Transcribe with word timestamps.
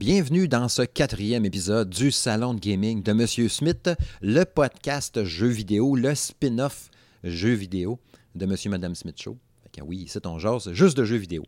Bienvenue 0.00 0.48
dans 0.48 0.70
ce 0.70 0.80
quatrième 0.80 1.44
épisode 1.44 1.90
du 1.90 2.10
Salon 2.10 2.54
de 2.54 2.58
Gaming 2.58 3.02
de 3.02 3.12
Monsieur 3.12 3.50
Smith, 3.50 3.90
le 4.22 4.44
podcast 4.44 5.24
jeux 5.24 5.48
vidéo, 5.48 5.94
le 5.94 6.14
spin-off 6.14 6.88
jeux 7.22 7.52
vidéo 7.52 8.00
de 8.34 8.46
Monsieur 8.46 8.70
et 8.70 8.70
Madame 8.70 8.94
Smith 8.94 9.20
Show. 9.20 9.36
Oui, 9.82 10.06
c'est 10.08 10.22
ton 10.22 10.38
genre, 10.38 10.58
juste 10.72 10.96
de 10.96 11.04
jeux 11.04 11.18
vidéo. 11.18 11.44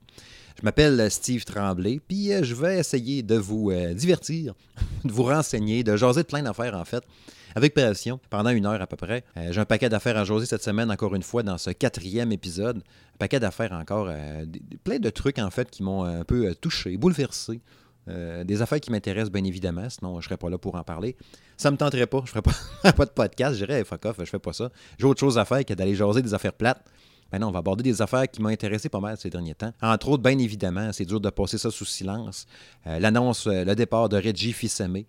Je 0.58 0.66
m'appelle 0.66 1.10
Steve 1.10 1.46
Tremblay, 1.46 1.98
puis 2.06 2.30
euh, 2.30 2.42
je 2.42 2.54
vais 2.54 2.78
essayer 2.78 3.22
de 3.22 3.36
vous 3.36 3.70
euh, 3.70 3.94
divertir, 3.94 4.52
de 5.06 5.10
vous 5.10 5.22
renseigner, 5.22 5.82
de 5.82 5.96
jaser 5.96 6.20
de 6.20 6.26
plein 6.26 6.42
d'affaires 6.42 6.76
en 6.76 6.84
fait 6.84 7.02
avec 7.54 7.72
passion 7.72 8.20
pendant 8.28 8.50
une 8.50 8.66
heure 8.66 8.82
à 8.82 8.86
peu 8.86 8.96
près. 8.96 9.24
Euh, 9.38 9.50
j'ai 9.50 9.60
un 9.62 9.64
paquet 9.64 9.88
d'affaires 9.88 10.18
à 10.18 10.24
jaser 10.24 10.44
cette 10.44 10.62
semaine, 10.62 10.90
encore 10.90 11.14
une 11.14 11.22
fois, 11.22 11.42
dans 11.42 11.56
ce 11.56 11.70
quatrième 11.70 12.32
épisode. 12.32 12.82
Un 13.14 13.18
paquet 13.18 13.40
d'affaires 13.40 13.72
encore, 13.72 14.10
plein 14.84 14.98
de 14.98 15.08
trucs 15.08 15.38
en 15.38 15.50
fait 15.50 15.70
qui 15.70 15.82
m'ont 15.82 16.04
un 16.04 16.24
peu 16.24 16.54
touché, 16.54 16.98
bouleversé. 16.98 17.62
Euh, 18.08 18.42
des 18.44 18.62
affaires 18.62 18.80
qui 18.80 18.90
m'intéressent 18.90 19.30
bien 19.30 19.44
évidemment, 19.44 19.88
sinon 19.88 20.14
je 20.14 20.16
ne 20.16 20.22
serais 20.22 20.36
pas 20.36 20.50
là 20.50 20.58
pour 20.58 20.74
en 20.74 20.82
parler. 20.82 21.16
Ça 21.56 21.70
me 21.70 21.76
tenterait 21.76 22.06
pas, 22.06 22.22
je 22.24 22.30
ferais 22.30 22.42
pas, 22.42 22.92
pas 22.92 23.04
de 23.04 23.10
podcast, 23.10 23.56
je 23.56 23.64
dirais 23.64 23.84
fuck 23.84 24.04
off, 24.06 24.16
je 24.18 24.24
fais 24.24 24.38
pas 24.38 24.52
ça. 24.52 24.70
J'ai 24.98 25.06
autre 25.06 25.20
chose 25.20 25.38
à 25.38 25.44
faire 25.44 25.64
que 25.64 25.74
d'aller 25.74 25.94
jaser 25.94 26.22
des 26.22 26.34
affaires 26.34 26.52
plates. 26.52 26.84
Ben 27.30 27.38
non, 27.38 27.48
on 27.48 27.52
va 27.52 27.60
aborder 27.60 27.82
des 27.82 28.02
affaires 28.02 28.28
qui 28.30 28.42
m'ont 28.42 28.50
intéressé 28.50 28.88
pas 28.90 29.00
mal 29.00 29.16
ces 29.16 29.30
derniers 29.30 29.54
temps. 29.54 29.72
Entre 29.80 30.08
autres, 30.08 30.22
bien 30.22 30.38
évidemment, 30.38 30.92
c'est 30.92 31.06
dur 31.06 31.18
de 31.18 31.30
passer 31.30 31.56
ça 31.56 31.70
sous 31.70 31.86
silence. 31.86 32.46
Euh, 32.86 32.98
L'annonce, 32.98 33.46
euh, 33.46 33.64
le 33.64 33.74
départ 33.74 34.10
de 34.10 34.16
Reggie 34.16 34.52
Fils-Aimé, 34.52 35.06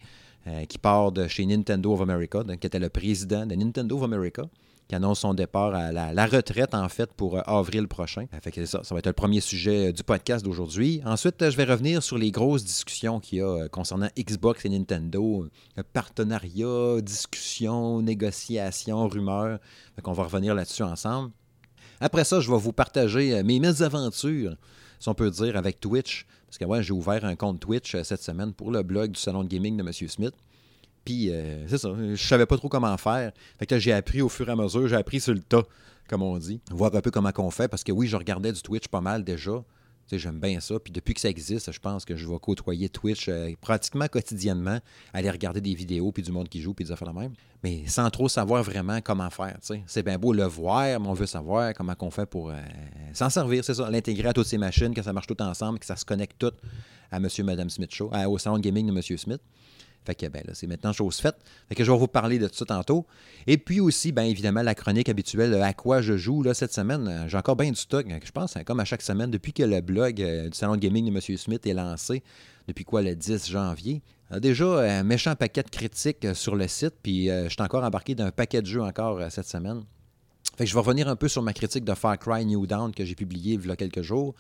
qui 0.67 0.77
part 0.77 1.13
de 1.13 1.25
chez 1.29 1.45
Nintendo 1.45 1.93
of 1.93 2.01
America, 2.01 2.43
donc, 2.43 2.59
qui 2.59 2.67
était 2.67 2.77
le 2.77 2.89
président 2.89 3.45
de 3.45 3.55
Nintendo 3.55 3.95
of 3.95 4.03
America, 4.03 4.43
qui 4.87 4.95
annonce 4.95 5.21
son 5.21 5.33
départ 5.33 5.73
à 5.73 5.91
la, 5.91 6.25
retraite, 6.25 6.73
en 6.73 6.89
fait, 6.89 7.13
pour 7.13 7.37
euh, 7.37 7.41
avril 7.45 7.87
prochain. 7.87 8.25
Fait 8.41 8.51
que 8.51 8.65
ça, 8.65 8.81
va 8.89 8.99
être 8.99 9.07
le 9.07 9.13
premier 9.13 9.39
sujet 9.39 9.89
euh, 9.89 9.91
du 9.91 10.03
podcast 10.03 10.43
d'aujourd'hui. 10.43 11.01
Ensuite, 11.05 11.41
euh, 11.41 11.51
je 11.51 11.57
vais 11.57 11.63
revenir 11.63 12.03
sur 12.03 12.17
les 12.17 12.31
grosses 12.31 12.63
discussions 12.63 13.19
qu'il 13.19 13.39
y 13.39 13.41
a 13.41 13.67
concernant 13.69 14.09
Xbox 14.17 14.65
et 14.65 14.69
Nintendo. 14.69 15.47
Partenariat, 15.93 17.01
discussions, 17.01 18.01
négociations, 18.01 19.07
rumeurs. 19.07 19.59
Fait 19.95 20.01
qu'on 20.01 20.13
va 20.13 20.23
revenir 20.23 20.53
là-dessus 20.55 20.83
ensemble. 20.83 21.31
Après 21.99 22.25
ça, 22.25 22.39
je 22.39 22.51
vais 22.51 22.57
vous 22.57 22.73
partager 22.73 23.41
mes 23.43 23.59
mésaventures, 23.59 24.57
si 24.99 25.07
on 25.07 25.13
peut 25.13 25.29
dire, 25.29 25.55
avec 25.55 25.79
Twitch. 25.79 26.25
Parce 26.47 26.57
que 26.57 26.65
ouais, 26.65 26.83
j'ai 26.83 26.91
ouvert 26.91 27.23
un 27.23 27.35
compte 27.35 27.59
Twitch 27.59 27.95
cette 28.03 28.21
semaine 28.21 28.53
pour 28.53 28.71
le 28.71 28.83
blog 28.83 29.11
du 29.11 29.19
salon 29.19 29.43
de 29.43 29.47
gaming 29.47 29.77
de 29.77 29.83
M. 29.83 29.91
Smith. 30.09 30.33
Puis, 31.05 31.29
euh, 31.29 31.67
c'est 31.67 31.77
ça, 31.77 31.89
je 31.97 32.15
savais 32.15 32.45
pas 32.45 32.57
trop 32.57 32.69
comment 32.69 32.95
faire. 32.97 33.31
Fait 33.59 33.79
j'ai 33.79 33.93
appris 33.93 34.21
au 34.21 34.29
fur 34.29 34.47
et 34.47 34.51
à 34.51 34.55
mesure, 34.55 34.87
j'ai 34.87 34.95
appris 34.95 35.19
sur 35.19 35.33
le 35.33 35.41
tas, 35.41 35.63
comme 36.07 36.21
on 36.21 36.37
dit. 36.37 36.61
Voir 36.71 36.95
un 36.95 37.01
peu 37.01 37.11
comment 37.11 37.31
qu'on 37.31 37.51
fait. 37.51 37.67
Parce 37.67 37.83
que 37.83 37.91
oui, 37.91 38.07
je 38.07 38.15
regardais 38.15 38.51
du 38.51 38.61
Twitch 38.61 38.87
pas 38.87 39.01
mal 39.01 39.23
déjà. 39.23 39.63
J'aime 40.17 40.39
bien 40.39 40.59
ça. 40.59 40.79
Puis 40.79 40.91
depuis 40.91 41.13
que 41.13 41.21
ça 41.21 41.29
existe, 41.29 41.71
je 41.71 41.79
pense 41.79 42.05
que 42.05 42.15
je 42.15 42.27
vais 42.27 42.37
côtoyer 42.39 42.89
Twitch 42.89 43.27
euh, 43.29 43.51
pratiquement 43.61 44.07
quotidiennement, 44.07 44.79
aller 45.13 45.29
regarder 45.29 45.61
des 45.61 45.73
vidéos, 45.73 46.11
puis 46.11 46.23
du 46.23 46.31
monde 46.31 46.49
qui 46.49 46.61
joue, 46.61 46.73
puis 46.73 46.85
des 46.85 46.91
affaires 46.91 47.07
la 47.07 47.19
même. 47.19 47.33
Mais 47.63 47.87
sans 47.87 48.09
trop 48.09 48.29
savoir 48.29 48.63
vraiment 48.63 48.99
comment 49.01 49.29
faire. 49.29 49.57
C'est 49.87 50.03
bien 50.03 50.17
beau 50.17 50.33
le 50.33 50.43
voir, 50.43 50.99
mais 50.99 51.07
on 51.07 51.13
veut 51.13 51.25
savoir 51.25 51.73
comment 51.73 51.95
qu'on 51.95 52.11
fait 52.11 52.25
pour 52.25 52.49
euh, 52.49 52.55
s'en 53.13 53.29
servir, 53.29 53.63
c'est 53.63 53.75
ça. 53.75 53.89
L'intégrer 53.89 54.29
à 54.29 54.33
toutes 54.33 54.47
ces 54.47 54.57
machines, 54.57 54.93
que 54.93 55.01
ça 55.01 55.13
marche 55.13 55.27
tout 55.27 55.41
ensemble, 55.41 55.79
que 55.79 55.85
ça 55.85 55.95
se 55.95 56.05
connecte 56.05 56.35
tout 56.37 56.51
à 57.11 57.19
Monsieur 57.19 57.43
et 57.43 57.47
Madame 57.47 57.69
Smith 57.69 57.93
Show, 57.93 58.11
au 58.27 58.37
salon 58.37 58.59
gaming 58.59 58.85
de 58.87 58.91
Monsieur 58.91 59.17
Smith. 59.17 59.41
Fait 60.05 60.15
que 60.15 60.25
ben 60.27 60.43
c'est 60.53 60.67
maintenant 60.67 60.93
chose 60.93 61.17
faite. 61.17 61.37
Fait 61.69 61.75
que 61.75 61.83
je 61.83 61.91
vais 61.91 61.97
vous 61.97 62.07
parler 62.07 62.39
de 62.39 62.47
tout 62.47 62.55
ça 62.55 62.65
tantôt. 62.65 63.05
Et 63.47 63.57
puis 63.57 63.79
aussi, 63.79 64.11
bien 64.11 64.23
évidemment, 64.23 64.61
la 64.61 64.75
chronique 64.75 65.09
habituelle 65.09 65.53
euh, 65.53 65.63
à 65.63 65.73
quoi 65.73 66.01
je 66.01 66.17
joue 66.17 66.43
là, 66.43 66.53
cette 66.53 66.73
semaine. 66.73 67.07
Euh, 67.07 67.27
J'ai 67.27 67.37
encore 67.37 67.55
bien 67.55 67.69
du 67.69 67.75
stock. 67.75 68.05
Je 68.23 68.31
pense, 68.31 68.57
hein, 68.57 68.63
comme 68.63 68.79
à 68.79 68.85
chaque 68.85 69.01
semaine, 69.01 69.31
depuis 69.31 69.53
que 69.53 69.63
le 69.63 69.81
blog 69.81 70.21
euh, 70.21 70.49
du 70.49 70.57
Salon 70.57 70.75
de 70.75 70.81
Gaming 70.81 71.05
de 71.05 71.11
M. 71.11 71.37
Smith 71.37 71.65
est 71.65 71.73
lancé, 71.73 72.23
depuis 72.67 72.83
quoi 72.83 73.01
le 73.01 73.15
10 73.15 73.49
janvier. 73.49 74.01
Euh, 74.31 74.39
déjà, 74.39 74.79
un 74.99 75.03
méchant 75.03 75.35
paquet 75.35 75.63
de 75.63 75.69
critiques 75.69 76.25
euh, 76.25 76.33
sur 76.33 76.55
le 76.55 76.67
site, 76.67 76.95
puis 77.01 77.29
euh, 77.29 77.45
je 77.45 77.49
suis 77.49 77.61
encore 77.61 77.83
embarqué 77.83 78.15
d'un 78.15 78.31
paquet 78.31 78.61
de 78.61 78.67
jeux 78.67 78.81
encore 78.81 79.19
euh, 79.19 79.29
cette 79.29 79.47
semaine. 79.47 79.83
Fait 80.57 80.65
que 80.65 80.69
je 80.69 80.75
vais 80.75 80.81
revenir 80.81 81.07
un 81.07 81.15
peu 81.15 81.27
sur 81.27 81.41
ma 81.41 81.53
critique 81.53 81.83
de 81.83 81.93
Far 81.93 82.17
Cry 82.19 82.45
New 82.45 82.67
Dawn 82.67 82.93
que 82.93 83.03
j'ai 83.05 83.15
publiée 83.15 83.57
il 83.61 83.67
y 83.67 83.71
a 83.71 83.75
quelques 83.75 84.01
jours. 84.01 84.35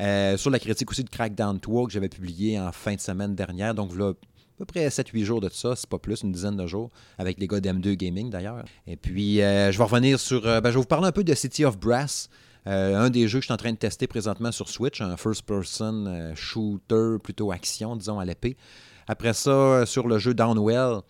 Euh, 0.00 0.36
sur 0.36 0.50
la 0.50 0.58
critique 0.58 0.90
aussi 0.90 1.04
de 1.04 1.08
Crackdown 1.10 1.60
3 1.60 1.86
que 1.86 1.92
j'avais 1.92 2.08
publié 2.08 2.58
en 2.58 2.72
fin 2.72 2.94
de 2.96 3.00
semaine 3.00 3.36
dernière. 3.36 3.74
Donc, 3.74 3.92
voilà 3.92 4.14
peu 4.58 4.64
près 4.64 4.86
7-8 4.88 5.24
jours 5.24 5.40
de 5.40 5.48
ça, 5.48 5.74
c'est 5.76 5.88
pas 5.88 5.98
plus, 5.98 6.22
une 6.22 6.32
dizaine 6.32 6.56
de 6.56 6.66
jours, 6.66 6.90
avec 7.18 7.38
les 7.38 7.46
gars 7.46 7.60
d'M2 7.60 7.94
Gaming 7.94 8.30
d'ailleurs. 8.30 8.64
Et 8.86 8.96
puis, 8.96 9.42
euh, 9.42 9.72
je 9.72 9.78
vais 9.78 9.84
revenir 9.84 10.20
sur. 10.20 10.46
euh, 10.46 10.60
ben, 10.60 10.70
je 10.70 10.74
vais 10.74 10.80
vous 10.80 10.86
parler 10.86 11.08
un 11.08 11.12
peu 11.12 11.24
de 11.24 11.34
City 11.34 11.64
of 11.64 11.78
Brass, 11.78 12.28
euh, 12.66 12.96
un 12.96 13.10
des 13.10 13.26
jeux 13.28 13.38
que 13.38 13.42
je 13.42 13.46
suis 13.46 13.52
en 13.52 13.58
train 13.58 13.72
de 13.72 13.78
tester 13.78 14.06
présentement 14.06 14.52
sur 14.52 14.68
Switch, 14.68 15.00
un 15.00 15.16
first-person 15.16 16.34
shooter, 16.34 17.16
plutôt 17.22 17.52
action, 17.52 17.96
disons, 17.96 18.18
à 18.18 18.24
l'épée. 18.24 18.56
Après 19.06 19.34
ça, 19.34 19.84
sur 19.86 20.08
le 20.08 20.18
jeu 20.18 20.34
Downwell, 20.34 21.00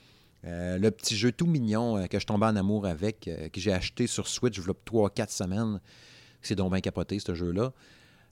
le 0.43 0.91
petit 0.91 1.17
jeu 1.17 1.31
tout 1.31 1.47
mignon 1.47 2.07
que 2.09 2.19
je 2.19 2.27
tombais 2.27 2.47
en 2.47 2.57
amour 2.57 2.87
avec, 2.87 3.31
que 3.53 3.61
j'ai 3.61 3.73
acheté 3.73 4.07
sur 4.07 4.27
Switch 4.27 4.59
il 4.59 4.65
y 4.65 4.71
a 4.71 5.09
3-4 5.09 5.31
semaines. 5.31 5.81
C'est 6.43 6.57
donc 6.57 6.73
bien 6.73 6.81
capoté, 6.81 7.19
ce 7.21 7.35
jeu-là. 7.35 7.73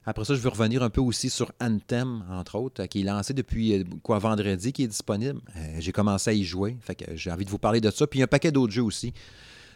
Après 0.05 0.25
ça, 0.25 0.35
je 0.35 0.39
vais 0.39 0.49
revenir 0.49 0.83
un 0.83 0.89
peu 0.89 0.99
aussi 0.99 1.29
sur 1.29 1.53
Anthem, 1.61 2.23
entre 2.29 2.55
autres, 2.55 2.83
euh, 2.83 2.87
qui 2.87 3.01
est 3.01 3.03
lancé 3.03 3.33
depuis 3.33 3.73
euh, 3.73 3.83
quoi 4.01 4.19
vendredi, 4.19 4.73
qui 4.73 4.83
est 4.83 4.87
disponible. 4.87 5.39
Euh, 5.55 5.77
j'ai 5.79 5.91
commencé 5.93 6.29
à 6.29 6.33
y 6.33 6.43
jouer, 6.43 6.77
fait 6.81 6.95
que 6.95 7.15
j'ai 7.15 7.31
envie 7.31 7.45
de 7.45 7.49
vous 7.49 7.57
parler 7.57 7.79
de 7.79 7.89
ça. 7.89 8.05
Puis 8.05 8.21
un 8.21 8.27
paquet 8.27 8.51
d'autres 8.51 8.73
jeux 8.73 8.83
aussi. 8.83 9.13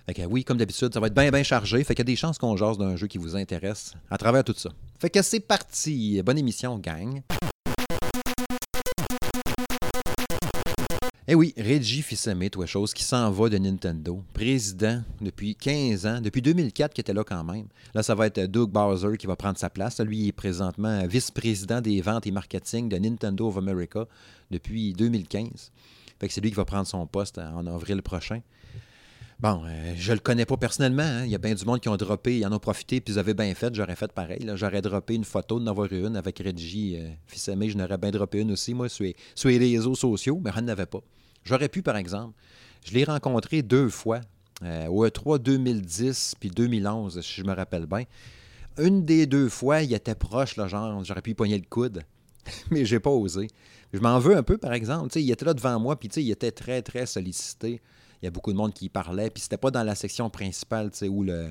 Fait 0.06 0.14
que 0.14 0.22
oui, 0.24 0.44
comme 0.44 0.58
d'habitude, 0.58 0.94
ça 0.94 1.00
va 1.00 1.08
être 1.08 1.14
bien 1.14 1.32
bien 1.32 1.44
chargé. 1.44 1.84
Fait 1.84 1.94
qu'il 1.94 2.00
y 2.00 2.08
a 2.10 2.12
des 2.12 2.16
chances 2.16 2.38
qu'on 2.38 2.56
jase 2.58 2.78
d'un 2.78 2.96
jeu 2.96 3.08
qui 3.08 3.18
vous 3.18 3.36
intéresse 3.36 3.94
à 4.10 4.18
travers 4.18 4.44
tout 4.44 4.56
ça. 4.56 4.70
Fait 5.00 5.10
que 5.10 5.22
c'est 5.22 5.40
parti. 5.40 6.22
Bonne 6.24 6.38
émission, 6.38 6.78
gang. 6.78 7.22
Eh 11.30 11.36
oui, 11.36 11.54
Reggie 11.58 12.04
Fils-Aimé, 12.04 12.50
toi 12.50 12.66
chose, 12.66 12.94
qui 12.94 13.04
s'en 13.04 13.30
va 13.32 13.50
de 13.50 13.58
Nintendo, 13.58 14.24
président 14.34 15.04
depuis 15.20 15.56
15 15.56 16.06
ans, 16.06 16.22
depuis 16.22 16.42
2004 16.42 16.94
qui 16.94 17.02
était 17.02 17.12
là 17.14 17.26
quand 17.26 17.44
même. 17.44 17.68
Là, 17.94 18.02
ça 18.02 18.16
va 18.16 18.28
être 18.28 18.40
Doug 18.46 18.70
Bowser 18.70 19.18
qui 19.18 19.28
va 19.28 19.36
prendre 19.36 19.58
sa 19.58 19.70
place. 19.70 20.00
Lui, 20.00 20.20
il 20.20 20.28
est 20.30 20.32
présentement 20.32 21.06
vice-président 21.06 21.82
des 21.82 22.00
ventes 22.00 22.28
et 22.28 22.32
marketing 22.32 22.88
de 22.88 22.98
Nintendo 22.98 23.50
of 23.50 23.58
America 23.58 24.06
depuis 24.52 24.94
2015. 24.94 25.74
Fait 26.18 26.30
que 26.30 26.34
c'est 26.34 26.40
lui 26.40 26.50
qui 26.50 26.56
va 26.56 26.64
prendre 26.64 26.88
son 26.88 27.06
poste 27.06 27.40
en 27.40 27.68
avril 27.68 28.02
prochain. 28.02 28.40
Bon, 29.40 29.64
euh, 29.66 29.94
je 29.98 30.14
le 30.14 30.20
connais 30.20 30.46
pas 30.46 30.56
personnellement. 30.56 31.04
hein. 31.04 31.26
Il 31.26 31.30
y 31.30 31.36
a 31.36 31.40
bien 31.40 31.54
du 31.54 31.66
monde 31.66 31.82
qui 31.82 31.90
ont 31.90 31.98
droppé, 31.98 32.40
ils 32.40 32.46
en 32.46 32.54
ont 32.54 32.60
profité, 32.60 33.02
puis 33.02 33.14
ils 33.14 33.20
avaient 33.20 33.34
bien 33.36 33.54
fait. 33.54 33.76
J'aurais 33.76 33.98
fait 33.98 34.12
pareil. 34.14 34.50
J'aurais 34.56 34.82
droppé 34.82 35.16
une 35.16 35.26
photo 35.26 35.60
d'en 35.60 35.68
avoir 35.72 35.92
une 35.92 36.16
avec 36.16 36.40
Reggie 36.40 36.96
euh, 36.98 37.10
Fils-Aimé. 37.28 37.70
Je 37.70 37.78
n'aurais 37.78 37.98
bien 37.98 38.12
droppé 38.12 38.40
une 38.40 38.54
aussi, 38.54 38.74
moi, 38.74 38.88
sur, 38.88 39.12
sur 39.36 39.50
les 39.50 39.58
réseaux 39.60 39.94
sociaux, 39.94 40.40
mais 40.42 40.52
je 40.56 40.62
n'en 40.62 40.70
avais 40.70 40.86
pas. 40.86 41.02
J'aurais 41.48 41.70
pu, 41.70 41.82
par 41.82 41.96
exemple. 41.98 42.34
Je 42.86 42.94
l'ai 42.94 43.04
rencontré 43.04 43.62
deux 43.62 43.90
fois, 43.90 44.22
euh, 44.64 44.88
au 44.88 45.06
E3 45.08 45.40
2010 45.40 46.36
puis 46.40 46.50
2011, 46.50 47.22
si 47.22 47.42
je 47.42 47.44
me 47.44 47.54
rappelle 47.54 47.86
bien. 47.86 48.04
Une 48.78 49.06
des 49.06 49.26
deux 49.26 49.50
fois, 49.50 49.82
il 49.82 49.94
était 49.94 50.16
proche, 50.16 50.56
là, 50.58 50.68
genre, 50.68 51.04
j'aurais 51.04 51.22
pu 51.22 51.32
y 51.32 51.34
pogner 51.34 51.58
le 51.58 51.66
coude, 51.70 52.04
mais 52.72 52.86
j'ai 52.86 53.00
pas 53.00 53.10
osé. 53.10 53.48
Je 53.94 54.00
m'en 54.00 54.20
veux 54.20 54.36
un 54.36 54.44
peu, 54.44 54.58
par 54.58 54.74
exemple. 54.74 55.18
Il 55.18 55.32
était 55.32 55.46
là 55.46 55.54
devant 55.54 55.80
moi, 55.80 55.98
puis 55.98 56.10
il 56.18 56.30
était 56.30 56.52
très, 56.52 56.82
très 56.82 57.06
sollicité. 57.06 57.82
Il 58.22 58.26
y 58.26 58.28
a 58.28 58.32
beaucoup 58.32 58.52
de 58.52 58.58
monde 58.58 58.74
qui 58.74 58.90
parlait, 58.90 59.30
puis 59.30 59.42
c'était 59.42 59.58
pas 59.58 59.72
dans 59.72 59.84
la 59.84 59.96
section 59.96 60.30
principale, 60.30 60.92
où 61.10 61.24
le 61.24 61.50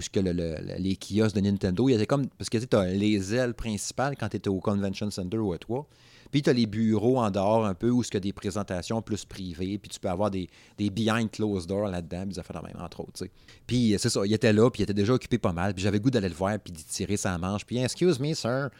ce 0.00 0.08
que 0.10 0.20
le- 0.20 0.32
le- 0.32 0.54
le- 0.60 0.74
les 0.78 0.96
kiosques 0.96 1.34
de 1.34 1.40
Nintendo, 1.40 1.88
il 1.88 1.92
y 1.92 1.94
avait 1.96 2.06
comme 2.06 2.26
parce 2.38 2.48
que 2.48 2.58
tu 2.58 2.76
as 2.76 2.84
les 2.86 3.34
ailes 3.34 3.54
principales 3.54 4.14
quand 4.16 4.28
tu 4.28 4.36
étais 4.36 4.48
au 4.48 4.60
Convention 4.60 5.10
Center 5.10 5.38
ou 5.38 5.52
à 5.52 5.58
toi. 5.58 5.88
Puis 6.30 6.42
tu 6.42 6.50
as 6.50 6.52
les 6.52 6.66
bureaux 6.66 7.18
en 7.18 7.30
dehors 7.30 7.64
un 7.64 7.74
peu 7.74 7.90
où 7.90 8.02
ce 8.02 8.10
que 8.10 8.18
des 8.18 8.32
présentations 8.32 9.02
plus 9.02 9.24
privées, 9.24 9.78
puis 9.78 9.88
tu 9.88 10.00
peux 10.00 10.08
avoir 10.08 10.30
des, 10.30 10.48
des 10.76 10.90
behind 10.90 11.30
closed 11.30 11.68
doors 11.68 11.88
là-dedans, 11.88 12.24
puis 12.26 12.34
ça 12.34 12.42
fait 12.42 12.52
la 12.52 12.62
même 12.62 12.76
entre 12.80 13.00
autres. 13.00 13.24
Puis 13.66 13.94
c'est 13.98 14.10
ça, 14.10 14.20
il 14.24 14.32
était 14.32 14.52
là, 14.52 14.70
puis 14.70 14.80
il 14.80 14.84
était 14.84 14.94
déjà 14.94 15.14
occupé 15.14 15.38
pas 15.38 15.52
mal, 15.52 15.74
puis 15.74 15.82
j'avais 15.82 16.00
goût 16.00 16.10
d'aller 16.10 16.28
le 16.28 16.34
voir 16.34 16.58
puis 16.58 16.72
d'y 16.72 16.84
tirer 16.84 17.16
sa 17.16 17.36
manche, 17.38 17.64
puis 17.64 17.78
excuse 17.78 18.18
me 18.20 18.34
sir, 18.34 18.70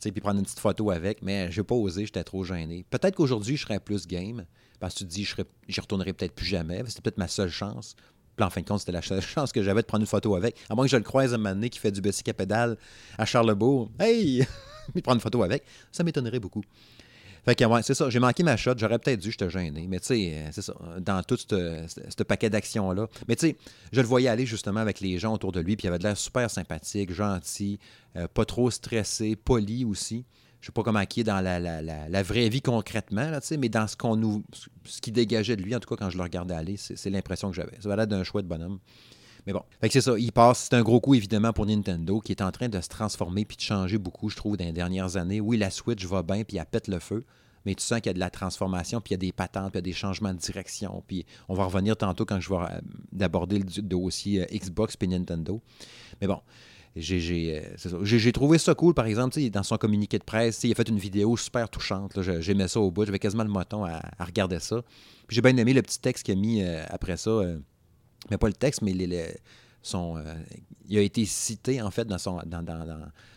puis 0.00 0.12
prendre 0.20 0.38
une 0.38 0.44
petite 0.44 0.60
photo 0.60 0.90
avec, 0.90 1.22
mais 1.22 1.50
j'ai 1.50 1.62
pas 1.62 1.74
osé, 1.74 2.06
j'étais 2.06 2.24
trop 2.24 2.44
gêné. 2.44 2.84
Peut-être 2.90 3.16
qu'aujourd'hui 3.16 3.56
je 3.56 3.62
serais 3.62 3.80
plus 3.80 4.06
game 4.06 4.44
parce 4.78 4.94
que 4.94 4.98
tu 5.00 5.04
te 5.06 5.10
dis 5.10 5.24
je 5.24 5.34
j'y 5.68 5.80
retournerai 5.80 6.12
peut-être 6.12 6.34
plus 6.34 6.46
jamais, 6.46 6.82
c'était 6.86 7.02
peut-être 7.02 7.18
ma 7.18 7.28
seule 7.28 7.50
chance. 7.50 7.96
Puis 8.36 8.44
en 8.44 8.50
fin 8.50 8.60
de 8.60 8.66
compte, 8.66 8.80
c'était 8.80 8.92
la 8.92 9.02
seule 9.02 9.20
chance 9.22 9.50
que 9.50 9.62
j'avais 9.62 9.80
de 9.80 9.86
prendre 9.86 10.02
une 10.02 10.06
photo 10.06 10.36
avec. 10.36 10.56
À 10.68 10.74
moins 10.74 10.84
que 10.84 10.90
je 10.90 10.96
le 10.96 11.02
croise 11.02 11.32
un 11.32 11.38
moment 11.38 11.54
donné 11.54 11.70
qui 11.70 11.78
fait 11.78 11.90
du 11.90 12.00
bicycle 12.00 12.30
à 12.30 12.34
pédale 12.34 12.76
à 13.18 13.24
Charlebourg. 13.24 13.90
Hey! 13.98 14.46
Il 14.94 15.02
prend 15.02 15.14
une 15.14 15.20
photo 15.20 15.42
avec. 15.42 15.64
Ça 15.90 16.04
m'étonnerait 16.04 16.38
beaucoup. 16.38 16.62
Fait 17.46 17.54
que, 17.54 17.64
ouais, 17.64 17.80
c'est 17.82 17.94
ça. 17.94 18.10
J'ai 18.10 18.18
manqué 18.18 18.42
ma 18.42 18.56
shot. 18.56 18.72
J'aurais 18.76 18.98
peut-être 18.98 19.20
dû, 19.20 19.30
j'étais 19.30 19.48
gêné. 19.48 19.86
Mais 19.88 20.00
tu 20.00 20.06
sais, 20.06 20.32
euh, 20.34 20.48
c'est 20.50 20.62
ça. 20.62 20.74
Dans 20.98 21.22
tout 21.22 21.36
ce 21.38 22.22
paquet 22.24 22.50
d'actions-là. 22.50 23.06
Mais 23.28 23.36
tu 23.36 23.46
sais, 23.46 23.56
je 23.92 24.00
le 24.00 24.06
voyais 24.06 24.28
aller 24.28 24.46
justement 24.46 24.80
avec 24.80 24.98
les 24.98 25.18
gens 25.20 25.32
autour 25.32 25.52
de 25.52 25.60
lui. 25.60 25.76
Puis 25.76 25.86
il 25.86 25.88
avait 25.88 25.98
de 25.98 26.02
l'air 26.02 26.16
super 26.16 26.50
sympathique, 26.50 27.12
gentil, 27.12 27.78
euh, 28.16 28.26
pas 28.26 28.44
trop 28.44 28.68
stressé, 28.72 29.36
poli 29.36 29.84
aussi. 29.84 30.24
Je 30.60 30.66
sais 30.66 30.72
pas 30.72 30.82
comment 30.82 31.00
il 31.00 31.20
est 31.20 31.22
dans 31.22 31.40
la, 31.40 32.22
vraie 32.24 32.48
vie 32.48 32.62
concrètement, 32.62 33.30
là, 33.30 33.40
mais 33.56 33.68
dans 33.68 33.86
ce 33.86 33.96
qu'on 33.96 34.16
nous. 34.16 34.42
qui 35.00 35.12
dégageait 35.12 35.54
de 35.54 35.62
lui, 35.62 35.76
en 35.76 35.78
tout 35.78 35.88
cas 35.88 35.94
quand 35.94 36.10
je 36.10 36.16
le 36.16 36.24
regardais 36.24 36.54
aller, 36.54 36.76
c'est 36.76 37.10
l'impression 37.10 37.50
que 37.50 37.54
j'avais. 37.54 37.76
Ça 37.80 37.88
va 37.88 37.94
l'air 37.94 38.08
d'un 38.08 38.24
chouette 38.24 38.48
bonhomme. 38.48 38.80
Mais 39.46 39.52
bon, 39.52 39.62
c'est 39.80 40.00
ça. 40.00 40.18
Il 40.18 40.32
passe. 40.32 40.68
C'est 40.68 40.74
un 40.74 40.82
gros 40.82 41.00
coup, 41.00 41.14
évidemment, 41.14 41.52
pour 41.52 41.66
Nintendo, 41.66 42.20
qui 42.20 42.32
est 42.32 42.42
en 42.42 42.50
train 42.50 42.68
de 42.68 42.80
se 42.80 42.88
transformer 42.88 43.44
puis 43.44 43.56
de 43.56 43.62
changer 43.62 43.96
beaucoup, 43.96 44.28
je 44.28 44.36
trouve, 44.36 44.56
dans 44.56 44.64
les 44.64 44.72
dernières 44.72 45.16
années. 45.16 45.40
Oui, 45.40 45.56
la 45.56 45.70
Switch 45.70 46.04
va 46.04 46.22
bien 46.22 46.42
puis 46.42 46.56
elle 46.56 46.66
pète 46.66 46.88
le 46.88 46.98
feu. 46.98 47.24
mais 47.64 47.74
tu 47.74 47.84
sens 47.84 48.00
qu'il 48.00 48.06
y 48.06 48.10
a 48.10 48.14
de 48.14 48.20
la 48.20 48.30
transformation, 48.30 49.00
puis 49.00 49.10
il 49.10 49.14
y 49.14 49.16
a 49.16 49.18
des 49.18 49.32
patentes, 49.32 49.72
puis 49.72 49.78
il 49.78 49.86
y 49.86 49.90
a 49.90 49.92
des 49.92 49.92
changements 49.92 50.34
de 50.34 50.38
direction. 50.38 51.02
Puis 51.06 51.24
on 51.48 51.54
va 51.54 51.64
revenir 51.64 51.96
tantôt 51.96 52.24
quand 52.24 52.40
je 52.40 52.48
vais 52.50 52.56
euh, 52.56 53.24
aborder 53.24 53.58
le 53.58 53.82
dossier 53.82 54.42
euh, 54.42 54.46
Xbox 54.56 54.96
et 55.00 55.06
Nintendo. 55.06 55.60
Mais 56.20 56.26
bon, 56.26 56.40
j'ai 56.96 58.32
trouvé 58.32 58.58
ça 58.58 58.74
cool, 58.74 58.94
par 58.94 59.06
exemple, 59.06 59.38
dans 59.50 59.62
son 59.62 59.76
communiqué 59.76 60.18
de 60.18 60.24
presse, 60.24 60.64
il 60.64 60.72
a 60.72 60.74
fait 60.74 60.88
une 60.88 60.98
vidéo 60.98 61.36
super 61.36 61.68
touchante. 61.68 62.20
J'aimais 62.40 62.66
ça 62.66 62.80
au 62.80 62.90
bout, 62.90 63.04
j'avais 63.04 63.20
quasiment 63.20 63.44
le 63.44 63.50
moton 63.50 63.84
à, 63.84 64.00
regarder 64.18 64.58
ça. 64.58 64.82
Puis 65.28 65.36
j'ai 65.36 65.42
bien 65.42 65.56
aimé 65.56 65.72
le 65.72 65.82
petit 65.82 66.00
texte 66.00 66.24
qu'il 66.24 66.36
a 66.36 66.40
mis 66.40 66.64
après 66.64 67.16
ça. 67.16 67.42
Mais 68.30 68.38
pas 68.38 68.48
le 68.48 68.54
texte, 68.54 68.82
mais 68.82 68.92
les, 68.92 69.34
euh, 69.94 70.34
il 70.88 70.98
a 70.98 71.00
été 71.00 71.24
cité, 71.24 71.82
en 71.82 71.90
fait, 71.90 72.04
dans 72.04 72.18
son, 72.18 72.40
dans, 72.46 72.64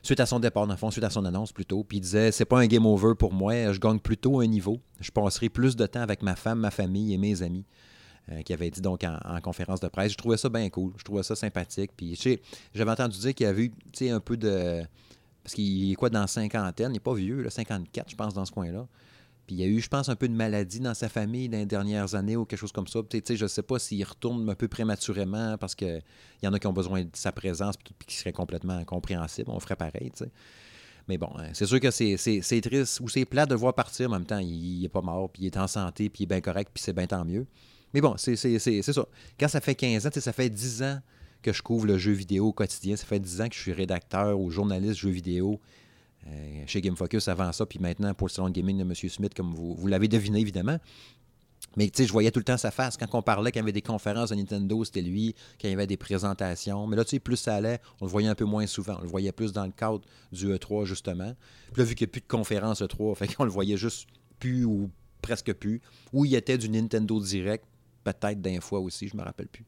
suite 0.04 0.20
à 0.20 0.26
son 0.26 0.40
départ, 0.40 0.68
dans 0.68 0.74
le 0.74 0.78
fond, 0.78 0.92
suite 0.92 1.04
à 1.04 1.10
son 1.10 1.26
annonce 1.26 1.52
plutôt. 1.52 1.84
Puis 1.84 1.98
il 1.98 2.02
disait 2.02 2.32
C'est 2.32 2.46
pas 2.46 2.60
un 2.60 2.68
game 2.68 2.86
over 2.86 3.14
pour 3.18 3.34
moi, 3.34 3.72
je 3.72 3.80
gagne 3.80 4.00
plutôt 4.00 4.40
un 4.40 4.48
niveau. 4.48 4.80
Je 5.00 5.12
passerai 5.12 5.50
plus 5.50 5.76
de 5.76 5.86
temps 5.86 6.02
avec 6.02 6.22
ma 6.22 6.36
femme, 6.36 6.60
ma 6.60 6.72
famille 6.72 7.14
et 7.14 7.18
mes 7.18 7.42
amis. 7.42 7.66
Euh, 8.32 8.44
qui 8.44 8.54
avait 8.54 8.70
dit 8.70 8.82
donc 8.82 9.04
en, 9.04 9.42
conférence 9.42 9.80
de 9.80 9.88
presse. 9.88 10.12
Je 10.12 10.18
trouvais 10.18 10.38
ça 10.38 10.50
bien 10.50 10.70
cool. 10.70 10.94
Je 10.98 11.04
trouvais 11.04 11.24
ça 11.24 11.36
sympathique. 11.36 11.92
Puis 11.98 12.20
j'avais 12.76 12.92
entendu 12.92 13.18
dire 13.18 13.34
qu'il 13.34 13.48
y 13.48 13.50
avait 13.50 13.72
eu 14.02 14.10
un 14.10 14.20
peu 14.20 14.38
de. 14.38 14.84
Parce 15.44 15.56
qu'il 15.56 15.92
est 15.92 15.96
quoi 15.96 16.12
dans 16.12 16.28
cinquantaine, 16.28 16.92
il 16.92 16.94
n'est 16.94 17.00
pas 17.00 17.16
vieux, 17.16 17.42
là, 17.42 17.50
54, 17.50 18.10
je 18.10 18.16
pense, 18.16 18.34
dans 18.36 18.46
ce 18.46 18.52
coin-là. 18.52 18.86
Puis 19.50 19.56
il 19.56 19.62
y 19.62 19.64
a 19.64 19.68
eu, 19.68 19.82
je 19.82 19.90
pense, 19.90 20.10
un 20.10 20.16
peu 20.16 20.28
de 20.28 20.34
maladie 20.36 20.80
dans 20.80 20.94
sa 20.94 21.10
famille 21.10 21.50
dans 21.50 21.58
les 21.58 21.66
dernières 21.66 22.14
années 22.14 22.36
ou 22.36 22.46
quelque 22.46 22.60
chose 22.60 22.72
comme 22.72 22.86
ça. 22.86 23.00
Je 23.12 23.44
ne 23.44 23.48
sais 23.48 23.64
pas 23.64 23.80
s'il 23.80 24.04
retourne 24.06 24.48
un 24.48 24.54
peu 24.54 24.68
prématurément 24.68 25.58
parce 25.58 25.74
qu'il 25.74 26.04
y 26.44 26.48
en 26.48 26.54
a 26.54 26.60
qui 26.60 26.68
ont 26.68 26.72
besoin 26.72 27.02
de 27.02 27.10
sa 27.14 27.32
présence 27.32 27.76
puis 27.76 27.96
qui 28.06 28.16
serait 28.16 28.32
complètement 28.32 28.74
incompréhensible. 28.74 29.50
On 29.50 29.60
ferait 29.60 29.76
pareil. 29.76 30.12
Mais 31.08 31.18
bon, 31.18 31.32
hein, 31.40 31.50
c'est 31.54 31.66
sûr 31.66 31.80
que 31.80 31.90
c'est 31.90 32.62
triste 32.62 33.00
ou 33.00 33.10
c'est 33.10 33.26
plat 33.26 33.48
de 33.48 33.56
voir 33.56 33.74
partir. 33.74 34.10
En 34.10 34.12
même 34.12 34.26
temps, 34.28 34.38
il 34.38 34.82
n'est 34.84 34.88
pas 34.88 35.02
mort, 35.02 35.32
puis 35.32 35.42
il 35.42 35.46
est 35.48 35.58
en 35.58 35.66
santé, 35.66 36.10
puis 36.10 36.20
il 36.20 36.24
est 36.26 36.28
bien 36.28 36.42
correct, 36.42 36.70
puis 36.72 36.84
c'est 36.84 36.94
bien 36.94 37.08
tant 37.08 37.26
mieux. 37.26 37.48
Mais 37.96 38.02
bon, 38.02 38.18
c'est 38.18 38.36
ça. 38.36 39.06
Quand 39.40 39.48
ça 39.48 39.62
fait 39.62 39.74
15 39.74 40.06
ans, 40.06 40.10
ça 40.14 40.32
fait 40.32 40.52
10 40.52 40.84
ans 40.84 41.00
que 41.42 41.52
je 41.52 41.64
couvre 41.64 41.88
le 41.88 41.98
jeu 41.98 42.12
vidéo 42.12 42.50
au 42.50 42.54
quotidien. 42.54 42.96
Ça 42.96 43.08
fait 43.08 43.20
10 43.20 43.42
ans 43.42 43.50
que 43.50 43.56
je 43.56 43.62
suis 43.62 43.74
rédacteur 43.74 44.40
ou 44.40 44.52
journaliste 44.52 45.00
jeu 45.00 45.10
vidéo. 45.10 45.60
Euh, 46.28 46.64
chez 46.68 46.82
Game 46.82 46.96
Focus 46.96 47.28
avant 47.28 47.52
ça, 47.52 47.66
puis 47.66 47.80
maintenant 47.80 48.14
pour 48.14 48.28
le 48.28 48.32
salon 48.32 48.50
de 48.50 48.54
gaming 48.54 48.78
de 48.78 48.84
M. 48.84 48.94
Smith, 48.94 49.34
comme 49.34 49.54
vous, 49.54 49.88
l'avez 49.88 50.08
deviné 50.08 50.40
évidemment. 50.40 50.78
Mais 51.78 51.90
tu 51.90 51.98
sais, 51.98 52.08
je 52.08 52.12
voyais 52.12 52.32
tout 52.32 52.40
le 52.40 52.46
temps 52.46 52.58
sa 52.58 52.72
face. 52.72 52.98
Quand 52.98 53.08
on 53.14 53.22
parlait, 53.22 53.52
quand 53.52 53.60
il 53.60 53.62
y 53.62 53.64
avait 53.64 53.72
des 53.72 53.82
conférences 53.82 54.30
de 54.32 54.36
Nintendo, 54.36 54.84
c'était 54.84 55.02
lui. 55.02 55.36
Quand 55.62 55.68
il 55.68 55.72
y 55.72 55.74
avait 55.74 55.88
des 55.88 55.98
présentations. 55.98 56.88
Mais 56.88 56.96
là, 56.96 57.04
tu 57.04 57.12
sais, 57.12 57.20
plus 57.20 57.38
ça 57.38 57.56
allait, 57.56 57.80
on 58.02 58.06
le 58.06 58.12
voyait 58.12 58.28
un 58.28 58.36
peu 58.36 58.46
moins 58.46 58.66
souvent. 58.66 58.96
On 59.00 59.04
le 59.04 59.08
voyait 59.08 59.32
plus 59.32 59.54
dans 59.54 59.66
le 59.66 59.72
cadre 59.72 60.02
du 60.32 60.48
E3, 60.48 60.86
justement. 60.86 61.36
Puis 61.72 61.82
là, 61.82 61.84
vu 61.84 61.96
qu'il 61.96 62.06
n'y 62.06 62.10
a 62.10 62.14
plus 62.14 62.22
de 62.22 62.28
conférences 62.28 62.82
E3, 62.82 63.16
fait 63.18 63.34
qu'on 63.34 63.44
le 63.44 63.52
voyait 63.52 63.78
juste 63.78 64.08
plus 64.40 64.66
ou 64.66 64.90
presque 65.22 65.54
plus. 65.54 65.82
Ou 66.12 66.26
il 66.26 66.36
était 66.36 66.58
du 66.58 66.70
Nintendo 66.70 67.20
Direct, 67.20 67.66
peut-être 68.04 68.42
d'un 68.42 68.62
fois 68.62 68.80
aussi, 68.80 69.08
je 69.08 69.16
me 69.16 69.22
rappelle 69.22 69.48
plus. 69.48 69.66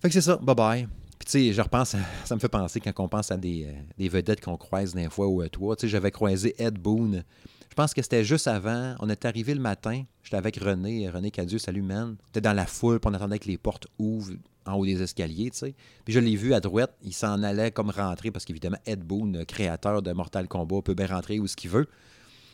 Fait 0.00 0.08
que 0.08 0.14
c'est 0.14 0.22
ça. 0.22 0.36
Bye 0.36 0.54
bye. 0.54 0.88
Puis, 1.18 1.26
tu 1.26 1.30
sais, 1.30 1.52
je 1.52 1.62
repense, 1.62 1.96
ça 2.24 2.34
me 2.34 2.40
fait 2.40 2.48
penser 2.48 2.80
quand 2.80 2.92
on 2.98 3.08
pense 3.08 3.30
à 3.30 3.36
des, 3.36 3.66
euh, 3.66 4.08
vedettes 4.08 4.40
qu'on 4.40 4.56
croise 4.56 4.94
d'un 4.94 5.10
fois 5.10 5.28
ou 5.28 5.40
à 5.40 5.48
toi. 5.48 5.76
Tu 5.76 5.82
sais, 5.82 5.88
j'avais 5.88 6.10
croisé 6.10 6.54
Ed 6.58 6.78
Boone. 6.78 7.24
Je 7.70 7.74
pense 7.74 7.92
que 7.92 8.02
c'était 8.02 8.24
juste 8.24 8.46
avant. 8.46 8.94
On 9.00 9.08
est 9.08 9.24
arrivé 9.24 9.52
le 9.54 9.60
matin. 9.60 10.04
J'étais 10.22 10.36
avec 10.36 10.56
René. 10.56 11.08
René 11.10 11.30
Cadieux, 11.30 11.58
salut, 11.58 11.82
man. 11.82 12.16
T'es 12.32 12.40
dans 12.40 12.52
la 12.52 12.66
foule, 12.66 13.00
puis 13.00 13.10
on 13.10 13.14
attendait 13.14 13.38
que 13.38 13.48
les 13.48 13.58
portes 13.58 13.88
ouvrent 13.98 14.34
en 14.66 14.74
haut 14.74 14.86
des 14.86 15.02
escaliers, 15.02 15.50
tu 15.50 15.58
sais. 15.58 15.74
Puis 16.04 16.14
je 16.14 16.20
l'ai 16.20 16.36
vu 16.36 16.54
à 16.54 16.60
droite. 16.60 16.96
Il 17.02 17.12
s'en 17.12 17.42
allait 17.42 17.70
comme 17.70 17.90
rentrer 17.90 18.30
parce 18.30 18.44
qu'évidemment, 18.44 18.78
Ed 18.86 19.00
Boone, 19.00 19.44
créateur 19.44 20.02
de 20.02 20.12
Mortal 20.12 20.48
Kombat, 20.48 20.82
peut 20.82 20.94
bien 20.94 21.06
rentrer 21.06 21.38
où 21.40 21.46
ce 21.46 21.56
qu'il 21.56 21.70
veut. 21.70 21.88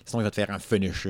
Sinon, 0.06 0.22
il 0.22 0.24
va 0.24 0.30
te 0.30 0.36
faire 0.36 0.50
un 0.50 0.58
finish. 0.58 1.06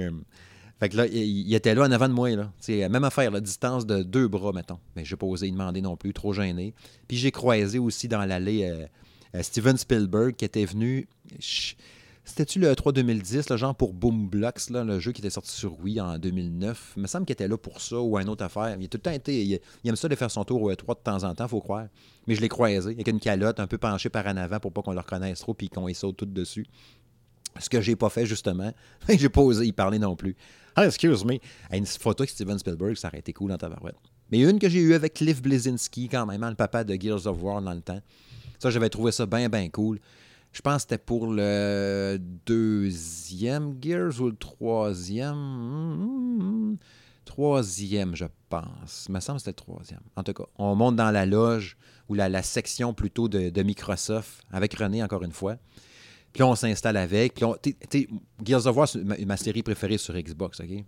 Fait 0.81 0.89
que 0.89 0.97
là, 0.97 1.07
il, 1.07 1.53
était 1.55 1.75
là 1.75 1.83
en 1.83 1.93
avant 1.93 2.09
de 2.09 2.15
moi. 2.15 2.31
Là. 2.31 2.51
C'est 2.59 2.89
même 2.89 3.05
affaire, 3.05 3.31
la 3.31 3.41
distance 3.41 3.85
de 3.85 4.03
deux 4.03 4.29
bras, 4.29 4.53
mettons. 4.53 4.79
Mais 4.97 5.05
je 5.05 5.15
n'ai 5.15 5.19
pas 5.19 5.27
osé 5.27 5.47
y 5.47 5.53
demander 5.53 5.83
non 5.83 5.97
plus, 5.97 6.15
trop 6.15 6.33
gêné. 6.33 6.75
Puis 7.07 7.19
j'ai 7.19 7.31
croisé 7.31 7.79
aussi 7.79 8.09
dans 8.09 8.25
l'allée 8.25 8.65
euh, 8.65 8.87
euh, 9.35 9.43
Steven 9.43 9.77
Spielberg 9.77 10.35
qui 10.37 10.47
était 10.47 10.65
venu. 10.65 11.07
C'était-tu 12.25 12.61
le 12.61 12.75
3 12.75 12.93
2010, 12.93 13.51
le 13.51 13.57
genre 13.59 13.75
pour 13.75 13.93
Boom 13.93 14.29
Blocks, 14.29 14.71
là, 14.71 14.83
le 14.83 15.01
jeu 15.01 15.13
qui 15.13 15.21
était 15.21 15.31
sorti 15.31 15.51
sur 15.51 15.79
Wii 15.81 16.01
en 16.01 16.19
2009? 16.19 16.95
Il 16.97 17.03
me 17.03 17.07
semble 17.07 17.27
qu'il 17.27 17.35
était 17.35 17.49
là 17.49 17.59
pour 17.59 17.83
ça 17.83 18.01
ou 18.01 18.17
un 18.17 18.27
autre 18.29 18.45
affaire. 18.45 18.75
Il 18.79 18.85
a 18.85 18.89
tout 18.89 18.97
le 18.97 19.03
temps 19.03 19.11
été. 19.11 19.45
Il, 19.45 19.61
aime 19.85 19.97
ça 19.97 20.09
de 20.09 20.15
faire 20.15 20.31
son 20.31 20.45
tour 20.45 20.63
au 20.63 20.73
E3 20.73 20.97
de 20.97 21.03
temps 21.03 21.25
en 21.25 21.35
temps, 21.35 21.47
faut 21.47 21.61
croire. 21.61 21.89
Mais 22.27 22.35
je 22.35 22.41
l'ai 22.41 22.49
croisé 22.49 22.93
avec 22.93 23.07
une 23.09 23.21
calotte 23.21 23.61
un 23.61 23.67
peu 23.67 23.77
penchée 23.77 24.09
par 24.09 24.27
en 24.27 24.37
avant 24.39 24.61
pour 24.61 24.73
pas 24.73 24.81
qu'on 24.81 24.93
le 24.93 25.01
reconnaisse 25.01 25.41
trop 25.41 25.53
puis 25.53 25.69
qu'on 25.69 25.89
y 25.89 25.95
saute 25.95 26.17
tout 26.17 26.27
dessus. 26.27 26.67
Ce 27.59 27.69
que 27.69 27.81
j'ai 27.81 27.97
pas 27.97 28.09
fait 28.09 28.25
justement. 28.25 28.73
j'ai 29.09 29.29
pas 29.29 29.43
osé 29.43 29.67
y 29.67 29.73
parler 29.73 29.99
non 29.99 30.17
plus. 30.17 30.37
Ah, 30.77 30.87
excuse 30.87 31.25
me. 31.25 31.39
Une 31.73 31.87
photo 31.87 32.23
avec 32.23 32.31
Steven 32.31 32.59
Spielberg, 32.59 32.97
ça 32.97 33.09
aurait 33.09 33.19
été 33.19 33.33
cool 33.33 33.51
dans 33.51 33.59
ta 33.59 33.69
barouette. 33.69 33.97
Mais 34.31 34.41
une 34.41 34.59
que 34.59 34.69
j'ai 34.69 34.81
eue 34.81 34.95
avec 34.95 35.15
Cliff 35.15 35.43
Blazinski, 35.43 36.09
quand 36.09 36.27
même, 36.27 36.43
hein, 36.43 36.51
le 36.51 36.57
papa 36.57 36.85
de 36.85 36.95
Gears 37.01 37.27
of 37.27 37.43
War 37.43 37.61
dans 37.61 37.75
le 37.75 37.81
temps. 37.81 38.01
Ça, 38.59 38.71
j'avais 38.71 38.89
trouvé 38.89 39.11
ça 39.13 39.27
bien, 39.27 39.49
bien 39.49 39.69
cool. 39.71 39.99
Je 40.53 40.61
pense 40.63 40.77
que 40.77 40.83
c'était 40.83 40.99
pour 40.99 41.27
le 41.29 42.19
deuxième 42.47 43.77
Gears 43.81 44.21
ou 44.21 44.27
le 44.27 44.37
troisième? 44.37 45.37
Troisième, 47.25 48.15
je 48.17 48.27
pense. 48.49 49.07
Il 49.09 49.15
me 49.15 49.21
semble 49.21 49.39
que 49.39 49.45
c'était 49.45 49.53
le 49.53 49.65
troisième. 49.65 50.01
En 50.17 50.23
tout 50.23 50.33
cas, 50.33 50.45
on 50.57 50.75
monte 50.75 50.97
dans 50.97 51.11
la 51.11 51.27
loge 51.27 51.77
ou 52.09 52.15
la, 52.15 52.43
section 52.43 52.93
plutôt 52.95 53.29
de 53.29 53.63
Microsoft 53.63 54.43
avec 54.51 54.75
René, 54.75 55.03
encore 55.03 55.23
une 55.23 55.33
fois. 55.33 55.57
Puis 56.33 56.41
là, 56.41 56.47
on 56.47 56.55
s'installe 56.55 56.97
avec. 56.97 57.35
Puis 57.35 57.45
on, 57.45 57.57
Gears 58.45 58.67
of 58.67 58.77
War, 58.77 58.89
c'est 58.89 59.03
ma, 59.03 59.37
série 59.37 59.63
préférée 59.63 59.99
sur 59.99 60.15
Xbox, 60.15 60.61
OK? 60.61 60.85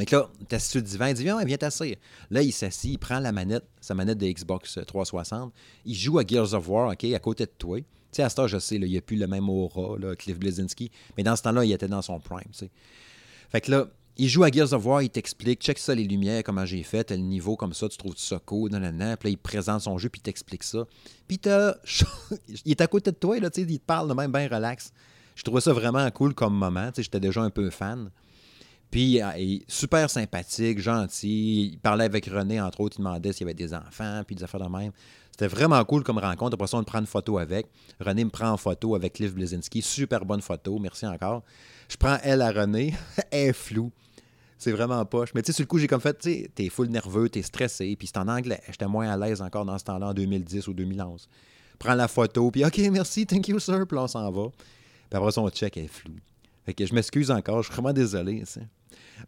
Et 0.00 0.04
là, 0.12 0.30
t'es 0.48 0.58
sur 0.58 0.80
le 0.80 0.86
divan, 0.86 1.06
il 1.06 1.14
dit 1.14 1.24
Viens, 1.24 1.42
viens 1.44 1.56
t'asseoir. 1.56 1.90
Là, 2.30 2.42
il 2.42 2.52
s'assit, 2.52 2.92
il 2.92 2.98
prend 2.98 3.18
la 3.18 3.32
manette, 3.32 3.64
sa 3.80 3.94
manette 3.94 4.18
de 4.18 4.26
Xbox 4.26 4.78
360. 4.86 5.52
Il 5.84 5.94
joue 5.94 6.18
à 6.18 6.26
Gears 6.26 6.54
of 6.54 6.68
War, 6.68 6.92
OK, 6.92 7.04
à 7.04 7.18
côté 7.18 7.44
de 7.46 7.52
toi. 7.58 7.78
Tu 7.78 7.84
sais, 8.12 8.22
à 8.22 8.30
ce 8.30 8.36
temps, 8.36 8.46
je 8.46 8.58
sais, 8.58 8.76
il 8.76 8.84
n'y 8.84 8.96
a 8.96 9.02
plus 9.02 9.16
le 9.16 9.26
même 9.26 9.48
aura, 9.50 9.98
là, 9.98 10.14
Cliff 10.14 10.38
Blazinski. 10.38 10.90
Mais 11.16 11.22
dans 11.22 11.36
ce 11.36 11.42
temps-là, 11.42 11.64
il 11.64 11.72
était 11.72 11.88
dans 11.88 12.02
son 12.02 12.20
prime, 12.20 12.40
tu 12.52 12.58
sais. 12.58 12.70
Fait 13.50 13.60
que 13.60 13.70
là, 13.70 13.88
il 14.18 14.28
joue 14.28 14.42
à 14.42 14.50
Gears 14.50 14.72
of 14.72 14.84
War, 14.84 15.02
il 15.02 15.10
t'explique, 15.10 15.60
check 15.62 15.78
ça 15.78 15.94
les 15.94 16.04
lumières, 16.04 16.42
comment 16.42 16.66
j'ai 16.66 16.82
fait, 16.82 17.04
tel 17.04 17.22
niveau 17.22 17.56
comme 17.56 17.72
ça, 17.72 17.88
tu 17.88 17.96
trouves 17.96 18.16
ça 18.16 18.40
cool, 18.44 18.70
nan, 18.70 18.82
nan, 18.82 19.16
Puis 19.16 19.28
là, 19.28 19.30
il 19.30 19.38
présente 19.38 19.80
son 19.80 19.96
jeu, 19.96 20.08
puis 20.08 20.18
il 20.18 20.22
t'explique 20.22 20.64
ça. 20.64 20.86
Puis 21.28 21.40
il 22.64 22.70
est 22.72 22.80
à 22.80 22.86
côté 22.88 23.12
de 23.12 23.16
toi, 23.16 23.38
là, 23.38 23.48
il 23.56 23.78
te 23.78 23.84
parle 23.84 24.08
de 24.08 24.14
même 24.14 24.32
bien 24.32 24.48
relax. 24.48 24.92
Je 25.36 25.44
trouvais 25.44 25.60
ça 25.60 25.72
vraiment 25.72 26.10
cool 26.10 26.34
comme 26.34 26.54
moment, 26.54 26.88
tu 26.88 26.96
sais, 26.96 27.02
j'étais 27.04 27.20
déjà 27.20 27.42
un 27.42 27.50
peu 27.50 27.70
fan. 27.70 28.10
Puis, 28.90 29.20
il, 29.36 29.62
super 29.68 30.08
sympathique, 30.08 30.80
gentil. 30.80 31.72
Il 31.72 31.78
parlait 31.78 32.04
avec 32.04 32.26
René, 32.26 32.60
entre 32.60 32.80
autres, 32.80 32.96
il 32.98 33.04
demandait 33.04 33.32
s'il 33.32 33.42
y 33.42 33.50
avait 33.50 33.54
des 33.54 33.74
enfants, 33.74 34.22
puis 34.26 34.34
des 34.34 34.42
affaires 34.42 34.60
de 34.60 34.68
même. 34.68 34.92
C'était 35.30 35.46
vraiment 35.46 35.84
cool 35.84 36.02
comme 36.02 36.18
rencontre. 36.18 36.54
Après 36.54 36.66
ça, 36.66 36.78
on 36.78 36.84
prend 36.84 36.98
une 36.98 37.06
photo 37.06 37.38
avec. 37.38 37.66
René 38.00 38.24
me 38.24 38.30
prend 38.30 38.50
en 38.50 38.56
photo 38.56 38.96
avec 38.96 39.12
Cliff 39.12 39.34
Blazinski. 39.34 39.82
Super 39.82 40.24
bonne 40.24 40.40
photo, 40.40 40.78
merci 40.80 41.06
encore. 41.06 41.44
Je 41.88 41.96
prends 41.96 42.18
elle 42.24 42.42
à 42.42 42.50
René, 42.50 42.94
elle 43.30 43.50
est 43.50 43.52
floue. 43.52 43.92
C'est 44.58 44.72
vraiment 44.72 45.04
poche. 45.04 45.30
Mais 45.34 45.42
tu 45.42 45.46
sais, 45.46 45.52
sur 45.52 45.62
le 45.62 45.68
coup, 45.68 45.78
j'ai 45.78 45.86
comme 45.86 46.00
fait, 46.00 46.18
tu 46.18 46.30
sais, 46.30 46.50
t'es 46.52 46.68
full 46.68 46.88
nerveux, 46.88 47.28
t'es 47.28 47.42
stressé, 47.42 47.94
puis 47.96 48.08
c'est 48.08 48.18
en 48.18 48.26
anglais. 48.26 48.60
J'étais 48.68 48.88
moins 48.88 49.08
à 49.08 49.16
l'aise 49.16 49.40
encore 49.40 49.64
dans 49.64 49.78
ce 49.78 49.84
temps-là, 49.84 50.08
en 50.08 50.14
2010 50.14 50.66
ou 50.66 50.74
2011. 50.74 51.28
Prends 51.78 51.94
la 51.94 52.08
photo, 52.08 52.50
puis 52.50 52.64
OK, 52.64 52.78
merci, 52.90 53.24
thank 53.24 53.46
you, 53.48 53.60
sir, 53.60 53.86
puis 53.86 53.96
on 53.96 54.08
s'en 54.08 54.30
va. 54.32 54.48
Puis 55.08 55.16
après, 55.16 55.30
son 55.30 55.48
check 55.50 55.76
est 55.76 55.86
flou. 55.86 56.12
Fait 56.66 56.74
que 56.74 56.84
je 56.84 56.92
m'excuse 56.92 57.30
encore, 57.30 57.62
je 57.62 57.68
suis 57.68 57.72
vraiment 57.72 57.92
désolé. 57.92 58.42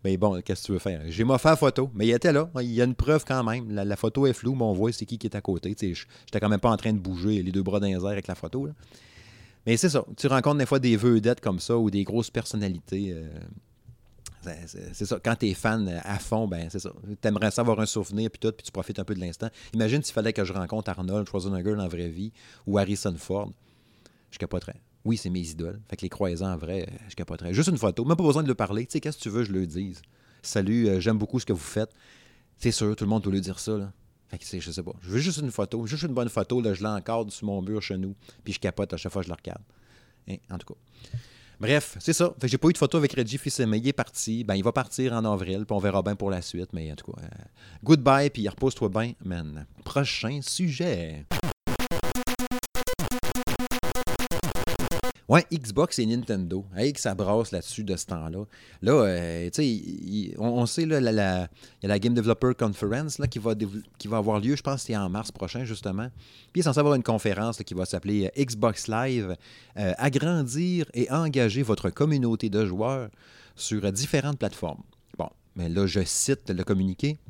Mais 0.05 0.17
bon, 0.17 0.43
qu'est-ce 0.43 0.63
que 0.63 0.67
tu 0.67 0.73
veux 0.73 0.79
faire? 0.79 1.01
J'ai 1.09 1.25
fait 1.25 1.45
la 1.45 1.57
photo, 1.57 1.91
mais 1.95 2.09
il 2.09 2.11
était 2.11 2.33
là. 2.33 2.51
Il 2.61 2.73
y 2.73 2.83
a 2.83 2.85
une 2.85 2.97
preuve 2.97 3.25
quand 3.25 3.43
même. 3.45 3.71
La, 3.71 3.97
photo 3.97 4.27
est 4.27 4.33
floue, 4.33 4.55
mais 4.55 4.65
on 4.65 4.73
voit 4.73 4.93
c'est 4.93 5.07
qui 5.07 5.17
qui 5.17 5.27
est 5.27 5.37
à 5.37 5.41
côté. 5.41 5.77
J'étais 5.81 6.41
quand 6.41 6.49
même 6.49 6.61
pas 6.61 6.71
en 6.71 6.77
train 6.77 6.93
de 6.93 6.99
bouger 6.99 7.43
les 7.43 7.53
deux 7.53 7.63
bras 7.63 7.81
dans 7.81 7.87
les 7.87 7.95
airs 7.95 8.07
avec 8.07 8.27
la 8.27 8.35
photo. 8.35 8.69
Mais 9.65 9.77
c'est 9.77 9.89
ça. 9.89 10.05
Tu 10.17 10.27
rencontres 10.27 10.59
des 10.59 10.67
fois 10.67 10.81
des 10.81 10.97
vedettes 10.97 11.41
comme 11.41 11.61
ça 11.61 11.79
ou 11.79 11.91
des 11.91 12.05
grosses 12.05 12.31
personnalités. 12.31 13.13
Euh, 13.13 13.29
c'est 14.42 15.06
ça. 15.06 15.18
Quand 15.23 15.37
tu 15.37 15.49
es 15.49 15.54
fan 15.54 16.00
à 16.04 16.18
fond, 16.18 16.49
ben 16.49 16.68
c'est 16.70 16.78
ça. 16.78 16.92
Tu 17.20 17.28
aimerais 17.28 17.50
savoir 17.50 17.78
un 17.80 17.87
souvenir, 17.87 18.30
puis 18.30 18.38
tout, 18.38 18.52
puis 18.52 18.64
tu 18.64 18.73
profites 18.73 18.99
un 18.99 19.04
peu 19.04 19.14
de 19.14 19.20
l'instant. 19.20 19.49
Imagine 19.75 20.02
s'il 20.02 20.14
fallait 20.14 20.32
que 20.32 20.44
je 20.44 20.52
rencontre 20.52 20.90
Arnold 20.90 21.28
Schwarzenegger 21.28 21.73
dans 21.73 21.82
la 21.82 21.88
vraie 21.88 22.09
vie 22.09 22.32
ou 22.66 22.78
Harrison 22.78 23.14
Ford. 23.16 23.52
Je 24.30 24.38
capoterais. 24.38 24.80
Oui, 25.04 25.16
c'est 25.16 25.30
mes 25.30 25.40
idoles. 25.40 25.80
Fait 25.88 25.97
que 25.97 26.02
les 26.02 26.09
croisants 26.09 26.52
en 26.52 26.56
vrai, 26.56 26.87
je 27.09 27.14
capoterais. 27.14 27.54
Juste 27.54 27.68
une 27.68 27.78
photo. 27.78 28.04
Même 28.04 28.16
pas 28.16 28.25
besoin 28.25 28.42
de 28.42 28.49
le 28.49 28.54
parler. 28.54 28.87
Tu 28.87 28.92
sais, 28.92 29.00
qu'est-ce 29.00 29.18
que 29.18 29.23
tu 29.23 29.30
veux, 29.30 29.44
je 29.44 29.52
le 29.52 29.66
dise. 29.66 30.02
Salut, 30.42 30.88
euh, 30.88 31.00
j'aime 31.00 31.18
beaucoup 31.18 31.40
ce 31.40 31.47
que 31.47 31.52
vous 31.52 31.59
faites. 31.59 31.90
C'est 32.59 32.70
sûr, 32.70 32.94
tout 32.97 33.04
le 33.04 33.11
monde 33.11 33.23
peut 33.23 33.30
lui 33.30 33.40
dire 33.40 33.59
ça. 33.59 33.92
Fait 34.28 34.38
que, 34.38 34.61
je 34.61 34.70
sais 34.70 34.82
pas. 34.82 34.92
Je 35.02 35.11
veux 35.11 35.18
juste 35.18 35.38
une 35.38 35.50
photo. 35.50 35.87
Juste 35.87 36.04
une 36.04 36.14
bonne 36.14 36.28
photo. 36.28 36.61
Là, 36.61 36.75
je 36.75 36.82
l'encadre 36.82 37.32
sur 37.32 37.47
mon 37.47 37.61
mur 37.62 37.82
chez 37.82 37.97
nous. 37.97 38.14
Puis 38.44 38.52
je 38.52 38.61
capote 38.61 38.92
à 38.92 38.97
chaque 38.97 39.12
fois 39.12 39.23
que 39.23 39.26
je 39.26 39.32
le 39.32 39.37
regarde. 39.37 39.62
Hein, 40.28 40.37
en 40.50 40.59
tout 40.59 40.75
cas. 40.75 40.80
Bref, 41.61 41.97
c'est 42.00 42.14
ça. 42.14 42.33
Fait 42.40 42.47
que 42.47 42.49
j'ai 42.49 42.59
pas 42.59 42.69
eu 42.69 42.73
de 42.73 42.79
photo 42.79 42.97
avec 42.97 43.12
Reggie 43.12 43.37
fils 43.37 43.59
Il 43.59 43.87
est 43.87 43.93
parti. 43.93 44.45
Ben, 44.45 44.55
il 44.55 44.64
va 44.64 44.73
partir 44.73 45.12
en 45.12 45.25
avril, 45.31 45.67
puis 45.67 45.76
on 45.76 45.79
verra 45.79 46.02
bien 46.02 46.17
pour 46.17 46.31
la 46.31 46.40
suite. 46.40 46.71
Mais 46.73 46.90
en 46.90 46.97
tout 46.97 47.12
cas, 47.12 47.21
euh, 47.23 47.29
goodbye, 47.85 48.31
puis 48.31 48.49
repose-toi 48.49 48.88
bien, 48.88 49.12
man. 49.23 49.67
Prochain 49.85 50.40
sujet. 50.43 51.26
Ouais, 55.31 55.47
Xbox 55.53 56.01
et 56.01 56.07
Nintendo. 56.07 56.67
Hey, 56.77 56.93
que 56.93 56.99
ça 56.99 57.15
brasse 57.15 57.53
là-dessus 57.53 57.85
de 57.85 57.95
ce 57.95 58.05
temps-là. 58.07 58.47
Là, 58.83 58.93
euh, 58.93 59.49
tu 59.51 59.63
sais, 59.63 60.35
on, 60.39 60.67
sait, 60.67 60.83
il 60.83 60.91
y 60.91 60.95
a 60.97 61.49
la 61.83 61.99
Game 62.01 62.15
Developer 62.15 62.51
Conference 62.59 63.21
là, 63.21 63.29
qui, 63.29 63.39
va 63.39 63.55
qui 63.97 64.09
va 64.09 64.17
avoir 64.17 64.41
lieu, 64.41 64.57
je 64.57 64.63
pense 64.63 64.83
c'est 64.83 64.97
en 64.97 65.09
mars 65.09 65.31
prochain, 65.31 65.65
justement. 65.65 66.09
Puis 66.53 66.57
il 66.57 66.61
est 66.61 66.63
censé 66.65 66.81
avoir 66.81 66.97
une 66.97 67.05
conférence 67.05 67.59
qui 67.59 67.75
va 67.75 67.85
s'appeler 67.85 68.27
euh, 68.27 68.45
Xbox 68.45 68.89
Live. 68.89 69.37
Euh, 69.79 69.93
agrandir 69.99 70.87
et 70.95 71.09
engager 71.13 71.63
votre 71.63 71.91
communauté 71.91 72.51
de 72.51 72.67
joueurs 72.67 73.09
sur 73.55 73.93
différentes 73.93 74.41
plateformes. 74.41 74.83
Bon, 75.17 75.31
mais 75.55 75.69
là, 75.69 75.87
je 75.87 76.01
cite 76.05 76.51
le 76.51 76.65
communiqué. 76.65 77.21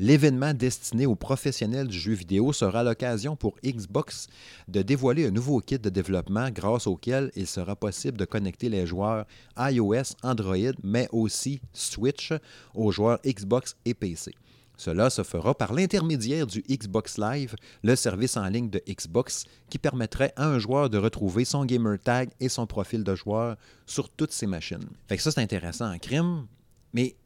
L'événement 0.00 0.54
destiné 0.54 1.06
aux 1.06 1.16
professionnels 1.16 1.88
du 1.88 1.98
jeu 1.98 2.12
vidéo 2.12 2.52
sera 2.52 2.84
l'occasion 2.84 3.34
pour 3.34 3.56
Xbox 3.64 4.28
de 4.68 4.82
dévoiler 4.82 5.26
un 5.26 5.32
nouveau 5.32 5.58
kit 5.58 5.80
de 5.80 5.88
développement 5.88 6.50
grâce 6.50 6.86
auquel 6.86 7.32
il 7.34 7.48
sera 7.48 7.74
possible 7.74 8.16
de 8.16 8.24
connecter 8.24 8.68
les 8.68 8.86
joueurs 8.86 9.26
iOS, 9.58 10.14
Android, 10.22 10.72
mais 10.84 11.08
aussi 11.10 11.60
Switch 11.72 12.32
aux 12.74 12.92
joueurs 12.92 13.18
Xbox 13.26 13.74
et 13.84 13.94
PC. 13.94 14.32
Cela 14.76 15.10
se 15.10 15.24
fera 15.24 15.56
par 15.56 15.72
l'intermédiaire 15.72 16.46
du 16.46 16.62
Xbox 16.62 17.18
Live, 17.18 17.56
le 17.82 17.96
service 17.96 18.36
en 18.36 18.46
ligne 18.46 18.70
de 18.70 18.80
Xbox 18.88 19.46
qui 19.68 19.78
permettrait 19.78 20.32
à 20.36 20.46
un 20.46 20.60
joueur 20.60 20.88
de 20.88 20.98
retrouver 20.98 21.44
son 21.44 21.64
gamer 21.64 21.98
tag 21.98 22.30
et 22.38 22.48
son 22.48 22.68
profil 22.68 23.02
de 23.02 23.16
joueur 23.16 23.56
sur 23.84 24.08
toutes 24.08 24.30
ses 24.30 24.46
machines. 24.46 24.88
Fait 25.08 25.16
que 25.16 25.22
ça, 25.24 25.32
c'est 25.32 25.40
intéressant 25.40 25.92
en 25.92 25.98
crime, 25.98 26.46
mais 26.92 27.16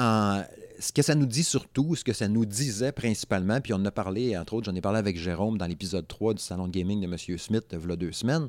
ce 0.00 0.92
que 0.92 1.02
ça 1.02 1.14
nous 1.14 1.26
dit 1.26 1.44
surtout, 1.44 1.94
ce 1.94 2.04
que 2.04 2.12
ça 2.12 2.28
nous 2.28 2.46
disait 2.46 2.92
principalement, 2.92 3.60
puis 3.60 3.72
on 3.72 3.76
en 3.76 3.84
a 3.84 3.90
parlé, 3.90 4.36
entre 4.36 4.54
autres, 4.54 4.70
j'en 4.70 4.74
ai 4.74 4.80
parlé 4.80 4.98
avec 4.98 5.18
Jérôme 5.18 5.58
dans 5.58 5.66
l'épisode 5.66 6.08
3 6.08 6.34
du 6.34 6.42
salon 6.42 6.68
de 6.68 6.72
gaming 6.72 7.00
de 7.00 7.06
M. 7.06 7.38
Smith, 7.38 7.64
il 7.72 7.78
y 7.78 7.92
a 7.92 7.96
deux 7.96 8.12
semaines. 8.12 8.48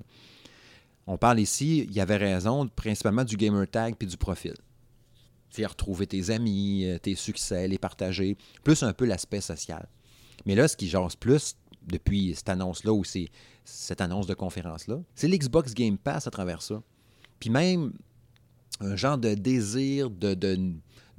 On 1.08 1.18
parle 1.18 1.40
ici, 1.40 1.80
il 1.90 1.94
y 1.94 2.00
avait 2.00 2.18
raison, 2.18 2.68
principalement 2.68 3.24
du 3.24 3.36
gamer 3.36 3.68
tag 3.70 3.96
puis 3.98 4.08
du 4.08 4.18
profil. 4.18 4.54
C'est 5.50 5.66
retrouver 5.66 6.08
tes 6.08 6.30
amis, 6.30 6.86
euh, 6.86 6.98
tes 6.98 7.16
succès, 7.16 7.68
les 7.68 7.78
partager, 7.78 8.38
plus 8.64 8.84
un 8.84 8.94
peu 8.94 9.06
l'aspect 9.06 9.42
social. 9.42 9.90
Mais 10.46 10.56
là, 10.56 10.70
ce 10.70 10.78
qui 10.78 10.88
jase 10.88 11.16
plus 11.16 11.58
depuis 11.86 12.34
cette 12.36 12.48
annonce-là 12.48 12.94
ou 12.94 13.04
cette 13.66 14.00
annonce 14.00 14.28
de 14.28 14.34
conférence-là, 14.34 15.02
c'est 15.16 15.28
l'Xbox 15.28 15.74
Game 15.74 15.98
Pass 15.98 16.28
à 16.28 16.32
travers 16.32 16.62
ça. 16.62 16.82
Puis 17.40 17.50
même 17.50 17.92
un 18.80 18.96
genre 18.96 19.18
de 19.18 19.34
désir 19.34 20.10
de, 20.10 20.58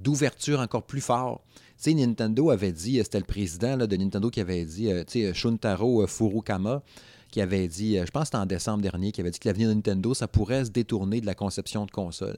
d'ouverture 0.03 0.61
encore 0.61 0.85
plus 0.85 1.01
fort. 1.01 1.43
Tu 1.79 1.91
sais, 1.91 1.95
Nintendo 1.95 2.51
avait 2.51 2.73
dit, 2.73 2.99
c'était 2.99 3.19
le 3.19 3.25
président 3.25 3.77
de 3.77 3.97
Nintendo 3.97 4.31
qui 4.31 4.41
avait 4.41 4.65
dit, 4.65 4.91
euh, 4.91 5.05
sais, 5.07 5.33
Shuntaro 5.35 6.03
euh, 6.03 6.07
Furukama, 6.07 6.83
qui 7.31 7.41
avait 7.41 7.67
dit, 7.69 7.97
je 7.97 8.11
pense 8.11 8.23
que 8.23 8.27
c'était 8.27 8.37
en 8.39 8.47
décembre 8.47 8.83
dernier, 8.83 9.11
qui 9.11 9.21
avait 9.21 9.31
dit 9.31 9.39
que 9.39 9.49
l'avenir 9.49 9.69
de 9.69 9.75
Nintendo, 9.75 10.15
ça 10.15 10.29
pourrait 10.29 10.65
se 10.65 10.71
détourner 10.71 11.21
de 11.21 11.27
la 11.27 11.35
conception 11.35 11.87
de 11.87 11.91
console 11.91 12.37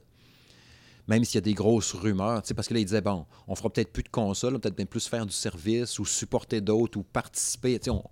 même 1.07 1.23
s'il 1.23 1.35
y 1.35 1.37
a 1.37 1.41
des 1.41 1.53
grosses 1.53 1.93
rumeurs, 1.93 2.41
parce 2.55 2.67
que 2.67 2.73
là, 2.73 2.79
il 2.79 2.85
disait, 2.85 3.01
bon, 3.01 3.25
on 3.47 3.55
fera 3.55 3.69
peut-être 3.69 3.91
plus 3.91 4.03
de 4.03 4.09
consoles, 4.09 4.59
peut-être 4.59 4.77
même 4.77 4.87
plus 4.87 5.07
faire 5.07 5.25
du 5.25 5.33
service 5.33 5.99
ou 5.99 6.05
supporter 6.05 6.61
d'autres 6.61 6.97
ou 6.97 7.03
participer. 7.03 7.79
On, 7.89 8.03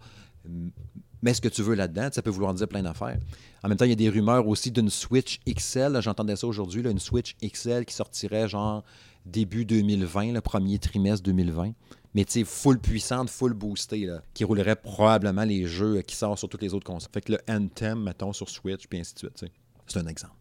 mets 1.21 1.33
ce 1.33 1.41
que 1.41 1.47
tu 1.47 1.63
veux 1.63 1.75
là-dedans, 1.75 2.09
ça 2.11 2.21
peut 2.21 2.29
vouloir 2.29 2.53
dire 2.53 2.67
plein 2.67 2.83
d'affaires. 2.83 3.17
En 3.63 3.69
même 3.69 3.77
temps, 3.77 3.85
il 3.85 3.89
y 3.89 3.93
a 3.93 3.95
des 3.95 4.09
rumeurs 4.09 4.47
aussi 4.47 4.71
d'une 4.71 4.89
Switch 4.89 5.39
XL, 5.47 6.01
j'entendais 6.01 6.35
ça 6.35 6.45
aujourd'hui, 6.45 6.83
une 6.83 6.99
Switch 6.99 7.35
XL 7.41 7.85
qui 7.85 7.95
sortirait 7.95 8.49
genre 8.49 8.83
début 9.25 9.65
2020, 9.65 10.33
le 10.33 10.41
premier 10.41 10.79
trimestre 10.79 11.23
2020 11.23 11.73
mais 12.13 12.25
tu 12.25 12.33
sais, 12.33 12.43
full 12.43 12.79
puissante, 12.79 13.29
full 13.29 13.53
boostée, 13.53 14.07
qui 14.33 14.43
roulerait 14.43 14.75
probablement 14.75 15.43
les 15.43 15.65
jeux 15.65 16.01
qui 16.01 16.15
sortent 16.15 16.37
sur 16.37 16.49
toutes 16.49 16.61
les 16.61 16.73
autres 16.73 16.85
consoles. 16.85 17.09
Fait 17.11 17.21
que 17.21 17.31
le 17.31 17.39
Anthem, 17.49 18.03
mettons, 18.03 18.33
sur 18.33 18.49
Switch, 18.49 18.87
puis 18.87 18.99
ainsi 18.99 19.15
de 19.15 19.19
suite, 19.19 19.45
C'est 19.87 19.99
un 19.99 20.07
exemple. 20.07 20.35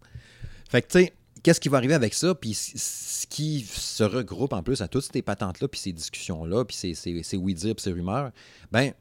Fait 0.69 0.83
que, 0.83 0.89
tu 0.89 0.99
sais, 1.05 1.13
qu'est-ce 1.43 1.61
qui 1.61 1.69
va 1.69 1.79
arriver 1.79 1.95
avec 1.95 2.13
ça? 2.15 2.35
Puis 2.35 2.55
ce 2.55 3.27
qui 3.27 3.61
se 3.63 4.05
regroupe 4.05 4.53
en 4.53 4.63
plus 4.63 4.83
à 4.83 4.89
toutes 4.89 5.09
ces 5.11 5.23
patentes-là, 5.23 5.69
puis 5.69 5.81
ces 5.81 5.93
discussions-là, 5.93 6.65
puis 6.65 6.77
ces, 6.77 6.95
ces, 6.95 7.37
oui-dire, 7.37 7.75
puis 7.75 7.83
ces 7.83 7.93
rumeurs, 7.93 8.33
ben, 8.71 8.93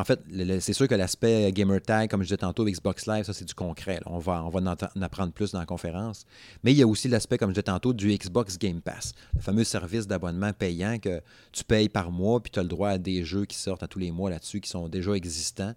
en 0.00 0.04
fait, 0.04 0.20
c'est 0.60 0.72
sûr 0.72 0.88
que 0.88 0.94
l'aspect 0.94 1.52
gamer 1.52 1.80
tag, 1.80 2.10
comme 2.10 2.22
je 2.22 2.26
disais 2.26 2.36
tantôt, 2.36 2.64
Xbox 2.64 3.06
Live, 3.06 3.24
ça 3.24 3.32
c'est 3.32 3.44
du 3.44 3.54
concret. 3.54 4.00
On 4.06 4.18
va, 4.18 4.42
en, 4.42 4.66
apprendre 5.02 5.32
plus 5.32 5.52
dans 5.52 5.60
la 5.60 5.66
conférence. 5.66 6.26
Mais 6.64 6.72
il 6.72 6.78
y 6.78 6.82
a 6.82 6.86
aussi 6.86 7.06
l'aspect, 7.06 7.38
comme 7.38 7.50
je 7.50 7.54
disais 7.54 7.62
tantôt, 7.62 7.92
du 7.92 8.12
Xbox 8.12 8.58
Game 8.58 8.80
Pass, 8.80 9.14
le 9.36 9.40
fameux 9.40 9.62
service 9.62 10.08
d'abonnement 10.08 10.52
payant 10.52 10.98
que 10.98 11.20
tu 11.52 11.62
payes 11.62 11.88
par 11.88 12.10
mois, 12.10 12.42
puis 12.42 12.50
tu 12.50 12.58
as 12.58 12.62
le 12.62 12.68
droit 12.68 12.90
à 12.90 12.98
des 12.98 13.24
jeux 13.24 13.44
qui 13.44 13.56
sortent 13.56 13.84
à 13.84 13.88
tous 13.88 14.00
les 14.00 14.10
mois 14.10 14.30
là-dessus, 14.30 14.60
qui 14.60 14.68
sont 14.68 14.88
déjà 14.88 15.12
existants. 15.12 15.74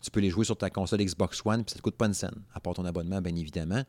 Tu 0.00 0.10
peux 0.10 0.20
les 0.20 0.30
jouer 0.30 0.46
sur 0.46 0.56
ta 0.56 0.70
console 0.70 1.04
Xbox 1.04 1.42
One, 1.44 1.64
puis 1.64 1.72
ça 1.72 1.76
ne 1.76 1.78
te 1.78 1.82
coûte 1.82 1.96
pas 1.96 2.06
une 2.06 2.14
scène, 2.14 2.36
à 2.54 2.60
part 2.60 2.72
ton 2.72 2.86
abonnement, 2.86 3.20
bien 3.20 3.36
évidemment. 3.36 3.82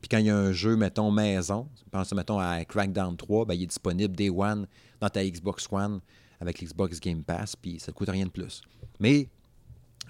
Puis 0.00 0.08
quand 0.10 0.18
il 0.18 0.26
y 0.26 0.30
a 0.30 0.36
un 0.36 0.52
jeu, 0.52 0.76
mettons, 0.76 1.10
maison, 1.10 1.68
pense 1.90 2.12
mettons 2.12 2.38
à 2.38 2.62
Crackdown 2.66 3.16
3, 3.16 3.46
ben, 3.46 3.54
il 3.54 3.62
est 3.62 3.66
disponible 3.66 4.14
Day 4.14 4.28
One 4.28 4.66
dans 5.00 5.08
ta 5.08 5.24
Xbox 5.24 5.66
One 5.70 6.00
avec 6.40 6.60
l'Xbox 6.60 7.00
Game 7.00 7.22
Pass, 7.22 7.56
puis 7.56 7.80
ça 7.80 7.92
ne 7.92 7.94
coûte 7.94 8.10
rien 8.10 8.26
de 8.26 8.30
plus. 8.30 8.60
Mais 9.00 9.28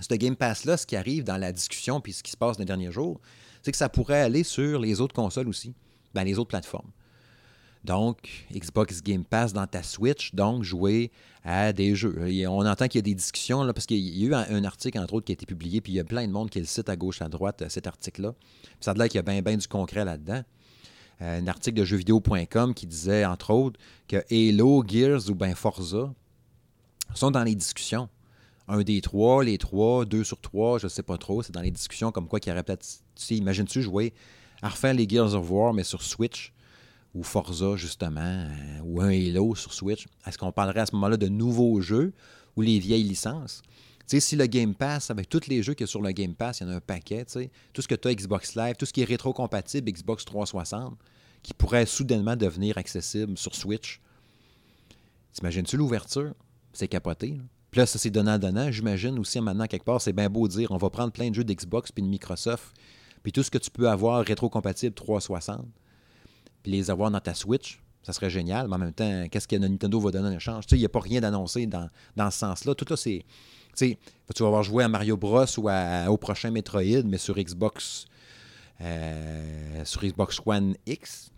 ce 0.01 0.15
Game 0.15 0.37
Pass-là, 0.37 0.77
ce 0.77 0.87
qui 0.87 0.97
arrive 0.97 1.25
dans 1.25 1.37
la 1.37 1.53
discussion, 1.53 2.01
puis 2.01 2.13
ce 2.13 2.23
qui 2.23 2.31
se 2.31 2.37
passe 2.37 2.57
dans 2.57 2.63
les 2.63 2.67
derniers 2.67 2.93
jours, 2.93 3.21
c'est 3.63 3.73
que 3.73 3.79
ça 3.79 3.89
pourrait 3.89 4.21
aller 4.21 4.45
sur 4.45 4.79
les 4.79 5.01
autres 5.01 5.15
consoles 5.15 5.49
aussi, 5.49 5.75
ben, 6.15 6.25
les 6.25 6.39
autres 6.39 6.49
plateformes. 6.49 6.91
Donc, 7.87 8.47
Xbox 8.53 9.01
Game 9.01 9.25
Pass 9.25 9.53
dans 9.53 9.67
ta 9.67 9.83
Switch, 9.85 10.35
donc 10.35 10.65
jouer 10.65 11.13
à 11.45 11.73
des 11.73 11.95
jeux. 11.95 12.17
on 12.49 12.67
entend 12.67 12.89
qu'il 12.89 12.99
y 12.99 12.99
a 12.99 13.03
des 13.03 13.15
discussions, 13.15 13.63
là, 13.63 13.73
parce 13.73 13.87
qu'il 13.87 13.99
y 13.99 14.25
a 14.25 14.29
eu 14.29 14.35
un, 14.35 14.65
article, 14.65 14.99
entre 14.99 15.15
autres, 15.15 15.27
qui 15.27 15.33
a 15.33 15.35
été 15.35 15.47
publié, 15.47 15.81
puis 15.81 15.93
il 15.93 15.97
y 15.97 16.01
a 16.01 16.05
plein 16.05 16.27
de 16.27 16.33
monde 16.33 16.51
qui 16.51 16.59
le 16.59 16.65
cite 16.65 16.89
à 16.89 16.97
gauche, 16.97 17.23
à 17.23 17.29
droite, 17.29 17.63
euh, 17.63 17.69
cet 17.69 17.87
article-là. 17.87 18.35
Ça 18.81 18.91
a 18.91 18.95
l'air 18.95 19.09
qu'il 19.09 19.17
y 19.17 19.21
a 19.21 19.23
bien 19.23 19.41
ben 19.41 19.57
du 19.57 19.69
concret 19.69 20.05
là-dedans. 20.05 20.43
Euh, 21.23 21.41
un 21.41 21.47
article 21.47 21.79
de 21.79 21.85
jeuxvideo.com 21.85 22.75
qui 22.75 22.87
disait, 22.89 23.25
entre 23.25 23.53
autres, 23.53 23.79
que 24.09 24.17
Halo, 24.33 24.83
Gears 24.85 25.31
ou 25.31 25.37
bien 25.37 25.55
Forza 25.55 26.13
sont 27.15 27.31
dans 27.31 27.45
les 27.45 27.55
discussions. 27.55 28.09
Un 28.69 28.83
des 28.83 29.01
trois, 29.01 29.45
les 29.45 29.59
trois, 29.59 30.05
deux 30.05 30.25
sur 30.25 30.41
trois, 30.41 30.79
je 30.79 30.87
ne 30.87 30.89
sais 30.89 31.03
pas 31.03 31.19
trop. 31.19 31.43
C'est 31.43 31.53
dans 31.53 31.61
les 31.61 31.71
discussions 31.71 32.11
comme 32.11 32.27
quoi 32.27 32.41
qu'il 32.41 32.51
y 32.51 32.53
aurait 32.53 32.65
peut-être. 32.65 32.87
Imagines-tu 33.31 33.83
jouer 33.83 34.13
à 34.63 34.69
refaire 34.69 34.95
les 34.95 35.09
Gears 35.09 35.35
of 35.35 35.51
War, 35.51 35.73
mais 35.73 35.85
sur 35.85 36.03
Switch 36.03 36.53
ou 37.15 37.23
Forza, 37.23 37.77
justement, 37.77 38.21
euh, 38.21 38.81
ou 38.85 39.01
un 39.01 39.09
Halo 39.09 39.55
sur 39.55 39.73
Switch, 39.73 40.07
est-ce 40.27 40.37
qu'on 40.37 40.53
parlerait 40.53 40.81
à 40.81 40.87
ce 40.87 40.95
moment-là 40.97 41.17
de 41.17 41.29
nouveaux 41.29 41.81
jeux 41.81 42.13
ou 42.57 42.61
les 42.61 42.79
vieilles 42.79 43.05
licences? 43.05 43.63
Tu 44.01 44.05
sais, 44.09 44.21
si 44.21 44.37
le 44.37 44.47
Game 44.47 44.75
Pass, 44.75 45.11
avec 45.11 45.29
tous 45.29 45.49
les 45.49 45.63
jeux 45.63 45.75
qu'il 45.75 45.87
y 45.87 45.89
sur 45.89 46.03
le 46.03 46.13
Game 46.13 46.35
Pass, 46.35 46.61
il 46.61 46.65
y 46.65 46.67
en 46.67 46.73
a 46.73 46.77
un 46.77 46.81
paquet, 46.81 47.25
tu 47.25 47.33
sais, 47.33 47.51
tout 47.73 47.83
ce 47.83 47.89
que 47.89 47.95
tu 47.95 48.07
as 48.09 48.15
Xbox 48.15 48.55
Live, 48.55 48.77
tout 48.79 48.87
ce 48.87 48.93
qui 48.93 49.01
est 49.01 49.05
rétro-compatible 49.05 49.91
Xbox 49.91 50.25
360, 50.25 50.97
qui 51.43 51.55
pourrait 51.55 51.87
soudainement 51.87 52.37
devenir 52.37 52.77
accessible 52.77 53.37
sur 53.39 53.55
Switch. 53.55 54.01
T'imagines-tu 55.33 55.77
l'ouverture? 55.77 56.35
C'est 56.73 56.89
capoté. 56.89 57.39
Puis 57.77 57.83
là, 57.83 57.87
ça 57.87 57.99
c'est 57.99 58.09
donnant-donnant. 58.09 58.71
J'imagine 58.73 59.19
aussi 59.19 59.39
maintenant, 59.39 59.67
quelque 59.67 59.85
part, 59.85 60.01
c'est 60.01 60.15
bien 60.15 60.31
beau 60.31 60.49
dire 60.49 60.71
on 60.71 60.79
va 60.79 60.89
prendre 60.89 61.13
plein 61.13 61.29
de 61.29 61.35
jeux 61.35 61.45
d'Xbox 61.45 61.93
puis 61.93 62.03
de 62.03 62.09
Microsoft, 62.09 62.73
puis 63.23 63.33
tout 63.33 63.43
ce 63.43 63.51
que 63.51 63.59
tu 63.59 63.71
peux 63.71 63.91
avoir 63.91 64.25
rétro-compatible 64.25 64.95
360 64.95 65.63
les 66.65 66.91
avoir 66.91 67.11
dans 67.11 67.21
ta 67.21 67.35
Switch, 67.35 67.83
ça 68.03 68.15
serait 68.15 68.31
génial. 68.31 68.67
Mais 68.69 68.77
en 68.77 68.79
même 68.79 68.95
temps, 68.95 69.27
qu'est-ce 69.31 69.47
que 69.47 69.57
Nintendo 69.57 70.01
va 70.01 70.11
donner 70.11 70.29
en 70.29 70.33
échange? 70.33 70.65
Il 70.73 70.79
n'y 70.79 70.87
a 70.87 70.89
pas 70.89 71.01
rien 71.01 71.21
d'annoncé 71.21 71.67
dans, 71.67 71.91
dans 72.17 72.31
ce 72.31 72.39
sens-là. 72.39 72.75
Tout 72.75 72.87
là, 72.89 72.97
c'est. 72.97 73.27
Tu 73.77 73.99
vas 74.41 74.47
avoir 74.47 74.63
joué 74.63 74.83
à 74.83 74.89
Mario 74.89 75.19
Bros 75.19 75.45
ou 75.59 75.69
au 75.69 76.17
prochain 76.17 76.51
Metroid, 76.51 77.03
mais 77.05 77.19
sur 77.19 77.35
Xbox, 77.35 78.07
euh, 78.81 79.85
sur 79.85 80.03
Xbox 80.03 80.41
One 80.47 80.77
X 80.87 81.31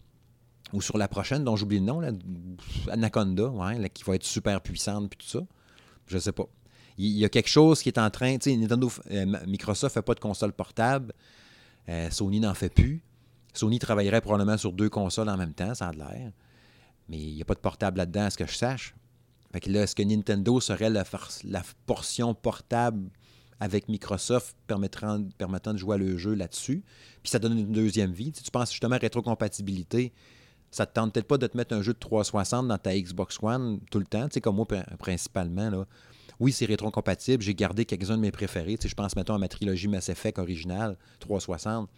ou 0.73 0.81
sur 0.83 0.99
la 0.99 1.09
prochaine, 1.09 1.43
dont 1.43 1.57
j'oublie 1.57 1.81
le 1.81 1.85
nom, 1.85 2.01
Anaconda, 2.93 3.49
ouais, 3.49 3.91
qui 3.91 4.05
va 4.05 4.15
être 4.15 4.25
super 4.25 4.61
puissante, 4.61 5.11
puis 5.11 5.19
tout 5.19 5.39
ça. 5.39 5.45
Je 6.09 6.19
sais 6.19 6.33
pas. 6.33 6.47
Il 6.97 7.17
y, 7.17 7.25
a 7.25 7.29
quelque 7.29 7.49
chose 7.49 7.81
qui 7.81 7.89
est 7.89 7.99
en 7.99 8.11
train. 8.11 8.39
Nintendo, 8.45 8.91
euh, 9.13 9.27
Microsoft 9.47 9.95
fait 9.95 10.03
pas 10.03 10.15
de 10.15 10.21
console 10.21 10.53
portable. 10.53 11.13
Euh, 11.89 12.11
Sony 12.11 12.41
n'en 12.41 12.55
fait 12.55 12.71
plus. 12.71 13.03
Sony 13.55 13.79
travaillerait 13.79 14.21
probablement 14.21 14.59
sur 14.59 14.73
deux 14.73 14.91
consoles 14.91 15.29
en 15.29 15.37
même 15.37 15.55
temps, 15.55 15.75
ça 15.75 15.89
a 15.89 15.93
l'air. 15.93 16.33
Mais 17.09 17.19
il 17.19 17.35
n'y 17.35 17.43
a 17.43 17.45
pas 17.45 17.55
de 17.55 17.61
portable 17.61 17.99
là-dedans, 17.99 18.25
à 18.25 18.31
ce 18.31 18.37
que 18.37 18.47
je 18.47 18.55
sache. 18.55 18.95
Que 19.61 19.71
là, 19.71 19.83
est-ce 19.83 19.97
que 19.97 20.03
Nintendo 20.03 20.61
serait 20.61 20.91
la, 20.91 21.05
portion 21.87 22.35
portable 22.35 23.11
avec 23.61 23.89
Microsoft 23.89 24.57
permettant, 24.67 25.19
de 25.19 25.79
jouer 25.79 25.99
le 25.99 26.17
jeu 26.17 26.35
là-dessus? 26.35 26.85
Puis 27.23 27.31
ça 27.31 27.39
donne 27.39 27.59
une 27.59 27.73
deuxième 27.73 28.13
vie. 28.13 28.31
Tu 28.31 28.51
penses 28.51 28.71
justement 28.71 28.97
à 28.97 28.99
rétrocompatibilité, 28.99 30.13
ça 30.71 30.87
te 30.87 30.95
tente 30.95 31.13
peut-être 31.13 31.27
pas 31.27 31.39
de 31.39 31.47
te 31.47 31.57
mettre 31.57 31.75
un 31.75 31.83
jeu 31.83 31.93
de 31.93 31.99
360 31.99 32.69
dans 32.69 32.79
ta 32.79 32.99
Xbox 32.99 33.39
One 33.43 33.81
tout 33.91 33.99
le 33.99 34.05
temps, 34.05 34.29
tu 34.29 34.35
sais, 34.35 34.41
comme 34.41 34.57
moi 34.57 34.67
principalement. 34.99 35.71
Là. 35.71 35.87
Oui, 36.41 36.53
c'est 36.53 36.67
rétrocompatible. 36.67 37.43
J'ai 37.43 37.55
gardé 37.55 37.85
quelques-uns 37.85 38.17
de 38.17 38.23
mes 38.23 38.31
préférés. 38.31 38.79
Tu 38.79 38.89
je 38.89 38.95
pense, 38.95 39.17
mettons, 39.17 39.35
à 39.35 39.39
ma 39.39 39.49
trilogie 39.49 39.89
Mass 39.89 40.09
Effect 40.09 40.39
originale 40.39 40.97
360 41.21 41.89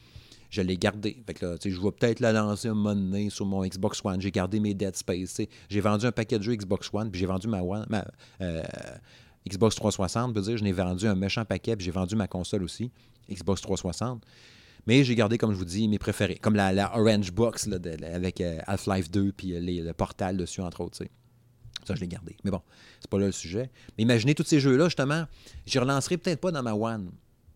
je 0.50 0.62
l'ai 0.62 0.76
gardé. 0.76 1.22
Là, 1.40 1.54
je 1.64 1.80
vais 1.80 1.92
peut-être 1.92 2.20
la 2.20 2.32
lancer 2.32 2.68
un 2.68 2.74
moment 2.74 2.94
donné 2.94 3.30
sur 3.30 3.46
mon 3.46 3.64
Xbox 3.64 4.00
One. 4.04 4.20
J'ai 4.20 4.32
gardé 4.32 4.60
mes 4.60 4.74
Dead 4.74 4.96
Space. 4.96 5.40
J'ai 5.68 5.80
vendu 5.80 6.06
un 6.06 6.12
paquet 6.12 6.38
de 6.38 6.42
jeux 6.42 6.54
Xbox 6.54 6.90
One, 6.92 7.10
puis 7.10 7.20
j'ai 7.20 7.26
vendu 7.26 7.46
ma, 7.46 7.62
One, 7.62 7.86
euh, 8.40 8.62
Xbox 9.48 9.76
360. 9.76 10.34
Veut 10.34 10.42
dire, 10.42 10.56
je 10.56 10.64
n'ai 10.64 10.72
vendu 10.72 11.06
un 11.06 11.14
méchant 11.14 11.44
paquet, 11.44 11.76
puis 11.76 11.84
j'ai 11.84 11.92
vendu 11.92 12.16
ma 12.16 12.26
console 12.26 12.64
aussi, 12.64 12.90
Xbox 13.30 13.62
360. 13.62 14.24
Mais 14.86 15.04
j'ai 15.04 15.14
gardé, 15.14 15.38
comme 15.38 15.52
je 15.52 15.56
vous 15.56 15.64
dis, 15.64 15.88
mes 15.88 15.98
préférés, 15.98 16.36
comme 16.36 16.54
la, 16.54 16.96
Orange 16.98 17.32
Box 17.32 17.68
avec 18.02 18.40
euh, 18.40 18.58
Half-Life 18.66 19.10
2 19.10 19.32
puis 19.32 19.58
le 19.60 19.92
Portal 19.92 20.36
dessus, 20.36 20.60
entre 20.60 20.80
autres. 20.80 20.98
Ça, 21.84 21.94
je 21.94 22.00
l'ai 22.00 22.08
gardé. 22.08 22.36
Mais 22.44 22.50
bon, 22.50 22.62
c'est 23.00 23.10
pas 23.10 23.18
là 23.18 23.26
le 23.26 23.32
sujet. 23.32 23.70
Mais 23.96 24.02
imaginez 24.02 24.34
tous 24.34 24.44
ces 24.44 24.60
jeux-là, 24.60 24.86
justement, 24.86 25.26
je 25.66 25.78
relancerai 25.78 26.18
peut-être 26.18 26.40
pas 26.40 26.50
dans 26.50 26.62
ma 26.62 26.74
One, 26.74 27.10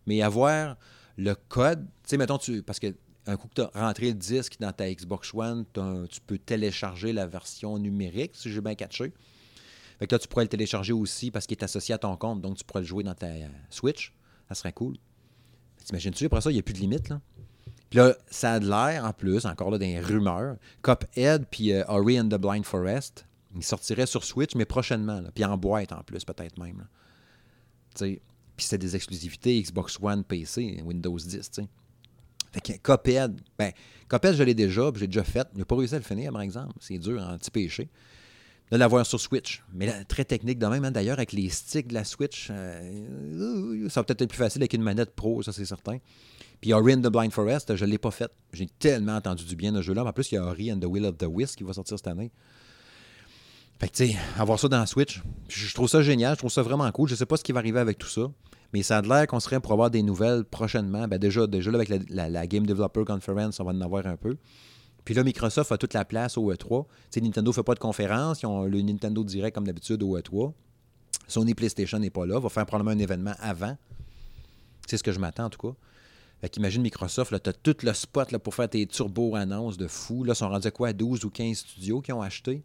mais 0.07 0.21
avoir 0.21 0.77
le 1.17 1.35
code, 1.35 1.85
tu 1.85 2.09
sais, 2.09 2.17
mettons, 2.17 2.39
parce 2.65 2.79
que 2.79 2.93
un 3.27 3.37
coup 3.37 3.47
que 3.47 3.55
tu 3.55 3.61
as 3.61 3.71
rentré 3.73 4.07
le 4.07 4.13
disque 4.13 4.57
dans 4.59 4.71
ta 4.71 4.91
Xbox 4.91 5.33
One, 5.33 5.65
tu 5.73 6.21
peux 6.25 6.37
télécharger 6.37 7.11
la 7.11 7.25
version 7.25 7.77
numérique, 7.79 8.31
si 8.35 8.51
j'ai 8.51 8.61
bien 8.61 8.75
catché. 8.75 9.13
Fait 9.99 10.07
que 10.07 10.15
là, 10.15 10.19
tu 10.19 10.27
pourrais 10.27 10.43
le 10.43 10.49
télécharger 10.49 10.93
aussi 10.93 11.31
parce 11.31 11.47
qu'il 11.47 11.57
est 11.57 11.63
associé 11.63 11.95
à 11.95 11.97
ton 11.97 12.15
compte, 12.17 12.41
donc 12.41 12.57
tu 12.57 12.63
pourrais 12.63 12.81
le 12.81 12.87
jouer 12.87 13.03
dans 13.03 13.15
ta 13.15 13.27
euh, 13.27 13.47
Switch. 13.69 14.13
Ça 14.49 14.55
serait 14.55 14.73
cool. 14.73 14.97
T'imagines-tu, 15.85 16.25
après 16.25 16.41
ça, 16.41 16.49
il 16.49 16.55
n'y 16.55 16.59
a 16.59 16.63
plus 16.63 16.73
de 16.73 16.79
limite, 16.79 17.09
là? 17.09 17.21
Puis 17.89 17.99
là, 17.99 18.15
ça 18.29 18.53
a 18.53 18.59
de 18.59 18.67
l'air, 18.67 19.05
en 19.05 19.13
plus, 19.13 19.45
encore 19.45 19.69
là, 19.69 19.77
des 19.77 19.99
rumeurs. 19.99 20.57
Cuphead 20.81 21.45
puis 21.49 21.71
euh, 21.71 21.85
and 21.87 22.29
the 22.29 22.35
Blind 22.35 22.65
Forest, 22.65 23.25
ils 23.55 23.63
sortiraient 23.63 24.07
sur 24.07 24.23
Switch, 24.23 24.55
mais 24.55 24.65
prochainement. 24.65 25.21
Puis 25.33 25.45
en 25.45 25.55
boîte, 25.57 25.91
en 25.91 26.01
plus, 26.01 26.25
peut-être 26.25 26.57
même. 26.57 26.87
Puis 27.95 28.19
c'est 28.57 28.77
des 28.77 28.95
exclusivités 28.95 29.61
Xbox 29.61 29.97
One, 30.01 30.23
PC, 30.23 30.81
Windows 30.83 31.17
10, 31.17 31.51
tu 31.51 31.61
Fait 32.51 32.61
que 32.61 32.73
Cuphead, 32.79 33.39
ben, 33.57 33.71
Cuphead, 34.09 34.35
je 34.35 34.43
l'ai 34.43 34.55
déjà, 34.55 34.91
j'ai 34.95 35.07
déjà 35.07 35.23
fait. 35.23 35.47
Je 35.53 35.59
n'ai 35.59 35.65
pas 35.65 35.75
réussi 35.75 35.93
à 35.93 35.99
le 35.99 36.03
finir, 36.03 36.31
par 36.31 36.41
exemple. 36.41 36.73
C'est 36.79 36.97
dur, 36.97 37.21
un 37.21 37.37
petit 37.37 37.51
péché. 37.51 37.89
De 38.71 38.77
l'avoir 38.77 39.05
sur 39.05 39.19
Switch. 39.19 39.63
Mais 39.73 40.03
très 40.05 40.25
technique 40.25 40.57
de 40.57 40.65
même, 40.65 40.83
hein, 40.85 40.91
d'ailleurs, 40.91 41.17
avec 41.17 41.33
les 41.33 41.49
sticks 41.49 41.87
de 41.87 41.93
la 41.93 42.03
Switch, 42.03 42.47
euh, 42.49 43.87
ça 43.89 43.99
va 43.99 44.05
peut-être 44.05 44.23
être 44.23 44.29
plus 44.29 44.39
facile 44.39 44.63
avec 44.63 44.73
une 44.73 44.81
manette 44.81 45.15
pro, 45.15 45.43
ça 45.43 45.51
c'est 45.51 45.65
certain. 45.65 45.99
Puis 46.61 46.73
Ori 46.73 46.95
and 46.95 47.01
the 47.01 47.11
Blind 47.11 47.31
Forest, 47.31 47.75
je 47.75 47.85
ne 47.85 47.91
l'ai 47.91 47.97
pas 47.97 48.11
fait. 48.11 48.31
J'ai 48.53 48.67
tellement 48.79 49.17
entendu 49.17 49.45
du 49.45 49.55
bien 49.55 49.71
de 49.71 49.77
ce 49.77 49.83
jeu-là. 49.83 50.03
En 50.03 50.11
plus, 50.11 50.31
il 50.31 50.35
y 50.35 50.37
a 50.37 50.43
Ori 50.43 50.71
and 50.71 50.79
the 50.79 50.85
Will 50.85 51.05
of 51.05 51.17
the 51.17 51.27
Wisp 51.29 51.57
qui 51.57 51.63
va 51.63 51.73
sortir 51.73 51.97
cette 51.97 52.07
année. 52.07 52.31
Fait 53.79 53.89
que, 53.89 53.93
tu 53.93 54.07
sais, 54.07 54.15
avoir 54.37 54.57
ça 54.57 54.67
dans 54.67 54.79
la 54.79 54.85
Switch, 54.85 55.21
je 55.49 55.73
trouve 55.73 55.89
ça 55.89 56.01
génial, 56.01 56.33
je 56.33 56.39
trouve 56.39 56.51
ça 56.51 56.61
vraiment 56.61 56.89
cool. 56.91 57.09
Je 57.09 57.15
sais 57.15 57.25
pas 57.25 57.37
ce 57.37 57.43
qui 57.43 57.51
va 57.51 57.59
arriver 57.59 57.79
avec 57.79 57.97
tout 57.97 58.07
ça, 58.07 58.31
mais 58.73 58.83
ça 58.83 58.99
a 58.99 59.01
l'air 59.01 59.27
qu'on 59.27 59.39
serait 59.39 59.59
pour 59.59 59.73
avoir 59.73 59.91
des 59.91 60.01
nouvelles 60.01 60.45
prochainement. 60.45 61.07
Ben 61.07 61.17
déjà, 61.17 61.45
déjà 61.45 61.71
là, 61.71 61.79
avec 61.79 61.89
la, 62.09 62.47
Game 62.47 62.65
Developer 62.65 63.03
Conference, 63.05 63.59
on 63.59 63.65
va 63.65 63.71
en 63.71 63.81
avoir 63.81 64.07
un 64.07 64.15
peu. 64.15 64.37
Puis 65.05 65.13
là, 65.13 65.23
Microsoft 65.23 65.71
a 65.71 65.77
toute 65.77 65.93
la 65.93 66.03
place 66.03 66.37
au 66.37 66.51
E3. 66.51 66.85
sais, 67.11 67.21
Nintendo 67.21 67.51
ne 67.51 67.53
fait 67.53 67.63
pas 67.63 67.75
de 67.75 67.79
conférence. 67.79 68.41
Ils 68.41 68.47
ont 68.47 68.63
le 68.63 68.81
Nintendo 68.81 69.23
Direct 69.23 69.53
comme 69.53 69.65
d'habitude 69.65 70.01
au 70.01 70.17
E3. 70.17 70.51
Sony 71.27 71.53
PlayStation 71.53 71.99
n'est 71.99 72.09
pas 72.09 72.25
là. 72.25 72.39
Va 72.39 72.49
faire 72.49 72.65
probablement 72.65 72.99
un 72.99 72.99
événement 72.99 73.35
avant. 73.39 73.77
C'est 74.87 74.97
ce 74.97 75.03
que 75.03 75.11
je 75.11 75.19
m'attends 75.19 75.45
en 75.45 75.49
tout 75.49 75.69
cas. 75.69 75.75
Fait 76.41 76.49
qu'imagine 76.49 76.81
Microsoft, 76.81 77.41
tu 77.41 77.49
as 77.49 77.53
tout 77.53 77.77
le 77.83 77.93
spot 77.93 78.31
là, 78.31 78.39
pour 78.39 78.53
faire 78.53 78.69
tes 78.69 78.85
turbo-annonces 78.85 79.77
de 79.77 79.87
fou. 79.87 80.23
Là, 80.23 80.33
ils 80.33 80.35
sont 80.35 80.49
rendus 80.49 80.67
à 80.67 80.71
quoi 80.71 80.91
12 80.91 81.23
ou 81.23 81.29
15 81.29 81.57
studios 81.57 82.01
qui 82.01 82.11
ont 82.11 82.21
acheté. 82.21 82.63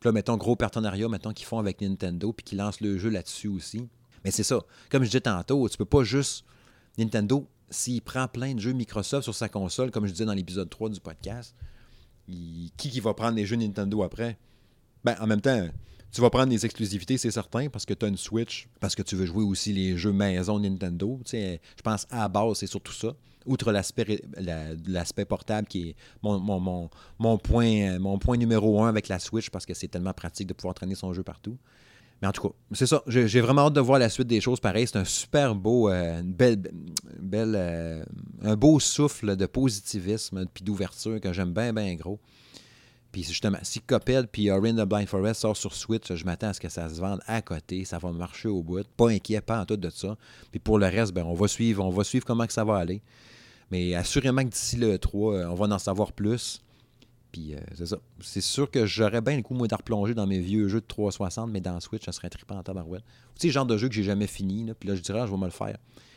Puis 0.00 0.08
là, 0.08 0.12
mettons, 0.12 0.36
gros 0.36 0.56
partenariat, 0.56 1.08
mettons, 1.08 1.32
qu'ils 1.32 1.46
font 1.46 1.58
avec 1.58 1.80
Nintendo, 1.80 2.32
puis 2.32 2.44
qu'ils 2.44 2.58
lancent 2.58 2.80
le 2.80 2.98
jeu 2.98 3.08
là-dessus 3.10 3.48
aussi. 3.48 3.88
Mais 4.24 4.30
c'est 4.30 4.42
ça. 4.42 4.60
Comme 4.90 5.02
je 5.02 5.08
disais 5.08 5.20
tantôt, 5.20 5.68
tu 5.68 5.76
peux 5.76 5.84
pas 5.84 6.02
juste. 6.02 6.44
Nintendo, 6.98 7.46
s'il 7.70 8.02
prend 8.02 8.28
plein 8.28 8.54
de 8.54 8.60
jeux 8.60 8.72
Microsoft 8.72 9.24
sur 9.24 9.34
sa 9.34 9.48
console, 9.48 9.90
comme 9.90 10.06
je 10.06 10.12
disais 10.12 10.24
dans 10.24 10.34
l'épisode 10.34 10.70
3 10.70 10.90
du 10.90 11.00
podcast, 11.00 11.54
qui 12.26 12.72
qui 12.76 13.00
va 13.00 13.14
prendre 13.14 13.36
les 13.36 13.46
jeux 13.46 13.56
Nintendo 13.56 14.02
après? 14.02 14.38
Ben, 15.04 15.16
en 15.20 15.26
même 15.26 15.40
temps, 15.40 15.68
tu 16.12 16.20
vas 16.20 16.30
prendre 16.30 16.48
des 16.48 16.64
exclusivités, 16.64 17.18
c'est 17.18 17.30
certain, 17.30 17.68
parce 17.68 17.84
que 17.84 17.94
tu 17.94 18.06
as 18.06 18.08
une 18.08 18.16
Switch, 18.16 18.68
parce 18.80 18.94
que 18.94 19.02
tu 19.02 19.16
veux 19.16 19.26
jouer 19.26 19.44
aussi 19.44 19.72
les 19.72 19.96
jeux 19.96 20.12
maison 20.12 20.58
Nintendo. 20.58 21.20
je 21.30 21.58
pense 21.84 22.06
à 22.10 22.28
base, 22.28 22.58
c'est 22.58 22.66
surtout 22.66 22.92
ça. 22.92 23.14
Outre 23.44 23.70
l'aspect 23.70 25.24
portable 25.24 25.68
qui 25.68 25.90
est 25.90 25.96
mon, 26.22 26.40
mon, 27.18 27.38
point, 27.38 27.98
mon 27.98 28.18
point 28.18 28.36
numéro 28.36 28.82
un 28.82 28.88
avec 28.88 29.08
la 29.08 29.18
Switch, 29.18 29.50
parce 29.50 29.66
que 29.66 29.74
c'est 29.74 29.88
tellement 29.88 30.14
pratique 30.14 30.48
de 30.48 30.52
pouvoir 30.52 30.74
traîner 30.74 30.94
son 30.94 31.12
jeu 31.12 31.22
partout. 31.22 31.58
Mais 32.22 32.28
en 32.28 32.32
tout 32.32 32.48
cas, 32.48 32.54
c'est 32.72 32.86
ça. 32.86 33.02
J'ai 33.06 33.40
vraiment 33.40 33.66
hâte 33.66 33.74
de 33.74 33.80
voir 33.80 33.98
la 33.98 34.08
suite 34.08 34.26
des 34.26 34.40
choses. 34.40 34.58
Pareil, 34.58 34.86
c'est 34.86 34.98
un 34.98 35.04
super 35.04 35.54
beau, 35.54 35.90
euh, 35.90 36.22
euh, 37.32 38.04
un 38.42 38.56
beau 38.56 38.80
souffle 38.80 39.36
de 39.36 39.46
positivisme 39.46 40.46
puis 40.52 40.64
d'ouverture 40.64 41.20
que 41.20 41.32
j'aime 41.32 41.52
bien, 41.52 41.72
bien 41.72 41.94
gros. 41.94 42.18
Puis 43.12 43.22
justement, 43.22 43.58
si 43.62 43.80
Cuphead 43.80 44.28
puis 44.30 44.50
Orin 44.50 44.74
the 44.74 44.86
Blind 44.86 45.08
Forest 45.08 45.40
sort 45.40 45.56
sur 45.56 45.74
Switch, 45.74 46.12
je 46.12 46.24
m'attends 46.24 46.48
à 46.48 46.52
ce 46.52 46.60
que 46.60 46.68
ça 46.68 46.88
se 46.88 47.00
vende 47.00 47.20
à 47.26 47.42
côté. 47.42 47.84
Ça 47.84 47.98
va 47.98 48.12
marcher 48.12 48.48
au 48.48 48.62
bout. 48.62 48.86
Pas 48.96 49.08
inquiet, 49.10 49.40
pas 49.40 49.60
en 49.60 49.64
tout 49.64 49.76
de 49.76 49.90
ça. 49.90 50.16
Puis 50.50 50.60
pour 50.60 50.78
le 50.78 50.86
reste, 50.86 51.12
ben, 51.12 51.24
on 51.24 51.34
va 51.34 51.48
suivre, 51.48 51.84
on 51.84 51.90
va 51.90 52.04
suivre 52.04 52.24
comment 52.24 52.46
ça 52.48 52.64
va 52.64 52.76
aller. 52.76 53.02
Mais 53.70 53.94
assurément 53.94 54.42
que 54.44 54.50
d'ici 54.50 54.76
le 54.76 54.98
3, 54.98 55.34
euh, 55.34 55.46
on 55.48 55.54
va 55.54 55.74
en 55.74 55.78
savoir 55.78 56.12
plus. 56.12 56.62
Euh, 57.38 57.60
c'est. 57.74 57.94
C'est 58.20 58.40
sûr 58.40 58.70
que 58.70 58.86
j'aurais 58.86 59.20
bien 59.20 59.36
le 59.36 59.42
coup, 59.42 59.54
moi, 59.54 59.66
de 59.66 59.74
replonger 59.74 60.14
dans 60.14 60.26
mes 60.26 60.38
vieux 60.38 60.68
jeux 60.68 60.80
de 60.80 60.86
360, 60.86 61.50
mais 61.50 61.60
dans 61.60 61.78
Switch, 61.80 62.04
ça 62.04 62.12
serait 62.12 62.30
trippant 62.30 62.56
en 62.56 62.62
tabarouette. 62.62 63.04
Sais, 63.36 63.48
le 63.48 63.52
genre 63.52 63.66
de 63.66 63.76
jeu 63.76 63.88
que 63.88 63.94
j'ai 63.94 64.02
jamais 64.02 64.26
fini, 64.26 64.66
puis 64.78 64.88
là, 64.88 64.94
je 64.94 65.02
dirais, 65.02 65.26
je 65.26 65.30
vais 65.30 65.38
me 65.38 65.44
le 65.44 65.50
faire. 65.50 65.76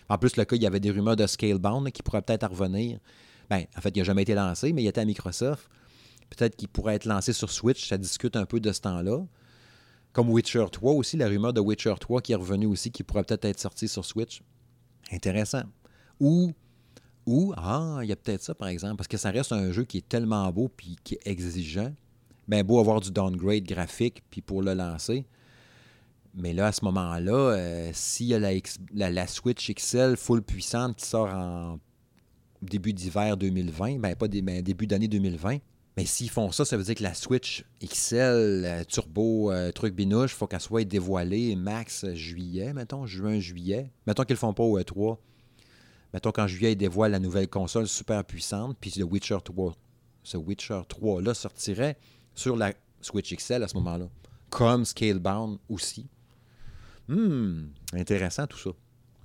En 0.10 0.18
plus, 0.18 0.36
le 0.38 0.46
cas, 0.46 0.56
il 0.56 0.62
y 0.64 0.68
avait 0.68 0.80
des 0.80 0.92
rumeurs 0.92 1.16
de 1.16 1.28
Scalebound 1.28 1.92
qui 1.92 2.02
pourraient 2.02 2.22
peut-être 2.22 2.50
revenir. 2.50 3.00
Ben, 3.50 3.66
en 3.78 3.82
fait, 3.82 3.96
il 3.96 4.00
n'a 4.00 4.04
jamais 4.04 4.24
été 4.24 4.34
lancé, 4.34 4.74
mais 4.74 4.84
il 4.84 4.88
était 4.88 5.02
à 5.02 5.06
Microsoft. 5.06 5.70
Peut-être 6.30 6.56
qu'il 6.56 6.68
pourrait 6.68 6.96
être 6.96 7.06
lancé 7.06 7.34
sur 7.34 7.52
Switch. 7.52 7.88
Ça 7.88 7.98
discute 7.98 8.36
un 8.36 8.46
peu 8.46 8.60
de 8.60 8.72
ce 8.72 8.82
temps-là. 8.82 9.26
Comme 10.12 10.30
Witcher 10.30 10.66
3 10.72 10.94
aussi, 10.94 11.18
la 11.18 11.28
rumeur 11.28 11.54
de 11.54 11.60
Witcher 11.60 11.94
3 12.00 12.22
qui 12.22 12.32
est 12.32 12.36
revenue 12.36 12.66
aussi, 12.66 12.92
qui 12.92 13.04
pourrait 13.04 13.24
peut-être 13.24 13.46
être 13.46 13.60
sorti 13.60 13.88
sur 13.88 14.06
Switch. 14.06 14.42
Intéressant. 15.12 15.64
Ou 16.20 16.54
ou, 17.30 17.54
ah, 17.58 18.00
il 18.02 18.10
y 18.10 18.12
a 18.12 18.16
peut-être 18.16 18.42
ça, 18.42 18.56
par 18.56 18.70
exemple, 18.70 18.96
parce 18.96 19.08
que 19.08 19.18
ça 19.18 19.30
reste 19.30 19.52
un 19.52 19.72
jeu 19.72 19.84
qui 19.84 20.00
est 20.00 20.10
tellement 20.10 20.52
beau 20.52 20.68
puis 20.68 20.96
qui 21.04 21.14
est 21.14 21.28
exigeant. 21.28 21.94
Bien 22.48 22.64
beau 22.64 22.80
avoir 22.80 23.02
du 23.02 23.12
downgrade 23.12 23.66
graphique 23.66 24.24
puis 24.32 24.42
pour 24.42 24.64
le 24.64 24.74
lancer. 24.74 25.28
Mais 26.34 26.54
là, 26.54 26.68
à 26.68 26.72
ce 26.72 26.84
moment-là, 26.86 27.34
euh, 27.34 27.92
s'il 27.94 28.26
y 28.26 28.34
a 28.34 28.40
la, 28.40 29.28
Switch 29.28 29.72
XL 29.72 30.18
full 30.18 30.42
puissante 30.42 30.96
qui 30.96 31.06
sort 31.06 31.28
en 31.28 31.80
début 32.64 32.94
d'hiver 32.94 33.38
2020, 33.38 34.00
ben 34.00 34.16
pas 34.16 34.28
ben, 34.28 34.64
début 34.64 34.88
d'année 34.88 35.08
2020, 35.08 35.60
mais 35.98 36.06
s'ils 36.06 36.32
font 36.32 36.52
ça, 36.52 36.66
ça 36.66 36.78
veut 36.78 36.84
dire 36.84 36.96
que 36.96 37.04
la 37.04 37.14
Switch 37.14 37.64
XL 37.84 38.64
euh, 38.66 38.84
Turbo 38.86 39.52
euh, 39.52 39.72
truc 39.72 39.94
binouche, 39.94 40.32
il 40.32 40.36
faut 40.36 40.48
qu'elle 40.48 40.62
soit 40.62 40.84
dévoilée 40.84 41.56
max 41.56 42.12
juillet, 42.14 42.74
mettons, 42.74 43.06
juin-juillet. 43.06 43.92
Mettons 44.08 44.24
qu'ils 44.24 44.34
ne 44.34 44.40
font 44.40 44.54
pas 44.56 44.64
au 44.64 44.80
E3 44.80 45.18
mettons 46.14 46.32
qu'en 46.32 46.48
juillet, 46.48 46.74
ils 46.74 46.78
dévoilent 46.78 47.12
la 47.12 47.20
nouvelle 47.20 47.48
console 47.48 47.88
super 47.88 48.24
puissante, 48.24 48.78
puis 48.80 48.92
The 48.92 49.04
Witcher 49.04 49.38
3, 49.44 49.76
ce 50.24 50.38
Witcher 50.38 50.82
3-là 50.90 51.34
sortirait 51.34 51.98
sur 52.36 52.56
la 52.56 52.74
Switch 53.02 53.36
XL 53.36 53.64
à 53.64 53.68
ce 53.68 53.76
moment-là, 53.76 54.10
comme 54.50 54.86
Scalebound 54.86 55.60
aussi. 55.70 56.08
Hum, 57.10 57.72
intéressant 57.94 58.46
tout 58.48 58.58
ça. 58.58 58.70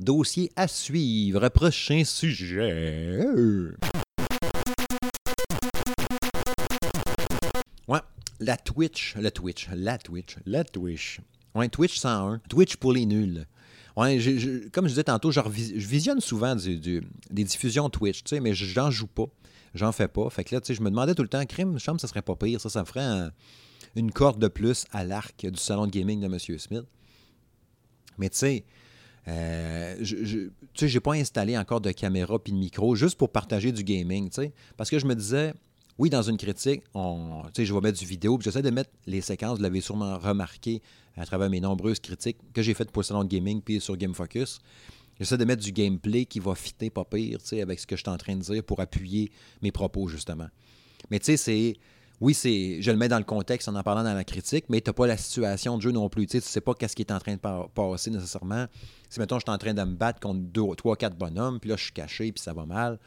Dossier 0.01 0.51
à 0.57 0.67
suivre. 0.67 1.49
Prochain 1.51 2.03
sujet. 2.05 3.21
Ouais, 7.87 8.01
la 8.41 8.57
Twitch, 8.57 9.15
la 9.17 9.31
Twitch, 9.31 9.69
la 9.73 9.99
Twitch, 9.99 10.37
la 10.47 10.65
Twitch. 10.65 11.21
Ouais, 11.55 11.69
Twitch 11.69 11.99
101. 11.99 12.41
Twitch 12.49 12.77
pour 12.77 12.93
les 12.93 13.07
nuls. 13.07 13.47
Comme 13.97 14.19
je 14.19 14.89
disais 14.89 15.05
tantôt, 15.05 15.31
je, 15.31 15.41
visionne 15.41 16.21
souvent 16.21 16.57
des 16.57 17.45
diffusions 17.45 17.89
Twitch, 17.89 18.23
mais 18.33 18.55
j'en 18.55 18.91
joue 18.91 19.07
pas. 19.07 19.27
J'en 19.75 19.93
fais 19.93 20.09
pas. 20.09 20.31
Fait 20.31 20.45
que 20.45 20.55
là, 20.55 20.61
je 20.69 20.81
me 20.81 20.91
demandais 20.91 21.15
tout 21.15 21.23
le 21.23 21.29
temps, 21.29 21.45
crime, 21.47 21.79
je 21.79 21.85
ça 21.99 22.09
serait 22.09 22.23
pas 22.23 22.37
pire. 22.37 22.61
Ça, 22.61 22.69
ça 22.69 22.81
me 22.81 22.85
ferait 22.87 23.31
une 23.97 24.13
corde 24.13 24.41
de 24.41 24.49
plus 24.49 24.85
à 24.93 25.05
l'arc 25.05 25.47
du 25.47 25.59
salon 25.59 25.87
de 25.87 25.91
gaming 25.91 26.21
de 26.21 26.27
M. 26.27 26.39
Smith. 26.39 26.85
Mais 28.19 28.31
tu 28.31 28.39
sais, 28.39 28.65
euh, 29.27 29.97
je, 30.01 30.49
tu 30.75 30.89
j'ai 30.89 31.01
pas 31.01 31.15
installé 31.15 31.57
encore 31.57 31.81
de 31.81 31.91
caméra 31.91 32.39
puis 32.39 32.53
de 32.53 32.59
micro 32.59 32.95
juste 32.95 33.17
pour 33.17 33.31
partager 33.31 33.73
du 33.73 33.83
gaming, 33.83 34.29
tu 34.29 34.43
sais. 34.43 34.53
Parce 34.77 34.91
que 34.91 34.99
je 34.99 35.07
me 35.07 35.15
disais, 35.15 35.55
oui, 35.99 36.11
dans 36.11 36.23
une 36.23 36.37
critique, 36.37 36.83
on, 36.95 37.43
je 37.57 37.73
vais 37.73 37.81
mettre 37.81 37.99
du 37.99 38.07
vidéo, 38.07 38.37
puis 38.39 38.45
j'essaie 38.45 38.63
de 38.63 38.71
mettre 38.71 38.91
les 39.07 39.21
séquences, 39.21 39.59
vous 39.59 39.63
l'avez 39.63 39.81
sûrement 39.81 40.19
remarqué 40.19 40.83
à 41.17 41.25
travers 41.25 41.51
mes 41.51 41.61
nombreuses 41.61 42.01
critiques 42.01 42.39
que 42.53 42.63
j'ai 42.63 42.75
faites 42.75 42.91
pour 42.91 43.05
salon 43.05 43.25
de 43.25 43.29
gaming 43.29 43.61
puis 43.61 43.81
sur 43.81 43.97
Game 43.97 44.15
Focus. 44.15 44.61
J'essaie 45.19 45.39
de 45.39 45.45
mettre 45.45 45.63
du 45.63 45.73
gameplay 45.73 46.25
qui 46.25 46.41
va 46.41 46.55
fitter 46.55 46.91
pas 46.91 47.05
pire, 47.05 47.39
avec 47.63 47.79
ce 47.79 47.87
que 47.87 47.97
je 47.97 48.03
suis 48.03 48.11
en 48.11 48.17
train 48.17 48.35
de 48.35 48.43
dire 48.43 48.65
pour 48.65 48.81
appuyer 48.81 49.31
mes 49.63 49.71
propos, 49.71 50.09
justement. 50.09 50.49
Mais 51.11 51.21
tu 51.21 51.27
sais, 51.27 51.37
c'est 51.37 51.77
oui, 52.21 52.33
c'est, 52.33 52.81
je 52.81 52.91
le 52.91 52.97
mets 52.97 53.09
dans 53.09 53.19
le 53.19 53.25
contexte 53.25 53.69
en 53.69 53.75
en 53.75 53.83
parlant 53.83 54.05
dans 54.05 54.15
la 54.15 54.25
critique, 54.25 54.67
mais 54.69 54.81
tu 54.81 54.89
n'as 54.89 54.95
pas 54.95 55.07
la 55.07 55.17
situation 55.17 55.77
de 55.77 55.83
jeu 55.83 55.91
non 55.91 56.09
plus. 56.09 56.27
Tu 56.27 56.37
ne 56.37 56.41
sais 56.41 56.61
pas 56.61 56.73
qu'est-ce 56.73 56.95
qui 56.95 57.03
est 57.03 57.13
en 57.13 57.19
train 57.19 57.35
de 57.35 57.69
passer 57.75 58.11
nécessairement. 58.11 58.67
Si, 59.11 59.19
mettons, 59.19 59.39
je 59.39 59.45
suis 59.45 59.55
en 59.55 59.59
train 59.59 59.75
de 59.75 59.83
me 59.83 59.95
battre 59.97 60.21
contre 60.21 60.41
deux, 60.41 60.75
trois, 60.77 60.97
quatre 60.97 61.17
bonhommes, 61.17 61.59
puis 61.59 61.71
là, 61.71 61.77
je 61.77 61.85
suis 61.85 61.93
caché, 61.93 62.31
puis 62.31 62.43
ça 62.43 62.53
va 62.53 62.67
mal, 62.67 62.99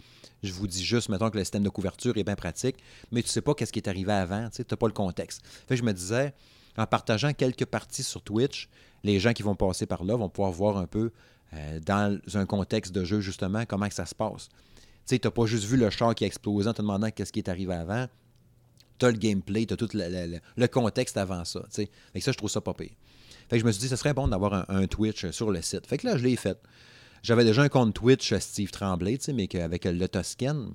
je 0.43 0.52
vous 0.52 0.67
dis 0.67 0.84
juste, 0.84 1.10
mettons, 1.10 1.30
que 1.30 1.38
le 1.38 1.43
système 1.43 1.63
de 1.63 1.70
couverture 1.70 2.17
est 2.17 2.24
bien 2.24 2.36
pratique, 2.36 2.76
mais 3.12 3.22
tu 3.22 3.30
ne 3.30 3.32
sais 3.32 3.41
pas 3.41 3.54
qu'est-ce 3.54 3.72
qui 3.72 3.80
est 3.80 3.88
arrivé 3.88 4.12
avant. 4.12 4.50
Tu 4.50 4.62
n'as 4.70 4.78
pas 4.78 4.88
le 4.88 4.93
contexte. 4.93 5.41
Fait 5.67 5.78
je 5.78 5.84
me 5.84 5.93
disais, 5.93 6.34
en 6.78 6.86
partageant 6.86 7.34
quelques 7.34 7.66
parties 7.66 8.04
sur 8.04 8.22
Twitch, 8.22 8.70
les 9.04 9.20
gens 9.20 9.34
qui 9.34 9.44
vont 9.44 9.56
passer 9.56 9.86
par 9.86 10.04
là 10.04 10.16
vont 10.16 10.30
pouvoir 10.30 10.52
voir 10.52 10.78
un 10.78 10.88
peu 10.88 11.12
euh, 11.54 11.80
dans 11.80 12.20
un 12.34 12.46
contexte 12.46 12.94
de 12.94 13.04
jeu, 13.04 13.22
justement, 13.22 13.66
comment 13.66 13.88
que 13.88 13.96
ça 13.96 14.06
se 14.06 14.16
passe 14.16 14.50
sais, 15.08 15.20
t'as 15.20 15.32
pas 15.32 15.46
juste 15.46 15.66
vu 15.66 15.78
le 15.78 15.90
char 15.90 16.13
qui 16.13 16.24
a 16.24 16.28
explosé 16.28 16.70
en 16.70 16.74
te 16.74 16.82
demandant 16.82 17.10
qu'est-ce 17.12 17.32
qui 17.32 17.40
est 17.40 17.50
arrivé 17.50 17.74
avant. 17.74 18.08
T'as 19.00 19.12
le 19.12 19.18
gameplay, 19.18 19.66
t'as 19.66 19.76
tout 19.76 19.90
le, 19.94 20.68
contexte 20.68 21.18
avant 21.18 21.46
ça. 21.46 21.62
Fait 21.72 21.88
que 22.13 22.20
ça, 22.20 22.32
je 22.32 22.38
trouve 22.38 22.50
ça 22.50 22.62
pas 22.62 22.74
pire. 22.74 22.92
Fait 23.50 23.58
que 23.58 23.60
je 23.60 23.66
me 23.66 23.72
suis 23.72 23.82
dit, 23.82 23.88
ce 23.88 23.96
serait 23.96 24.13
bon 24.13 24.28
d'avoir 24.28 24.70
un, 24.70 24.88
Twitch 24.88 25.30
sur 25.30 25.52
le 25.52 25.62
site. 25.62 25.88
Fait 25.88 25.98
que 25.98 26.08
là, 26.08 26.18
je 26.18 26.24
l'ai 26.24 26.36
fait. 26.36 26.60
J'avais 27.24 27.46
déjà 27.46 27.62
un 27.62 27.70
compte 27.70 27.94
Twitch 27.94 28.34
Steve 28.36 28.72
Tremblay, 28.72 29.18
mais 29.34 29.48
avec 29.62 29.86
le 29.86 30.08
Toscan. 30.08 30.72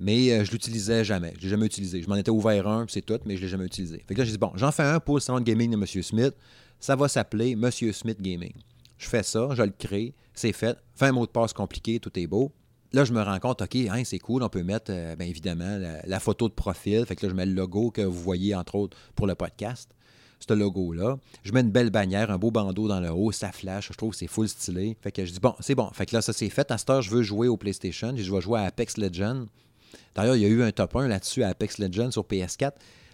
Mais 0.00 0.30
euh, 0.30 0.44
je 0.44 0.52
l'utilisais 0.52 1.04
jamais. 1.04 1.34
Je 1.38 1.44
l'ai 1.44 1.48
jamais 1.48 1.66
utilisé. 1.66 2.02
Je 2.02 2.08
m'en 2.08 2.16
étais 2.16 2.30
ouvert 2.30 2.68
un, 2.68 2.86
c'est 2.88 3.02
tout, 3.02 3.18
mais 3.24 3.36
je 3.36 3.42
l'ai 3.42 3.48
jamais 3.48 3.66
utilisé. 3.66 4.04
Fait 4.06 4.14
que 4.14 4.20
là, 4.20 4.24
j'ai 4.24 4.32
dit, 4.32 4.38
bon, 4.38 4.52
j'en 4.54 4.70
fais 4.70 4.84
un 4.84 5.00
pour 5.00 5.16
le 5.16 5.20
salon 5.20 5.40
de 5.40 5.44
gaming 5.44 5.70
de 5.70 5.76
M. 5.76 6.02
Smith. 6.02 6.34
Ça 6.80 6.94
va 6.94 7.08
s'appeler 7.08 7.52
M. 7.52 7.70
Smith 7.70 8.20
Gaming. 8.20 8.52
Je 8.98 9.08
fais 9.08 9.22
ça, 9.22 9.48
je 9.52 9.62
le 9.62 9.72
crée, 9.76 10.14
c'est 10.34 10.52
fait. 10.52 10.76
Fais 10.94 11.06
un 11.06 11.12
mot 11.12 11.26
de 11.26 11.30
passe 11.30 11.52
compliqué, 11.52 11.98
tout 11.98 12.16
est 12.18 12.26
beau. 12.26 12.52
Là, 12.92 13.04
je 13.04 13.12
me 13.12 13.22
rends 13.22 13.38
compte, 13.38 13.62
OK, 13.62 13.76
hein, 13.76 14.02
c'est 14.04 14.18
cool, 14.18 14.42
on 14.42 14.48
peut 14.48 14.62
mettre, 14.62 14.90
euh, 14.90 15.14
bien 15.14 15.26
évidemment, 15.26 15.78
la, 16.04 16.20
photo 16.20 16.48
de 16.48 16.54
profil. 16.54 17.04
Fait 17.04 17.16
que 17.16 17.26
là, 17.26 17.30
je 17.30 17.36
mets 17.36 17.46
le 17.46 17.52
logo 17.52 17.90
que 17.90 18.00
vous 18.00 18.20
voyez, 18.20 18.54
entre 18.54 18.76
autres, 18.76 18.96
pour 19.14 19.26
le 19.26 19.34
podcast. 19.34 19.90
Ce 20.40 20.54
logo-là. 20.54 21.18
Je 21.42 21.52
mets 21.52 21.60
une 21.60 21.70
belle 21.70 21.90
bannière, 21.90 22.30
un 22.30 22.38
beau 22.38 22.50
bandeau 22.52 22.86
dans 22.86 23.00
le 23.00 23.10
haut, 23.10 23.32
ça 23.32 23.50
flash. 23.50 23.88
Je 23.90 23.96
trouve 23.96 24.12
que 24.12 24.16
c'est 24.16 24.28
full 24.28 24.48
stylé. 24.48 24.96
Fait 25.00 25.10
que 25.10 25.24
je 25.24 25.32
dis, 25.32 25.40
bon, 25.40 25.54
c'est 25.58 25.74
bon. 25.74 25.90
Fait 25.92 26.06
que 26.06 26.14
là, 26.14 26.22
ça 26.22 26.32
c'est 26.32 26.48
fait. 26.48 26.70
À 26.70 26.78
cette 26.78 26.88
heure, 26.88 27.02
je 27.02 27.10
veux 27.10 27.22
jouer 27.22 27.48
au 27.48 27.56
PlayStation. 27.56 28.14
Je 28.16 28.32
vais 28.32 28.40
jouer 28.40 28.60
à 28.60 28.62
Apex 28.62 28.96
Legends. 28.98 29.46
D'ailleurs, 30.14 30.36
il 30.36 30.42
y 30.42 30.44
a 30.44 30.48
eu 30.48 30.62
un 30.62 30.72
top 30.72 30.96
1 30.96 31.08
là-dessus 31.08 31.42
à 31.42 31.48
Apex 31.48 31.78
Legends 31.78 32.10
sur 32.10 32.24
PS4, 32.24 32.72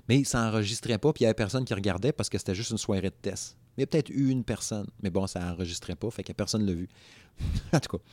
mais 0.08 0.24
ça 0.24 0.44
n'enregistrait 0.44 0.98
pas, 0.98 1.12
puis 1.12 1.22
il 1.22 1.24
n'y 1.24 1.28
avait 1.28 1.34
personne 1.34 1.64
qui 1.64 1.74
regardait 1.74 2.12
parce 2.12 2.28
que 2.28 2.38
c'était 2.38 2.54
juste 2.54 2.70
une 2.70 2.78
soirée 2.78 3.02
de 3.02 3.08
test. 3.08 3.56
A 3.78 3.87
peut-être 3.87 4.10
eu 4.10 4.28
une 4.28 4.44
personne, 4.44 4.87
mais 5.02 5.10
bon, 5.10 5.26
ça 5.26 5.40
n'enregistrait 5.40 5.96
pas, 5.96 6.10
fait 6.10 6.22
que 6.22 6.32
personne 6.32 6.62
ne 6.62 6.68
l'a 6.68 6.74
vu. 6.74 6.88
en 7.72 7.80
tout 7.80 7.96
cas. 7.96 8.04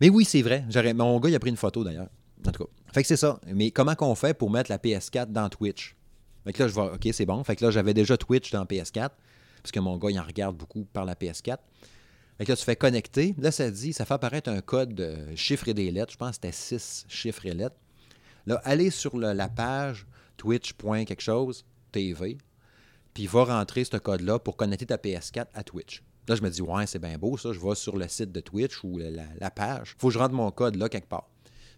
Mais 0.00 0.08
oui, 0.08 0.24
c'est 0.24 0.42
vrai. 0.42 0.64
Mon 0.94 1.20
gars, 1.20 1.30
il 1.30 1.34
a 1.34 1.38
pris 1.38 1.50
une 1.50 1.56
photo 1.56 1.84
d'ailleurs. 1.84 2.08
En 2.46 2.50
tout 2.50 2.64
cas. 2.64 2.70
Fait 2.92 3.02
que 3.02 3.08
c'est 3.08 3.16
ça. 3.16 3.40
Mais 3.46 3.70
comment 3.70 3.94
qu'on 3.94 4.14
fait 4.14 4.34
pour 4.34 4.50
mettre 4.50 4.70
la 4.70 4.78
PS4 4.78 5.26
dans 5.26 5.48
Twitch? 5.48 5.96
Fait 6.44 6.52
que 6.52 6.62
là, 6.62 6.68
je 6.68 6.74
vois, 6.74 6.92
OK, 6.92 7.08
c'est 7.12 7.26
bon. 7.26 7.42
Fait 7.44 7.56
que 7.56 7.64
là, 7.64 7.70
j'avais 7.70 7.94
déjà 7.94 8.16
Twitch 8.16 8.50
dans 8.50 8.64
PS4, 8.64 9.10
parce 9.62 9.72
que 9.72 9.80
mon 9.80 9.96
gars, 9.96 10.10
il 10.10 10.18
en 10.18 10.24
regarde 10.24 10.56
beaucoup 10.56 10.84
par 10.84 11.04
la 11.04 11.14
PS4. 11.14 11.58
Fait 12.36 12.44
que 12.44 12.52
là, 12.52 12.56
tu 12.56 12.64
fais 12.64 12.76
connecter. 12.76 13.34
Là, 13.38 13.50
ça 13.50 13.70
dit, 13.70 13.92
ça 13.92 14.04
fait 14.04 14.14
apparaître 14.14 14.50
un 14.50 14.60
code 14.60 14.94
de 14.94 15.16
chiffres 15.36 15.68
et 15.68 15.74
des 15.74 15.90
lettres. 15.90 16.12
Je 16.12 16.18
pense 16.18 16.30
que 16.30 16.48
c'était 16.48 16.52
6 16.52 17.06
chiffres 17.08 17.46
et 17.46 17.54
lettres. 17.54 17.76
Là, 18.46 18.60
allez 18.64 18.90
sur 18.90 19.16
la 19.16 19.48
page 19.48 20.06
twitch. 20.36 20.74
quelque 21.06 21.22
chose, 21.22 21.64
TV, 21.92 22.38
puis 23.12 23.26
va 23.26 23.44
rentrer 23.44 23.84
ce 23.84 23.96
code-là 23.96 24.38
pour 24.38 24.56
connecter 24.56 24.86
ta 24.86 24.96
PS4 24.96 25.46
à 25.54 25.62
Twitch. 25.62 26.02
Là, 26.28 26.34
je 26.34 26.42
me 26.42 26.50
dis, 26.50 26.62
ouais, 26.62 26.86
c'est 26.86 26.98
bien 26.98 27.18
beau 27.18 27.36
ça. 27.36 27.52
Je 27.52 27.60
vais 27.60 27.74
sur 27.74 27.96
le 27.96 28.08
site 28.08 28.32
de 28.32 28.40
Twitch 28.40 28.82
ou 28.82 28.98
la, 28.98 29.50
page. 29.50 29.94
Faut 29.98 30.08
que 30.08 30.14
je 30.14 30.18
rentre 30.18 30.34
mon 30.34 30.50
code 30.50 30.76
là 30.76 30.88
quelque 30.88 31.08
part. 31.08 31.28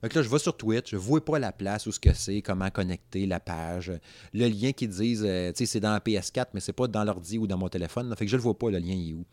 Donc 0.02 0.14
là, 0.14 0.22
je 0.22 0.28
vais 0.28 0.38
sur 0.38 0.56
Twitch, 0.56 0.90
je 0.90 0.96
ne 0.96 1.00
vois 1.00 1.24
pas 1.24 1.38
la 1.38 1.52
place 1.52 1.86
où 1.86 1.92
ce 1.92 1.98
que 1.98 2.12
c'est, 2.12 2.42
comment 2.42 2.70
connecter 2.70 3.26
la 3.26 3.40
page. 3.40 3.90
Le 4.34 4.46
lien 4.46 4.72
qui 4.72 4.86
disent, 4.86 5.24
euh, 5.24 5.50
tu 5.52 5.58
sais, 5.58 5.66
c'est 5.66 5.80
dans 5.80 5.92
la 5.92 6.00
PS4, 6.00 6.48
mais 6.52 6.60
c'est 6.60 6.74
pas 6.74 6.86
dans 6.86 7.02
l'ordi 7.02 7.38
ou 7.38 7.46
dans 7.46 7.56
mon 7.56 7.68
téléphone. 7.68 8.14
Fait 8.16 8.26
que 8.26 8.30
je 8.30 8.36
ne 8.36 8.40
le 8.40 8.42
vois 8.42 8.56
pas, 8.56 8.70
le 8.70 8.78
lien 8.78 8.94
est 8.94 9.14
où. 9.14 9.24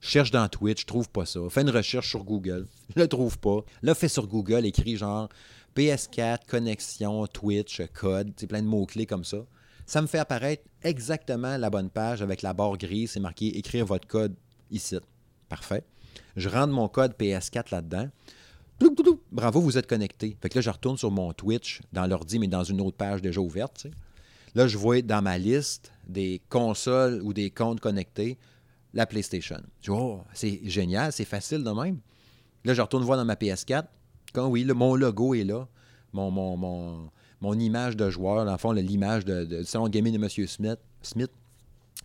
Je 0.00 0.08
cherche 0.08 0.30
dans 0.30 0.48
Twitch, 0.48 0.80
je 0.80 0.86
trouve 0.86 1.10
pas 1.10 1.26
ça. 1.26 1.40
Fais 1.50 1.60
une 1.60 1.70
recherche 1.70 2.08
sur 2.08 2.24
Google, 2.24 2.66
je 2.96 3.00
le 3.00 3.08
trouve 3.08 3.38
pas. 3.38 3.62
Là, 3.82 3.94
fais 3.94 4.08
sur 4.08 4.26
Google, 4.26 4.64
écris 4.64 4.96
genre 4.96 5.28
PS4, 5.76 6.46
connexion, 6.46 7.26
Twitch, 7.26 7.82
code, 7.92 8.32
c'est 8.36 8.46
plein 8.46 8.62
de 8.62 8.66
mots-clés 8.66 9.06
comme 9.06 9.24
ça. 9.24 9.38
Ça 9.86 10.02
me 10.02 10.06
fait 10.06 10.18
apparaître 10.18 10.64
exactement 10.82 11.56
la 11.56 11.70
bonne 11.70 11.90
page 11.90 12.22
avec 12.22 12.42
la 12.42 12.52
barre 12.52 12.76
grise, 12.76 13.12
c'est 13.12 13.20
marqué 13.20 13.58
écrire 13.58 13.86
votre 13.86 14.06
code 14.06 14.34
ici. 14.70 14.96
Parfait. 15.48 15.84
Je 16.36 16.48
rentre 16.48 16.72
mon 16.72 16.88
code 16.88 17.14
PS4 17.18 17.72
là-dedans. 17.72 18.08
Bravo, 19.30 19.60
vous 19.60 19.76
êtes 19.76 19.86
connecté. 19.86 20.36
Fait 20.40 20.48
que 20.48 20.58
là, 20.58 20.62
je 20.62 20.70
retourne 20.70 20.96
sur 20.96 21.10
mon 21.10 21.32
Twitch 21.32 21.80
dans 21.92 22.06
l'ordi, 22.06 22.38
mais 22.38 22.46
dans 22.46 22.64
une 22.64 22.80
autre 22.80 22.96
page 22.96 23.20
déjà 23.20 23.40
ouverte. 23.40 23.86
Là, 24.54 24.66
je 24.66 24.78
vois 24.78 25.02
dans 25.02 25.22
ma 25.22 25.38
liste 25.38 25.92
des 26.08 26.40
consoles 26.48 27.20
ou 27.22 27.32
des 27.32 27.50
comptes 27.50 27.80
connectés 27.80 28.38
la 28.94 29.06
PlayStation. 29.06 29.60
Je 29.80 29.90
dis, 29.90 29.98
oh, 29.98 30.22
c'est 30.32 30.60
génial, 30.64 31.12
c'est 31.12 31.24
facile 31.24 31.62
de 31.62 31.70
même. 31.70 32.00
Là, 32.64 32.74
je 32.74 32.80
retourne 32.80 33.04
voir 33.04 33.18
dans 33.18 33.24
ma 33.24 33.34
PS4. 33.34 33.84
Quand 34.32 34.48
oui, 34.48 34.64
mon 34.64 34.94
logo 34.94 35.34
est 35.34 35.44
là, 35.44 35.68
mon, 36.12 37.10
image 37.58 37.96
de 37.96 38.10
joueur, 38.10 38.44
dans 38.44 38.72
le 38.72 38.80
l'image 38.80 39.24
de, 39.24 39.44
du 39.44 39.64
salon 39.64 39.88
gaming 39.88 40.16
de 40.16 40.22
M. 40.22 40.78
Smith, 41.02 41.30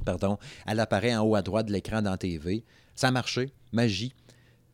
pardon, 0.06 0.38
elle 0.66 0.80
apparaît 0.80 1.16
en 1.16 1.24
haut 1.26 1.36
à 1.36 1.42
droite 1.42 1.68
de 1.68 1.74
l'écran 1.74 2.02
dans 2.02 2.18
TV. 2.18 2.64
Ça 2.96 3.10
a 3.10 3.12
marché, 3.12 3.52
magie. 3.72 4.14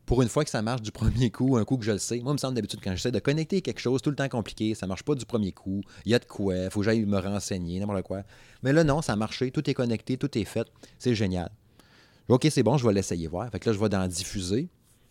Pour 0.04 0.20
une 0.20 0.28
fois 0.28 0.44
que 0.44 0.50
ça 0.50 0.62
marche 0.62 0.82
du 0.82 0.90
premier 0.92 1.30
coup, 1.30 1.56
un 1.56 1.64
coup 1.64 1.76
que 1.76 1.84
je 1.84 1.92
le 1.92 1.98
sais. 1.98 2.20
Moi, 2.20 2.32
il 2.32 2.34
me 2.34 2.38
semble 2.38 2.54
d'habitude, 2.54 2.80
quand 2.82 2.90
j'essaie 2.92 3.12
de 3.12 3.18
connecter 3.18 3.62
quelque 3.62 3.80
chose, 3.80 4.02
tout 4.02 4.10
le 4.10 4.16
temps 4.16 4.28
compliqué, 4.28 4.74
ça 4.74 4.86
marche 4.86 5.04
pas 5.04 5.14
du 5.14 5.24
premier 5.24 5.52
coup. 5.52 5.80
Il 6.04 6.12
y 6.12 6.14
a 6.14 6.18
de 6.18 6.24
quoi, 6.24 6.56
il 6.56 6.70
faut 6.70 6.80
que 6.80 6.86
j'aille 6.86 7.04
me 7.04 7.18
renseigner, 7.18 7.80
n'importe 7.80 8.02
quoi. 8.02 8.22
Mais 8.62 8.72
là, 8.72 8.84
non, 8.84 9.02
ça 9.02 9.12
a 9.12 9.16
marché, 9.16 9.50
tout 9.50 9.68
est 9.68 9.74
connecté, 9.74 10.16
tout 10.16 10.36
est 10.36 10.44
fait. 10.44 10.66
C'est 10.98 11.14
génial. 11.14 11.50
OK, 12.28 12.46
c'est 12.50 12.62
bon, 12.62 12.76
je 12.76 12.86
vais 12.86 12.92
l'essayer 12.92 13.26
voir. 13.26 13.50
Fait 13.50 13.58
que 13.58 13.68
là, 13.68 13.74
je 13.74 13.80
vais 13.80 13.88
dans 13.88 14.06
diffuser. 14.06 14.68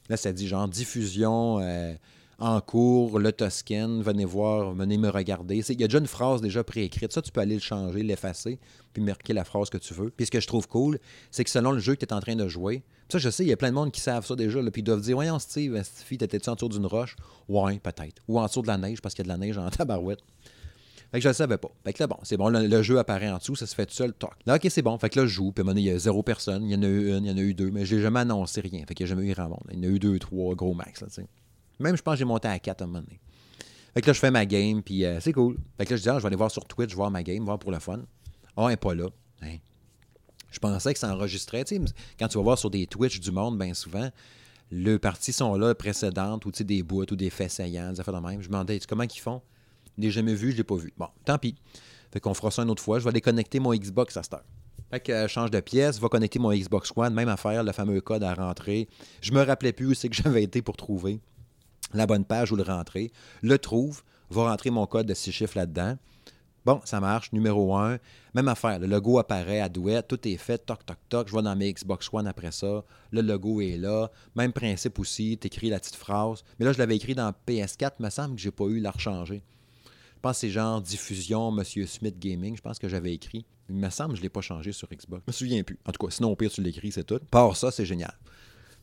Là, 0.10 0.18
ça 0.18 0.34
dit 0.34 0.48
genre 0.48 0.68
diffusion. 0.68 1.60
Euh, 1.60 1.94
en 2.42 2.60
cours, 2.60 3.20
le 3.20 3.32
Toscan, 3.32 4.02
venez 4.02 4.26
voir, 4.26 4.74
venez 4.74 4.98
me 4.98 5.10
regarder. 5.10 5.60
Il 5.70 5.80
y 5.80 5.84
a 5.84 5.88
déjà 5.88 6.00
une 6.00 6.08
phrase 6.08 6.42
déjà 6.42 6.64
préécrite. 6.64 7.14
Ça, 7.14 7.22
tu 7.22 7.32
peux 7.32 7.40
aller 7.40 7.54
le 7.54 7.62
changer, 7.62 8.02
l'effacer, 8.02 8.60
puis 8.94 9.04
marquer 9.04 9.34
la 9.34 9.44
phrase 9.44 9.70
que 9.70 9.78
tu 9.78 9.94
veux. 9.94 10.10
Puis 10.10 10.26
ce 10.26 10.32
que 10.32 10.40
je 10.40 10.48
trouve 10.48 10.68
cool, 10.68 10.98
c'est 11.30 11.44
que 11.44 11.52
selon 11.52 11.72
le 11.72 11.80
jeu 11.80 11.94
que 11.94 12.00
tu 12.00 12.06
es 12.06 12.14
en 12.14 12.20
train 12.20 12.36
de 12.36 12.48
jouer, 12.48 12.84
ça, 13.10 13.20
je 13.20 13.30
sais, 13.30 13.44
il 13.44 13.50
y 13.50 13.54
a 13.54 13.58
plein 13.58 13.70
de 13.70 13.76
monde 13.76 13.92
qui 13.92 14.02
savent 14.02 14.26
ça 14.26 14.36
déjà, 14.36 14.60
puis 14.72 14.82
ils 14.82 14.84
doivent 14.84 15.02
dire 15.02 15.16
Voyons, 15.16 15.38
Steve, 15.38 15.80
Steve, 15.84 16.18
t'étais-tu 16.18 16.50
en 16.50 16.56
d'une 16.56 16.88
roche? 16.88 17.16
Ouais, 17.48 17.78
peut-être. 17.78 18.24
Ou 18.28 18.40
en 18.40 18.48
dessous 18.48 18.64
de 18.64 18.68
la 18.68 18.78
neige, 18.80 19.02
parce 19.02 19.14
qu'il 19.14 19.24
y 19.24 19.30
a 19.30 19.36
de 19.36 19.40
la 19.40 19.46
neige 19.46 19.60
en 19.60 19.70
tabarouette. 19.70 20.22
Fait 21.12 21.20
que 21.20 21.24
je 21.24 21.28
le 21.28 21.34
savais 21.34 21.58
pas. 21.58 21.70
Fait 21.84 21.94
que 21.94 22.02
là, 22.02 22.08
bon, 22.08 22.18
c'est 22.24 22.38
bon, 22.38 22.50
le, 22.50 22.82
jeu 22.82 22.98
apparaît 22.98 23.30
en 23.30 23.38
dessous, 23.38 23.56
ça 23.56 23.68
se 23.68 23.76
fait 23.76 23.86
tout 23.86 23.94
seul, 23.94 24.14
toc. 24.14 24.32
Là, 24.48 24.56
ok, 24.56 24.66
c'est 24.70 24.82
bon. 24.82 24.98
Fait 24.98 25.10
que 25.10 25.20
là, 25.20 25.28
je 25.28 25.32
joue, 25.32 25.52
puis 25.52 25.64
il 25.76 25.80
y 25.82 25.92
a 25.92 26.00
zéro 26.00 26.24
personne. 26.24 26.64
Il 26.64 26.72
y 26.72 26.76
en 26.76 26.82
a 26.82 26.88
eu 26.88 27.16
une, 27.16 27.26
il 27.26 27.30
y 27.30 27.34
en 27.34 27.38
a 27.38 27.42
eu 27.42 27.54
deux, 27.54 27.70
mais 27.70 27.86
j'ai 27.86 28.02
jamais 28.02 28.22
annoncé 28.22 28.62
rien. 28.62 28.84
Fait 28.88 28.96
qu'il 28.96 29.06
n'y 29.06 29.10
jamais 29.10 29.28
eu 29.28 29.34
grand. 29.34 29.60
Il 29.72 29.78
y 29.78 29.80
en 29.80 29.84
a 29.84 29.94
eu 29.94 30.00
deux, 30.00 30.18
trois, 30.18 30.56
gros 30.56 30.74
max, 30.74 31.02
là, 31.02 31.08
tu. 31.14 31.22
Même, 31.82 31.98
je 31.98 32.02
pense 32.02 32.14
que 32.14 32.20
j'ai 32.20 32.26
monté 32.26 32.48
à 32.48 32.58
4 32.60 32.82
à 32.82 32.84
un 32.84 32.88
moment 32.88 33.02
donné. 33.02 33.20
Fait 33.94 34.02
que 34.02 34.08
là, 34.08 34.14
je 34.14 34.20
fais 34.20 34.32
ma 34.32 34.46
game, 34.46 34.82
puis 34.82 35.04
euh, 35.04 35.20
c'est 35.20 35.34
cool. 35.34 35.58
Fait 35.78 35.86
que 35.86 35.92
là, 35.92 35.98
je 35.98 36.02
dis, 36.02 36.10
ah, 36.10 36.16
je 36.18 36.22
vais 36.22 36.28
aller 36.28 36.36
voir 36.36 36.52
sur 36.52 36.66
Twitch, 36.66 36.94
voir 36.96 37.12
ma 37.12 37.24
game, 37.24 37.44
voir 37.44 37.60
pour 37.60 37.72
le 37.72 37.80
fun. 37.80 38.00
Ah, 38.56 38.64
elle 38.64 38.68
n'est 38.70 38.78
pas 38.78 38.96
là. 38.96 39.08
Hein? 39.42 39.58
Je 40.50 40.60
pensais 40.60 40.94
que 40.94 41.00
ça 41.00 41.14
enregistrait. 41.14 41.64
Tu 41.66 41.76
sais, 41.76 41.82
quand 42.18 42.28
tu 42.28 42.38
vas 42.38 42.44
voir 42.44 42.58
sur 42.58 42.70
des 42.70 42.88
Twitch 42.88 43.20
du 43.20 43.32
monde, 43.32 43.58
bien 43.58 43.74
souvent, 43.74 44.10
les 44.70 44.98
parties 44.98 45.34
sont 45.34 45.56
là 45.56 45.76
précédentes, 45.76 46.46
ou 46.46 46.52
des 46.52 46.84
bouts, 46.84 47.06
ou 47.12 47.16
des 47.16 47.30
faits 47.30 47.52
saillants, 47.52 47.92
des 47.92 48.00
affaires 48.00 48.14
de 48.14 48.26
même. 48.26 48.42
Je 48.42 48.48
me 48.48 48.54
demandais, 48.54 48.80
comment 48.88 49.04
ils 49.04 49.20
font? 49.20 49.42
Je 49.98 50.04
l'ai 50.04 50.12
jamais 50.12 50.36
vu, 50.36 50.48
je 50.48 50.54
ne 50.54 50.58
l'ai 50.60 50.64
pas 50.64 50.76
vu. 50.76 50.94
Bon, 50.98 51.08
tant 51.26 51.38
pis. 51.38 51.56
Fait 52.14 52.22
qu'on 52.22 52.34
fera 52.34 52.52
ça 52.52 52.64
une 52.64 52.70
autre 52.70 52.84
fois. 52.84 53.00
Je 53.00 53.04
vais 53.04 53.10
aller 53.10 53.22
connecter 53.22 53.60
mon 53.60 53.74
Xbox 53.74 54.16
à 54.16 54.24
cette 54.24 54.34
heure. 54.34 54.46
Fait 54.90 55.00
que 55.00 55.12
euh, 55.12 55.28
change 55.28 55.52
de 55.52 55.60
pièce, 55.60 56.00
va 56.00 56.10
connecter 56.10 56.40
mon 56.40 56.54
Xbox 56.54 56.92
One, 56.96 57.14
même 57.14 57.30
affaire, 57.30 57.64
le 57.64 57.72
fameux 57.72 58.00
code 58.02 58.24
à 58.24 58.34
rentrer. 58.34 58.88
Je 59.22 59.32
me 59.34 59.42
rappelais 59.42 59.74
plus 59.74 59.88
où 59.88 59.94
c'est 59.94 60.10
que 60.10 60.16
j'avais 60.24 60.44
été 60.44 60.62
pour 60.62 60.78
trouver 60.78 61.20
la 61.94 62.06
bonne 62.06 62.26
page 62.26 62.52
où 62.52 62.56
le 62.56 62.64
rentrer, 62.64 63.12
le 63.42 63.58
trouve, 63.58 64.04
va 64.30 64.50
rentrer 64.50 64.70
mon 64.70 64.86
code 64.86 65.08
de 65.08 65.14
six 65.14 65.32
chiffres 65.32 65.58
là-dedans. 65.58 65.98
Bon, 66.64 66.80
ça 66.86 67.00
marche. 67.00 67.32
Numéro 67.34 67.76
un, 67.76 67.98
même 68.36 68.48
affaire. 68.48 68.80
Le 68.80 68.86
logo 68.86 69.18
apparaît 69.18 69.62
à 69.62 69.70
douette, 69.70 70.08
tout 70.08 70.28
est 70.28 70.38
fait, 70.38 70.60
toc, 70.60 70.86
toc, 70.86 70.98
toc. 71.10 71.28
Je 71.28 71.36
vais 71.36 71.42
dans 71.42 71.56
mes 71.56 71.74
Xbox 71.74 72.08
One 72.14 72.28
après 72.28 72.52
ça. 72.52 72.84
Le 73.12 73.22
logo 73.22 73.62
est 73.62 73.78
là. 73.78 74.12
Même 74.36 74.54
principe 74.54 75.00
aussi, 75.00 75.38
tu 75.42 75.48
écris 75.48 75.70
la 75.70 75.80
petite 75.80 75.96
phrase. 75.96 76.44
Mais 76.60 76.66
là, 76.66 76.72
je 76.72 76.78
l'avais 76.78 76.96
écrit 76.96 77.16
dans 77.16 77.34
PS4, 77.48 77.94
il 78.00 78.06
me 78.06 78.10
semble 78.12 78.36
que 78.36 78.42
j'ai 78.42 78.52
pas 78.52 78.66
eu 78.66 78.80
la 78.80 78.92
rechanger. 78.92 79.42
Je 79.86 80.20
pense 80.22 80.34
que 80.34 80.42
c'est 80.42 80.50
genre 80.52 80.80
diffusion 80.80 81.50
Monsieur 81.50 81.88
Smith 81.88 82.20
Gaming, 82.20 82.56
je 82.56 82.62
pense 82.62 82.78
que 82.78 82.88
j'avais 82.88 83.12
écrit. 83.12 83.44
Il 83.68 83.76
me 83.76 83.90
semble 83.90 84.12
que 84.12 84.18
je 84.18 84.22
ne 84.22 84.26
l'ai 84.26 84.30
pas 84.30 84.42
changé 84.42 84.72
sur 84.72 84.88
Xbox. 84.88 85.24
Je 85.26 85.32
me 85.32 85.34
souviens 85.34 85.64
plus. 85.64 85.80
En 85.88 85.92
tout 85.92 86.06
cas, 86.06 86.12
sinon 86.12 86.32
au 86.32 86.36
pire, 86.36 86.52
tu 86.52 86.62
l'écris, 86.62 86.92
c'est 86.92 87.06
tout. 87.06 87.20
Par 87.32 87.56
ça, 87.56 87.72
c'est 87.72 87.86
génial. 87.86 88.14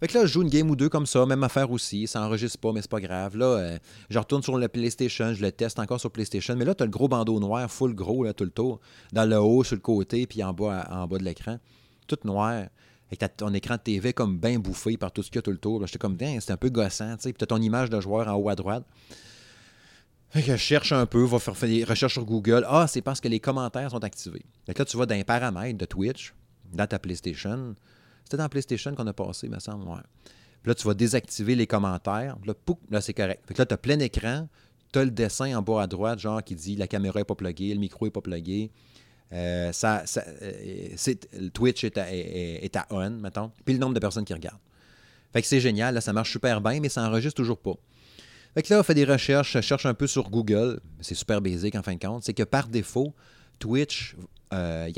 Fait 0.01 0.07
que 0.07 0.17
là, 0.17 0.27
je 0.27 0.33
joue 0.33 0.43
une 0.43 0.49
game 0.49 0.71
ou 0.71 0.77
deux 0.77 0.89
comme 0.89 1.07
ça, 1.07 1.27
même 1.27 1.43
affaire 1.43 1.71
aussi. 1.71 2.07
Ça 2.07 2.23
enregistre 2.23 2.59
pas, 2.59 2.73
mais 2.73 2.81
c'est 2.81 2.91
pas 2.91 3.01
grave. 3.01 3.37
Là, 3.37 3.47
euh, 3.47 3.79
je 4.11 4.19
retourne 4.19 4.43
sur 4.43 4.57
le 4.57 4.69
PlayStation, 4.69 5.35
je 5.35 5.43
le 5.43 5.51
teste 5.51 5.79
encore 5.79 5.99
sur 5.99 6.11
PlayStation. 6.11 6.55
Mais 6.57 6.65
là, 6.65 6.75
tu 6.75 6.83
as 6.83 6.87
le 6.87 6.93
gros 6.93 7.09
bandeau 7.09 7.41
noir, 7.41 7.69
full 7.71 7.95
gros, 7.95 8.25
là, 8.25 8.33
tout 8.33 8.45
le 8.45 8.51
tour. 8.51 8.81
Dans 9.13 9.29
le 9.29 9.39
haut, 9.39 9.65
sur 9.65 9.75
le 9.75 9.81
côté, 9.81 10.27
puis 10.27 10.43
en 10.45 10.53
bas, 10.53 10.87
en 10.91 11.07
bas 11.07 11.19
de 11.19 11.25
l'écran. 11.25 11.59
Tout 12.07 12.19
noir. 12.25 12.67
Avec 13.11 13.37
ton 13.37 13.53
écran 13.55 13.75
de 13.75 13.81
TV 13.81 14.13
comme 14.13 14.39
bien 14.39 14.59
bouffé 14.59 14.97
par 14.99 15.11
tout 15.11 15.23
ce 15.23 15.31
qu'il 15.31 15.37
y 15.37 15.39
a 15.39 15.43
tout 15.43 15.51
le 15.51 15.59
tour. 15.59 15.85
J'étais 15.87 15.99
comme, 15.99 16.17
c'est 16.19 16.51
un 16.51 16.57
peu 16.59 16.69
gossant. 16.69 17.17
Puis 17.17 17.33
tu 17.33 17.43
as 17.43 17.47
ton 17.47 17.61
image 17.61 17.91
de 17.91 18.01
joueur 18.01 18.29
en 18.29 18.35
haut 18.35 18.51
à 18.51 18.55
droite. 18.55 18.85
Fait 20.31 20.43
je 20.43 20.57
cherche 20.57 20.93
un 20.93 21.07
peu, 21.07 21.25
va 21.25 21.39
faire 21.39 21.55
des 21.69 21.85
recherches 21.85 22.13
sur 22.13 22.25
Google. 22.25 22.67
Ah, 22.69 22.87
c'est 22.87 23.01
parce 23.01 23.21
que 23.21 23.29
les 23.29 23.41
commentaires 23.41 23.91
sont 23.91 24.05
activés. 24.05 24.45
Que 24.67 24.79
là, 24.79 24.85
tu 24.85 24.97
vas 24.97 25.07
dans 25.07 25.15
les 25.15 25.25
paramètres 25.25 25.79
de 25.79 25.87
Twitch, 25.87 26.35
dans 26.73 26.87
ta 26.87 26.99
PlayStation. 26.99 27.75
C'était 28.29 28.37
dans 28.37 28.49
PlayStation 28.51 28.95
qu'on 28.95 29.07
a 29.07 29.15
passé, 29.15 29.49
me 29.49 29.59
semble. 29.59 29.87
Puis 29.87 30.69
là, 30.69 30.75
tu 30.75 30.87
vas 30.87 30.93
désactiver 30.93 31.55
les 31.55 31.67
commentaires. 31.67 32.37
Là, 32.45 32.53
là 32.91 33.01
c'est 33.01 33.15
correct. 33.15 33.43
Que 33.47 33.55
là, 33.57 33.65
tu 33.65 33.73
as 33.73 33.79
plein 33.79 33.99
écran. 34.01 34.51
Tu 34.93 34.99
as 34.99 35.07
le 35.07 35.11
dessin 35.11 35.57
en 35.57 35.63
bas 35.63 35.81
à 35.81 35.87
droite, 35.87 36.19
genre 36.19 36.45
qui 36.45 36.55
dit 36.55 36.77
la 36.77 36.87
caméra 36.87 37.21
n'est 37.21 37.25
pas 37.25 37.35
pluguée, 37.35 37.73
le 37.73 37.81
micro 37.81 38.05
n'est 38.05 38.11
pas 38.11 38.21
plugué. 38.21 38.71
Euh, 39.33 39.73
ça, 39.73 40.05
euh, 40.43 41.49
Twitch 41.55 41.85
est 41.85 41.97
à, 42.77 42.87
on, 42.91 43.09
mettons. 43.09 43.51
Puis 43.65 43.73
le 43.73 43.81
nombre 43.81 43.95
de 43.95 44.01
personnes 44.01 44.27
qui 44.27 44.35
regardent. 44.35 44.61
Fait 45.33 45.41
que 45.41 45.49
c'est 45.49 45.61
génial, 45.61 45.95
là, 45.95 46.03
ça 46.03 46.13
marche 46.13 46.31
super 46.31 46.61
bien, 46.61 46.81
mais 46.81 46.91
ça 46.91 47.03
enregistre 47.09 47.37
toujours 47.37 47.59
pas. 47.59 47.77
Fait 48.53 48.63
que 48.63 48.75
là, 48.75 48.81
on 48.81 48.83
fait 48.83 48.95
des 48.95 49.07
recherches, 49.07 49.55
je 49.55 49.63
cherche 49.63 49.87
un 49.87 49.95
peu 49.95 50.07
sur 50.07 50.29
Google. 50.29 50.81
C'est 51.01 51.15
super 51.15 51.41
basique 51.41 51.77
en 51.77 51.83
fin 51.83 51.95
de 51.95 52.05
compte. 52.05 52.25
C'est 52.25 52.35
que 52.35 52.43
par 52.43 52.69
défaut, 52.69 53.15
Twitch, 53.59 54.17
euh, 54.53 54.91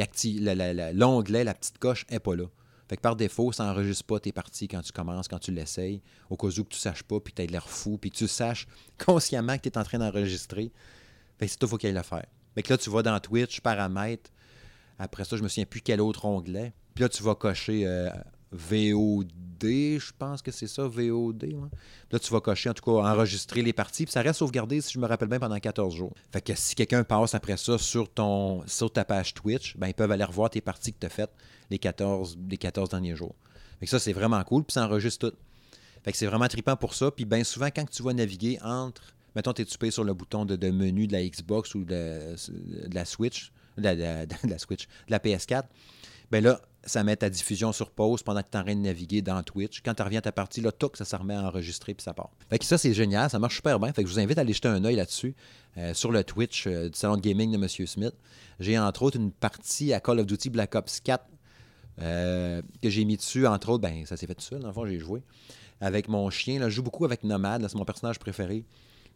l'onglet, 0.95 1.45
la 1.45 1.55
petite 1.55 1.79
coche, 1.79 2.07
n'est 2.11 2.19
pas 2.19 2.35
là. 2.35 2.47
Par 2.97 3.15
défaut, 3.15 3.53
ça 3.53 3.65
n'enregistre 3.65 4.05
pas 4.05 4.19
tes 4.19 4.33
parties 4.33 4.67
quand 4.67 4.83
tu 4.83 4.93
commences, 4.93 5.29
quand 5.29 5.39
tu 5.39 5.53
l'essayes, 5.53 6.03
au 6.29 6.37
cas 6.37 6.49
où 6.49 6.65
que 6.65 6.71
tu 6.71 6.77
ne 6.77 6.81
saches 6.81 7.03
pas, 7.05 7.21
puis 7.21 7.33
que 7.33 7.37
tu 7.37 7.43
aies 7.43 7.47
l'air 7.47 7.69
fou, 7.69 7.99
puis 7.99 8.11
que 8.11 8.17
tu 8.17 8.27
saches 8.27 8.67
consciemment 9.05 9.57
que 9.57 9.63
tu 9.63 9.69
es 9.69 9.79
en 9.79 9.85
train 9.85 9.99
d'enregistrer. 9.99 10.73
Que 11.39 11.47
c'est 11.47 11.57
toi, 11.57 11.69
faut 11.69 11.77
qu'il 11.77 11.95
le 11.95 12.03
faire. 12.03 12.27
Fait 12.55 12.63
que 12.63 12.73
là, 12.73 12.79
tu 12.79 12.91
vas 12.91 13.03
dans 13.03 13.19
Twitch, 13.21 13.61
paramètres. 13.61 14.31
Après 14.99 15.25
ça, 15.25 15.37
je 15.37 15.43
me 15.43 15.49
souviens 15.49 15.67
plus 15.67 15.81
quel 15.81 16.01
autre 16.01 16.25
onglet. 16.25 16.73
Puis 16.95 17.03
là, 17.03 17.09
tu 17.09 17.23
vas 17.23 17.35
cocher 17.35 17.87
euh, 17.87 18.11
VOD, 18.53 19.63
je 19.63 20.13
pense 20.19 20.43
que 20.43 20.51
c'est 20.51 20.67
ça, 20.67 20.89
VOD. 20.89 21.55
Là, 22.11 22.19
tu 22.19 22.33
vas 22.33 22.41
cocher, 22.41 22.71
en 22.71 22.75
tout 22.75 22.83
cas, 22.85 23.09
enregistrer 23.09 23.63
les 23.63 23.73
parties. 23.73 24.05
Puis 24.05 24.13
ça 24.13 24.23
reste 24.23 24.41
sauvegardé, 24.41 24.81
si 24.81 24.93
je 24.93 24.99
me 24.99 25.07
rappelle 25.07 25.29
bien, 25.29 25.39
pendant 25.39 25.59
14 25.59 25.95
jours. 25.95 26.13
Fait 26.33 26.41
que 26.41 26.55
si 26.55 26.75
quelqu'un 26.75 27.05
passe 27.05 27.35
après 27.35 27.57
ça 27.57 27.79
sur, 27.79 28.09
ton, 28.13 28.67
sur 28.67 28.93
ta 28.93 29.05
page 29.05 29.35
Twitch, 29.35 29.77
ben, 29.77 29.89
ils 29.89 29.95
peuvent 29.95 30.11
aller 30.11 30.25
revoir 30.25 30.51
tes 30.51 30.61
parties 30.61 30.93
que 30.93 30.99
tu 30.99 31.07
as 31.07 31.11
faites 31.11 31.33
les 31.71 31.79
14, 31.79 32.39
les 32.49 32.57
14 32.57 32.89
derniers 32.89 33.15
jours. 33.15 33.35
Fait 33.79 33.87
que 33.87 33.91
ça, 33.91 33.99
c'est 33.99 34.13
vraiment 34.13 34.43
cool. 34.45 34.65
Puis 34.65 34.75
ça 34.75 34.85
enregistre 34.85 35.31
tout. 35.31 35.37
Fait 36.03 36.13
que 36.13 36.19
c'est 36.19 36.27
vraiment 36.27 36.49
trippant 36.49 36.77
pour 36.77 36.95
ça. 36.95 37.11
Puis 37.11 37.25
bien 37.25 37.45
souvent, 37.45 37.67
quand 37.67 37.89
tu 37.89 38.03
vas 38.03 38.13
naviguer 38.13 38.59
entre, 38.63 39.15
mettons, 39.37 39.53
tu 39.53 39.63
es 39.63 39.65
tupé 39.65 39.91
sur 39.91 40.03
le 40.03 40.15
bouton 40.15 40.45
de, 40.45 40.71
menu 40.71 41.07
de 41.07 41.13
la 41.13 41.23
Xbox 41.23 41.75
ou 41.75 41.85
de, 41.85 42.35
la 42.93 43.05
Switch, 43.05 43.53
de 43.77 43.83
la, 43.83 44.59
Switch, 44.59 44.87
de 44.87 45.11
la 45.11 45.19
PS4, 45.19 45.65
ben 46.31 46.43
là, 46.43 46.61
ça 46.85 47.05
met 47.05 47.17
ta 47.17 47.29
diffusion 47.29 47.73
sur 47.73 47.91
pause 47.91 48.23
pendant 48.23 48.43
que 48.43 48.49
tu 48.51 48.57
es 48.57 48.61
en 48.61 48.65
train 48.65 48.75
de 48.75 48.81
naviguer 48.81 49.23
dans 49.23 49.43
Twitch. 49.43 49.83
Quand 49.85 49.95
tu 49.95 50.03
reviens 50.03 50.21
à 50.21 50.23
ta 50.23 50.33
partie, 50.33 50.61
là, 50.61 50.73
toc, 50.73 50.97
ça 50.97 51.05
se 51.05 51.15
remet 51.15 51.35
à 51.35 51.43
enregistrer 51.43 51.95
puis 51.95 52.03
ça 52.03 52.15
part. 52.15 52.31
Fait 52.49 52.59
que 52.59 52.65
ça, 52.65 52.79
c'est 52.79 52.95
génial, 52.95 53.29
ça 53.29 53.39
marche 53.39 53.57
super 53.57 53.79
bien. 53.79 53.93
Fait 53.93 54.03
que 54.03 54.09
je 54.09 54.15
vous 54.15 54.21
invite 54.21 54.39
à 54.39 54.43
aller 54.43 54.53
jeter 54.53 54.69
un 54.69 54.85
œil 54.85 54.97
là-dessus, 54.97 55.35
euh, 55.77 55.93
sur 55.95 56.11
le 56.11 56.25
Twitch 56.25 56.67
euh, 56.67 56.89
du 56.89 56.99
salon 56.99 57.17
de 57.17 57.21
gaming 57.21 57.53
de 57.53 57.57
M. 57.57 57.69
Smith. 57.87 58.15
J'ai 58.59 58.79
entre 58.79 59.03
autres 59.03 59.17
une 59.17 59.33
partie 59.33 59.93
à 59.93 60.01
Call 60.01 60.21
of 60.21 60.27
Duty 60.27 60.51
Black 60.51 60.75
Ops 60.75 61.01
4 61.01 61.25
euh, 62.01 62.63
que 62.83 62.89
j'ai 62.89 63.05
mis 63.05 63.17
dessus, 63.17 63.47
entre 63.47 63.71
autres, 63.71 63.83
ben 63.83 64.07
ça 64.07 64.17
s'est 64.17 64.27
fait 64.27 64.35
tout 64.35 64.43
seul, 64.43 64.61
dans 64.61 64.69
le 64.69 64.73
fond, 64.73 64.87
j'ai 64.87 64.99
joué. 64.99 65.23
Avec 65.81 66.09
mon 66.09 66.29
chien, 66.31 66.59
là, 66.59 66.69
je 66.69 66.77
joue 66.77 66.83
beaucoup 66.83 67.05
avec 67.05 67.25
Nomad, 67.25 67.67
c'est 67.69 67.77
mon 67.77 67.85
personnage 67.85 68.19
préféré. 68.19 68.65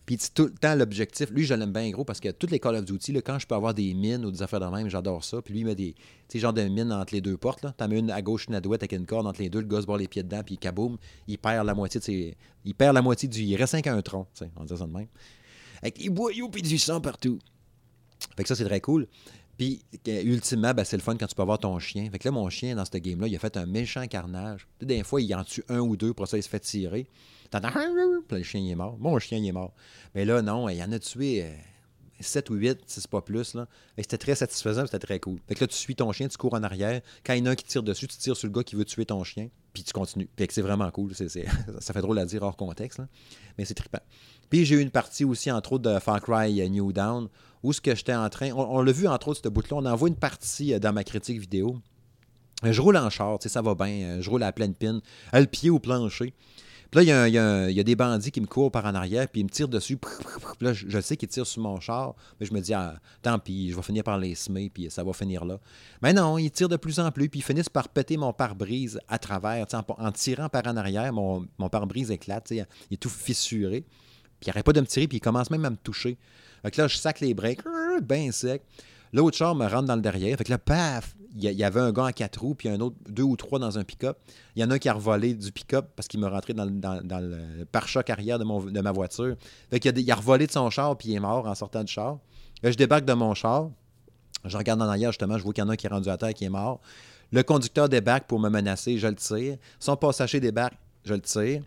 Puis 0.06 0.18
tout 0.34 0.44
le 0.44 0.50
temps, 0.52 0.74
l'objectif, 0.74 1.30
lui, 1.30 1.44
je 1.44 1.54
l'aime 1.54 1.72
bien 1.72 1.88
gros 1.90 2.04
parce 2.04 2.20
que 2.20 2.28
toutes 2.30 2.50
les 2.50 2.60
Call 2.60 2.76
of 2.76 2.84
Duty, 2.84 3.12
là, 3.12 3.22
quand 3.22 3.38
je 3.38 3.46
peux 3.46 3.54
avoir 3.54 3.72
des 3.72 3.94
mines 3.94 4.24
ou 4.26 4.30
des 4.30 4.42
affaires 4.42 4.60
de 4.60 4.66
même, 4.66 4.88
j'adore 4.88 5.24
ça. 5.24 5.40
Puis 5.40 5.54
lui, 5.54 5.60
il 5.60 5.66
met 5.66 5.74
des 5.74 5.94
genres 6.34 6.52
de 6.52 6.62
mines 6.62 6.92
entre 6.92 7.14
les 7.14 7.22
deux 7.22 7.38
portes. 7.38 7.62
Là. 7.62 7.72
T'en 7.74 7.88
mets 7.88 7.98
une 7.98 8.10
à 8.10 8.20
gauche, 8.20 8.46
une 8.48 8.54
à 8.54 8.60
droite 8.60 8.82
avec 8.82 8.92
une 8.92 9.06
corde 9.06 9.26
entre 9.26 9.40
les 9.40 9.48
deux, 9.48 9.60
le 9.60 9.66
gars 9.66 9.80
se 9.80 9.98
les 9.98 10.08
pieds 10.08 10.22
dedans, 10.22 10.42
puis 10.44 10.58
kaboum, 10.58 10.98
il 11.26 11.38
perd 11.38 11.66
la 11.66 11.74
moitié 11.74 12.00
de 12.00 12.04
ses. 12.04 12.36
Il 12.66 12.74
perd 12.74 12.94
la 12.94 13.02
moitié 13.02 13.28
du. 13.28 13.42
Il 13.42 13.56
reste 13.56 13.80
qu'un 13.80 14.02
tronc, 14.02 14.26
on 14.56 14.64
dit 14.64 14.76
ça 14.76 14.86
de 14.86 14.92
même. 14.92 15.08
Avec 15.80 15.98
des 15.98 16.10
boyaux 16.10 16.48
puis 16.50 16.62
du 16.62 16.78
sang 16.78 17.00
partout. 17.00 17.38
Fait 18.36 18.42
que 18.42 18.48
ça, 18.48 18.54
c'est 18.54 18.64
très 18.64 18.80
cool. 18.80 19.06
Puis, 19.56 19.82
ultimement, 20.06 20.74
ben, 20.74 20.84
c'est 20.84 20.96
le 20.96 21.02
fun 21.02 21.16
quand 21.16 21.26
tu 21.26 21.34
peux 21.34 21.42
avoir 21.42 21.58
ton 21.58 21.78
chien. 21.78 22.08
Fait 22.10 22.18
que 22.18 22.26
là, 22.26 22.32
mon 22.32 22.48
chien, 22.50 22.74
dans 22.74 22.84
ce 22.84 22.96
game-là, 22.96 23.28
il 23.28 23.36
a 23.36 23.38
fait 23.38 23.56
un 23.56 23.66
méchant 23.66 24.06
carnage. 24.06 24.66
des 24.80 25.02
fois, 25.04 25.20
il 25.20 25.34
en 25.34 25.44
tue 25.44 25.64
un 25.68 25.78
ou 25.78 25.96
deux, 25.96 26.12
pour 26.12 26.26
ça, 26.26 26.36
il 26.36 26.42
se 26.42 26.48
fait 26.48 26.60
tirer. 26.60 27.06
T'entends, 27.50 27.70
puis 28.26 28.38
le 28.38 28.42
chien, 28.42 28.60
il 28.60 28.70
est 28.70 28.74
mort. 28.74 28.96
Mon 28.98 29.18
chien, 29.18 29.38
il 29.38 29.46
est 29.46 29.52
mort. 29.52 29.72
Mais 30.14 30.24
là, 30.24 30.42
non, 30.42 30.68
il 30.68 30.82
en 30.82 30.90
a 30.90 30.98
tué 30.98 31.46
7 32.18 32.50
euh, 32.50 32.54
ou 32.54 32.56
8, 32.56 32.80
si 32.86 33.00
c'est 33.00 33.10
pas 33.10 33.20
plus. 33.20 33.56
C'était 33.96 34.18
très 34.18 34.34
satisfaisant, 34.34 34.86
c'était 34.86 34.98
très 34.98 35.20
cool. 35.20 35.38
Fait 35.46 35.54
que 35.54 35.60
là, 35.60 35.68
tu 35.68 35.76
suis 35.76 35.94
ton 35.94 36.10
chien, 36.10 36.26
tu 36.26 36.36
cours 36.36 36.54
en 36.54 36.62
arrière. 36.64 37.00
Quand 37.24 37.34
il 37.34 37.40
y 37.40 37.42
en 37.42 37.46
a 37.46 37.50
un 37.50 37.54
qui 37.54 37.64
tire 37.64 37.84
dessus, 37.84 38.08
tu 38.08 38.16
tires 38.16 38.36
sur 38.36 38.48
le 38.48 38.52
gars 38.52 38.64
qui 38.64 38.74
veut 38.74 38.84
tuer 38.84 39.06
ton 39.06 39.22
chien, 39.22 39.48
puis 39.72 39.84
tu 39.84 39.92
continues. 39.92 40.28
Fait 40.36 40.48
que 40.48 40.54
c'est 40.54 40.62
vraiment 40.62 40.90
cool. 40.90 41.12
ça 41.14 41.92
fait 41.92 42.00
drôle 42.00 42.18
à 42.18 42.26
dire 42.26 42.42
hors 42.42 42.56
contexte, 42.56 43.00
mais 43.56 43.64
c'est 43.64 43.74
trippant. 43.74 44.02
Puis 44.50 44.64
j'ai 44.64 44.76
eu 44.76 44.80
une 44.80 44.90
partie 44.90 45.24
aussi, 45.24 45.50
entre 45.50 45.74
autres, 45.74 45.90
de 45.90 45.98
Far 45.98 46.20
Cry 46.20 46.60
euh, 46.60 46.68
New 46.68 46.92
Down, 46.92 47.28
où 47.64 47.72
ce 47.72 47.81
que 47.81 47.96
j'étais 47.96 48.14
en 48.14 48.29
train. 48.29 48.53
On, 48.53 48.81
l'a 48.83 48.92
vu, 48.92 49.09
entre 49.09 49.29
autres, 49.29 49.40
ce 49.42 49.48
bout-là. 49.48 49.77
On 49.79 49.87
envoie 49.87 50.09
une 50.09 50.16
partie 50.16 50.74
euh, 50.74 50.79
dans 50.79 50.92
ma 50.92 51.03
critique 51.03 51.40
vidéo. 51.40 51.81
Je 52.62 52.81
roule 52.81 52.96
en 52.96 53.11
char, 53.11 53.38
ça 53.40 53.62
va 53.62 53.74
bien. 53.74 54.20
Je 54.20 54.31
roule 54.31 54.42
à 54.42 54.53
pleine 54.53 54.74
pine, 54.74 55.00
le 55.33 55.46
pied 55.46 55.70
au 55.70 55.79
plancher. 55.79 56.33
Puis 56.90 57.05
là, 57.05 57.27
il 57.27 57.35
y, 57.35 57.38
a, 57.81 57.83
des 57.83 57.96
bandits 57.96 58.31
qui 58.31 58.40
me 58.40 58.46
courent 58.46 58.70
par 58.70 58.85
en 58.85 58.94
arrière, 58.94 59.27
puis 59.27 59.40
ils 59.40 59.44
me 59.44 59.48
tirent 59.48 59.68
dessus. 59.68 59.96
Puis 59.96 60.09
là, 60.61 60.72
je, 60.72 61.00
sais 61.00 61.16
qu'ils 61.16 61.29
tirent 61.29 61.46
sur 61.46 61.61
mon 61.61 61.81
char, 61.81 62.14
mais 62.38 62.46
je 62.46 62.55
me 62.55 62.61
dis, 62.61 62.72
ah, 62.72 62.94
tant 63.20 63.38
pis, 63.40 63.70
je 63.70 63.77
vais 63.77 63.83
finir 63.83 64.05
par 64.05 64.16
les 64.16 64.37
semer, 64.37 64.70
puis 64.72 64.88
ça 64.90 65.03
va 65.03 65.12
finir 65.12 65.44
là. 65.44 65.59
Mais 66.03 66.12
non, 66.12 66.38
ils 66.38 66.53
tirent 66.53 66.68
de 66.68 66.77
plus 66.77 67.00
en 67.00 67.11
plus, 67.11 67.29
puis 67.29 67.40
ils 67.40 67.42
finissent 67.42 67.68
par 67.68 67.88
péter 67.88 68.16
mon 68.16 68.33
pare-brise 68.33 69.00
à 69.09 69.18
travers. 69.18 69.66
En, 69.98 70.12
tirant 70.12 70.48
par 70.48 70.66
en 70.68 70.77
arrière, 70.77 71.12
mon, 71.12 71.48
pare-brise 71.68 72.12
éclate, 72.12 72.53
il 72.53 72.64
est 72.92 72.96
tout 72.96 73.09
fissuré. 73.09 73.81
Puis 74.38 74.46
il 74.46 74.48
n'arrête 74.50 74.64
pas 74.64 74.72
de 74.72 74.81
me 74.81 74.87
tirer, 74.87 75.09
puis 75.09 75.16
il 75.16 75.20
commence 75.20 75.50
même 75.50 75.64
à 75.64 75.70
me 75.70 75.77
toucher. 75.77 76.16
Donc 76.64 76.77
là, 76.77 76.88
je 76.88 76.96
sac 76.96 77.20
les 77.20 77.35
breaks, 77.35 77.61
bien 78.03 78.33
sec. 78.33 78.62
L'autre 79.12 79.37
char 79.37 79.55
me 79.55 79.66
rentre 79.66 79.87
dans 79.87 79.94
le 79.94 80.03
derrière. 80.03 80.37
Fait 80.37 80.44
que 80.44 80.50
là, 80.50 80.59
paf, 80.59 81.14
il 81.37 81.42
y, 81.42 81.64
avait 81.64 81.81
un 81.81 81.92
gars 81.92 82.05
en 82.05 82.11
quatre 82.11 82.40
roues, 82.40 82.55
puis 82.55 82.68
un 82.68 82.81
autre, 82.81 82.96
deux 83.09 83.22
ou 83.22 83.37
trois 83.37 83.59
dans 83.59 83.79
un 83.79 83.85
pick-up. 83.85 84.18
Il 84.55 84.62
y 84.62 84.64
en 84.64 84.70
a 84.70 84.74
un 84.74 84.79
qui 84.79 84.88
a 84.88 84.92
revolé 84.92 85.35
du 85.35 85.53
pick-up 85.53 85.87
parce 85.96 86.09
qu'il 86.09 86.20
m'a 86.20 86.29
rentré 86.29 86.55
dans, 86.55 86.64
le 86.64 87.64
pare-choc 87.64 88.09
arrière 88.09 88.38
de 88.38 88.81
ma 88.81 88.92
voiture. 88.92 89.37
Fait 89.70 89.81
qu'il 89.81 89.96
a, 89.96 89.98
il 89.98 90.11
a 90.11 90.14
revolé 90.14 90.46
de 90.46 90.53
son 90.53 90.70
char, 90.70 90.96
puis 90.96 91.11
il 91.11 91.14
est 91.14 91.20
mort 91.20 91.46
en 91.46 91.55
sortant 91.55 91.83
du 91.83 91.92
char. 91.92 92.18
Là, 92.62 92.70
je 92.70 92.77
débarque 92.77 93.05
de 93.05 93.12
mon 93.12 93.35
char. 93.35 93.70
Je 94.44 94.57
regarde 94.57 94.81
en 94.81 94.88
arrière, 94.88 95.11
justement, 95.11 95.38
je 95.38 95.42
vois 95.42 95.53
qu'il 95.53 95.64
y 95.64 95.66
en 95.66 95.70
a 95.70 95.72
un 95.72 95.77
qui 95.77 95.87
est 95.87 95.90
rendu 95.90 96.09
à 96.09 96.16
terre, 96.16 96.35
qui 96.35 96.44
est 96.44 96.50
mort. 96.50 96.81
Le 97.33 97.42
conducteur 97.42 97.88
débarque 97.88 98.27
pour 98.27 98.38
me 98.38 98.48
menacer, 98.48 98.98
je 98.98 99.07
le 99.07 99.16
tire. 99.16 99.57
Son 99.81 99.96
passager 99.96 100.38
débarque, 100.40 100.79
je 101.05 101.14
le 101.14 101.20
tire. 101.20 101.62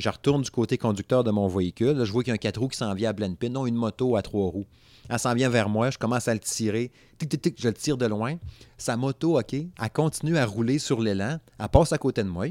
Je 0.00 0.08
retourne 0.08 0.40
du 0.40 0.50
côté 0.50 0.78
conducteur 0.78 1.24
de 1.24 1.30
mon 1.30 1.46
véhicule. 1.46 2.04
Je 2.04 2.10
vois 2.10 2.22
qu'il 2.22 2.30
y 2.30 2.32
a 2.32 2.34
un 2.34 2.38
quatre 2.38 2.58
roues 2.58 2.68
qui 2.68 2.78
s'en 2.78 2.94
vient 2.94 3.10
à 3.10 3.14
pleine 3.14 3.36
pine, 3.36 3.52
non 3.52 3.66
une 3.66 3.74
moto 3.74 4.16
à 4.16 4.22
trois 4.22 4.48
roues. 4.48 4.66
Elle 5.10 5.18
s'en 5.18 5.34
vient 5.34 5.50
vers 5.50 5.68
moi, 5.68 5.90
je 5.90 5.98
commence 5.98 6.26
à 6.26 6.32
le 6.32 6.40
tirer. 6.40 6.90
Tic, 7.18 7.28
tic, 7.28 7.42
tic, 7.42 7.60
je 7.60 7.68
le 7.68 7.74
tire 7.74 7.98
de 7.98 8.06
loin. 8.06 8.36
Sa 8.78 8.96
moto, 8.96 9.38
OK, 9.38 9.52
elle 9.52 9.90
continue 9.92 10.38
à 10.38 10.46
rouler 10.46 10.78
sur 10.78 11.00
l'élan. 11.00 11.38
Elle 11.58 11.68
passe 11.68 11.92
à 11.92 11.98
côté 11.98 12.22
de 12.22 12.28
moi. 12.28 12.46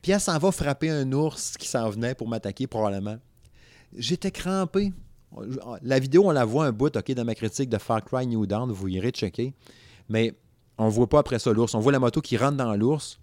Puis 0.00 0.12
elle 0.12 0.20
s'en 0.20 0.38
va 0.38 0.50
frapper 0.52 0.88
un 0.88 1.12
ours 1.12 1.56
qui 1.58 1.68
s'en 1.68 1.90
venait 1.90 2.14
pour 2.14 2.28
m'attaquer, 2.28 2.66
probablement. 2.66 3.18
J'étais 3.94 4.30
crampé. 4.30 4.92
La 5.82 5.98
vidéo, 5.98 6.28
on 6.28 6.30
la 6.30 6.46
voit 6.46 6.64
un 6.64 6.72
bout, 6.72 6.96
OK, 6.96 7.12
dans 7.12 7.24
ma 7.24 7.34
critique 7.34 7.68
de 7.68 7.78
Far 7.78 8.02
Cry 8.02 8.26
New 8.26 8.46
Dawn. 8.46 8.72
Vous 8.72 8.88
irez 8.88 9.10
checker. 9.10 9.52
Mais 10.08 10.34
on 10.78 10.86
ne 10.86 10.90
voit 10.90 11.08
pas 11.08 11.18
après 11.18 11.38
ça 11.38 11.52
l'ours. 11.52 11.74
On 11.74 11.80
voit 11.80 11.92
la 11.92 11.98
moto 11.98 12.22
qui 12.22 12.38
rentre 12.38 12.56
dans 12.56 12.74
l'ours, 12.74 13.20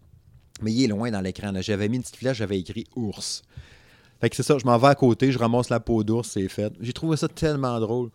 mais 0.62 0.72
il 0.72 0.84
est 0.84 0.88
loin 0.88 1.12
dans 1.12 1.22
l'écran. 1.22 1.52
J'avais 1.62 1.90
mis 1.90 1.98
une 1.98 2.04
petite 2.04 2.18
flèche, 2.18 2.38
j'avais 2.38 2.60
écrit 2.60 2.86
ours. 2.96 3.44
Fait 4.20 4.30
que 4.30 4.36
c'est 4.36 4.44
ça, 4.44 4.58
je 4.58 4.66
m'en 4.66 4.78
vais 4.78 4.88
à 4.88 4.96
côté, 4.96 5.32
je 5.32 5.38
ramasse 5.38 5.70
la 5.70 5.80
peau 5.80 6.04
d'ours, 6.04 6.30
c'est 6.30 6.48
fait. 6.48 6.74
J'ai 6.80 6.94
trouvé 6.94 7.18
ça 7.18 7.28
tellement 7.28 7.80
drôle. 7.80 8.10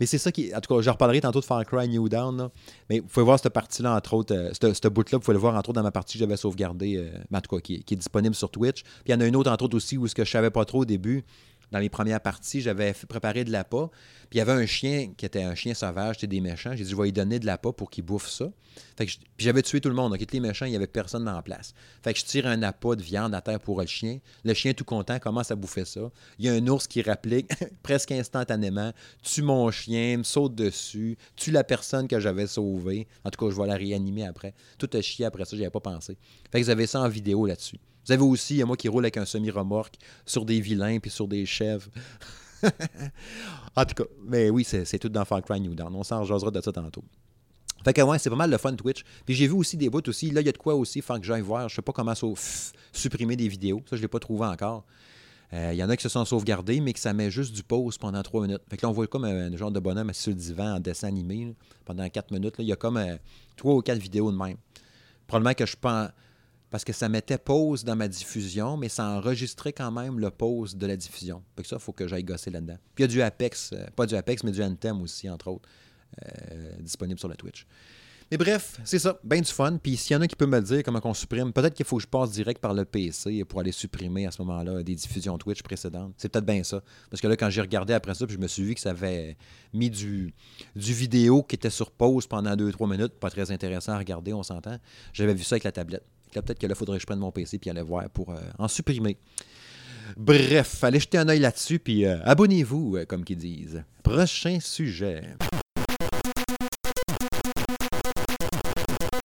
Mais 0.00 0.06
c'est 0.06 0.18
ça 0.18 0.32
qui. 0.32 0.54
En 0.54 0.60
tout 0.60 0.74
cas, 0.74 0.82
je 0.82 0.90
reparlerai 0.90 1.20
tantôt 1.20 1.40
de 1.40 1.44
Far 1.44 1.64
Cry 1.64 1.88
New 1.88 2.08
Down. 2.08 2.50
Mais 2.90 3.00
vous 3.00 3.06
pouvez 3.06 3.24
voir 3.24 3.38
cette 3.38 3.52
partie-là, 3.52 3.94
entre 3.94 4.14
autres. 4.14 4.34
Euh, 4.34 4.50
ce 4.52 4.88
bout-là, 4.88 5.18
vous 5.18 5.20
pouvez 5.20 5.34
le 5.34 5.38
voir, 5.38 5.54
entre 5.54 5.70
autres, 5.70 5.76
dans 5.76 5.82
ma 5.82 5.92
partie 5.92 6.14
que 6.14 6.18
j'avais 6.18 6.36
sauvegardée, 6.36 6.96
euh, 6.96 7.10
en 7.32 7.40
tout 7.40 7.54
cas, 7.54 7.60
qui, 7.60 7.84
est 7.88 7.96
disponible 7.96 8.34
sur 8.34 8.50
Twitch. 8.50 8.82
Puis 8.82 8.92
il 9.06 9.12
y 9.12 9.14
en 9.14 9.20
a 9.20 9.26
une 9.26 9.36
autre, 9.36 9.50
entre 9.50 9.64
autres, 9.64 9.76
aussi, 9.76 9.96
où 9.96 10.08
ce 10.08 10.14
que 10.14 10.24
je 10.24 10.30
savais 10.30 10.50
pas 10.50 10.64
trop 10.64 10.80
au 10.80 10.84
début 10.84 11.24
dans 11.72 11.78
les 11.78 11.88
premières 11.88 12.20
parties, 12.20 12.60
j'avais 12.60 12.92
préparé 13.08 13.44
de 13.44 13.50
l'appât. 13.50 13.88
Puis 14.28 14.36
il 14.36 14.38
y 14.38 14.40
avait 14.42 14.52
un 14.52 14.66
chien 14.66 15.12
qui 15.16 15.24
était 15.24 15.42
un 15.42 15.54
chien 15.54 15.72
sauvage, 15.72 16.16
c'était 16.16 16.26
des 16.26 16.40
méchants. 16.40 16.76
J'ai 16.76 16.84
dit, 16.84 16.90
je 16.90 16.96
vais 16.96 17.04
lui 17.04 17.12
donner 17.12 17.38
de 17.38 17.46
l'appât 17.46 17.72
pour 17.72 17.90
qu'il 17.90 18.04
bouffe 18.04 18.28
ça. 18.28 18.50
Fait 18.96 19.06
puis 19.06 19.18
j'avais 19.38 19.62
tué 19.62 19.80
tout 19.80 19.88
le 19.88 19.94
monde. 19.94 20.12
Donc, 20.12 20.32
les 20.32 20.40
méchants, 20.40 20.66
il 20.66 20.70
n'y 20.70 20.76
avait 20.76 20.86
personne 20.86 21.24
la 21.24 21.40
place. 21.42 21.74
Fait 22.02 22.12
que 22.12 22.18
je 22.18 22.24
tire 22.24 22.46
un 22.46 22.62
appât 22.62 22.96
de 22.96 23.02
viande 23.02 23.34
à 23.34 23.40
terre 23.40 23.58
pour 23.58 23.80
le 23.80 23.86
chien. 23.86 24.18
Le 24.44 24.52
chien, 24.52 24.74
tout 24.74 24.84
content, 24.84 25.18
commence 25.18 25.50
à 25.50 25.56
bouffer 25.56 25.86
ça. 25.86 26.10
Il 26.38 26.44
y 26.44 26.48
a 26.50 26.52
un 26.52 26.66
ours 26.68 26.86
qui 26.86 27.00
réplique 27.00 27.50
presque 27.82 28.12
instantanément 28.12 28.92
tue 29.22 29.42
mon 29.42 29.70
chien, 29.70 30.18
me 30.18 30.22
saute 30.24 30.54
dessus, 30.54 31.16
tue 31.36 31.50
la 31.50 31.64
personne 31.64 32.06
que 32.06 32.20
j'avais 32.20 32.46
sauvée. 32.46 33.08
En 33.24 33.30
tout 33.30 33.44
cas, 33.44 33.54
je 33.54 33.58
vais 33.58 33.66
la 33.66 33.76
réanimer 33.76 34.26
après. 34.26 34.54
Tout 34.78 34.90
a 34.92 35.00
chié 35.00 35.24
après 35.24 35.46
ça, 35.46 35.56
j'y 35.56 35.62
avais 35.62 35.70
pas 35.70 35.80
pensé. 35.80 36.18
Fait 36.50 36.60
que 36.60 36.70
avez 36.70 36.86
ça 36.86 37.00
en 37.00 37.08
vidéo 37.08 37.46
là-dessus. 37.46 37.78
Vous 38.06 38.12
avez 38.12 38.22
aussi, 38.22 38.54
il 38.54 38.58
y 38.58 38.62
a 38.62 38.66
moi 38.66 38.76
qui 38.76 38.88
roule 38.88 39.04
avec 39.04 39.16
un 39.16 39.24
semi-remorque 39.24 39.94
sur 40.26 40.44
des 40.44 40.60
vilains 40.60 40.98
puis 40.98 41.10
sur 41.10 41.28
des 41.28 41.46
chèvres. 41.46 41.88
en 43.76 43.84
tout 43.84 43.94
cas, 43.94 44.04
mais 44.24 44.50
oui, 44.50 44.64
c'est 44.64 44.98
tout 44.98 45.08
dans 45.08 45.24
Far 45.24 45.42
Cry 45.42 45.60
New 45.60 45.74
Dawn. 45.74 45.94
On 45.94 46.02
s'en 46.02 46.20
rejoindra 46.20 46.50
de 46.50 46.60
ça 46.60 46.72
tantôt. 46.72 47.04
Fait 47.84 47.92
que 47.92 48.00
ouais, 48.00 48.18
c'est 48.18 48.30
pas 48.30 48.36
mal 48.36 48.50
le 48.50 48.58
fun 48.58 48.74
Twitch. 48.74 49.02
Puis 49.24 49.34
j'ai 49.34 49.46
vu 49.46 49.54
aussi 49.54 49.76
des 49.76 49.90
bouts 49.90 50.08
aussi. 50.08 50.30
Là, 50.30 50.40
il 50.40 50.46
y 50.46 50.48
a 50.48 50.52
de 50.52 50.58
quoi 50.58 50.74
aussi, 50.74 51.00
faut 51.00 51.18
que 51.18 51.24
j'aille 51.24 51.42
voir. 51.42 51.68
Je 51.68 51.76
sais 51.76 51.82
pas 51.82 51.92
comment 51.92 52.14
supprimer 52.92 53.36
des 53.36 53.48
vidéos. 53.48 53.82
Ça, 53.88 53.96
je 53.96 54.02
l'ai 54.02 54.08
pas 54.08 54.20
trouvé 54.20 54.46
encore. 54.46 54.84
Euh, 55.52 55.70
il 55.72 55.76
y 55.76 55.84
en 55.84 55.90
a 55.90 55.96
qui 55.96 56.02
se 56.02 56.08
sont 56.08 56.24
sauvegardés, 56.24 56.80
mais 56.80 56.92
que 56.92 57.00
ça 57.00 57.12
met 57.12 57.30
juste 57.30 57.54
du 57.54 57.62
pause 57.62 57.98
pendant 57.98 58.22
trois 58.22 58.42
minutes. 58.42 58.62
Fait 58.70 58.76
que 58.76 58.86
là, 58.86 58.90
on 58.90 58.92
voit 58.92 59.06
comme 59.06 59.24
un, 59.24 59.54
genre 59.56 59.70
de 59.70 59.80
bonhomme 59.80 60.08
assis 60.08 60.22
sur 60.22 60.30
le 60.30 60.36
divan 60.36 60.76
en 60.76 60.80
dessin 60.80 61.08
animé 61.08 61.54
pendant 61.84 62.08
quatre 62.08 62.30
minutes. 62.30 62.54
Il 62.58 62.66
y 62.66 62.72
a 62.72 62.76
comme 62.76 62.96
euh, 62.96 63.16
trois 63.56 63.74
ou 63.74 63.82
quatre 63.82 63.98
vidéos 63.98 64.30
de 64.32 64.36
même. 64.36 64.56
Probablement 65.26 65.54
que 65.54 65.66
je 65.66 65.76
pense 65.76 66.08
parce 66.72 66.84
que 66.84 66.94
ça 66.94 67.10
mettait 67.10 67.36
pause 67.36 67.84
dans 67.84 67.94
ma 67.94 68.08
diffusion, 68.08 68.78
mais 68.78 68.88
ça 68.88 69.06
enregistrait 69.06 69.74
quand 69.74 69.92
même 69.92 70.18
le 70.18 70.30
pause 70.30 70.74
de 70.74 70.86
la 70.86 70.96
diffusion. 70.96 71.42
Fait 71.54 71.66
ça, 71.66 71.76
il 71.76 71.82
faut 71.82 71.92
que 71.92 72.08
j'aille 72.08 72.24
gosser 72.24 72.50
là-dedans. 72.50 72.78
Puis 72.94 73.04
il 73.04 73.08
y 73.08 73.10
a 73.10 73.12
du 73.12 73.20
Apex, 73.20 73.72
euh, 73.74 73.86
pas 73.94 74.06
du 74.06 74.14
Apex, 74.14 74.42
mais 74.42 74.52
du 74.52 74.62
Anthem 74.62 75.02
aussi, 75.02 75.28
entre 75.28 75.48
autres, 75.48 75.68
euh, 76.24 76.72
disponible 76.80 77.20
sur 77.20 77.28
le 77.28 77.36
Twitch. 77.36 77.66
Mais 78.30 78.38
bref, 78.38 78.80
c'est 78.84 78.98
ça, 78.98 79.20
bien 79.22 79.42
du 79.42 79.52
fun. 79.52 79.76
Puis 79.76 79.98
s'il 79.98 80.14
y 80.14 80.16
en 80.16 80.22
a 80.22 80.26
qui 80.26 80.34
peut 80.34 80.46
me 80.46 80.62
dire 80.62 80.82
comment 80.82 81.02
on 81.04 81.12
supprime, 81.12 81.52
peut-être 81.52 81.74
qu'il 81.74 81.84
faut 81.84 81.98
que 81.98 82.04
je 82.04 82.08
passe 82.08 82.30
direct 82.30 82.58
par 82.58 82.72
le 82.72 82.86
PC 82.86 83.44
pour 83.44 83.60
aller 83.60 83.72
supprimer 83.72 84.26
à 84.26 84.30
ce 84.30 84.40
moment-là 84.40 84.82
des 84.82 84.94
diffusions 84.94 85.36
Twitch 85.36 85.62
précédentes. 85.62 86.14
C'est 86.16 86.30
peut-être 86.30 86.46
bien 86.46 86.64
ça. 86.64 86.82
Parce 87.10 87.20
que 87.20 87.28
là, 87.28 87.36
quand 87.36 87.50
j'ai 87.50 87.60
regardé 87.60 87.92
après 87.92 88.14
ça, 88.14 88.26
puis 88.26 88.36
je 88.36 88.40
me 88.40 88.48
suis 88.48 88.62
vu 88.62 88.74
que 88.74 88.80
ça 88.80 88.92
avait 88.92 89.36
mis 89.74 89.90
du, 89.90 90.32
du 90.74 90.94
vidéo 90.94 91.42
qui 91.42 91.56
était 91.56 91.68
sur 91.68 91.90
pause 91.90 92.26
pendant 92.26 92.56
2-3 92.56 92.90
minutes, 92.90 93.12
pas 93.20 93.28
très 93.28 93.50
intéressant 93.50 93.92
à 93.92 93.98
regarder, 93.98 94.32
on 94.32 94.42
s'entend. 94.42 94.78
J'avais 95.12 95.34
vu 95.34 95.44
ça 95.44 95.56
avec 95.56 95.64
la 95.64 95.72
tablette. 95.72 96.06
Peut-être 96.40 96.58
que 96.58 96.66
là, 96.66 96.74
faudrait 96.74 96.96
que 96.96 97.02
je 97.02 97.06
prenne 97.06 97.18
mon 97.18 97.30
PC 97.30 97.58
puis 97.58 97.68
aller 97.68 97.82
voir 97.82 98.08
pour 98.10 98.30
euh, 98.30 98.38
en 98.58 98.68
supprimer. 98.68 99.18
Bref, 100.16 100.82
allez 100.82 101.00
jeter 101.00 101.18
un 101.18 101.28
œil 101.28 101.40
là-dessus, 101.40 101.78
puis 101.78 102.06
euh, 102.06 102.18
abonnez-vous, 102.24 102.96
euh, 102.96 103.04
comme 103.04 103.24
qu'ils 103.24 103.38
disent. 103.38 103.82
Prochain 104.02 104.58
sujet. 104.60 105.36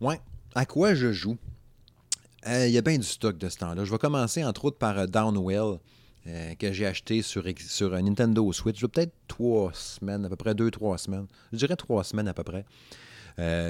Ouais, 0.01 0.19
à 0.53 0.65
quoi 0.65 0.93
je 0.93 1.11
joue? 1.13 1.37
Il 2.45 2.69
y 2.69 2.77
a 2.77 2.81
bien 2.81 2.97
du 2.97 3.03
stock 3.03 3.37
de 3.37 3.49
ce 3.49 3.57
temps-là. 3.57 3.83
Je 3.83 3.91
vais 3.91 3.97
commencer 3.97 4.43
entre 4.43 4.65
autres 4.65 4.77
par 4.77 5.07
Downwell, 5.07 5.79
que 6.59 6.71
j'ai 6.71 6.85
acheté 6.85 7.21
sur, 7.21 7.43
sur 7.57 7.91
Nintendo 8.01 8.53
Switch. 8.53 8.79
Peut-être 8.79 9.11
trois 9.27 9.73
semaines, 9.73 10.23
à 10.23 10.29
peu 10.29 10.37
près 10.37 10.55
deux, 10.55 10.71
trois 10.71 10.97
semaines. 10.97 11.25
Je 11.51 11.57
dirais 11.57 11.75
trois 11.75 12.05
semaines 12.05 12.29
à 12.29 12.33
peu 12.33 12.43
près. 12.43 12.63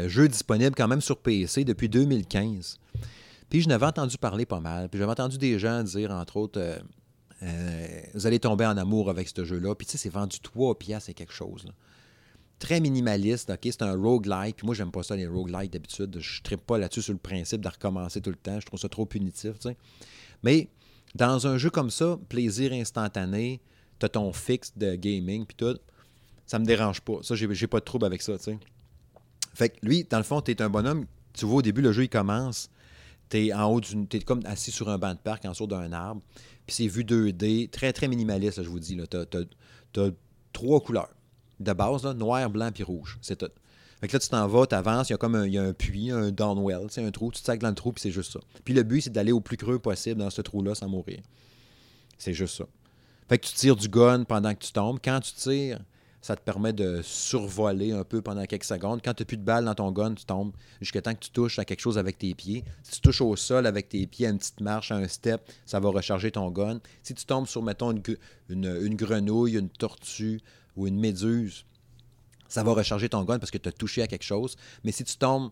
jeu 0.08 0.28
disponible 0.28 0.76
quand 0.76 0.88
même 0.88 1.02
sur 1.02 1.18
PC 1.18 1.64
depuis 1.64 1.90
2015. 1.90 2.78
Puis 3.50 3.62
je 3.62 3.70
n'avais 3.70 3.86
entendu 3.86 4.18
parler 4.18 4.46
pas 4.46 4.60
mal. 4.60 4.90
Puis 4.90 5.00
j'avais 5.00 5.12
entendu 5.12 5.38
des 5.38 5.58
gens 5.60 5.84
dire, 5.84 6.12
entre 6.12 6.38
autres, 6.38 6.60
euh, 6.60 6.78
euh, 7.44 8.02
vous 8.14 8.28
allez 8.28 8.40
tomber 8.40 8.66
en 8.66 8.78
amour 8.78 9.10
avec 9.10 9.30
ce 9.30 9.46
jeu-là. 9.46 9.76
Puis 9.76 9.86
tu 9.86 9.94
sais, 9.94 9.98
c'est 9.98 10.10
vendu 10.10 10.40
3 10.40 10.78
piastres, 10.78 11.08
c'est 11.08 11.14
quelque 11.14 11.34
chose. 11.34 11.66
Très 12.60 12.80
minimaliste, 12.80 13.52
OK? 13.52 13.60
C'est 13.64 13.84
un 13.84 13.96
roguelike. 13.96 14.58
Puis 14.58 14.66
moi, 14.66 14.76
j'aime 14.76 14.92
pas 14.92 15.04
ça, 15.04 15.16
les 15.16 15.28
roguelikes 15.28 15.72
d'habitude. 15.72 16.18
Je 16.20 16.42
ne 16.52 16.56
pas 16.58 16.78
là-dessus 16.78 17.04
sur 17.04 17.14
le 17.14 17.20
principe 17.20 17.62
de 17.62 17.70
recommencer 17.70 18.20
tout 18.22 18.32
le 18.32 18.36
temps. 18.36 18.60
Je 18.60 18.66
trouve 18.66 18.80
ça 18.80 18.90
trop 18.90 19.06
punitif, 19.06 19.60
tu 19.60 19.70
sais. 19.70 19.78
Mais 20.44 20.70
dans 21.16 21.48
un 21.48 21.58
jeu 21.58 21.70
comme 21.70 21.90
ça, 21.90 22.20
plaisir 22.30 22.74
instantané, 22.74 23.62
tu 24.00 24.06
as 24.06 24.10
ton 24.10 24.34
fixe 24.34 24.74
de 24.76 24.96
gaming, 24.96 25.46
puis 25.46 25.56
tout, 25.56 25.78
ça 26.46 26.60
me 26.60 26.66
dérange 26.66 27.02
pas. 27.02 27.20
Ça, 27.22 27.36
j'ai 27.36 27.68
pas 27.68 27.80
de 27.80 27.86
trouble 27.86 28.06
avec 28.06 28.22
ça, 28.22 28.38
tu 28.38 28.46
sais. 28.46 28.58
Fait 29.54 29.70
que 29.70 29.78
lui, 29.84 30.04
dans 30.04 30.18
le 30.18 30.24
fond, 30.24 30.42
tu 30.42 30.52
es 30.52 30.62
un 30.62 30.70
bonhomme. 30.70 31.06
Tu 31.34 31.46
vois, 31.46 31.58
au 31.58 31.62
début, 31.62 31.82
le 31.82 31.92
jeu, 31.92 32.04
il 32.04 32.10
commence 32.10 32.70
tu 33.30 33.48
es 33.48 33.54
en 33.54 33.80
d'une. 33.80 34.08
Comme 34.26 34.42
assis 34.46 34.72
sur 34.72 34.90
un 34.90 34.98
banc 34.98 35.14
de 35.14 35.20
parc 35.20 35.46
en 35.46 35.52
dessous 35.52 35.68
d'un 35.68 35.92
arbre. 35.92 36.22
Puis 36.66 36.76
c'est 36.76 36.88
vu 36.88 37.04
2D, 37.04 37.70
très 37.70 37.94
très 37.94 38.08
minimaliste, 38.08 38.62
je 38.62 38.70
vous 38.70 38.80
dis. 38.80 38.98
Tu 39.10 40.00
as, 40.00 40.10
trois 40.54 40.82
couleurs 40.82 41.10
de 41.60 41.74
base, 41.74 42.06
noir, 42.06 42.50
blanc 42.50 42.72
puis 42.74 42.84
rouge. 42.84 43.18
C'est 43.22 43.38
tout. 43.38 43.52
Fait 44.00 44.08
que 44.08 44.14
là, 44.14 44.20
tu 44.20 44.30
t'en 44.30 44.48
vas, 44.48 44.68
tu 44.68 44.76
avances, 44.76 45.10
il 45.10 45.14
y 45.14 45.16
a 45.16 45.18
comme 45.18 45.36
un, 45.36 45.74
puits, 45.74 46.12
un 46.12 46.32
downwell, 46.32 46.88
un 46.98 47.12
trou, 47.12 47.32
tu 47.32 47.42
te 47.42 47.56
dans 47.56 47.70
le 47.70 47.76
trou, 47.76 47.92
puis 47.92 48.02
c'est 48.02 48.12
juste 48.12 48.32
ça. 48.32 48.40
Puis 48.64 48.76
le 48.76 48.84
but, 48.84 49.02
c'est 49.02 49.10
d'aller 49.10 49.32
au 49.32 49.40
plus 49.40 49.58
creux 49.58 49.80
possible 49.80 50.20
dans 50.20 50.30
ce 50.30 50.42
trou-là 50.42 50.76
sans 50.76 50.88
mourir. 50.88 51.20
C'est 52.20 52.34
juste 52.34 52.58
ça. 52.58 52.66
Fait 53.28 53.40
que 53.40 53.48
tu 53.48 53.54
tires 53.54 53.76
du 53.76 53.90
gun 53.90 54.24
pendant 54.24 54.54
que 54.54 54.60
tu 54.60 54.72
tombes. 54.72 55.00
Quand 55.04 55.20
tu 55.20 55.34
tires, 55.34 55.80
ça 56.28 56.36
te 56.36 56.42
permet 56.42 56.74
de 56.74 57.02
survoler 57.04 57.94
un 57.94 58.04
peu 58.04 58.22
pendant 58.22 58.46
quelques 58.46 58.66
secondes. 58.66 59.00
Quand 59.02 59.14
tu 59.14 59.24
n'as 59.24 59.26
plus 59.26 59.38
de 59.38 59.46
balles 59.46 59.64
dans 59.64 59.76
ton 59.76 59.94
gun, 59.94 60.14
tu 60.14 60.26
tombes 60.26 60.52
jusqu'à 60.82 61.02
temps 61.02 61.14
que 61.14 61.22
tu 61.22 61.30
touches 61.30 61.58
à 61.58 61.64
quelque 61.64 61.80
chose 61.80 61.98
avec 61.98 62.18
tes 62.18 62.36
pieds. 62.36 62.66
Si 62.84 62.96
tu 62.96 63.00
touches 63.00 63.22
au 63.22 63.34
sol 63.38 63.66
avec 63.66 63.88
tes 63.88 64.06
pieds, 64.08 64.28
à 64.28 64.32
une 64.32 64.38
petite 64.38 64.60
marche, 64.60 64.92
à 64.92 64.98
un 64.98 65.08
step, 65.08 65.50
ça 65.66 65.80
va 65.80 65.88
recharger 65.88 66.30
ton 66.32 66.52
gun. 66.52 66.82
Si 67.02 67.14
tu 67.14 67.24
tombes 67.24 67.48
sur, 67.48 67.64
mettons, 67.64 67.94
une, 68.50 68.96
grenouille, 68.98 69.58
une 69.58 69.70
tortue 69.70 70.42
ou 70.76 70.86
une 70.86 71.00
méduse, 71.00 71.64
ça 72.50 72.62
va 72.62 72.74
recharger 72.74 73.08
ton 73.08 73.24
gun 73.24 73.40
parce 73.40 73.50
que 73.50 73.58
tu 73.58 73.70
as 73.70 73.72
touché 73.72 74.02
à 74.02 74.08
quelque 74.08 74.26
chose. 74.26 74.58
Mais 74.84 74.92
si 74.92 75.06
tu 75.06 75.16
tombes 75.16 75.52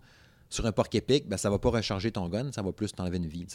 sur 0.49 0.65
un 0.65 0.71
porc-épic, 0.71 1.27
ben, 1.27 1.37
ça 1.37 1.49
ne 1.49 1.53
va 1.53 1.59
pas 1.59 1.69
recharger 1.69 2.11
ton 2.11 2.29
gun, 2.29 2.51
ça 2.51 2.61
va 2.61 2.71
plus 2.71 2.91
t'enlever 2.91 3.17
une 3.17 3.27
vie. 3.27 3.45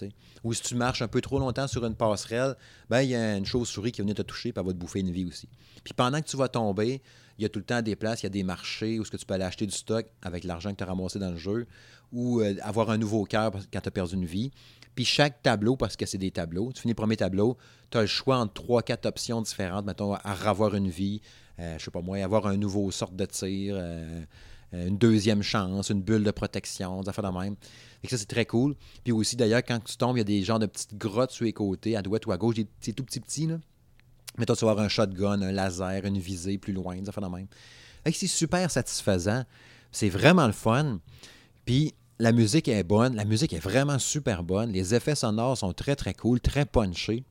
Ou 0.45 0.53
si 0.53 0.63
tu 0.63 0.75
marches 0.75 1.03
un 1.03 1.09
peu 1.09 1.21
trop 1.21 1.39
longtemps 1.39 1.67
sur 1.67 1.85
une 1.85 1.95
passerelle, 1.95 2.57
ben, 2.89 3.03
il 3.03 3.11
y 3.11 3.15
a 3.15 3.37
une 3.37 3.47
chauve-souris 3.47 3.93
qui 3.93 4.01
va 4.01 4.05
venir 4.05 4.17
te 4.17 4.23
toucher 4.23 4.51
et 4.51 4.53
elle 4.55 4.65
va 4.65 4.73
te 4.73 4.79
bouffer 4.79 5.01
une 5.01 5.11
vie 5.11 5.25
aussi. 5.25 5.49
Puis 5.85 5.95
pendant 5.95 6.21
que 6.21 6.27
tu 6.27 6.37
vas 6.37 6.49
tomber, 6.49 7.01
il 7.39 7.43
y 7.43 7.47
a 7.47 7.49
tout 7.49 7.59
le 7.59 7.65
temps 7.65 7.81
des 7.81 7.97
places, 7.97 8.23
il 8.23 8.25
y 8.25 8.27
a 8.27 8.31
des 8.31 8.43
marchés 8.43 8.99
où 8.99 9.05
ce 9.05 9.11
que 9.11 9.17
tu 9.17 9.25
peux 9.25 9.35
aller 9.35 9.45
acheter 9.45 9.67
du 9.67 9.73
stock 9.73 10.07
avec 10.21 10.45
l'argent 10.45 10.73
que 10.73 10.77
tu 10.77 10.85
as 10.85 10.87
ramassé 10.87 11.19
dans 11.19 11.31
le 11.31 11.39
jeu 11.39 11.67
ou 12.13 12.41
euh, 12.41 12.55
avoir 12.63 12.91
un 12.91 12.99
nouveau 12.99 13.25
cœur 13.25 13.53
quand 13.73 13.81
tu 13.81 13.89
as 13.89 13.91
perdu 13.91 14.15
une 14.15 14.27
vie. 14.27 14.51
Puis 14.95 15.05
chaque 15.05 15.43
tableau, 15.43 15.77
parce 15.77 15.97
que 15.97 16.05
c'est 16.05 16.19
des 16.19 16.31
tableaux, 16.31 16.73
tu 16.75 16.83
finis 16.83 16.93
le 16.93 16.97
premier 16.97 17.17
tableau, 17.17 17.57
tu 17.91 17.99
as 17.99 18.03
le 18.03 18.07
choix 18.07 18.37
entre 18.39 18.63
3-4 18.63 19.07
options 19.07 19.41
différentes, 19.41 19.87
mettons, 19.87 20.15
à 20.15 20.35
revoir 20.35 20.75
une 20.75 20.91
vie, 20.91 21.23
euh, 21.59 21.79
je 21.79 21.85
sais 21.85 21.91
pas 21.91 22.03
moi, 22.03 22.19
avoir 22.19 22.47
un 22.47 22.57
nouveau 22.57 22.91
sorte 22.91 23.15
de 23.15 23.25
tir, 23.25 23.75
euh, 23.79 24.23
une 24.73 24.99
deuxième 24.99 25.43
chance, 25.43 25.91
une 25.91 26.03
bulle 26.03 26.25
de 26.25 26.31
protection, 26.31 27.03
des 27.03 27.09
affaires 27.09 27.31
de 27.31 27.39
même. 27.39 27.57
Ça, 28.09 28.17
c'est 28.17 28.27
très 28.27 28.47
cool. 28.47 28.77
Puis 29.05 29.13
aussi, 29.13 29.37
d'ailleurs, 29.37 29.63
quand 29.67 29.81
tu 29.83 29.97
tombes, 29.97 30.17
il 30.17 30.21
y 30.21 30.23
a 30.23 30.25
des 30.25 30.43
genres 30.43 30.59
de 30.59 30.67
petites 30.67 30.97
grottes 30.97 31.33
sur 31.33 31.45
les 31.45 31.53
côtés, 31.53 31.97
à 31.97 32.03
droite 32.03 32.27
ou 32.27 32.33
à 32.33 32.37
gauche, 32.37 32.57
c'est 32.81 32.93
tout 32.93 33.05
petit 33.05 33.21
petit, 33.21 33.47
là. 33.47 33.59
Mais 34.39 34.47
toi, 34.47 34.57
tu 34.57 34.65
vas 34.65 34.71
avoir 34.71 34.87
un 34.87 34.89
shotgun, 34.89 35.43
un 35.43 35.53
laser, 35.53 36.05
une 36.05 36.19
visée 36.19 36.57
plus 36.57 36.73
loin, 36.73 36.97
des 36.97 37.09
affaires 37.09 37.29
de 37.29 37.35
même. 37.35 37.49
c'est 38.05 38.27
super 38.27 38.71
satisfaisant. 38.71 39.45
C'est 39.91 40.09
vraiment 40.09 40.47
le 40.47 40.53
fun. 40.53 41.01
Puis 41.65 41.95
la 42.21 42.33
musique 42.33 42.69
est 42.69 42.85
bonne. 42.85 43.17
La 43.17 43.25
musique 43.25 43.53
est 43.53 43.59
vraiment 43.59 43.99
super 43.99 44.45
bonne. 44.45 44.71
Les 44.71 44.95
effets 44.95 45.17
sonores 45.17 45.59
sont 45.59 45.73
très, 45.73 45.97
très 45.97 46.15
cool, 46.15 46.41
très 46.41 46.65
punchés 46.65 47.25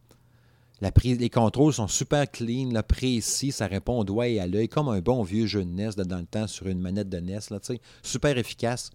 les 0.81 1.29
contrôles 1.29 1.73
sont 1.73 1.87
super 1.87 2.29
clean, 2.29 2.71
là, 2.71 2.83
précis, 2.83 3.51
ça 3.51 3.67
répond 3.67 3.99
au 3.99 4.03
doigt 4.03 4.27
et 4.27 4.39
à 4.39 4.47
l'œil, 4.47 4.69
comme 4.69 4.89
un 4.89 4.99
bon 4.99 5.23
vieux 5.23 5.45
jeu 5.45 5.63
de 5.63 5.69
NES 5.69 5.89
dans 6.05 6.19
le 6.19 6.25
temps 6.25 6.47
sur 6.47 6.67
une 6.67 6.79
manette 6.79 7.09
de 7.09 7.19
NES. 7.19 7.39
Là, 7.51 7.59
super 8.01 8.37
efficace. 8.37 8.89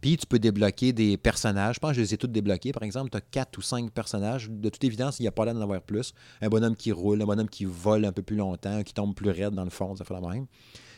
Puis 0.00 0.16
tu 0.16 0.26
peux 0.26 0.40
débloquer 0.40 0.92
des 0.92 1.16
personnages. 1.16 1.76
Je 1.76 1.80
pense 1.80 1.90
que 1.90 1.96
je 1.96 2.00
les 2.00 2.14
ai 2.14 2.16
tous 2.16 2.26
débloqués. 2.26 2.72
Par 2.72 2.82
exemple, 2.82 3.10
tu 3.10 3.16
as 3.16 3.20
quatre 3.20 3.56
ou 3.56 3.62
cinq 3.62 3.88
personnages. 3.92 4.50
De 4.50 4.68
toute 4.68 4.82
évidence, 4.82 5.20
il 5.20 5.22
n'y 5.22 5.28
a 5.28 5.32
pas 5.32 5.44
l'air 5.44 5.54
d'en 5.54 5.60
avoir 5.60 5.80
plus. 5.80 6.12
Un 6.40 6.48
bonhomme 6.48 6.74
qui 6.74 6.90
roule, 6.90 7.22
un 7.22 7.24
bonhomme 7.24 7.48
qui 7.48 7.64
vole 7.64 8.04
un 8.04 8.10
peu 8.10 8.22
plus 8.22 8.34
longtemps, 8.34 8.82
qui 8.82 8.92
tombe 8.92 9.14
plus 9.14 9.30
raide 9.30 9.54
dans 9.54 9.62
le 9.62 9.70
fond, 9.70 9.94
ça 9.94 10.04
fait 10.04 10.14
la 10.14 10.20
même. 10.20 10.46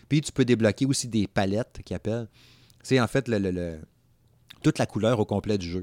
Puis 0.08 0.22
tu 0.22 0.32
peux 0.32 0.46
débloquer 0.46 0.86
aussi 0.86 1.06
des 1.06 1.26
palettes 1.26 1.80
qui 1.84 1.92
appellent. 1.92 2.28
C'est 2.82 2.98
en 2.98 3.06
fait 3.06 3.28
le, 3.28 3.78
toute 4.62 4.78
la 4.78 4.86
couleur 4.86 5.20
au 5.20 5.26
complet 5.26 5.58
du 5.58 5.68
jeu. 5.68 5.82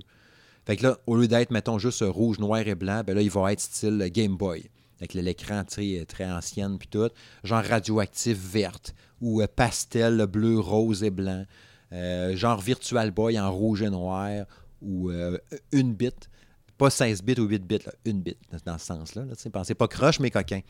Fait 0.65 0.77
que 0.77 0.83
là, 0.83 0.97
au 1.07 1.15
lieu 1.15 1.27
d'être, 1.27 1.51
mettons, 1.51 1.79
juste 1.79 2.03
rouge, 2.07 2.39
noir 2.39 2.59
et 2.59 2.75
blanc, 2.75 3.03
ben 3.05 3.15
là, 3.15 3.21
il 3.21 3.31
va 3.31 3.51
être 3.51 3.59
style 3.59 3.97
Game 4.11 4.37
Boy. 4.37 4.69
Avec 4.99 5.15
l'écran 5.15 5.63
très 5.65 6.31
ancienne 6.31 6.77
puis 6.77 6.87
tout. 6.87 7.09
Genre 7.43 7.63
radioactif 7.63 8.37
verte 8.37 8.93
ou 9.19 9.41
euh, 9.41 9.47
pastel 9.47 10.27
bleu, 10.27 10.59
rose 10.59 11.03
et 11.03 11.09
blanc. 11.09 11.43
Euh, 11.91 12.35
genre 12.35 12.61
Virtual 12.61 13.09
Boy 13.09 13.39
en 13.39 13.51
rouge 13.51 13.81
et 13.81 13.89
noir 13.89 14.45
ou 14.79 15.09
euh, 15.09 15.39
une 15.71 15.95
bit. 15.95 16.29
Pas 16.77 16.91
16 16.91 17.23
bits 17.23 17.39
ou 17.39 17.45
8 17.45 17.65
bits, 17.65 17.79
une 18.05 18.21
bit 18.21 18.37
dans 18.63 18.77
ce 18.77 18.85
sens-là. 18.85 19.25
Là, 19.25 19.33
Pensez 19.51 19.73
pas 19.73 19.87
croche, 19.87 20.19
mais 20.19 20.29
coquin. 20.29 20.61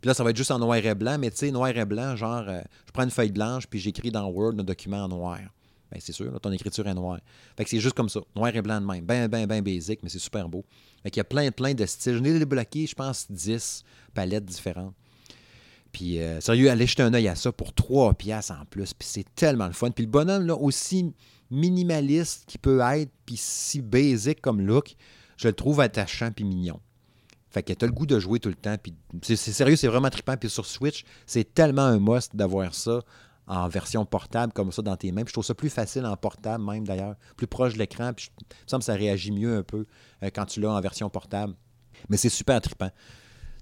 Puis 0.00 0.08
là, 0.08 0.14
ça 0.14 0.22
va 0.22 0.30
être 0.30 0.36
juste 0.36 0.52
en 0.52 0.60
noir 0.60 0.76
et 0.76 0.94
blanc, 0.94 1.18
mais 1.18 1.30
tu 1.30 1.38
sais, 1.38 1.50
noir 1.50 1.76
et 1.76 1.84
blanc, 1.84 2.14
genre, 2.14 2.44
je 2.46 2.92
prends 2.92 3.04
une 3.04 3.10
feuille 3.10 3.30
blanche 3.30 3.66
puis 3.68 3.80
j'écris 3.80 4.10
dans 4.10 4.28
Word 4.28 4.54
un 4.58 4.64
document 4.64 5.04
en 5.04 5.08
noir. 5.08 5.38
Ben, 5.92 6.00
c'est 6.00 6.12
sûr, 6.12 6.40
ton 6.40 6.50
écriture 6.52 6.86
est 6.86 6.94
noire. 6.94 7.20
Fait 7.56 7.64
que 7.64 7.70
c'est 7.70 7.80
juste 7.80 7.94
comme 7.94 8.08
ça, 8.08 8.20
noir 8.34 8.54
et 8.54 8.62
blanc 8.62 8.80
de 8.80 8.86
même. 8.86 9.04
Ben, 9.04 9.28
ben, 9.28 9.46
ben 9.46 9.62
basic, 9.62 10.00
mais 10.02 10.08
c'est 10.08 10.18
super 10.18 10.48
beau. 10.48 10.64
Fait 11.02 11.10
qu'il 11.10 11.18
y 11.18 11.20
a 11.20 11.24
plein, 11.24 11.50
plein 11.50 11.74
de 11.74 11.84
styles. 11.84 12.14
Je 12.14 12.18
n'ai 12.20 12.38
débloqué, 12.38 12.86
je 12.86 12.94
pense, 12.94 13.30
10 13.30 13.84
palettes 14.14 14.46
différentes. 14.46 14.94
Puis, 15.92 16.18
euh, 16.20 16.40
sérieux, 16.40 16.70
allez 16.70 16.86
jeter 16.86 17.02
un 17.02 17.12
œil 17.12 17.28
à 17.28 17.34
ça 17.34 17.52
pour 17.52 17.74
3 17.74 18.14
piastres 18.14 18.54
en 18.58 18.64
plus. 18.64 18.94
Puis 18.94 19.06
c'est 19.06 19.34
tellement 19.34 19.66
le 19.66 19.74
fun. 19.74 19.90
Puis 19.90 20.04
le 20.04 20.10
bonhomme, 20.10 20.46
là, 20.46 20.56
aussi 20.56 21.12
minimaliste 21.50 22.46
qu'il 22.46 22.60
peut 22.60 22.80
être, 22.80 23.10
puis 23.26 23.36
si 23.36 23.82
basic 23.82 24.40
comme 24.40 24.62
look, 24.62 24.96
je 25.36 25.48
le 25.48 25.52
trouve 25.52 25.80
attachant 25.80 26.30
puis 26.32 26.44
mignon. 26.44 26.80
Fait 27.50 27.62
que 27.62 27.74
t'as 27.74 27.84
le 27.84 27.92
goût 27.92 28.06
de 28.06 28.18
jouer 28.18 28.40
tout 28.40 28.48
le 28.48 28.54
temps. 28.54 28.76
Puis 28.82 28.94
c'est 29.20 29.36
sérieux, 29.36 29.76
c'est 29.76 29.88
vraiment 29.88 30.08
trippant. 30.08 30.38
Puis 30.38 30.48
sur 30.48 30.64
Switch, 30.64 31.04
c'est 31.26 31.52
tellement 31.52 31.82
un 31.82 31.98
must 31.98 32.34
d'avoir 32.34 32.74
ça 32.74 33.02
en 33.52 33.68
version 33.68 34.04
portable 34.06 34.52
comme 34.52 34.72
ça 34.72 34.80
dans 34.80 34.96
tes 34.96 35.12
mains. 35.12 35.24
je 35.26 35.32
trouve 35.32 35.44
ça 35.44 35.54
plus 35.54 35.68
facile 35.68 36.06
en 36.06 36.16
portable 36.16 36.64
même 36.64 36.86
d'ailleurs, 36.86 37.16
plus 37.36 37.46
proche 37.46 37.74
de 37.74 37.78
l'écran. 37.78 38.12
Puis 38.14 38.30
il 38.38 38.44
me 38.44 38.68
semble 38.68 38.80
que 38.80 38.86
ça 38.86 38.94
réagit 38.94 39.30
mieux 39.30 39.58
un 39.58 39.62
peu 39.62 39.84
euh, 40.22 40.30
quand 40.34 40.46
tu 40.46 40.60
l'as 40.60 40.70
en 40.70 40.80
version 40.80 41.10
portable. 41.10 41.54
Mais 42.08 42.16
c'est 42.16 42.30
super 42.30 42.60
trippant. 42.60 42.90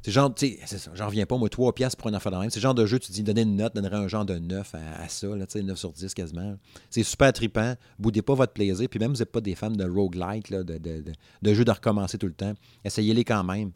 C'est 0.02 0.12
genre, 0.12 0.32
tu 0.34 0.56
sais, 0.64 0.90
j'en 0.94 1.06
reviens 1.08 1.26
pas, 1.26 1.36
moi, 1.36 1.50
3 1.50 1.74
piastres 1.74 1.98
pour 1.98 2.08
une 2.08 2.14
affaire 2.14 2.32
de 2.32 2.38
même. 2.38 2.48
C'est 2.48 2.60
le 2.60 2.62
genre 2.62 2.74
de 2.74 2.86
jeu, 2.86 2.98
tu 2.98 3.12
dis, 3.12 3.22
donner 3.22 3.42
une 3.42 3.56
note, 3.56 3.74
donnerais 3.74 3.96
un 3.96 4.08
genre 4.08 4.24
de 4.24 4.38
9 4.38 4.74
à, 4.74 5.08
ça, 5.08 5.26
là, 5.26 5.44
9 5.54 5.78
sur 5.78 5.92
10 5.92 6.14
quasiment. 6.14 6.56
C'est 6.88 7.02
super 7.02 7.32
trippant. 7.32 7.74
Boudez 7.98 8.22
pas 8.22 8.34
votre 8.34 8.54
plaisir. 8.54 8.88
Puis 8.88 8.98
même 8.98 9.12
vous 9.12 9.18
n'êtes 9.18 9.32
pas 9.32 9.42
des 9.42 9.54
fans 9.54 9.70
de 9.70 9.84
roguelike, 9.84 10.48
là, 10.48 10.62
de, 10.62 10.78
de, 10.78 11.04
de, 11.42 11.54
jeux 11.54 11.64
de 11.64 11.70
recommencer 11.70 12.16
tout 12.16 12.28
le 12.28 12.32
temps, 12.32 12.54
essayez-les 12.84 13.24
quand 13.24 13.44
même. 13.44 13.72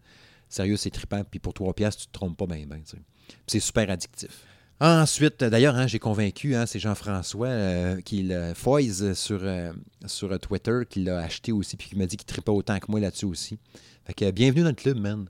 Sérieux, 0.48 0.76
c'est 0.76 0.90
trippant. 0.90 1.22
Puis 1.28 1.40
pour 1.40 1.52
3 1.52 1.74
piastres, 1.74 2.02
tu 2.02 2.06
te 2.08 2.12
trompes 2.12 2.38
pas 2.38 2.46
bien, 2.46 2.64
bien. 2.64 2.80
C'est 3.46 3.60
super 3.60 3.90
addictif. 3.90 4.46
Ensuite, 4.80 5.44
d'ailleurs, 5.44 5.76
hein, 5.76 5.86
j'ai 5.86 6.00
convaincu, 6.00 6.56
hein, 6.56 6.66
c'est 6.66 6.80
Jean-François 6.80 7.46
euh, 7.46 8.00
qui 8.00 8.24
le 8.24 8.52
sur, 9.14 9.38
euh, 9.42 9.72
sur 10.06 10.38
Twitter, 10.40 10.80
qui 10.88 11.04
l'a 11.04 11.18
acheté 11.18 11.52
aussi, 11.52 11.76
puis 11.76 11.90
qui 11.90 11.96
m'a 11.96 12.06
dit 12.06 12.16
qu'il 12.16 12.26
tripait 12.26 12.50
autant 12.50 12.78
que 12.80 12.86
moi 12.88 12.98
là-dessus 12.98 13.26
aussi. 13.26 13.58
Fait 14.04 14.14
que 14.14 14.30
bienvenue 14.32 14.62
dans 14.62 14.70
le 14.70 14.74
club, 14.74 14.98
man. 14.98 15.26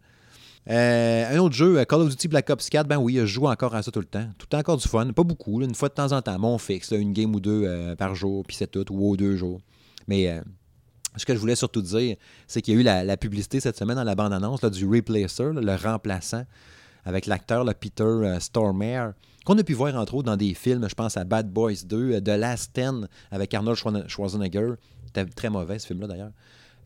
un 0.66 1.38
autre 1.38 1.54
jeu, 1.54 1.84
Call 1.84 2.00
of 2.00 2.08
Duty 2.08 2.28
Black 2.28 2.48
Ops 2.48 2.70
4, 2.70 2.86
ben 2.86 2.96
oui, 2.96 3.16
je 3.18 3.26
joue 3.26 3.46
encore 3.46 3.74
à 3.74 3.82
ça 3.82 3.90
tout 3.90 4.00
le 4.00 4.06
temps. 4.06 4.26
Tout 4.38 4.46
le 4.46 4.48
temps 4.48 4.58
encore 4.58 4.78
du 4.78 4.88
fun. 4.88 5.06
Pas 5.12 5.24
beaucoup, 5.24 5.60
une 5.62 5.74
fois 5.74 5.90
de 5.90 5.94
temps 5.94 6.12
en 6.12 6.22
temps. 6.22 6.38
Mon 6.38 6.56
fixe, 6.56 6.92
une 6.92 7.12
game 7.12 7.34
ou 7.34 7.40
deux 7.40 7.94
par 7.96 8.14
jour, 8.14 8.44
puis 8.46 8.56
c'est 8.56 8.70
tout, 8.70 8.90
ou 8.90 9.16
deux 9.16 9.36
jours. 9.36 9.60
Mais 10.08 10.40
ce 11.16 11.24
que 11.26 11.34
je 11.34 11.38
voulais 11.38 11.54
surtout 11.54 11.82
dire, 11.82 12.16
c'est 12.46 12.62
qu'il 12.62 12.74
y 12.74 12.76
a 12.76 12.80
eu 12.80 12.82
la, 12.82 13.16
publicité 13.16 13.60
cette 13.60 13.76
semaine 13.76 13.96
dans 13.96 14.04
la 14.04 14.14
bande-annonce 14.14 14.64
du 14.64 14.86
Replacer, 14.86 15.52
le 15.52 15.74
remplaçant, 15.76 16.44
avec 17.04 17.26
l'acteur 17.26 17.64
Peter 17.74 18.38
Stormare 18.40 19.12
qu'on 19.44 19.58
a 19.58 19.62
pu 19.62 19.74
voir 19.74 19.94
entre 19.94 20.14
autres 20.14 20.26
dans 20.26 20.36
des 20.36 20.54
films, 20.54 20.88
je 20.88 20.94
pense 20.94 21.16
à 21.16 21.24
Bad 21.24 21.50
Boys 21.50 21.84
2, 21.84 22.20
The 22.22 22.28
Last 22.28 22.72
Ten 22.72 23.08
avec 23.30 23.52
Arnold 23.52 23.76
Schwarzenegger. 24.08 24.72
C'était 25.06 25.26
très 25.26 25.50
mauvais 25.50 25.78
ce 25.78 25.86
film-là 25.86 26.06
d'ailleurs. 26.06 26.32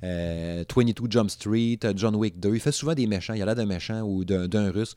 22 0.02 0.06
euh, 0.06 1.06
Jump 1.08 1.30
Street, 1.30 1.78
John 1.94 2.16
Wick 2.16 2.38
2. 2.38 2.54
Il 2.54 2.60
fait 2.60 2.72
souvent 2.72 2.94
des 2.94 3.06
méchants. 3.06 3.34
Il 3.34 3.38
y 3.38 3.42
a 3.42 3.46
là 3.46 3.54
d'un 3.54 3.66
méchant 3.66 4.02
ou 4.02 4.24
d'un 4.24 4.70
russe. 4.70 4.96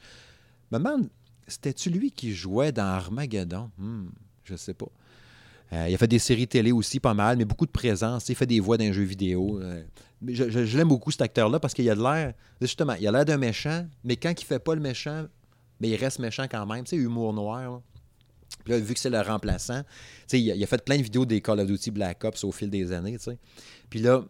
Me 0.71 0.77
demande, 0.77 1.09
c'était-tu 1.47 1.89
lui 1.89 2.11
qui 2.11 2.33
jouait 2.33 2.71
dans 2.71 2.83
Armageddon? 2.85 3.69
Hmm, 3.77 4.07
je 4.43 4.55
sais 4.55 4.73
pas. 4.73 4.89
Euh, 5.73 5.87
il 5.87 5.95
a 5.95 5.97
fait 5.97 6.07
des 6.07 6.19
séries 6.19 6.47
télé 6.47 6.71
aussi, 6.71 6.99
pas 6.99 7.13
mal, 7.13 7.37
mais 7.37 7.45
beaucoup 7.45 7.65
de 7.65 7.71
présence. 7.71 8.27
Il 8.29 8.35
fait 8.35 8.45
des 8.45 8.59
voix 8.59 8.77
dans 8.77 8.91
jeux 8.91 9.03
vidéo. 9.03 9.59
Euh, 9.61 9.83
je, 10.27 10.77
l'aime 10.77 10.89
beaucoup, 10.89 11.11
cet 11.11 11.21
acteur-là, 11.21 11.59
parce 11.59 11.73
qu'il 11.73 11.89
a 11.89 11.95
de 11.95 12.01
l'air, 12.01 12.33
justement, 12.59 12.93
il 12.99 13.07
a 13.07 13.11
l'air 13.11 13.25
d'un 13.25 13.37
méchant, 13.37 13.85
mais 14.03 14.17
quand 14.17 14.33
il 14.39 14.45
fait 14.45 14.59
pas 14.59 14.75
le 14.75 14.81
méchant, 14.81 15.25
mais 15.79 15.89
il 15.89 15.95
reste 15.95 16.19
méchant 16.19 16.45
quand 16.49 16.65
même. 16.65 16.83
Tu 16.83 16.91
sais, 16.91 16.95
humour 16.97 17.33
noir. 17.33 17.81
Puis 18.63 18.73
là, 18.73 18.79
vu 18.79 18.93
que 18.93 18.99
c'est 18.99 19.09
le 19.09 19.21
remplaçant, 19.21 19.81
il, 20.33 20.63
a, 20.63 20.67
fait 20.67 20.83
plein 20.83 20.97
de 20.97 21.03
vidéos 21.03 21.25
des 21.25 21.41
Call 21.41 21.59
of 21.59 21.67
Duty 21.67 21.91
Black 21.91 22.23
Ops 22.23 22.43
au 22.43 22.51
fil 22.51 22.69
des 22.69 22.91
années. 22.91 23.17
Puis 23.89 23.99
là, 23.99 24.23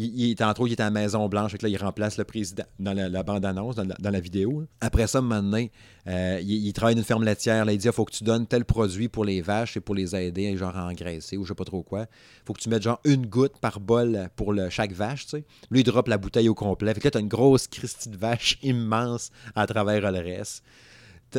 il, 0.00 0.30
est 0.30 0.42
entre 0.42 0.62
autres, 0.62 0.70
il 0.70 0.72
est 0.72 0.80
à 0.80 0.84
la 0.84 0.90
Maison 0.90 1.28
Blanche, 1.28 1.52
là, 1.60 1.68
il 1.68 1.76
remplace 1.76 2.16
le 2.16 2.24
président 2.24 2.64
dans 2.78 2.92
la, 2.92 3.22
bande-annonce, 3.22 3.76
dans, 3.76 4.10
la, 4.10 4.20
vidéo. 4.20 4.64
Après 4.80 5.06
ça, 5.06 5.20
maintenant, 5.20 5.64
euh, 6.06 6.40
il, 6.42 6.72
travaille 6.72 6.94
dans 6.94 7.00
une 7.00 7.06
ferme 7.06 7.24
laitière. 7.24 7.68
Il 7.70 7.78
dit 7.78 7.86
il 7.86 7.92
faut 7.92 8.04
que 8.04 8.12
tu 8.12 8.24
donnes 8.24 8.46
tel 8.46 8.64
produit 8.64 9.08
pour 9.08 9.24
les 9.24 9.40
vaches 9.40 9.76
et 9.76 9.80
pour 9.80 9.94
les 9.94 10.16
aider, 10.16 10.56
genre 10.56 10.76
à 10.76 10.86
engraisser 10.86 11.36
ou 11.36 11.44
je 11.44 11.48
sais 11.48 11.54
pas 11.54 11.64
trop 11.64 11.82
quoi. 11.82 12.06
faut 12.46 12.52
que 12.52 12.60
tu 12.60 12.68
mettes 12.68 12.82
genre 12.82 13.00
une 13.04 13.26
goutte 13.26 13.58
par 13.60 13.80
bol 13.80 14.28
pour 14.36 14.54
chaque 14.70 14.92
vache. 14.92 15.26
Lui, 15.70 15.80
il 15.80 15.84
drop 15.84 16.08
la 16.08 16.18
bouteille 16.18 16.48
au 16.48 16.54
complet. 16.54 16.94
Fait 16.94 17.04
là, 17.04 17.10
tu 17.10 17.18
as 17.18 17.20
une 17.20 17.28
grosse 17.28 17.66
Christie 17.66 18.08
de 18.08 18.16
vache 18.16 18.58
immense 18.62 19.30
à 19.54 19.66
travers 19.66 20.10
le 20.10 20.18
reste 20.18 20.62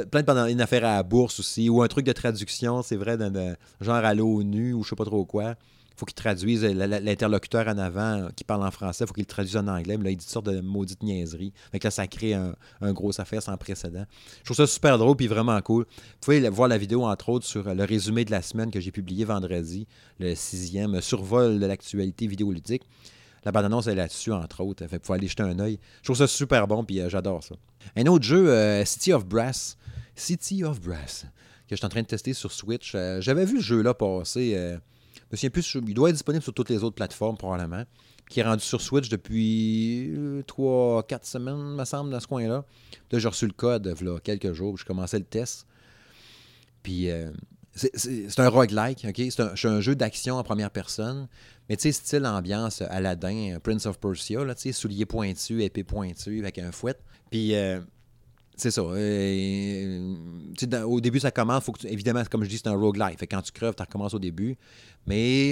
plein 0.09 0.24
de 0.24 0.51
une 0.51 0.62
affaire 0.62 0.86
à 0.86 0.95
la 0.95 1.03
bourse 1.03 1.41
aussi, 1.41 1.70
ou 1.70 1.82
un 1.82 1.88
truc 1.88 2.05
de 2.05 2.14
traduction, 2.14 2.82
c'est 2.82 2.95
vrai, 2.95 3.18
genre 3.82 3.95
à 3.95 4.14
l'ONU 4.14 4.74
ou 4.74 4.84
je 4.84 4.89
sais 4.89 4.95
pas 4.95 5.03
trop 5.05 5.26
quoi. 5.26 5.55
Faut 6.02 6.06
qu'il 6.08 6.16
traduise 6.16 6.64
l'interlocuteur 6.64 7.68
en 7.68 7.78
avant 7.78 8.30
qui 8.36 8.43
parle 8.43 8.66
en 8.66 8.72
français, 8.72 9.06
faut 9.06 9.14
qu'il 9.14 9.22
le 9.22 9.28
traduise 9.28 9.56
en 9.56 9.68
anglais, 9.68 9.97
mais 9.97 10.06
là, 10.06 10.10
il 10.10 10.18
dit 10.18 10.26
une 10.26 10.32
sorte 10.32 10.47
de 10.47 10.60
maudite 10.60 11.04
niaiserie. 11.04 11.54
Fait 11.72 11.84
là, 11.84 11.91
ça 11.91 12.08
crée 12.08 12.34
un, 12.34 12.56
gros 12.91 13.22
affaire 13.22 13.43
sans 13.43 13.56
précédent. 13.56 14.06
Je 14.39 14.45
trouve 14.45 14.58
ça 14.58 14.66
super 14.66 14.97
drôle 14.97 15.16
puis 15.16 15.28
vraiment 15.28 15.62
cool. 15.62 15.84
Vous 15.84 16.18
pouvez 16.20 16.49
voir 16.49 16.68
la 16.70 16.80
vidéo, 16.80 17.04
entre 17.04 17.30
autres, 17.30 17.45
sur 17.45 17.76
le 17.76 17.84
résumé 17.84 18.26
de 18.26 18.32
la 18.32 18.41
semaine 18.41 18.72
que 18.72 18.80
j'ai 18.80 18.89
publié 18.89 19.26
vendredi, 19.26 19.86
le 20.20 20.34
sixième 20.34 21.02
survol 21.02 21.60
de 21.60 21.66
l'actualité 21.68 22.26
vidéoludique. 22.26 22.82
La 23.45 23.52
bande-annonce 23.52 23.86
est 23.86 23.93
là-dessus, 23.93 24.32
entre 24.32 24.64
autres. 24.64 24.88
Fait 24.88 25.06
faut 25.06 25.14
aller 25.14 25.28
jeter 25.28 25.43
un 25.43 25.60
œil. 25.60 25.80
Je 25.99 26.06
trouve 26.06 26.18
ça 26.18 26.26
super 26.26 26.68
bon, 26.68 26.84
puis 26.84 26.99
euh, 26.99 27.10
j'adore 27.10 27.43
ça. 27.43 27.54
Un 27.95 28.08
autre 28.08 28.26
jeu, 28.26 28.49
euh, 28.49 28.84
City 28.86 29.14
of 29.14 29.28
Brass. 29.28 29.78
City 30.16 30.64
of 30.64 30.82
Brass, 30.82 31.28
que 31.68 31.76
je 31.76 31.78
suis 31.78 31.86
en 31.86 31.89
train 31.89 32.02
de 32.02 32.08
tester 32.08 32.34
sur 32.34 32.52
Switch. 32.52 32.93
Euh, 32.95 33.22
j'avais 33.22 33.45
vu 33.45 33.58
le 33.58 33.62
jeu-là 33.62 33.93
passer. 33.93 34.80
Euh, 35.34 35.38
je 35.38 35.48
plus, 35.48 35.78
il 35.88 35.94
doit 35.94 36.10
être 36.10 36.16
disponible 36.16 36.44
sur 36.44 36.54
toutes 36.54 36.70
les 36.70 36.84
autres 36.84 36.96
plateformes, 36.96 37.38
probablement. 37.38 37.84
Qui 38.30 38.40
est 38.40 38.44
rendu 38.44 38.64
sur 38.64 38.82
Switch 38.82 39.10
depuis 39.10 40.14
3-4 40.48 41.26
semaines, 41.26 41.76
me 41.76 41.86
semble, 41.86 42.12
dans 42.12 42.20
ce 42.20 42.28
coin-là. 42.28 42.64
Là, 43.12 43.20
j'ai 43.20 43.28
reçu 43.28 43.46
le 43.46 43.54
code, 43.54 43.94
quelques 44.24 44.54
jours, 44.54 44.78
je 44.78 44.86
commençais 44.86 45.20
le 45.20 45.26
test. 45.26 45.68
Puis. 46.82 47.10
c'est 47.74 48.40
un 48.40 48.50
roguelike, 48.50 49.06
OK? 49.08 49.22
C'est 49.30 49.42
un, 49.42 49.72
un, 49.72 49.82
jeu 49.82 49.96
d'action 49.96 50.36
en 50.36 50.44
première 50.44 50.72
personne. 50.72 51.28
Mais 51.72 51.78
tu 51.78 51.84
sais, 51.84 51.92
style 51.94 52.26
ambiance 52.26 52.82
Aladdin, 52.82 53.58
Prince 53.64 53.86
of 53.86 54.00
Persia, 54.00 54.44
là, 54.44 54.56
tu 54.56 54.62
sais, 54.64 54.72
souliers 54.74 55.06
pointus, 55.06 55.62
épée 55.62 55.84
pointue, 55.84 56.40
avec 56.40 56.58
un 56.58 56.72
fouet. 56.72 56.96
Puis, 57.30 57.56
euh, 57.56 57.80
c'est 58.62 58.72
ça. 58.72 58.82
Euh, 58.82 60.16
au 60.86 61.01
début, 61.01 61.20
ça 61.20 61.32
commence, 61.32 61.64
faut 61.64 61.72
que 61.72 61.88
évidemment, 61.88 62.24
comme 62.30 62.43
je 62.43 62.49
dis, 62.49 62.57
c'est 62.57 62.68
un 62.68 62.76
roguelike. 62.76 63.18
Fait 63.18 63.28
quand 63.28 63.41
tu 63.41 63.51
creves, 63.51 63.74
tu 63.76 63.82
recommences 63.82 64.14
au 64.14 64.20
début. 64.20 64.55
Mais 65.07 65.51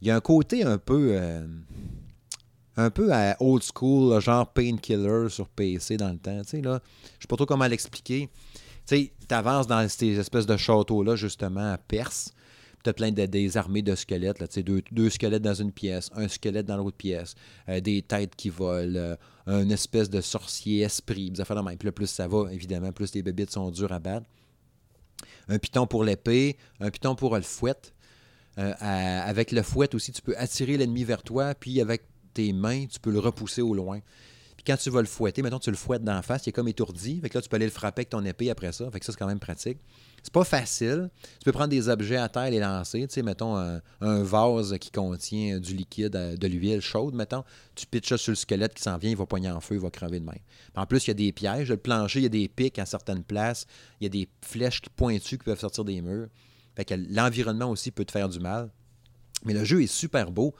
il 0.00 0.08
y 0.08 0.10
a 0.10 0.16
un 0.16 0.20
côté 0.20 0.64
un 0.64 0.78
peu. 0.78 1.10
Euh, 1.12 1.46
un 2.76 2.90
peu 2.90 3.12
à 3.12 3.36
old 3.40 3.62
school, 3.62 4.20
genre 4.20 4.52
Painkiller 4.52 5.28
sur 5.30 5.48
PC 5.48 5.96
dans 5.96 6.10
le 6.10 6.18
temps. 6.18 6.40
Tu 6.42 6.48
sais, 6.48 6.60
là, 6.60 6.80
je 7.18 7.22
sais 7.22 7.28
pas 7.28 7.34
trop 7.34 7.44
comment 7.44 7.66
l'expliquer. 7.66 8.28
Tu 8.86 9.10
avances 9.30 9.66
dans 9.66 9.88
ces 9.88 10.16
espèces 10.16 10.46
de 10.46 10.56
châteaux-là, 10.56 11.16
justement, 11.16 11.72
à 11.72 11.76
Perse 11.76 12.32
tu 12.82 12.90
as 12.90 12.92
plein 12.92 13.10
de, 13.10 13.26
des 13.26 13.56
armées 13.56 13.82
de 13.82 13.94
squelettes, 13.94 14.38
là, 14.38 14.46
deux, 14.62 14.82
deux 14.90 15.10
squelettes 15.10 15.42
dans 15.42 15.54
une 15.54 15.72
pièce, 15.72 16.10
un 16.14 16.28
squelette 16.28 16.66
dans 16.66 16.76
l'autre 16.76 16.96
pièce, 16.96 17.34
euh, 17.68 17.80
des 17.80 18.02
têtes 18.02 18.36
qui 18.36 18.50
volent, 18.50 18.96
euh, 18.96 19.16
une 19.48 19.72
espèce 19.72 20.10
de 20.10 20.20
sorcier 20.20 20.82
esprit, 20.82 21.32
Puis 21.32 21.86
là, 21.86 21.92
plus 21.92 22.06
ça 22.06 22.28
va, 22.28 22.52
évidemment, 22.52 22.92
plus 22.92 23.14
les 23.14 23.22
bébites 23.22 23.50
sont 23.50 23.70
dures 23.70 23.92
à 23.92 23.98
battre. 23.98 24.26
Un 25.48 25.58
piton 25.58 25.86
pour 25.86 26.04
l'épée, 26.04 26.56
un 26.80 26.90
piton 26.90 27.14
pour 27.14 27.34
le 27.34 27.42
fouet. 27.42 27.74
Euh, 28.58 28.72
avec 28.80 29.52
le 29.52 29.62
fouet 29.62 29.94
aussi, 29.94 30.12
tu 30.12 30.20
peux 30.20 30.36
attirer 30.36 30.76
l'ennemi 30.76 31.04
vers 31.04 31.22
toi, 31.22 31.54
puis 31.54 31.80
avec 31.80 32.02
tes 32.34 32.52
mains, 32.52 32.86
tu 32.86 33.00
peux 33.00 33.10
le 33.10 33.20
repousser 33.20 33.62
au 33.62 33.74
loin. 33.74 34.00
Puis 34.58 34.64
quand 34.66 34.76
tu 34.76 34.90
vas 34.90 35.00
le 35.00 35.06
fouetter, 35.06 35.40
maintenant 35.40 35.60
tu 35.60 35.70
le 35.70 35.76
fouettes 35.76 36.02
d'en 36.02 36.20
face, 36.20 36.44
il 36.44 36.48
est 36.48 36.52
comme 36.52 36.66
étourdi. 36.66 37.20
Fait 37.20 37.28
que 37.28 37.38
là, 37.38 37.42
tu 37.42 37.48
peux 37.48 37.54
aller 37.54 37.66
le 37.66 37.70
frapper 37.70 38.00
avec 38.00 38.10
ton 38.10 38.24
épée 38.24 38.50
après 38.50 38.72
ça. 38.72 38.90
Fait 38.90 38.98
que 38.98 39.06
ça, 39.06 39.12
c'est 39.12 39.18
quand 39.18 39.28
même 39.28 39.38
pratique. 39.38 39.78
C'est 40.20 40.32
pas 40.32 40.42
facile. 40.42 41.10
Tu 41.38 41.44
peux 41.44 41.52
prendre 41.52 41.68
des 41.68 41.88
objets 41.88 42.16
à 42.16 42.28
terre 42.28 42.46
et 42.46 42.50
les 42.50 42.58
lancer. 42.58 43.06
Tu 43.06 43.14
sais, 43.14 43.22
mettons 43.22 43.54
un, 43.56 43.80
vase 44.00 44.76
qui 44.80 44.90
contient 44.90 45.60
du 45.60 45.76
liquide, 45.76 46.16
euh, 46.16 46.36
de 46.36 46.48
l'huile 46.48 46.80
chaude, 46.80 47.14
mettons. 47.14 47.44
Tu 47.76 47.86
pitches 47.86 48.08
ça 48.08 48.18
sur 48.18 48.32
le 48.32 48.36
squelette 48.36 48.74
qui 48.74 48.82
s'en 48.82 48.98
vient, 48.98 49.10
il 49.10 49.16
va 49.16 49.26
pogner 49.26 49.48
en 49.48 49.60
feu, 49.60 49.76
il 49.76 49.80
va 49.80 49.90
crever 49.90 50.18
de 50.18 50.24
même. 50.24 50.40
En 50.74 50.86
plus, 50.86 51.06
il 51.06 51.10
y 51.10 51.10
a 51.12 51.14
des 51.14 51.30
pièges. 51.30 51.68
Le 51.68 51.76
plancher, 51.76 52.18
il 52.18 52.24
y 52.24 52.26
a 52.26 52.30
des 52.30 52.48
pics 52.48 52.80
à 52.80 52.84
certaines 52.84 53.22
places. 53.22 53.64
Il 54.00 54.04
y 54.04 54.06
a 54.08 54.10
des 54.10 54.28
flèches 54.42 54.82
pointues 54.96 55.38
qui 55.38 55.44
peuvent 55.44 55.60
sortir 55.60 55.84
des 55.84 56.02
murs. 56.02 56.26
Fait 56.74 56.84
que 56.84 56.94
l'environnement 56.94 57.70
aussi 57.70 57.92
peut 57.92 58.04
te 58.04 58.10
faire 58.10 58.28
du 58.28 58.40
mal. 58.40 58.70
Mais 59.44 59.52
le 59.52 59.62
jeu 59.62 59.84
est 59.84 59.86
super 59.86 60.32
beau. 60.32 60.52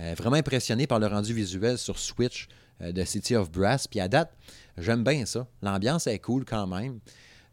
Euh, 0.00 0.14
vraiment 0.16 0.36
impressionné 0.36 0.88
par 0.88 0.98
le 0.98 1.06
rendu 1.06 1.32
visuel 1.32 1.78
sur 1.78 1.96
Switch 1.96 2.48
de 2.80 3.04
City 3.04 3.36
of 3.36 3.50
Brass. 3.50 3.86
Puis 3.86 4.00
à 4.00 4.08
date, 4.08 4.32
j'aime 4.76 5.04
bien 5.04 5.24
ça. 5.26 5.46
L'ambiance 5.62 6.06
est 6.06 6.18
cool 6.18 6.44
quand 6.44 6.66
même. 6.66 7.00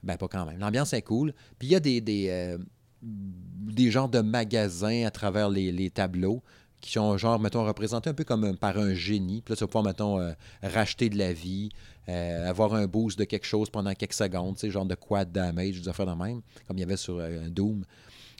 Ben, 0.03 0.17
pas 0.17 0.27
quand 0.27 0.45
même. 0.45 0.59
L'ambiance 0.59 0.93
est 0.93 1.01
cool. 1.01 1.33
Puis 1.57 1.69
il 1.69 1.71
y 1.71 1.75
a 1.75 1.79
des, 1.79 2.01
des, 2.01 2.29
euh, 2.29 3.91
genres 3.91 4.09
de 4.09 4.19
magasins 4.19 5.05
à 5.05 5.11
travers 5.11 5.49
les, 5.49 5.89
tableaux 5.89 6.43
qui 6.81 6.91
sont, 6.91 7.17
genre, 7.17 7.39
mettons, 7.39 7.65
représentés 7.65 8.09
un 8.09 8.13
peu 8.13 8.25
comme 8.25 8.57
par 8.57 8.77
un 8.77 8.93
génie. 8.93 9.41
Puis 9.41 9.53
là, 9.53 9.55
tu 9.55 9.63
vas 9.63 9.67
pouvoir, 9.67 9.85
mettons, 9.85 10.35
racheter 10.61 11.09
de 11.09 11.17
la 11.17 11.31
vie, 11.31 11.69
avoir 12.07 12.73
un 12.73 12.87
boost 12.87 13.17
de 13.17 13.23
quelque 13.23 13.45
chose 13.45 13.69
pendant 13.69 13.93
quelques 13.93 14.13
secondes, 14.13 14.55
tu 14.55 14.61
sais, 14.61 14.69
genre 14.69 14.85
de 14.85 14.95
quad 14.95 15.31
damage, 15.31 15.79
des 15.79 15.87
affaires 15.87 16.05
de 16.05 16.21
même, 16.21 16.41
comme 16.67 16.77
il 16.77 16.81
y 16.81 16.83
avait 16.83 16.97
sur 16.97 17.21
Doom 17.49 17.85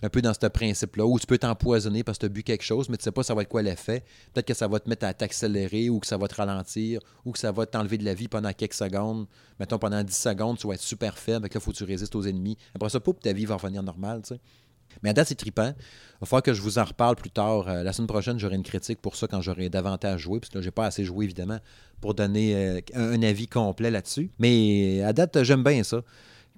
un 0.03 0.09
peu 0.09 0.21
dans 0.21 0.33
ce 0.33 0.45
principe-là, 0.45 1.05
où 1.05 1.17
tu 1.17 1.25
peux 1.25 1.37
t'empoisonner 1.37 2.03
parce 2.03 2.17
que 2.17 2.23
tu 2.23 2.25
as 2.27 2.29
bu 2.29 2.43
quelque 2.43 2.63
chose, 2.63 2.89
mais 2.89 2.97
tu 2.97 3.03
sais 3.03 3.11
pas 3.11 3.23
ça 3.23 3.33
va 3.33 3.41
être 3.41 3.49
quoi 3.49 3.61
l'effet. 3.61 4.03
Peut-être 4.33 4.45
que 4.45 4.53
ça 4.53 4.67
va 4.67 4.79
te 4.79 4.89
mettre 4.89 5.05
à 5.05 5.13
t'accélérer 5.13 5.89
ou 5.89 5.99
que 5.99 6.07
ça 6.07 6.17
va 6.17 6.27
te 6.27 6.35
ralentir 6.35 6.99
ou 7.23 7.31
que 7.31 7.39
ça 7.39 7.51
va 7.53 7.65
t'enlever 7.65 7.97
de 7.97 8.03
la 8.03 8.13
vie 8.13 8.27
pendant 8.27 8.51
quelques 8.51 8.73
secondes. 8.73 9.27
Mettons, 9.59 9.79
pendant 9.79 10.03
10 10.03 10.13
secondes, 10.13 10.57
tu 10.57 10.67
vas 10.67 10.73
être 10.73 10.81
super 10.81 11.17
faible, 11.17 11.43
là, 11.43 11.49
il 11.53 11.61
faut 11.61 11.71
que 11.71 11.77
tu 11.77 11.85
résistes 11.85 12.15
aux 12.15 12.23
ennemis. 12.23 12.57
Après 12.75 12.89
ça, 12.89 12.99
pour 12.99 13.17
ta 13.17 13.31
vie 13.31 13.45
va 13.45 13.55
revenir 13.55 13.81
normale, 13.81 14.21
tu 14.23 14.35
sais. 14.35 14.41
Mais 15.01 15.09
à 15.09 15.13
date, 15.13 15.29
c'est 15.29 15.35
trippant. 15.35 15.73
Il 15.75 16.19
va 16.21 16.27
falloir 16.27 16.43
que 16.43 16.53
je 16.53 16.61
vous 16.61 16.77
en 16.77 16.83
reparle 16.83 17.15
plus 17.15 17.31
tard. 17.31 17.67
Euh, 17.67 17.81
la 17.81 17.93
semaine 17.93 18.07
prochaine, 18.07 18.37
j'aurai 18.37 18.55
une 18.55 18.63
critique 18.63 19.01
pour 19.01 19.15
ça 19.15 19.27
quand 19.27 19.41
j'aurai 19.41 19.69
davantage 19.69 20.21
joué, 20.21 20.39
parce 20.39 20.49
que 20.49 20.57
là, 20.59 20.61
j'ai 20.61 20.71
pas 20.71 20.85
assez 20.85 21.03
joué, 21.03 21.25
évidemment, 21.25 21.59
pour 22.01 22.13
donner 22.13 22.55
euh, 22.55 22.81
un, 22.93 23.21
avis 23.23 23.47
complet 23.47 23.89
là-dessus. 23.89 24.29
Mais 24.37 25.01
à 25.01 25.13
date, 25.13 25.43
j'aime 25.43 25.63
bien 25.63 25.83
ça. 25.83 26.01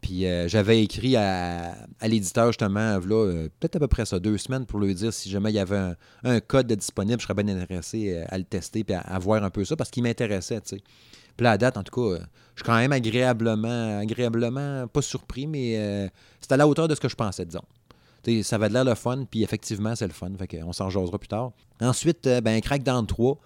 Puis 0.05 0.27
euh, 0.27 0.47
j'avais 0.47 0.83
écrit 0.83 1.15
à, 1.15 1.73
l'éditeur 2.03 2.45
justement, 2.49 2.99
là, 2.99 3.47
peut-être 3.59 3.77
à 3.77 3.79
peu 3.79 3.87
près 3.87 4.05
ça, 4.05 4.19
deux 4.19 4.37
semaines, 4.37 4.67
pour 4.67 4.79
lui 4.79 4.93
dire 4.93 5.11
si 5.11 5.31
jamais 5.31 5.49
il 5.49 5.55
y 5.55 5.59
avait 5.59 5.95
un, 6.23 6.39
code 6.41 6.71
disponible, 6.71 7.19
je 7.19 7.25
serais 7.25 7.33
bien 7.33 7.57
intéressé 7.57 8.13
euh, 8.13 8.25
à 8.29 8.37
le 8.37 8.43
tester 8.43 8.85
et 8.87 8.93
à, 8.93 9.17
voir 9.17 9.43
un 9.43 9.49
peu 9.49 9.65
ça 9.65 9.75
parce 9.75 9.89
qu'il 9.89 10.03
m'intéressait, 10.03 10.61
tu 10.61 10.75
sais. 10.75 10.83
Puis 11.35 11.47
à 11.47 11.57
date, 11.57 11.77
en 11.77 11.81
tout 11.81 11.91
cas, 11.91 12.19
je 12.53 12.61
suis 12.61 12.65
quand 12.67 12.77
même 12.77 12.91
agréablement, 12.91 13.97
agréablement, 13.97 14.87
pas 14.87 15.01
surpris, 15.01 15.47
mais 15.47 16.11
c'est 16.39 16.51
à 16.51 16.57
la 16.57 16.67
hauteur 16.67 16.87
de 16.87 16.93
ce 16.93 17.01
que 17.01 17.09
je 17.09 17.15
pensais, 17.15 17.43
disons. 17.43 17.63
ça 18.43 18.57
va 18.59 18.69
de 18.69 18.73
l'air 18.73 18.85
le 18.85 18.93
fun, 18.93 19.25
puis 19.29 19.41
effectivement, 19.41 19.95
c'est 19.95 20.07
le 20.07 20.13
fun. 20.13 20.29
Fait 20.37 20.47
qu'on 20.47 20.71
s'en 20.71 20.91
jasera 20.91 21.17
plus 21.17 21.27
tard. 21.27 21.51
Ensuite, 21.81 22.29
ben, 22.43 22.61
Crackdown 22.61 23.07
3. 23.07 23.37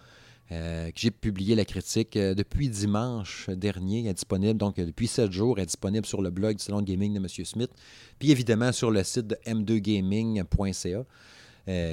Euh, 0.51 0.87
que 0.87 0.99
j'ai 0.99 1.11
publié 1.11 1.55
la 1.55 1.63
critique 1.63 2.17
euh, 2.17 2.33
depuis 2.33 2.69
dimanche 2.69 3.49
dernier. 3.51 3.99
Elle 4.01 4.07
est 4.07 4.13
disponible, 4.15 4.57
donc 4.57 4.79
euh, 4.79 4.85
depuis 4.85 5.05
7 5.05 5.31
jours, 5.31 5.57
elle 5.57 5.63
est 5.63 5.67
disponible 5.67 6.07
sur 6.07 6.23
le 6.23 6.31
blog 6.31 6.57
du 6.57 6.63
Salon 6.63 6.81
de 6.81 6.87
Gaming 6.87 7.13
de 7.13 7.19
M. 7.19 7.27
Smith, 7.45 7.69
puis 8.17 8.31
évidemment 8.31 8.71
sur 8.71 8.89
le 8.89 9.03
site 9.03 9.27
de 9.27 9.37
m2gaming.ca, 9.45 11.05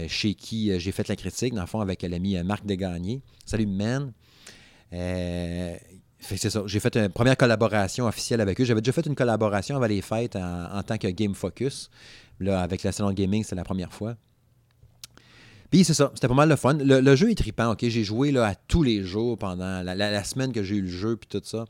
chez 0.09 0.35
qui 0.35 0.81
j'ai 0.81 0.91
fait 0.91 1.07
la 1.07 1.17
critique, 1.17 1.53
dans 1.53 1.61
le 1.61 1.67
fond, 1.67 1.81
avec 1.81 2.01
l'ami 2.01 2.43
Marc 2.43 2.65
Degagné. 2.65 3.21
Salut, 3.45 3.67
man! 3.67 4.13
c'est 4.91 6.49
ça. 6.49 6.63
J'ai 6.65 6.81
fait 6.81 6.97
une 6.97 7.11
première 7.11 7.37
collaboration 7.37 8.07
officielle 8.07 8.41
avec 8.41 8.59
eux. 8.59 8.65
J'avais 8.65 8.81
déjà 8.81 8.93
fait 8.93 9.05
une 9.05 9.15
collaboration 9.15 9.77
avant 9.77 9.87
les 9.87 10.01
fêtes 10.01 10.35
en, 10.37 10.83
tant 10.83 10.97
que 10.97 11.09
Game 11.09 11.35
Focus. 11.35 11.91
Là, 12.41 12.63
avec 12.63 12.85
la 12.85 12.93
Salon 12.93 13.13
Gaming, 13.13 13.45
c'est 13.45 13.55
la 13.55 13.65
première 13.65 13.93
fois. 13.93 14.17
Puis 15.71 15.85
c'est 15.85 15.95
ça, 15.95 16.11
c'était 16.15 16.29
pas 16.29 16.35
mal 16.35 16.49
le 16.49 16.57
fun. 16.57 16.75
Le, 16.75 17.17
jeu 17.17 17.31
est 17.31 17.35
trippant, 17.35 17.73
ok? 17.73 17.87
J'ai 17.89 18.05
joué 18.05 18.31
là, 18.31 18.47
à 18.47 18.55
tous 18.55 18.83
les 18.83 19.03
jours 19.03 19.37
pendant 19.37 19.83
la, 19.83 20.25
semaine 20.25 20.53
que 20.53 20.63
j'ai 20.63 20.77
eu 20.77 20.83
le 20.83 20.89
jeu, 20.89 21.17
puis 21.17 21.29
tout 21.29 21.45
ça. 21.45 21.65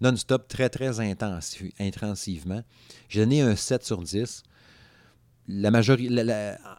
Non-stop, 0.00 0.48
très, 0.48 0.68
très 0.68 0.98
intensivement. 1.00 2.62
J'ai 3.08 3.20
donné 3.20 3.42
un 3.42 3.56
7 3.56 3.84
sur 3.84 4.02
10. 4.02 4.42
La 5.48 5.70
majorité, 5.70 6.24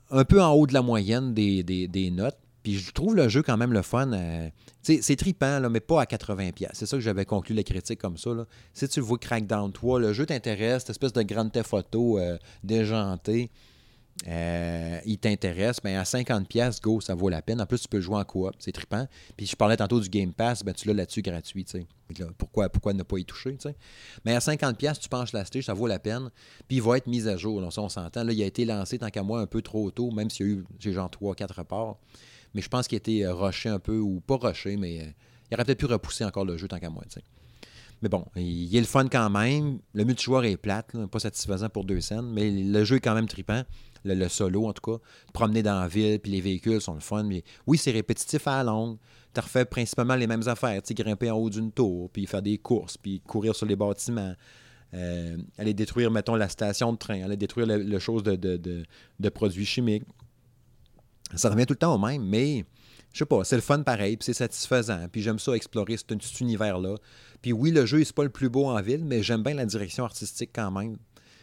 un 0.09 0.23
peu 0.23 0.41
en 0.41 0.53
haut 0.53 0.65
de 0.65 0.73
la 0.73 0.81
moyenne 0.81 1.33
des, 1.33 2.11
notes. 2.13 2.37
Puis 2.63 2.77
je 2.77 2.91
trouve 2.91 3.15
le 3.15 3.27
jeu 3.27 3.41
quand 3.41 3.57
même 3.57 3.73
le 3.73 3.81
fun. 3.81 4.11
Euh, 4.13 4.49
c'est 4.83 5.15
trippant, 5.15 5.59
là, 5.59 5.67
mais 5.69 5.79
pas 5.79 6.01
à 6.01 6.05
80$. 6.05 6.69
C'est 6.73 6.85
ça 6.85 6.95
que 6.95 7.01
j'avais 7.01 7.25
conclu 7.25 7.55
les 7.55 7.63
critiques 7.63 7.99
comme 7.99 8.17
ça. 8.17 8.33
Là. 8.33 8.45
Si 8.73 8.87
tu 8.87 8.99
vois 8.99 9.17
Crackdown 9.17 9.71
3, 9.71 9.99
le 9.99 10.13
jeu 10.13 10.25
t'intéresse, 10.25 10.83
cette 10.83 10.91
espèce 10.91 11.13
de 11.13 11.23
grande 11.23 11.51
photo 11.63 12.19
euh, 12.19 12.37
déjantée. 12.63 13.49
Euh, 14.27 14.99
il 15.05 15.17
t'intéresse, 15.17 15.83
mais 15.83 15.95
à 15.95 16.03
50$, 16.03 16.81
go, 16.81 17.01
ça 17.01 17.15
vaut 17.15 17.29
la 17.29 17.41
peine. 17.41 17.59
En 17.61 17.65
plus, 17.65 17.81
tu 17.81 17.87
peux 17.87 17.99
jouer 17.99 18.17
en 18.17 18.23
coop, 18.23 18.53
c'est 18.59 18.71
trippant. 18.71 19.07
Puis 19.35 19.47
je 19.47 19.55
parlais 19.55 19.77
tantôt 19.77 19.99
du 19.99 20.09
Game 20.09 20.33
Pass, 20.33 20.63
ben, 20.63 20.73
tu 20.73 20.87
l'as 20.87 20.93
là-dessus 20.93 21.21
gratuit. 21.21 21.65
pourquoi, 22.37 22.69
pourquoi 22.69 22.93
ne 22.93 23.03
pas 23.03 23.17
y 23.17 23.25
toucher? 23.25 23.57
Mais 24.25 24.35
à 24.35 24.39
50$, 24.39 24.99
tu 24.99 25.09
penches 25.09 25.33
la 25.33 25.45
stage, 25.45 25.65
ça 25.65 25.73
vaut 25.73 25.87
la 25.87 25.99
peine. 25.99 26.29
Puis 26.67 26.77
il 26.77 26.81
va 26.81 26.97
être 26.97 27.07
mis 27.07 27.27
à 27.27 27.37
jour. 27.37 27.61
Donc, 27.61 27.73
ça, 27.73 27.81
on 27.81 27.89
s'entend. 27.89 28.23
Là, 28.23 28.33
il 28.33 28.41
a 28.43 28.45
été 28.45 28.65
lancé, 28.65 28.99
tant 28.99 29.09
qu'à 29.09 29.23
moi, 29.23 29.41
un 29.41 29.47
peu 29.47 29.61
trop 29.61 29.89
tôt, 29.91 30.11
même 30.11 30.29
s'il 30.29 30.45
y 30.45 30.49
a 30.49 30.53
eu 30.53 30.65
j'ai 30.79 30.93
genre 30.93 31.09
3-4 31.09 31.53
reports. 31.53 31.99
Mais 32.53 32.61
je 32.61 32.69
pense 32.69 32.87
qu'il 32.87 32.97
a 32.97 32.99
été 32.99 33.27
rushé 33.27 33.69
un 33.69 33.79
peu, 33.79 33.97
ou 33.97 34.19
pas 34.19 34.37
rushé, 34.37 34.77
mais 34.77 35.01
euh, 35.01 35.05
il 35.49 35.55
aurait 35.55 35.65
peut-être 35.65 35.79
pu 35.79 35.85
repousser 35.85 36.25
encore 36.25 36.45
le 36.45 36.57
jeu 36.57 36.67
tant 36.67 36.79
qu'à 36.79 36.89
moi. 36.89 37.03
Mais 38.01 38.09
bon, 38.09 38.25
il 38.35 38.75
est 38.75 38.79
le 38.79 38.85
fun 38.85 39.07
quand 39.07 39.29
même. 39.29 39.79
Le 39.93 40.03
multijoueur 40.03 40.43
est 40.45 40.57
plate, 40.57 40.95
pas 41.11 41.19
satisfaisant 41.19 41.69
pour 41.69 41.85
deux 41.85 42.01
scènes, 42.01 42.31
mais 42.31 42.49
le 42.49 42.83
jeu 42.83 42.95
est 42.95 42.99
quand 42.99 43.13
même 43.13 43.27
trippant 43.27 43.63
le, 44.03 44.27
solo 44.27 44.67
en 44.67 44.73
tout 44.73 44.91
cas, 44.91 45.03
promener 45.33 45.63
dans 45.63 45.79
la 45.79 45.87
ville, 45.87 46.19
puis 46.19 46.31
les 46.31 46.41
véhicules 46.41 46.81
sont 46.81 46.93
le 46.93 46.99
fun. 46.99 47.23
Mais 47.23 47.43
oui, 47.67 47.77
c'est 47.77 47.91
répétitif 47.91 48.47
à 48.47 48.57
la 48.57 48.71
longue. 48.71 48.97
Tu 49.33 49.39
refais 49.39 49.65
principalement 49.65 50.15
les 50.15 50.27
mêmes 50.27 50.47
affaires, 50.47 50.81
tu 50.81 50.93
grimper 50.93 51.31
en 51.31 51.37
haut 51.37 51.49
d'une 51.49 51.71
tour, 51.71 52.09
puis 52.09 52.25
faire 52.25 52.41
des 52.41 52.57
courses, 52.57 52.97
puis 52.97 53.21
courir 53.21 53.55
sur 53.55 53.65
les 53.65 53.75
bâtiments. 53.75 54.35
Euh, 54.93 55.37
aller 55.57 55.73
détruire, 55.73 56.11
mettons, 56.11 56.35
la 56.35 56.49
station 56.49 56.91
de 56.91 56.97
train, 56.97 57.23
aller 57.23 57.37
détruire 57.37 57.65
le, 57.65 57.99
chose 57.99 58.23
de, 58.23 58.35
de, 58.35 59.29
produits 59.29 59.65
chimiques. 59.65 60.03
Ça 61.33 61.49
revient 61.49 61.65
tout 61.65 61.73
le 61.73 61.79
temps 61.79 61.95
au 61.95 61.97
même, 61.97 62.25
mais 62.25 62.65
je 63.13 63.19
sais 63.19 63.25
pas, 63.25 63.45
c'est 63.45 63.55
le 63.55 63.61
fun 63.61 63.83
pareil, 63.83 64.17
puis 64.17 64.25
c'est 64.25 64.33
satisfaisant, 64.33 65.07
puis 65.09 65.21
j'aime 65.21 65.39
ça 65.39 65.53
explorer 65.53 65.95
cet, 65.95 66.11
univers-là. 66.41 66.95
Puis 67.41 67.53
oui, 67.53 67.71
le 67.71 67.85
jeu, 67.85 68.03
c'est 68.03 68.15
pas 68.15 68.23
le 68.23 68.29
plus 68.29 68.49
beau 68.49 68.65
en 68.67 68.81
ville, 68.81 69.03
mais 69.03 69.23
j'aime 69.23 69.43
bien 69.43 69.53
la 69.53 69.65
direction 69.65 70.03
artistique 70.03 70.51
quand 70.53 70.71
même. 70.71 70.97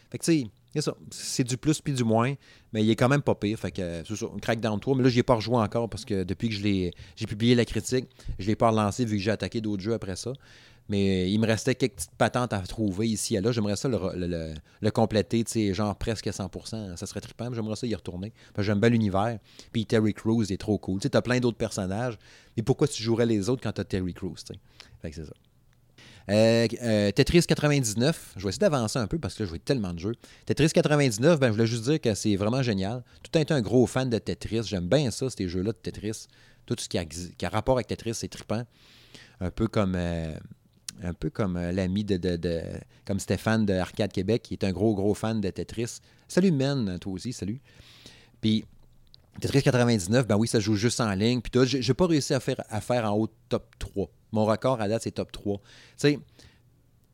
Fait 0.09 0.17
que 0.17 0.23
tu 0.23 0.41
sais, 0.41 0.91
c'est 1.11 1.43
du 1.43 1.57
plus 1.57 1.81
puis 1.81 1.93
du 1.93 2.03
moins, 2.03 2.33
mais 2.73 2.83
il 2.83 2.89
est 2.89 2.95
quand 2.95 3.09
même 3.09 3.21
pas 3.21 3.35
pire. 3.35 3.59
Fait 3.59 3.71
que 3.71 4.03
c'est 4.05 4.41
Crackdown 4.41 4.79
3. 4.79 4.95
Mais 4.95 5.03
là, 5.03 5.09
je 5.09 5.19
ai 5.19 5.23
pas 5.23 5.35
rejoué 5.35 5.57
encore 5.57 5.89
parce 5.89 6.05
que 6.05 6.23
depuis 6.23 6.49
que 6.49 6.55
j'ai 6.55 6.91
publié 7.27 7.55
la 7.55 7.65
critique, 7.65 8.05
je 8.37 8.47
l'ai 8.47 8.55
pas 8.55 8.69
relancé 8.69 9.05
vu 9.05 9.17
que 9.17 9.23
j'ai 9.23 9.31
attaqué 9.31 9.61
d'autres 9.61 9.83
jeux 9.83 9.93
après 9.93 10.15
ça. 10.15 10.33
Mais 10.87 11.31
il 11.31 11.39
me 11.39 11.45
restait 11.45 11.75
quelques 11.75 11.97
petites 11.97 12.15
patentes 12.17 12.51
à 12.51 12.59
trouver 12.61 13.07
ici 13.07 13.35
et 13.35 13.41
là. 13.41 13.51
J'aimerais 13.51 13.75
ça 13.75 13.87
le, 13.87 13.99
le, 14.15 14.53
le, 14.81 14.91
compléter, 14.91 15.43
tu 15.43 15.51
sais, 15.51 15.73
genre 15.75 15.95
presque 15.95 16.25
à 16.25 16.31
100%. 16.31 16.97
Ça 16.97 17.05
serait 17.05 17.21
trippant, 17.21 17.51
mais 17.51 17.55
j'aimerais 17.55 17.75
ça 17.75 17.85
y 17.85 17.93
retourner. 17.93 18.33
J'aime 18.57 18.79
bien 18.79 18.89
l'univers. 18.89 19.37
Puis 19.71 19.85
Terry 19.85 20.15
Crews 20.15 20.51
est 20.51 20.59
trop 20.59 20.79
cool. 20.79 20.99
Tu 20.99 21.09
as 21.13 21.21
plein 21.21 21.39
d'autres 21.39 21.57
personnages. 21.57 22.17
Mais 22.57 22.63
pourquoi 22.63 22.87
tu 22.87 23.03
jouerais 23.03 23.27
les 23.27 23.49
autres 23.49 23.61
quand 23.61 23.71
tu 23.71 23.81
as 23.81 23.85
Terry 23.85 24.15
Crews? 24.15 24.35
Fait 25.01 25.11
que 25.11 25.15
c'est 25.15 25.25
ça. 25.25 25.33
Euh, 26.29 26.67
euh, 26.83 27.11
Tetris 27.11 27.41
99, 27.41 28.33
je 28.35 28.43
vais 28.43 28.49
essayer 28.49 28.59
d'avancer 28.59 28.99
un 28.99 29.07
peu 29.07 29.17
parce 29.17 29.33
que 29.33 29.45
je 29.45 29.49
vois 29.49 29.59
tellement 29.59 29.93
de 29.93 29.99
jeux. 29.99 30.15
Tetris 30.45 30.69
99, 30.69 31.39
ben, 31.39 31.47
je 31.47 31.51
voulais 31.53 31.65
juste 31.65 31.83
dire 31.83 31.99
que 31.99 32.13
c'est 32.13 32.35
vraiment 32.35 32.61
génial. 32.61 33.03
Tout 33.23 33.31
le 33.33 33.41
été 33.41 33.53
un 33.53 33.61
gros 33.61 33.87
fan 33.87 34.09
de 34.09 34.17
Tetris. 34.17 34.63
J'aime 34.63 34.87
bien 34.87 35.09
ça, 35.11 35.29
ces 35.29 35.47
jeux-là 35.47 35.71
de 35.71 35.77
Tetris. 35.77 36.27
Tout 36.65 36.75
ce 36.77 36.87
qui 36.87 36.97
a, 36.97 37.03
a 37.43 37.49
rapport 37.49 37.75
avec 37.75 37.87
Tetris, 37.87 38.13
c'est 38.13 38.27
trippant. 38.27 38.63
Un 39.39 39.51
peu 39.51 39.67
comme. 39.67 39.95
Euh, 39.95 40.33
un 41.01 41.13
peu 41.13 41.29
comme 41.29 41.57
l'ami 41.57 42.03
de, 42.03 42.17
de, 42.17 42.61
comme 43.05 43.19
Stéphane 43.19 43.65
de 43.65 43.73
Arcade 43.73 44.11
Québec, 44.11 44.41
qui 44.41 44.55
est 44.55 44.65
un 44.65 44.73
gros, 44.73 44.93
gros 44.95 45.13
fan 45.13 45.39
de 45.39 45.49
Tetris. 45.49 45.99
Salut 46.27 46.51
Men, 46.51 46.99
toi 46.99 47.13
aussi, 47.13 47.31
salut. 47.31 47.61
Puis 48.41 48.65
Tetris 49.39 49.63
99, 49.63 50.27
ben 50.27 50.35
oui, 50.37 50.47
ça 50.47 50.59
joue 50.59 50.75
juste 50.75 50.99
en 50.99 51.11
ligne. 51.13 51.41
Puis 51.41 51.51
je 51.65 51.87
n'ai 51.87 51.93
pas 51.93 52.07
réussi 52.07 52.33
à 52.33 52.39
faire, 52.39 52.61
à 52.69 52.81
faire 52.81 53.05
en 53.05 53.17
haut 53.17 53.29
top 53.49 53.67
3. 53.79 54.09
Mon 54.31 54.45
record 54.45 54.81
à 54.81 54.87
date, 54.87 55.03
c'est 55.03 55.11
top 55.11 55.31
3. 55.31 55.57
Tu 55.57 55.63
sais, 55.97 56.19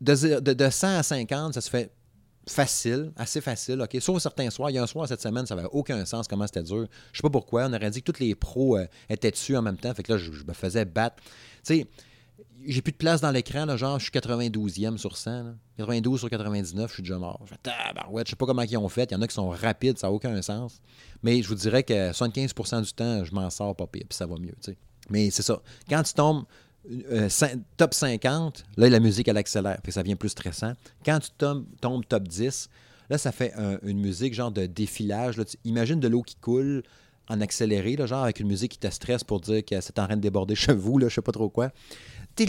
de, 0.02 0.54
de, 0.54 0.70
100 0.70 0.98
à 0.98 1.04
50, 1.04 1.54
ça 1.54 1.62
se 1.62 1.70
fait 1.70 1.92
facile, 2.48 3.12
assez 3.16 3.42
facile, 3.42 3.82
OK? 3.82 3.98
Sauf 4.00 4.22
certains 4.22 4.50
soirs. 4.50 4.70
Il 4.70 4.76
y 4.76 4.78
a 4.78 4.84
un 4.84 4.88
soir 4.88 5.08
cette 5.08 5.22
semaine, 5.22 5.46
ça 5.46 5.56
n'avait 5.56 5.70
aucun 5.72 6.06
sens 6.06 6.28
comment 6.28 6.46
c'était 6.46 6.64
dur. 6.64 6.88
Je 7.12 7.18
sais 7.18 7.22
pas 7.22 7.30
pourquoi. 7.30 7.66
On 7.66 7.74
aurait 7.74 7.90
dit 7.90 8.02
que 8.02 8.12
tous 8.12 8.20
les 8.20 8.36
pros 8.36 8.78
euh, 8.78 8.86
étaient 9.10 9.32
dessus 9.32 9.56
en 9.56 9.62
même 9.62 9.78
temps. 9.78 9.94
Fait 9.94 10.04
que 10.04 10.14
là, 10.14 10.18
je, 10.18 10.32
me 10.32 10.54
faisais 10.54 10.86
battre. 10.86 11.18
Tu 11.64 11.80
sais, 11.80 11.88
j'ai 12.68 12.82
plus 12.82 12.92
de 12.92 12.98
place 12.98 13.22
dans 13.22 13.32
l'écran, 13.32 13.76
genre, 13.78 14.00
je 14.00 14.04
suis 14.04 14.12
92e 14.12 14.98
sur 14.98 15.18
100. 15.18 15.56
92 15.78 16.20
sur 16.20 16.30
99, 16.30 16.90
je 16.90 16.94
suis 16.94 17.04
déjà 17.04 17.18
mort. 17.18 17.42
Je 17.46 17.50
fais 17.50 17.60
je 18.26 18.30
sais 18.30 18.36
pas 18.36 18.46
comment 18.46 18.62
ils 18.62 18.78
ont 18.78 18.90
fait. 18.90 19.12
Il 19.12 19.14
y 19.14 19.18
en 19.18 19.22
a 19.22 19.28
qui 19.28 19.36
sont 19.36 19.50
rapides, 19.50 19.98
ça 19.98 20.08
n'a 20.08 20.14
aucun 20.14 20.42
sens. 20.42 20.80
Mais 21.24 21.42
je 21.42 21.48
vous 21.48 21.56
dirais 21.56 21.84
que 21.84 22.12
75% 22.12 22.84
du 22.84 22.94
temps, 22.94 23.24
je 23.24 23.34
m'en 23.34 23.50
sors 23.50 23.76
pas 23.76 23.88
pire, 23.88 24.06
puis 24.10 24.16
ça 24.16 24.26
va 24.26 24.36
mieux. 24.38 24.56
Mais 25.10 25.30
c'est 25.30 25.44
ça. 25.44 25.62
Quand 25.90 26.04
tu 26.04 26.14
tombes 26.14 26.46
euh, 27.12 27.30
top 27.78 27.94
50, 27.94 28.64
là, 28.78 28.90
la 28.90 29.00
musique, 29.00 29.28
elle 29.28 29.38
accélère, 29.38 29.80
puis 29.82 29.92
ça 29.92 30.02
devient 30.04 30.16
plus 30.16 30.30
stressant. 30.30 30.74
Quand 31.06 31.20
tu 31.20 31.30
tombes, 31.38 32.06
top 32.08 32.28
10, 32.28 32.70
là, 33.10 33.18
ça 33.18 33.32
fait 33.32 33.54
une 33.84 34.00
musique 34.00 34.34
genre 34.34 34.52
de 34.52 34.66
défilage. 34.66 35.38
Là, 35.38 35.46
tu 35.46 35.58
imagines 35.66 36.00
de 36.00 36.08
l'eau 36.08 36.22
qui 36.22 36.36
coule 36.36 36.84
en 37.28 37.42
accéléré, 37.42 37.96
là, 37.96 38.06
genre 38.06 38.24
avec 38.24 38.40
une 38.40 38.48
musique 38.48 38.74
qui 38.74 38.78
te 38.80 38.90
stresse 38.90 39.24
pour 39.24 39.40
dire 39.40 39.66
que 39.66 39.82
c'est 39.82 39.98
en 40.00 40.06
train 40.06 40.16
de 40.16 40.22
déborder 40.22 40.56
chez 40.56 40.74
vous, 40.74 40.98
là, 40.98 41.08
je 41.10 41.16
sais 41.16 41.22
pas 41.22 41.32
trop 41.32 41.50
quoi. 41.50 41.72
Puis 42.36 42.46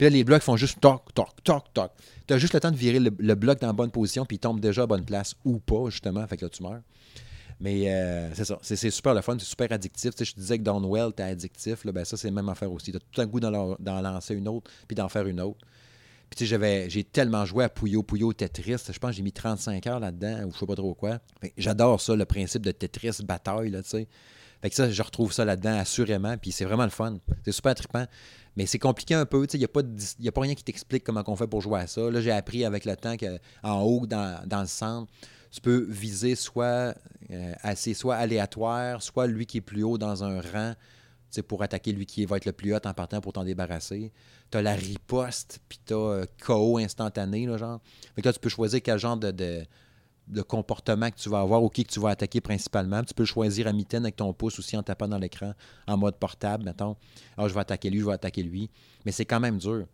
là, 0.00 0.08
les 0.10 0.24
blocs 0.24 0.42
font 0.42 0.56
juste 0.56 0.80
toc, 0.80 1.12
toc, 1.14 1.42
toc, 1.42 1.64
toc. 1.72 1.90
Tu 2.26 2.34
as 2.34 2.38
juste 2.38 2.54
le 2.54 2.60
temps 2.60 2.70
de 2.70 2.76
virer 2.76 3.00
le, 3.00 3.34
bloc 3.34 3.60
dans 3.60 3.66
la 3.66 3.72
bonne 3.72 3.90
position, 3.90 4.24
puis 4.24 4.36
il 4.36 4.40
tombe 4.40 4.60
déjà 4.60 4.82
à 4.82 4.86
bonne 4.86 5.04
place 5.04 5.34
ou 5.44 5.58
pas, 5.58 5.90
justement. 5.90 6.26
Fait 6.26 6.36
que 6.36 6.44
là, 6.44 6.48
tu 6.48 6.62
meurs. 6.62 6.80
Mais 7.60 7.92
euh, 7.92 8.34
c'est 8.34 8.44
ça, 8.44 8.58
c'est 8.62 8.90
super 8.90 9.14
le 9.14 9.20
fun, 9.20 9.36
c'est 9.38 9.46
super 9.46 9.70
addictif. 9.72 10.14
Tu 10.14 10.18
sais, 10.18 10.24
je 10.24 10.34
te 10.34 10.40
disais 10.40 10.58
que 10.58 10.64
Downwell, 10.64 11.12
t'es 11.12 11.22
addictif, 11.22 11.84
là, 11.84 11.92
ben 11.92 12.04
ça, 12.04 12.16
c'est 12.16 12.30
même 12.30 12.48
affaire 12.48 12.72
aussi. 12.72 12.90
Tu 12.90 12.96
as 12.96 13.00
tout 13.00 13.20
un 13.20 13.26
goût 13.26 13.40
d'en 13.40 14.00
lancer 14.00 14.34
une 14.34 14.48
autre, 14.48 14.70
puis 14.88 14.94
d'en 14.94 15.08
faire 15.08 15.26
une 15.26 15.40
autre. 15.40 15.58
Puis 16.30 16.38
tu 16.38 16.46
sais, 16.46 16.88
j'ai 16.88 17.04
tellement 17.04 17.44
joué 17.44 17.64
à 17.64 17.68
Puyo 17.68 18.02
Puyo 18.02 18.32
Tetris, 18.32 18.76
je 18.90 18.98
pense 18.98 19.10
que 19.10 19.16
j'ai 19.16 19.22
mis 19.22 19.32
35 19.32 19.86
heures 19.86 20.00
là-dedans, 20.00 20.44
ou 20.46 20.52
je 20.52 20.58
sais 20.58 20.66
pas 20.66 20.74
trop 20.74 20.94
quoi. 20.94 21.18
J'adore 21.56 22.00
ça, 22.00 22.16
le 22.16 22.24
principe 22.24 22.62
de 22.62 22.72
Tetris 22.72 23.18
bataille, 23.22 23.70
là, 23.70 23.82
tu 23.82 23.90
sais. 23.90 24.08
Fait 24.64 24.72
ça, 24.72 24.90
je 24.90 25.02
retrouve 25.02 25.30
ça 25.30 25.44
là-dedans, 25.44 25.76
assurément, 25.76 26.38
puis 26.38 26.50
c'est 26.50 26.64
vraiment 26.64 26.84
le 26.84 26.90
fun. 26.90 27.18
C'est 27.44 27.52
super 27.52 27.74
trippant. 27.74 28.06
Mais 28.56 28.64
c'est 28.64 28.78
compliqué 28.78 29.12
un 29.12 29.26
peu, 29.26 29.46
il 29.52 29.58
n'y 29.58 29.64
a, 29.64 29.68
pas 29.68 29.80
a 29.82 30.40
rien 30.40 30.54
qui 30.54 30.64
t'explique 30.64 31.04
comment 31.04 31.22
on 31.26 31.36
fait 31.36 31.46
pour 31.46 31.60
jouer 31.60 31.80
à 31.80 31.86
ça. 31.86 32.10
Là, 32.10 32.22
j'ai 32.22 32.30
appris 32.30 32.64
avec 32.64 32.86
le 32.86 32.96
temps 32.96 33.14
qu'en 33.18 33.82
haut, 33.82 34.06
dans, 34.06 34.42
dans 34.46 34.62
le 34.62 34.66
centre, 34.66 35.12
tu 35.50 35.60
peux 35.60 35.84
viser 35.86 36.34
soit 36.34 36.96
euh, 37.30 37.52
assez 37.62 37.92
soit 37.92 38.16
aléatoire, 38.16 39.02
soit 39.02 39.26
lui 39.26 39.44
qui 39.44 39.58
est 39.58 39.60
plus 39.60 39.82
haut 39.82 39.98
dans 39.98 40.24
un 40.24 40.40
rang 40.40 40.72
pour 41.42 41.62
attaquer 41.62 41.92
lui 41.92 42.06
qui 42.06 42.24
va 42.24 42.38
être 42.38 42.46
le 42.46 42.52
plus 42.52 42.74
haut 42.74 42.78
en 42.86 42.94
partant 42.94 43.20
pour 43.20 43.34
t'en 43.34 43.44
débarrasser. 43.44 44.12
Tu 44.50 44.56
as 44.56 44.62
la 44.62 44.74
riposte, 44.74 45.60
puis 45.68 45.78
tu 45.84 45.92
as 45.92 45.96
euh, 45.96 46.26
KO 46.42 46.78
instantané, 46.78 47.44
là, 47.44 47.58
genre. 47.58 47.80
Fait 48.14 48.22
que 48.22 48.28
là, 48.28 48.32
tu 48.32 48.40
peux 48.40 48.48
choisir 48.48 48.80
quel 48.82 48.98
genre 48.98 49.18
de, 49.18 49.62
comportement 50.42 51.10
que 51.10 51.16
tu 51.16 51.28
vas 51.28 51.40
avoir 51.40 51.62
ou 51.62 51.68
qui 51.68 51.84
tu 51.84 52.00
vas 52.00 52.10
attaquer 52.10 52.40
principalement. 52.40 53.02
Tu 53.02 53.14
peux 53.14 53.24
choisir 53.24 53.66
à 53.66 53.72
mitaine 53.72 54.04
avec 54.04 54.16
ton 54.16 54.32
pouce 54.32 54.58
aussi 54.58 54.76
en 54.76 54.82
tapant 54.82 55.08
dans 55.08 55.18
l'écran 55.18 55.52
en 55.86 55.96
mode 55.96 56.16
portable, 56.16 56.64
mettons. 56.64 56.96
Ah, 57.36 57.48
je 57.48 57.54
vais 57.54 57.60
attaquer 57.60 57.90
lui, 57.90 58.00
je 58.00 58.06
vais 58.06 58.12
attaquer 58.12 58.42
lui. 58.42 58.70
Mais 59.04 59.12
c'est 59.12 59.24
quand 59.24 59.40
même 59.40 59.58
dur 59.58 59.86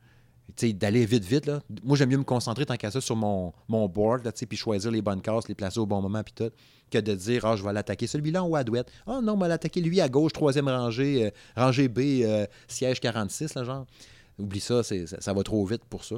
d'aller 0.72 1.06
vite, 1.06 1.24
vite. 1.24 1.46
Là. 1.46 1.60
Moi, 1.82 1.96
j'aime 1.96 2.10
mieux 2.10 2.18
me 2.18 2.24
concentrer 2.24 2.66
tant 2.66 2.76
qu'à 2.76 2.90
ça 2.90 3.00
sur 3.00 3.16
mon, 3.16 3.52
mon 3.68 3.88
board, 3.88 4.30
puis 4.48 4.56
choisir 4.56 4.90
les 4.90 5.02
bonnes 5.02 5.22
cases, 5.22 5.48
les 5.48 5.54
placer 5.54 5.78
au 5.78 5.86
bon 5.86 6.00
moment, 6.00 6.22
puis 6.22 6.34
tout, 6.34 6.50
que 6.90 6.98
de 6.98 7.14
dire, 7.14 7.44
ah, 7.44 7.56
je 7.56 7.64
vais 7.64 7.72
l'attaquer 7.72 8.06
celui-là 8.06 8.42
ou 8.42 8.56
à 8.56 8.64
douette. 8.64 8.90
Ah 9.06 9.20
non, 9.22 9.34
on 9.34 9.36
va 9.36 9.48
l'attaquer 9.48 9.80
lui 9.80 10.00
à 10.00 10.08
gauche, 10.08 10.32
troisième 10.32 10.68
rangée, 10.68 11.26
euh, 11.26 11.30
rangée 11.56 11.88
B, 11.88 12.22
euh, 12.22 12.46
siège 12.68 13.00
46, 13.00 13.54
là, 13.54 13.64
genre. 13.64 13.86
Oublie 14.38 14.60
ça, 14.60 14.82
ça, 14.82 15.32
va 15.34 15.42
trop 15.42 15.64
vite 15.66 15.84
pour 15.84 16.02
ça. 16.02 16.16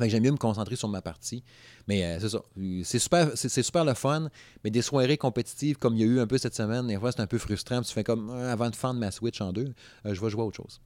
J'aime 0.00 0.22
mieux 0.22 0.30
me 0.30 0.36
concentrer 0.36 0.76
sur 0.76 0.88
ma 0.88 1.02
partie. 1.02 1.42
Mais 1.88 2.04
euh, 2.04 2.18
c'est 2.20 2.28
ça. 2.28 2.42
C'est 2.84 2.98
super, 2.98 3.36
super 3.36 3.84
le 3.84 3.94
fun, 3.94 4.28
mais 4.64 4.70
des 4.70 4.82
soirées 4.82 5.16
compétitives 5.16 5.76
comme 5.76 5.94
il 5.94 6.00
y 6.00 6.04
a 6.04 6.06
eu 6.06 6.20
un 6.20 6.26
peu 6.26 6.38
cette 6.38 6.54
semaine, 6.54 6.86
des 6.86 6.98
fois 6.98 7.12
c'est 7.12 7.20
un 7.20 7.26
peu 7.26 7.38
frustrant. 7.38 7.82
Tu 7.82 7.92
fais 7.92 8.04
comme 8.04 8.30
avant 8.30 8.70
de 8.70 8.76
fendre 8.76 9.00
ma 9.00 9.10
Switch 9.10 9.40
en 9.40 9.52
deux, 9.52 9.72
je 10.04 10.20
vais 10.20 10.30
jouer 10.30 10.42
à 10.42 10.44
autre 10.44 10.56
chose. 10.56 10.80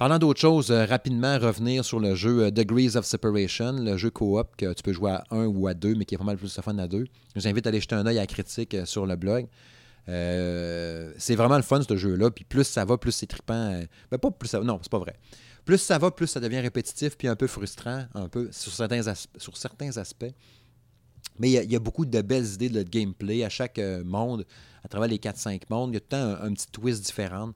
Parlant 0.00 0.18
d'autre 0.18 0.40
chose, 0.40 0.70
euh, 0.70 0.86
rapidement 0.86 1.38
revenir 1.38 1.84
sur 1.84 2.00
le 2.00 2.14
jeu 2.14 2.44
euh, 2.44 2.50
Degrees 2.50 2.96
of 2.96 3.04
Separation, 3.04 3.72
le 3.72 3.98
jeu 3.98 4.08
coop 4.08 4.56
que 4.56 4.72
tu 4.72 4.82
peux 4.82 4.94
jouer 4.94 5.10
à 5.10 5.24
un 5.30 5.44
ou 5.44 5.66
à 5.66 5.74
deux, 5.74 5.94
mais 5.94 6.06
qui 6.06 6.14
est 6.14 6.16
vraiment 6.16 6.32
le 6.32 6.38
plus 6.38 6.58
fun 6.58 6.78
à 6.78 6.88
deux. 6.88 7.04
Je 7.36 7.40
vous 7.42 7.46
invite 7.46 7.66
à 7.66 7.68
aller 7.68 7.82
jeter 7.82 7.96
un 7.96 8.06
œil 8.06 8.18
à 8.18 8.26
critique 8.26 8.72
euh, 8.72 8.86
sur 8.86 9.04
le 9.04 9.14
blog. 9.16 9.46
Euh, 10.08 11.12
c'est 11.18 11.36
vraiment 11.36 11.56
le 11.56 11.62
fun, 11.62 11.80
ce 11.82 11.96
jeu-là. 11.96 12.30
Puis 12.30 12.44
plus 12.44 12.64
ça 12.64 12.84
va, 12.84 12.96
plus 12.96 13.12
c'est 13.12 13.26
trippant. 13.26 13.54
Euh, 13.54 13.84
ben, 14.10 14.18
pas 14.18 14.30
plus 14.30 14.48
ça 14.48 14.60
Non, 14.60 14.78
c'est 14.82 14.90
pas 14.90 14.98
vrai. 14.98 15.16
Plus 15.70 15.78
ça 15.78 15.98
va, 15.98 16.10
plus 16.10 16.26
ça 16.26 16.40
devient 16.40 16.58
répétitif, 16.58 17.16
puis 17.16 17.28
un 17.28 17.36
peu 17.36 17.46
frustrant, 17.46 18.04
un 18.14 18.28
peu 18.28 18.48
sur 18.50 18.72
certains, 18.72 19.96
aspects. 19.96 20.34
Mais 21.38 21.48
il 21.48 21.70
y, 21.70 21.76
a 21.76 21.78
beaucoup 21.78 22.04
de 22.04 22.22
belles 22.22 22.54
idées 22.54 22.70
de 22.70 22.82
gameplay 22.82 23.44
à 23.44 23.48
chaque 23.48 23.78
euh, 23.78 24.02
monde, 24.02 24.44
à 24.82 24.88
travers 24.88 25.08
les 25.08 25.18
4-5 25.18 25.62
mondes. 25.70 25.90
Il 25.92 25.94
y 25.94 25.96
a 25.98 26.00
tout 26.00 26.06
le 26.10 26.34
temps 26.34 26.42
un, 26.42 26.52
petit 26.54 26.66
twist 26.72 27.06
différent. 27.06 27.52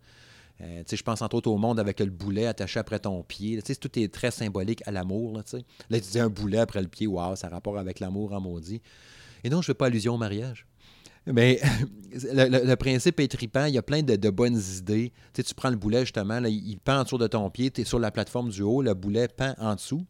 je 0.61 1.03
pense 1.03 1.23
entre 1.23 1.35
autres 1.35 1.51
au 1.51 1.59
monde 1.59 1.81
avec 1.81 1.99
le 1.99 2.07
boulet 2.07 2.47
attaché 2.47 2.79
après 2.79 3.01
ton 3.01 3.25
pied. 3.25 3.61
tout 3.63 3.99
est 3.99 4.15
très 4.15 4.31
symbolique 4.31 4.85
à 4.87 4.93
l'amour. 4.93 5.37
Là, 5.37 5.43
là, 5.91 6.01
tu 6.01 6.11
dis 6.13 6.21
un 6.21 6.29
boulet 6.29 6.59
après 6.59 6.83
le 6.83 6.89
pied, 6.89 7.09
waouh, 7.09 7.35
ça 7.35 7.49
a 7.49 7.51
rapport 7.51 7.79
avec 7.79 7.99
l'amour 7.99 8.33
en 8.33 8.41
maudit. 8.41 8.81
Et 9.43 9.51
non, 9.51 9.61
je 9.61 9.71
ne 9.71 9.75
fais 9.75 9.75
pas 9.75 9.87
allusion 9.87 10.15
au 10.15 10.19
mariage. 10.19 10.69
Mais 11.27 11.61
le, 12.13 12.75
principe 12.75 13.21
est 13.21 13.29
tripant. 13.29 13.65
Il 13.67 13.75
y 13.75 13.79
a 13.79 13.83
plein 13.83 14.03
de, 14.03 14.31
bonnes 14.31 14.61
idées. 14.79 15.13
Tu, 15.33 15.43
sais, 15.43 15.43
tu 15.43 15.55
prends 15.55 15.71
le 15.71 15.77
boulet, 15.77 16.01
justement, 16.01 16.41
là, 16.41 16.49
il 16.49 16.79
pend 16.79 17.01
autour 17.01 17.19
de 17.19 17.27
ton 17.27 17.49
pied. 17.51 17.71
Tu 17.71 17.83
es 17.83 17.85
sur 17.85 17.99
la 17.99 18.11
plateforme 18.11 18.51
du 18.51 18.63
haut. 18.63 18.83
Le 18.83 18.95
boulet 18.95 19.29
pend 19.29 19.55
en 19.59 19.75
dessous. 19.75 20.05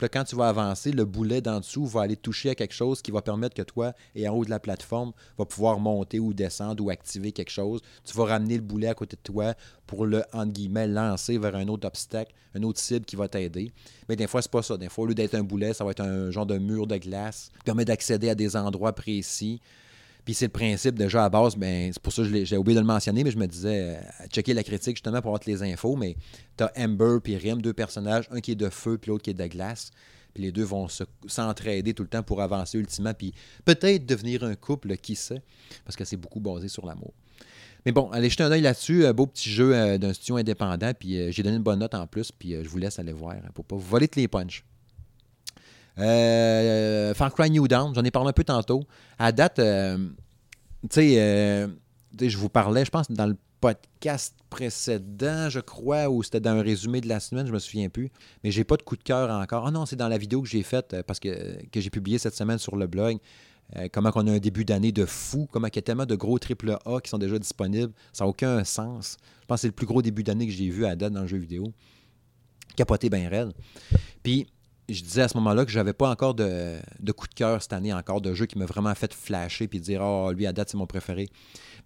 Puis 0.00 0.06
là, 0.06 0.08
quand 0.08 0.24
tu 0.24 0.34
vas 0.34 0.48
avancer, 0.48 0.92
le 0.92 1.04
boulet 1.04 1.42
d'en 1.42 1.60
dessous 1.60 1.84
va 1.84 2.00
aller 2.00 2.16
toucher 2.16 2.48
à 2.48 2.54
quelque 2.54 2.72
chose 2.72 3.02
qui 3.02 3.10
va 3.10 3.20
permettre 3.20 3.54
que 3.54 3.60
toi, 3.60 3.92
et 4.14 4.26
en 4.26 4.34
haut 4.34 4.46
de 4.46 4.48
la 4.48 4.58
plateforme, 4.58 5.12
va 5.36 5.44
pouvoir 5.44 5.78
monter 5.78 6.18
ou 6.18 6.32
descendre 6.32 6.82
ou 6.82 6.88
activer 6.88 7.32
quelque 7.32 7.50
chose. 7.50 7.82
Tu 8.04 8.16
vas 8.16 8.24
ramener 8.24 8.54
le 8.54 8.62
boulet 8.62 8.86
à 8.86 8.94
côté 8.94 9.16
de 9.16 9.20
toi 9.20 9.52
pour 9.86 10.06
le, 10.06 10.22
entre 10.32 10.52
guillemets, 10.52 10.86
lancer 10.86 11.36
vers 11.36 11.54
un 11.54 11.68
autre 11.68 11.86
obstacle, 11.86 12.32
un 12.54 12.62
autre 12.62 12.80
cible 12.80 13.04
qui 13.04 13.14
va 13.14 13.28
t'aider. 13.28 13.72
Mais 14.08 14.16
des 14.16 14.26
fois, 14.26 14.40
c'est 14.40 14.50
pas 14.50 14.62
ça. 14.62 14.78
Des 14.78 14.88
fois, 14.88 15.04
au 15.04 15.06
lieu 15.08 15.14
d'être 15.14 15.34
un 15.34 15.42
boulet, 15.42 15.74
ça 15.74 15.84
va 15.84 15.90
être 15.90 16.00
un 16.00 16.30
genre 16.30 16.46
de 16.46 16.56
mur 16.56 16.86
de 16.86 16.96
glace 16.96 17.50
qui 17.58 17.64
permet 17.66 17.84
d'accéder 17.84 18.30
à 18.30 18.34
des 18.34 18.56
endroits 18.56 18.94
précis. 18.94 19.60
Puis 20.24 20.34
c'est 20.34 20.46
le 20.46 20.52
principe 20.52 20.96
déjà 20.96 21.24
à 21.24 21.28
base, 21.28 21.56
ben, 21.56 21.90
c'est 21.92 22.02
pour 22.02 22.12
ça 22.12 22.22
que 22.22 22.44
j'ai 22.44 22.56
oublié 22.56 22.74
de 22.74 22.80
le 22.80 22.86
mentionner, 22.86 23.24
mais 23.24 23.30
je 23.30 23.38
me 23.38 23.46
disais, 23.46 23.96
euh, 23.96 24.26
checker 24.28 24.54
la 24.54 24.62
critique 24.62 24.96
justement 24.96 25.20
pour 25.20 25.30
avoir 25.30 25.40
les 25.46 25.62
infos, 25.62 25.96
mais 25.96 26.16
tu 26.56 26.64
as 26.64 26.72
Amber 26.76 27.18
puis 27.22 27.36
Rim, 27.36 27.60
deux 27.62 27.72
personnages, 27.72 28.28
un 28.30 28.40
qui 28.40 28.52
est 28.52 28.56
de 28.56 28.68
feu 28.68 28.98
puis 28.98 29.10
l'autre 29.10 29.22
qui 29.22 29.30
est 29.30 29.34
de 29.34 29.46
glace. 29.46 29.90
Puis 30.34 30.44
les 30.44 30.52
deux 30.52 30.62
vont 30.62 30.86
s'entraider 31.26 31.92
tout 31.92 32.04
le 32.04 32.08
temps 32.08 32.22
pour 32.22 32.40
avancer 32.40 32.78
ultimement, 32.78 33.14
puis 33.14 33.32
peut-être 33.64 34.06
devenir 34.06 34.44
un 34.44 34.54
couple, 34.54 34.96
qui 34.96 35.16
sait, 35.16 35.42
parce 35.84 35.96
que 35.96 36.04
c'est 36.04 36.16
beaucoup 36.16 36.40
basé 36.40 36.68
sur 36.68 36.86
l'amour. 36.86 37.12
Mais 37.86 37.92
bon, 37.92 38.10
allez 38.10 38.28
jeter 38.28 38.42
un 38.42 38.50
oeil 38.50 38.60
là-dessus. 38.60 39.06
Un 39.06 39.14
beau 39.14 39.26
petit 39.26 39.50
jeu 39.50 39.74
euh, 39.74 39.96
d'un 39.96 40.12
studio 40.12 40.36
indépendant. 40.36 40.92
Puis 40.92 41.18
euh, 41.18 41.30
j'ai 41.30 41.42
donné 41.42 41.56
une 41.56 41.62
bonne 41.62 41.78
note 41.78 41.94
en 41.94 42.06
plus. 42.06 42.30
Puis 42.30 42.52
je 42.62 42.68
vous 42.68 42.76
laisse 42.76 42.98
aller 42.98 43.12
voir 43.12 43.36
hein, 43.36 43.48
pour 43.54 43.64
pas 43.64 43.74
vous 43.74 43.80
voler 43.80 44.06
tous 44.06 44.20
les 44.20 44.28
punch. 44.28 44.64
Euh, 46.00 47.14
Far 47.14 47.32
Cry 47.34 47.50
New 47.50 47.68
Dawn, 47.68 47.94
j'en 47.94 48.04
ai 48.04 48.10
parlé 48.10 48.30
un 48.30 48.32
peu 48.32 48.44
tantôt. 48.44 48.82
À 49.18 49.32
date, 49.32 49.58
euh, 49.58 49.98
euh, 50.96 51.66
tu 51.66 51.74
sais, 52.18 52.30
je 52.30 52.38
vous 52.38 52.48
parlais, 52.48 52.84
je 52.84 52.90
pense, 52.90 53.10
dans 53.10 53.26
le 53.26 53.36
podcast 53.60 54.34
précédent, 54.48 55.50
je 55.50 55.60
crois, 55.60 56.08
ou 56.08 56.22
c'était 56.22 56.40
dans 56.40 56.52
un 56.52 56.62
résumé 56.62 57.00
de 57.02 57.08
la 57.08 57.20
semaine, 57.20 57.46
je 57.46 57.52
me 57.52 57.58
souviens 57.58 57.90
plus. 57.90 58.10
Mais 58.42 58.50
j'ai 58.50 58.64
pas 58.64 58.76
de 58.76 58.82
coup 58.82 58.96
de 58.96 59.02
cœur 59.02 59.30
encore. 59.30 59.66
Ah 59.66 59.70
non, 59.70 59.84
c'est 59.84 59.96
dans 59.96 60.08
la 60.08 60.16
vidéo 60.16 60.40
que 60.40 60.48
j'ai 60.48 60.62
faite, 60.62 60.96
parce 61.06 61.20
que, 61.20 61.62
que 61.66 61.80
j'ai 61.80 61.90
publié 61.90 62.18
cette 62.18 62.34
semaine 62.34 62.58
sur 62.58 62.76
le 62.76 62.86
blog. 62.86 63.18
comment 63.92 64.10
on 64.14 64.26
a 64.26 64.32
un 64.32 64.38
début 64.38 64.64
d'année 64.64 64.92
de 64.92 65.04
fou, 65.04 65.46
comment 65.52 65.68
il 65.68 65.76
y 65.76 65.78
a 65.78 65.82
tellement 65.82 66.06
de 66.06 66.16
gros 66.16 66.38
triple 66.38 66.78
A 66.86 67.00
qui 67.00 67.10
sont 67.10 67.18
déjà 67.18 67.38
disponibles. 67.38 67.92
Ça 68.12 68.24
n'a 68.24 68.28
aucun 68.28 68.64
sens. 68.64 69.18
Je 69.42 69.46
pense 69.46 69.56
que 69.56 69.60
c'est 69.62 69.68
le 69.68 69.74
plus 69.74 69.86
gros 69.86 70.00
début 70.00 70.22
d'année 70.22 70.46
que 70.46 70.52
j'ai 70.52 70.70
vu 70.70 70.86
à 70.86 70.96
date 70.96 71.12
dans 71.12 71.22
le 71.22 71.28
jeu 71.28 71.36
vidéo. 71.36 71.70
Capoté 72.76 73.10
bien 73.10 73.28
raide. 73.28 73.52
Puis, 74.22 74.46
je 74.94 75.02
disais 75.02 75.22
à 75.22 75.28
ce 75.28 75.36
moment-là 75.38 75.64
que 75.64 75.70
j'avais 75.70 75.92
pas 75.92 76.10
encore 76.10 76.34
de, 76.34 76.80
coup 77.16 77.26
de 77.26 77.34
cœur 77.34 77.62
cette 77.62 77.72
année, 77.72 77.92
encore 77.92 78.20
de 78.20 78.34
jeu 78.34 78.46
qui 78.46 78.58
m'a 78.58 78.66
vraiment 78.66 78.94
fait 78.94 79.12
flasher 79.12 79.68
puis 79.68 79.80
dire 79.80 80.00
Oh, 80.02 80.32
lui, 80.32 80.46
à 80.46 80.52
date, 80.52 80.70
c'est 80.70 80.76
mon 80.76 80.86
préféré. 80.86 81.28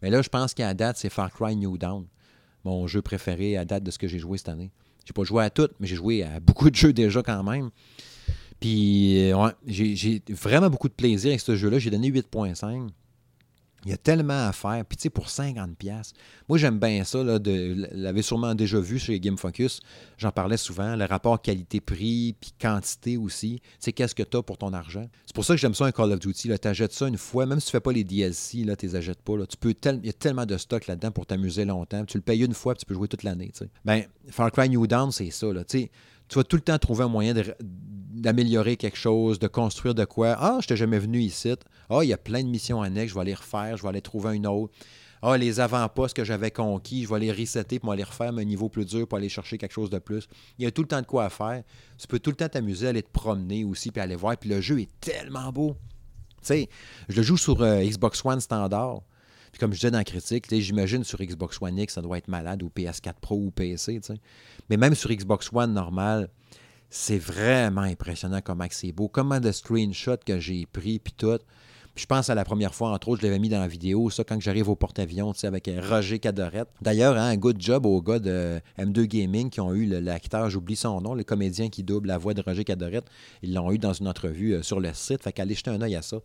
Mais 0.02 0.10
là, 0.10 0.22
je 0.22 0.28
pense 0.28 0.54
qu'à 0.54 0.74
date, 0.74 0.96
c'est 0.96 1.10
Far 1.10 1.30
Cry 1.30 1.56
New 1.56 1.78
Dawn, 1.78 2.06
mon 2.64 2.86
jeu 2.86 3.02
préféré 3.02 3.56
à 3.56 3.64
date 3.64 3.82
de 3.84 3.90
ce 3.90 3.98
que 3.98 4.08
j'ai 4.08 4.18
joué 4.18 4.38
cette 4.38 4.48
année. 4.48 4.70
J'ai 5.04 5.12
pas 5.12 5.24
joué 5.24 5.44
à 5.44 5.50
tout, 5.50 5.68
mais 5.80 5.86
j'ai 5.86 5.96
joué 5.96 6.22
à 6.22 6.40
beaucoup 6.40 6.70
de 6.70 6.74
jeux 6.76 6.92
déjà 6.92 7.22
quand 7.22 7.42
même. 7.42 7.70
Puis, 8.60 9.30
euh, 9.32 9.50
j'ai 9.66 10.22
vraiment 10.30 10.70
beaucoup 10.70 10.88
de 10.88 10.94
plaisir 10.94 11.30
avec 11.30 11.40
ce 11.40 11.56
jeu-là. 11.56 11.78
J'ai 11.78 11.90
donné 11.90 12.10
8.5. 12.10 12.88
Il 13.84 13.90
y 13.90 13.94
a 13.94 13.96
tellement 13.96 14.48
à 14.48 14.52
faire. 14.52 14.84
Puis, 14.86 14.96
tu 14.96 15.02
sais, 15.02 15.10
pour 15.10 15.26
50$. 15.26 16.12
Moi, 16.48 16.58
j'aime 16.58 16.78
bien 16.78 17.04
ça. 17.04 17.22
Là, 17.22 17.38
de, 17.38 17.86
l'avez 17.92 18.22
sûrement 18.22 18.54
déjà 18.54 18.80
vu 18.80 18.98
chez 18.98 19.20
Game 19.20 19.36
Focus. 19.36 19.80
J'en 20.16 20.30
parlais 20.30 20.56
souvent. 20.56 20.96
Le 20.96 21.04
rapport 21.04 21.40
qualité-prix, 21.40 22.36
puis 22.40 22.52
quantité 22.60 23.16
aussi. 23.16 23.60
C'est 23.78 23.92
qu'est-ce 23.92 24.14
que 24.14 24.22
tu 24.22 24.36
as 24.36 24.42
pour 24.42 24.58
ton 24.58 24.72
argent? 24.72 25.06
C'est 25.26 25.34
pour 25.34 25.44
ça 25.44 25.54
que 25.54 25.60
j'aime 25.60 25.74
ça 25.74 25.84
un 25.84 25.92
Call 25.92 26.12
of 26.12 26.20
Duty. 26.20 26.50
Tu 26.58 26.68
achètes 26.68 26.92
ça 26.92 27.08
une 27.08 27.18
fois. 27.18 27.46
Même 27.46 27.60
si 27.60 27.66
tu 27.66 27.72
fais 27.72 27.80
pas 27.80 27.92
les 27.92 28.04
DLC, 28.04 28.58
tu 28.58 28.66
ne 28.66 28.74
les 28.80 28.96
achètes 28.96 29.22
pas. 29.22 29.36
Là. 29.36 29.46
Tu 29.46 29.56
peux 29.56 29.74
il 29.84 30.06
y 30.06 30.10
a 30.10 30.14
tellement 30.14 30.46
de 30.46 30.56
stock 30.56 30.86
là-dedans 30.86 31.10
pour 31.10 31.26
t'amuser 31.26 31.64
longtemps. 31.64 32.04
Tu 32.04 32.16
le 32.16 32.22
payes 32.22 32.44
une 32.44 32.54
fois, 32.54 32.74
puis 32.74 32.80
tu 32.80 32.86
peux 32.86 32.94
jouer 32.94 33.08
toute 33.08 33.22
l'année. 33.22 33.52
Ben, 33.84 34.04
Far 34.30 34.50
Cry 34.50 34.68
New 34.68 34.86
Dawn, 34.86 35.12
c'est 35.12 35.30
ça. 35.30 35.52
Là, 35.52 35.64
tu 35.64 35.88
vas 36.34 36.44
tout 36.44 36.56
le 36.56 36.62
temps 36.62 36.78
trouver 36.78 37.04
un 37.04 37.08
moyen 37.08 37.34
d'améliorer 38.24 38.76
quelque 38.76 38.96
chose, 38.96 39.38
de 39.38 39.46
construire 39.46 39.94
de 39.94 40.04
quoi. 40.04 40.36
Ah, 40.38 40.58
je 40.60 40.66
t'ai 40.66 40.76
jamais 40.76 40.98
venu 40.98 41.20
ici. 41.20 41.54
Ah, 41.90 42.00
il 42.02 42.08
y 42.08 42.12
a 42.12 42.18
plein 42.18 42.42
de 42.42 42.48
missions 42.48 42.82
annexes, 42.82 43.10
je 43.10 43.14
vais 43.14 43.20
aller 43.20 43.34
refaire, 43.34 43.76
je 43.76 43.82
vais 43.82 43.88
aller 43.90 44.00
trouver 44.00 44.34
une 44.34 44.46
autre. 44.46 44.72
Ah, 45.22 45.36
les 45.36 45.60
avant-postes 45.60 46.16
que 46.16 46.24
j'avais 46.24 46.50
conquis, 46.50 47.04
je 47.04 47.08
vais 47.08 47.20
les 47.20 47.32
resetter 47.32 47.78
pour 47.78 47.92
aller 47.92 48.02
refaire 48.02 48.32
un 48.34 48.44
niveau 48.44 48.68
plus 48.68 48.84
dur 48.84 49.06
pour 49.06 49.18
aller 49.18 49.28
chercher 49.28 49.58
quelque 49.58 49.72
chose 49.72 49.90
de 49.90 49.98
plus. 49.98 50.26
Il 50.58 50.64
y 50.64 50.66
a 50.66 50.70
tout 50.70 50.82
le 50.82 50.88
temps 50.88 51.00
de 51.00 51.06
quoi 51.06 51.30
faire. 51.30 51.62
Tu 51.98 52.06
peux 52.06 52.18
tout 52.18 52.30
le 52.30 52.36
temps 52.36 52.48
t'amuser, 52.48 52.88
aller 52.88 53.02
te 53.02 53.10
promener 53.10 53.64
aussi, 53.64 53.90
puis 53.90 54.02
aller 54.02 54.16
voir. 54.16 54.36
Puis 54.36 54.50
le 54.50 54.60
jeu 54.60 54.80
est 54.80 54.90
tellement 55.00 55.50
beau. 55.52 55.76
Tu 56.40 56.48
sais, 56.48 56.68
je 57.08 57.16
le 57.16 57.22
joue 57.22 57.38
sur 57.38 57.62
euh, 57.62 57.82
Xbox 57.82 58.22
One 58.24 58.40
standard. 58.40 59.00
Puis 59.52 59.60
comme 59.60 59.72
je 59.72 59.78
disais 59.78 59.90
dans 59.90 59.98
la 59.98 60.04
critique, 60.04 60.46
j'imagine 60.50 61.04
sur 61.04 61.22
Xbox 61.22 61.58
One 61.60 61.78
X, 61.78 61.94
ça 61.94 62.02
doit 62.02 62.18
être 62.18 62.28
malade, 62.28 62.62
ou 62.62 62.70
PS4 62.74 63.14
Pro 63.20 63.36
ou 63.36 63.50
PC. 63.50 64.00
Mais 64.68 64.76
même 64.76 64.94
sur 64.94 65.10
Xbox 65.10 65.48
One 65.52 65.72
normal, 65.72 66.28
c'est 66.96 67.18
vraiment 67.18 67.80
impressionnant 67.80 68.38
comment 68.40 68.66
c'est 68.70 68.92
beau. 68.92 69.08
Comment 69.08 69.40
de 69.40 69.50
screenshots 69.50 70.22
que 70.24 70.38
j'ai 70.38 70.64
pris, 70.64 71.00
puis 71.00 71.12
tout 71.12 71.40
je 71.96 72.06
pense 72.06 72.28
à 72.28 72.34
la 72.34 72.44
première 72.44 72.74
fois, 72.74 72.90
entre 72.90 73.08
autres, 73.08 73.22
je 73.22 73.26
l'avais 73.26 73.38
mis 73.38 73.48
dans 73.48 73.60
la 73.60 73.68
vidéo, 73.68 74.10
ça, 74.10 74.24
quand 74.24 74.40
j'arrive 74.40 74.68
au 74.68 74.74
porte-avions, 74.74 75.32
tu 75.32 75.38
sais, 75.38 75.46
avec 75.46 75.68
euh, 75.68 75.80
Roger 75.80 76.18
Cadorette. 76.18 76.66
D'ailleurs, 76.82 77.16
hein, 77.16 77.28
un 77.28 77.36
good 77.36 77.60
job 77.60 77.86
aux 77.86 78.02
gars 78.02 78.18
de 78.18 78.60
M2 78.76 79.04
Gaming 79.04 79.48
qui 79.48 79.60
ont 79.60 79.72
eu 79.72 79.86
l'acteur, 79.86 80.50
j'oublie 80.50 80.74
son 80.74 81.00
nom, 81.00 81.14
le 81.14 81.22
comédien 81.22 81.68
qui 81.68 81.84
double 81.84 82.08
la 82.08 82.18
voix 82.18 82.34
de 82.34 82.42
Roger 82.42 82.64
Cadorette. 82.64 83.04
Ils 83.42 83.54
l'ont 83.54 83.70
eu 83.70 83.78
dans 83.78 83.92
une 83.92 84.08
entrevue 84.08 84.54
euh, 84.54 84.62
sur 84.64 84.80
le 84.80 84.92
site. 84.92 85.22
Fait 85.22 85.32
qu'allez 85.32 85.54
jeter 85.54 85.70
un 85.70 85.80
œil 85.82 85.94
à 85.94 86.02
ça. 86.02 86.16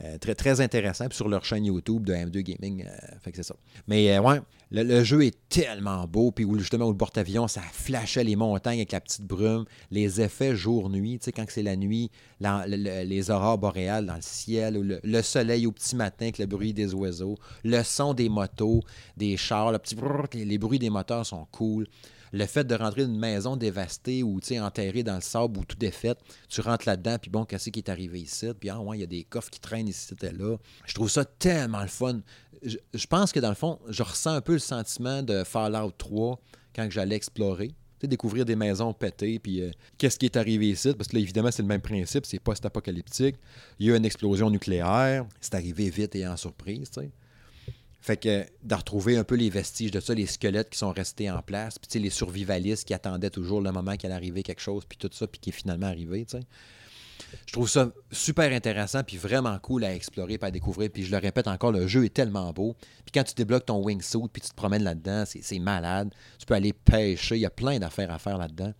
Euh, 0.00 0.16
très, 0.18 0.34
très 0.34 0.60
intéressant. 0.60 1.06
Puis 1.08 1.16
sur 1.16 1.28
leur 1.28 1.44
chaîne 1.44 1.64
YouTube 1.64 2.04
de 2.04 2.14
M2 2.14 2.40
Gaming, 2.40 2.84
euh, 2.86 3.16
fait 3.20 3.30
que 3.30 3.36
c'est 3.36 3.42
ça. 3.42 3.54
Mais 3.86 4.16
euh, 4.16 4.22
ouais, 4.22 4.40
le, 4.72 5.04
jeu 5.04 5.24
est 5.24 5.36
tellement 5.48 6.06
beau. 6.06 6.32
Puis 6.32 6.46
justement, 6.58 6.86
au 6.86 6.92
le 6.92 6.96
porte-avions, 6.96 7.46
ça 7.46 7.60
flashait 7.60 8.24
les 8.24 8.36
montagnes 8.36 8.78
avec 8.78 8.92
la 8.92 9.00
petite 9.00 9.26
brume, 9.26 9.64
les 9.90 10.20
effets 10.20 10.56
jour-nuit. 10.56 11.18
Tu 11.18 11.26
sais, 11.26 11.32
quand 11.32 11.44
c'est 11.48 11.62
la 11.62 11.76
nuit, 11.76 12.10
les 12.40 13.30
aurores 13.30 13.58
boréales 13.58 14.06
dans 14.06 14.16
le 14.16 14.22
ciel, 14.22 15.00
le, 15.02 15.22
soleil 15.22 15.66
au 15.66 15.72
petit 15.72 15.94
matin 15.94 16.26
avec 16.26 16.38
le 16.38 16.46
bruit 16.46 16.72
des 16.72 16.94
oiseaux, 16.94 17.36
le 17.64 17.82
son 17.82 18.14
des 18.14 18.28
motos, 18.28 18.80
des 19.16 19.36
chars, 19.36 19.72
le 19.72 19.78
petit 19.78 19.96
les 20.34 20.58
bruits 20.58 20.78
des 20.78 20.90
moteurs 20.90 21.26
sont 21.26 21.46
cool 21.52 21.86
le 22.32 22.46
fait 22.46 22.64
de 22.64 22.74
rentrer 22.74 23.02
dans 23.02 23.12
une 23.12 23.18
maison 23.18 23.56
dévastée 23.56 24.22
ou 24.22 24.40
enterrée 24.60 25.02
dans 25.02 25.16
le 25.16 25.20
sable 25.20 25.58
où 25.58 25.64
tout 25.64 25.76
fait, 25.92 26.18
tu 26.48 26.60
rentres 26.60 26.88
là-dedans, 26.88 27.18
puis 27.20 27.30
bon, 27.30 27.44
qu'est-ce 27.44 27.70
qui 27.70 27.80
est 27.80 27.88
arrivé 27.88 28.20
ici? 28.20 28.48
Puis 28.58 28.70
ah, 28.70 28.80
ouais, 28.80 28.98
il 28.98 29.00
y 29.00 29.04
a 29.04 29.06
des 29.06 29.24
coffres 29.24 29.50
qui 29.50 29.60
traînent 29.60 29.88
ici, 29.88 30.06
c'était 30.08 30.32
là. 30.32 30.56
Je 30.86 30.94
trouve 30.94 31.10
ça 31.10 31.24
tellement 31.24 31.82
le 31.82 31.88
fun. 31.88 32.20
Je, 32.62 33.06
pense 33.06 33.32
que 33.32 33.40
dans 33.40 33.48
le 33.48 33.54
fond, 33.54 33.78
je 33.88 34.02
ressens 34.02 34.34
un 34.34 34.40
peu 34.40 34.52
le 34.52 34.58
sentiment 34.58 35.22
de 35.22 35.44
Fallout 35.44 35.92
3 35.98 36.40
quand 36.74 36.88
j'allais 36.90 37.16
explorer 37.16 37.74
découvrir 38.06 38.44
des 38.44 38.56
maisons 38.56 38.92
pétées, 38.92 39.38
puis 39.38 39.62
euh, 39.62 39.70
qu'est-ce 39.98 40.18
qui 40.18 40.26
est 40.26 40.36
arrivé 40.36 40.70
ici, 40.70 40.92
parce 40.94 41.08
que 41.08 41.16
là, 41.16 41.20
évidemment, 41.20 41.50
c'est 41.50 41.62
le 41.62 41.68
même 41.68 41.80
principe, 41.80 42.26
c'est 42.26 42.38
post-apocalyptique. 42.38 43.36
Il 43.78 43.86
y 43.86 43.90
a 43.90 43.94
eu 43.94 43.96
une 43.96 44.04
explosion 44.04 44.50
nucléaire, 44.50 45.26
c'est 45.40 45.54
arrivé 45.54 45.90
vite 45.90 46.14
et 46.16 46.26
en 46.26 46.36
surprise, 46.36 46.90
tu 46.90 47.00
sais. 47.00 47.10
Fait 48.02 48.16
que 48.16 48.44
de 48.64 48.74
retrouver 48.74 49.16
un 49.16 49.22
peu 49.22 49.36
les 49.36 49.48
vestiges 49.48 49.92
de 49.92 50.00
ça, 50.00 50.12
les 50.12 50.26
squelettes 50.26 50.70
qui 50.70 50.78
sont 50.78 50.90
restés 50.90 51.30
en 51.30 51.40
place, 51.40 51.78
puis 51.78 52.00
les 52.00 52.10
survivalistes 52.10 52.84
qui 52.84 52.94
attendaient 52.94 53.30
toujours 53.30 53.60
le 53.60 53.70
moment 53.70 53.92
allait 53.92 54.12
arriver 54.12 54.42
quelque 54.42 54.60
chose, 54.60 54.84
puis 54.88 54.98
tout 54.98 55.08
ça, 55.12 55.28
puis 55.28 55.40
qui 55.40 55.50
est 55.50 55.52
finalement 55.52 55.86
arrivé, 55.86 56.24
tu 56.24 56.36
sais. 56.36 56.44
Je 57.46 57.52
trouve 57.52 57.68
ça 57.68 57.90
super 58.10 58.52
intéressant, 58.52 59.02
puis 59.02 59.16
vraiment 59.16 59.58
cool 59.58 59.84
à 59.84 59.94
explorer, 59.94 60.38
puis 60.38 60.48
à 60.48 60.50
découvrir. 60.50 60.90
Puis 60.90 61.04
je 61.04 61.10
le 61.10 61.18
répète 61.18 61.48
encore, 61.48 61.72
le 61.72 61.86
jeu 61.86 62.04
est 62.04 62.14
tellement 62.14 62.52
beau. 62.52 62.74
Puis 63.04 63.12
quand 63.12 63.24
tu 63.24 63.34
débloques 63.34 63.66
ton 63.66 63.82
wingsuit, 63.82 64.28
puis 64.32 64.42
tu 64.42 64.50
te 64.50 64.54
promènes 64.54 64.84
là-dedans, 64.84 65.24
c'est 65.26 65.58
malade. 65.58 66.10
Tu 66.38 66.46
peux 66.46 66.54
aller 66.54 66.72
pêcher, 66.72 67.36
il 67.36 67.40
y 67.40 67.46
a 67.46 67.50
plein 67.50 67.78
d'affaires 67.78 68.10
à 68.10 68.18
faire 68.18 68.38
là-dedans. 68.38 68.72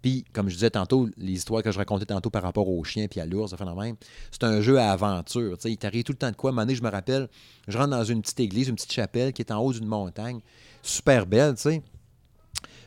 Puis, 0.00 0.24
comme 0.32 0.48
je 0.48 0.54
disais 0.54 0.70
tantôt, 0.70 1.08
les 1.16 1.32
histoires 1.32 1.62
que 1.62 1.72
je 1.72 1.78
racontais 1.78 2.06
tantôt 2.06 2.30
par 2.30 2.42
rapport 2.42 2.68
aux 2.68 2.84
chiens 2.84 3.08
puis 3.08 3.20
à 3.20 3.26
l'ours, 3.26 3.54
même, 3.76 3.96
c'est 4.30 4.44
un 4.44 4.60
jeu 4.60 4.78
à 4.78 4.92
aventure. 4.92 5.56
il 5.64 5.76
t'arrive 5.76 6.04
tout 6.04 6.12
le 6.12 6.18
temps 6.18 6.30
de 6.30 6.36
quoi. 6.36 6.52
À 6.56 6.62
un 6.62 6.68
je 6.68 6.82
me 6.82 6.90
rappelle, 6.90 7.28
je 7.66 7.76
rentre 7.76 7.90
dans 7.90 8.04
une 8.04 8.22
petite 8.22 8.40
église, 8.40 8.68
une 8.68 8.76
petite 8.76 8.92
chapelle 8.92 9.32
qui 9.32 9.42
est 9.42 9.50
en 9.50 9.58
haut 9.58 9.72
d'une 9.72 9.86
montagne, 9.86 10.40
super 10.82 11.26
belle, 11.26 11.54
tu 11.56 11.62
sais. 11.62 11.82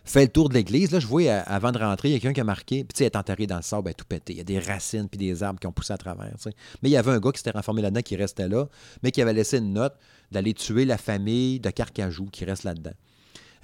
Fais 0.03 0.23
le 0.23 0.29
tour 0.29 0.49
de 0.49 0.55
l'église. 0.55 0.91
Là, 0.91 0.99
je 0.99 1.07
vois, 1.07 1.21
euh, 1.23 1.41
avant 1.45 1.71
de 1.71 1.77
rentrer, 1.77 2.09
il 2.09 2.13
y 2.13 2.15
a 2.15 2.19
quelqu'un 2.19 2.33
qui 2.33 2.41
a 2.41 2.45
marqué. 2.45 2.83
Puis, 2.83 2.93
tu 2.93 2.97
sais, 2.99 3.05
est 3.05 3.15
enterré 3.15 3.47
dans 3.47 3.57
le 3.57 3.61
sable, 3.61 3.93
tout 3.93 4.05
pété. 4.05 4.33
Il 4.33 4.37
y 4.37 4.41
a 4.41 4.43
des 4.43 4.59
racines 4.59 5.07
puis 5.07 5.17
des 5.17 5.43
arbres 5.43 5.59
qui 5.59 5.67
ont 5.67 5.71
poussé 5.71 5.93
à 5.93 5.97
travers. 5.97 6.33
Mais 6.81 6.89
il 6.89 6.91
y 6.91 6.97
avait 6.97 7.11
un 7.11 7.19
gars 7.19 7.31
qui 7.31 7.37
s'était 7.37 7.51
renformé 7.51 7.81
là-dedans, 7.81 8.01
qui 8.01 8.15
restait 8.15 8.47
là, 8.47 8.67
mais 9.03 9.11
qui 9.11 9.21
avait 9.21 9.33
laissé 9.33 9.57
une 9.59 9.73
note 9.73 9.93
d'aller 10.31 10.53
tuer 10.53 10.85
la 10.85 10.97
famille 10.97 11.59
de 11.59 11.69
Carcajou 11.69 12.25
qui 12.31 12.45
reste 12.45 12.63
là-dedans. 12.63 12.93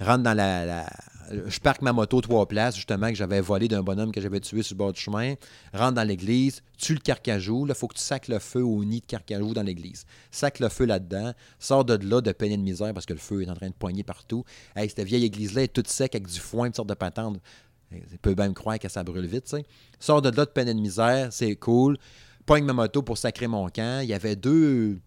Rentre 0.00 0.22
dans 0.22 0.34
la, 0.34 0.86
Je 1.46 1.58
parque 1.58 1.82
ma 1.82 1.92
moto 1.92 2.20
trois 2.20 2.46
places, 2.46 2.76
justement, 2.76 3.08
que 3.08 3.16
j'avais 3.16 3.40
volé 3.40 3.68
d'un 3.68 3.82
bonhomme 3.82 4.12
que 4.12 4.20
j'avais 4.20 4.40
tué 4.40 4.62
sur 4.62 4.74
le 4.74 4.78
bord 4.78 4.92
du 4.92 5.00
chemin. 5.00 5.34
Rentre 5.74 5.94
dans 5.94 6.06
l'église, 6.06 6.62
tue 6.78 6.94
le 6.94 7.00
carcajou. 7.00 7.66
Là, 7.66 7.74
il 7.76 7.78
faut 7.78 7.88
que 7.88 7.96
tu 7.96 8.02
sacs 8.02 8.28
le 8.28 8.38
feu 8.38 8.62
au 8.62 8.84
nid 8.84 9.00
de 9.00 9.06
carcajou 9.06 9.54
dans 9.54 9.62
l'église. 9.62 10.04
Sac 10.30 10.60
le 10.60 10.68
feu 10.68 10.86
là-dedans. 10.86 11.32
Sors 11.58 11.84
de 11.84 11.94
là 11.94 12.20
de 12.20 12.32
peine 12.32 12.52
et 12.52 12.56
de 12.56 12.62
misère 12.62 12.94
parce 12.94 13.06
que 13.06 13.12
le 13.12 13.18
feu 13.18 13.42
est 13.42 13.50
en 13.50 13.54
train 13.54 13.68
de 13.68 13.74
poigner 13.74 14.04
partout. 14.04 14.44
Hey, 14.76 14.88
cette 14.88 15.06
vieille 15.06 15.24
église-là 15.24 15.64
est 15.64 15.72
toute 15.72 15.88
sec 15.88 16.14
avec 16.14 16.28
du 16.28 16.38
foin, 16.38 16.68
une 16.68 16.74
sorte 16.74 16.88
de 16.88 16.94
patente. 16.94 17.40
Tu 17.90 18.18
peux 18.20 18.34
même 18.34 18.54
croire 18.54 18.78
que 18.78 18.88
ça 18.88 19.02
brûle 19.02 19.26
vite, 19.26 19.44
tu 19.44 19.56
sais. 19.56 19.64
Sors 19.98 20.22
de 20.22 20.28
là 20.28 20.44
de 20.44 20.50
peine 20.50 20.68
et 20.68 20.74
de 20.74 20.80
misère, 20.80 21.32
c'est 21.32 21.56
cool. 21.56 21.98
Pogne 22.46 22.64
ma 22.64 22.72
moto 22.72 23.02
pour 23.02 23.18
sacrer 23.18 23.46
mon 23.46 23.68
camp. 23.68 24.02
Il 24.02 24.08
y 24.08 24.14
avait 24.14 24.36
deux 24.36 25.00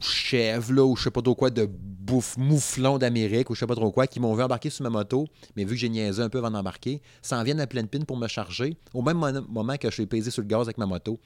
chèvres, 0.00 0.72
là, 0.72 0.84
ou 0.84 0.96
je 0.96 1.04
sais 1.04 1.10
pas 1.10 1.22
trop 1.22 1.34
quoi, 1.34 1.50
de 1.50 1.68
bouffe, 1.70 2.36
mouflons 2.36 2.98
d'Amérique, 2.98 3.50
ou 3.50 3.54
je 3.54 3.60
sais 3.60 3.66
pas 3.66 3.74
trop 3.74 3.90
quoi, 3.92 4.06
qui 4.06 4.20
m'ont 4.20 4.34
vu 4.34 4.42
embarquer 4.42 4.70
sur 4.70 4.82
ma 4.84 4.90
moto, 4.90 5.26
mais 5.56 5.64
vu 5.64 5.70
que 5.74 5.80
j'ai 5.80 5.88
niaisé 5.88 6.22
un 6.22 6.28
peu 6.28 6.38
avant 6.38 6.50
d'embarquer, 6.50 7.00
s'en 7.22 7.42
viennent 7.42 7.60
à 7.60 7.66
pleine 7.66 7.88
pine 7.88 8.04
pour 8.04 8.16
me 8.16 8.28
charger, 8.28 8.76
au 8.94 9.02
même 9.02 9.18
mo- 9.18 9.42
moment 9.48 9.76
que 9.76 9.88
je 9.90 9.94
suis 9.94 10.06
pesé 10.06 10.30
sur 10.30 10.42
le 10.42 10.48
gaz 10.48 10.62
avec 10.62 10.78
ma 10.78 10.86
moto. 10.86 11.18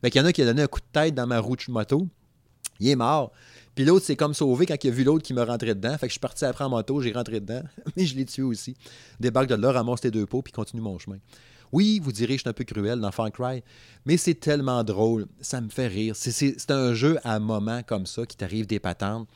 Fait 0.00 0.10
qu'il 0.10 0.20
y 0.20 0.24
en 0.24 0.26
a 0.26 0.32
qui 0.32 0.42
a 0.42 0.46
donné 0.46 0.62
un 0.62 0.66
coup 0.66 0.80
de 0.80 0.86
tête 0.92 1.14
dans 1.14 1.26
ma 1.26 1.38
roue 1.40 1.56
de 1.56 1.62
moto, 1.68 2.08
il 2.78 2.88
est 2.88 2.96
mort. 2.96 3.32
Puis 3.74 3.84
l'autre 3.84 4.06
s'est 4.06 4.16
comme 4.16 4.32
sauvé 4.34 4.64
quand 4.66 4.82
il 4.82 4.88
a 4.88 4.90
vu 4.90 5.04
l'autre 5.04 5.22
qui 5.22 5.34
me 5.34 5.42
rentrait 5.42 5.74
dedans. 5.74 5.92
Fait 5.98 6.06
que 6.06 6.10
je 6.10 6.12
suis 6.14 6.20
parti 6.20 6.44
après 6.44 6.64
en 6.64 6.70
moto, 6.70 7.00
j'ai 7.00 7.12
rentré 7.12 7.40
dedans, 7.40 7.62
mais 7.96 8.06
je 8.06 8.16
l'ai 8.16 8.24
tué 8.24 8.42
aussi. 8.42 8.74
Débarque 9.20 9.48
de 9.48 9.54
là, 9.54 9.72
ramasse 9.72 10.00
tes 10.00 10.10
deux 10.10 10.26
pots, 10.26 10.40
puis 10.42 10.52
continue 10.52 10.80
mon 10.82 10.98
chemin. 10.98 11.18
Oui, 11.72 12.00
vous 12.02 12.12
direz, 12.12 12.34
je 12.34 12.40
suis 12.40 12.48
un 12.48 12.52
peu 12.52 12.64
cruel 12.64 13.00
dans 13.00 13.10
Far 13.12 13.30
Cry, 13.30 13.62
mais 14.04 14.16
c'est 14.16 14.34
tellement 14.34 14.82
drôle. 14.84 15.26
Ça 15.40 15.60
me 15.60 15.68
fait 15.68 15.86
rire. 15.86 16.16
C'est- 16.16 16.70
un 16.70 16.94
jeu 16.94 17.18
à 17.24 17.38
moments 17.38 17.82
comme 17.82 18.06
ça 18.06 18.26
qui 18.26 18.36
t'arrive 18.36 18.66
des 18.66 18.78
patentes. 18.80 19.28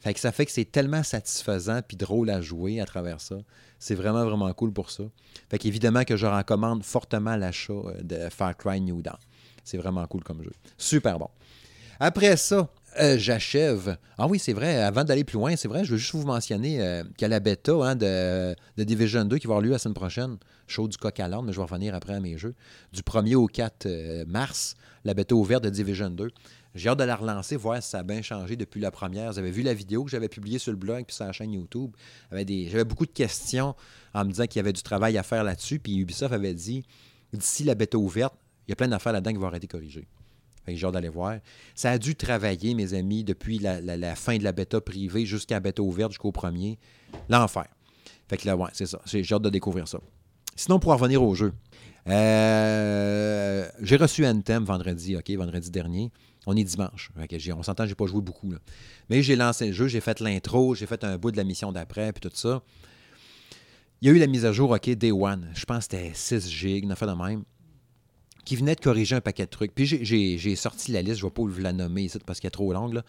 Fait 0.00 0.14
que 0.14 0.20
ça 0.20 0.32
fait 0.32 0.46
que 0.46 0.52
c'est 0.52 0.64
tellement 0.70 1.02
satisfaisant 1.02 1.80
puis 1.86 1.96
drôle 1.96 2.30
à 2.30 2.40
jouer 2.40 2.80
à 2.80 2.86
travers 2.86 3.20
ça. 3.20 3.36
C'est 3.78 3.94
vraiment, 3.94 4.24
vraiment 4.24 4.52
cool 4.54 4.72
pour 4.72 4.90
ça. 4.90 5.04
Fait 5.50 5.58
qu'évidemment 5.58 6.04
que 6.04 6.16
je 6.16 6.26
recommande 6.26 6.84
fortement 6.84 7.36
l'achat 7.36 7.72
euh, 7.72 8.00
de 8.02 8.28
Far 8.30 8.56
Cry 8.56 8.80
New 8.80 9.02
Dawn. 9.02 9.16
C'est 9.62 9.76
vraiment 9.76 10.06
cool 10.06 10.22
comme 10.24 10.42
jeu. 10.42 10.52
Super 10.78 11.18
bon. 11.18 11.28
Après 11.98 12.36
ça, 12.38 12.68
euh, 12.98 13.16
j'achève. 13.18 13.96
Ah 14.18 14.26
oui, 14.26 14.38
c'est 14.38 14.52
vrai, 14.52 14.82
avant 14.82 15.04
d'aller 15.04 15.22
plus 15.22 15.36
loin, 15.38 15.54
c'est 15.54 15.68
vrai, 15.68 15.84
je 15.84 15.92
veux 15.92 15.96
juste 15.96 16.14
vous 16.14 16.26
mentionner 16.26 16.82
euh, 16.82 17.04
qu'il 17.16 17.22
y 17.22 17.24
a 17.26 17.28
la 17.28 17.40
bêta 17.40 17.72
hein, 17.72 17.94
de, 17.94 18.54
de 18.76 18.84
Division 18.84 19.24
2 19.24 19.38
qui 19.38 19.46
va 19.46 19.52
avoir 19.52 19.62
lieu 19.62 19.70
la 19.70 19.78
semaine 19.78 19.94
prochaine. 19.94 20.38
Show 20.66 20.88
du 20.88 20.96
coq 20.96 21.18
à 21.20 21.28
l'âne, 21.28 21.44
mais 21.44 21.52
je 21.52 21.58
vais 21.58 21.64
revenir 21.64 21.94
après 21.94 22.14
à 22.14 22.20
mes 22.20 22.36
jeux. 22.36 22.54
Du 22.92 23.02
1er 23.02 23.36
au 23.36 23.46
4 23.46 23.86
euh, 23.86 24.24
mars, 24.26 24.74
la 25.04 25.14
bêta 25.14 25.34
ouverte 25.34 25.62
de 25.64 25.70
Division 25.70 26.10
2. 26.10 26.30
J'ai 26.74 26.88
hâte 26.88 26.98
de 26.98 27.04
la 27.04 27.16
relancer, 27.16 27.56
voir 27.56 27.82
si 27.82 27.90
ça 27.90 28.00
a 28.00 28.02
bien 28.02 28.22
changé 28.22 28.56
depuis 28.56 28.80
la 28.80 28.90
première. 28.90 29.32
Vous 29.32 29.38
avez 29.38 29.50
vu 29.50 29.62
la 29.62 29.74
vidéo 29.74 30.04
que 30.04 30.10
j'avais 30.10 30.28
publiée 30.28 30.58
sur 30.58 30.70
le 30.72 30.78
blog 30.78 31.04
puis 31.06 31.14
sur 31.14 31.24
la 31.24 31.32
chaîne 31.32 31.52
YouTube. 31.52 31.90
J'avais 32.30 32.84
beaucoup 32.84 33.06
de 33.06 33.12
questions 33.12 33.74
en 34.14 34.24
me 34.24 34.30
disant 34.30 34.46
qu'il 34.46 34.56
y 34.56 34.60
avait 34.60 34.72
du 34.72 34.82
travail 34.82 35.18
à 35.18 35.24
faire 35.24 35.42
là-dessus. 35.42 35.80
Puis 35.80 35.96
Ubisoft 35.96 36.32
avait 36.32 36.54
dit 36.54 36.84
d'ici 37.32 37.64
la 37.64 37.74
bêta 37.74 37.98
ouverte, 37.98 38.34
il 38.68 38.70
y 38.70 38.72
a 38.72 38.76
plein 38.76 38.88
d'affaires 38.88 39.12
là-dedans 39.12 39.32
qui 39.32 39.38
vont 39.38 39.46
arrêter. 39.48 39.68
Fait 39.70 39.78
que 39.78 40.19
j'ai 40.68 40.86
hâte 40.86 40.92
d'aller 40.92 41.08
voir. 41.08 41.38
Ça 41.74 41.90
a 41.90 41.98
dû 41.98 42.14
travailler, 42.14 42.74
mes 42.74 42.94
amis, 42.94 43.24
depuis 43.24 43.58
la, 43.58 44.14
fin 44.14 44.36
de 44.36 44.44
la 44.44 44.52
bêta 44.52 44.80
privée 44.80 45.26
jusqu'à 45.26 45.56
la 45.56 45.60
bêta 45.60 45.82
ouverte, 45.82 46.12
jusqu'au 46.12 46.32
premier. 46.32 46.78
L'enfer. 47.28 47.66
Fait 48.28 48.36
que 48.36 48.46
là, 48.46 48.56
c'est 48.72 48.86
ça. 48.86 49.00
J'ai 49.06 49.22
hâte 49.32 49.42
de 49.42 49.50
découvrir 49.50 49.88
ça. 49.88 49.98
Sinon, 50.56 50.78
pour 50.78 50.92
en 50.92 50.96
revenir 50.96 51.22
au 51.22 51.34
jeu, 51.34 51.52
euh, 52.08 53.68
j'ai 53.80 53.96
reçu 53.96 54.26
Anthem 54.26 54.64
vendredi, 54.64 55.16
OK, 55.16 55.30
vendredi 55.30 55.70
dernier. 55.70 56.10
On 56.46 56.56
est 56.56 56.64
dimanche. 56.64 57.10
On 57.56 57.62
s'entend, 57.62 57.86
j'ai 57.86 57.94
pas 57.94 58.06
joué 58.06 58.20
beaucoup. 58.20 58.52
Mais 59.08 59.22
j'ai 59.22 59.36
lancé 59.36 59.68
le 59.68 59.72
jeu, 59.72 59.88
j'ai 59.88 60.00
fait 60.00 60.20
l'intro, 60.20 60.74
j'ai 60.74 60.86
fait 60.86 61.02
un 61.04 61.18
bout 61.18 61.30
de 61.30 61.36
la 61.36 61.44
mission 61.44 61.72
d'après, 61.72 62.12
puis 62.12 62.20
tout 62.20 62.34
ça. 62.34 62.62
Il 64.00 64.08
y 64.08 64.10
a 64.10 64.14
eu 64.14 64.18
la 64.18 64.26
mise 64.26 64.46
à 64.46 64.52
jour, 64.52 64.70
OK, 64.70 64.88
Day 64.90 65.12
One. 65.12 65.48
Je 65.54 65.64
pense 65.66 65.86
que 65.86 65.96
c'était 65.96 66.12
6 66.14 66.50
gigs, 66.50 66.84
une 66.84 66.92
affaire 66.92 67.14
de 67.14 67.22
même 67.22 67.44
qui 68.50 68.56
venait 68.56 68.74
de 68.74 68.80
corriger 68.80 69.14
un 69.14 69.20
paquet 69.20 69.44
de 69.44 69.48
trucs. 69.50 69.72
Puis 69.72 69.86
j'ai- 69.86 70.56
sorti 70.56 70.90
la 70.90 71.02
liste, 71.02 71.18
je 71.20 71.24
ne 71.24 71.30
vais 71.30 71.34
pas 71.34 71.42
vous 71.42 71.60
la 71.60 71.72
nommer 71.72 72.02
ici 72.02 72.18
parce 72.26 72.40
qu'elle 72.40 72.48
est 72.48 72.50
trop 72.50 72.72
longue. 72.72 73.00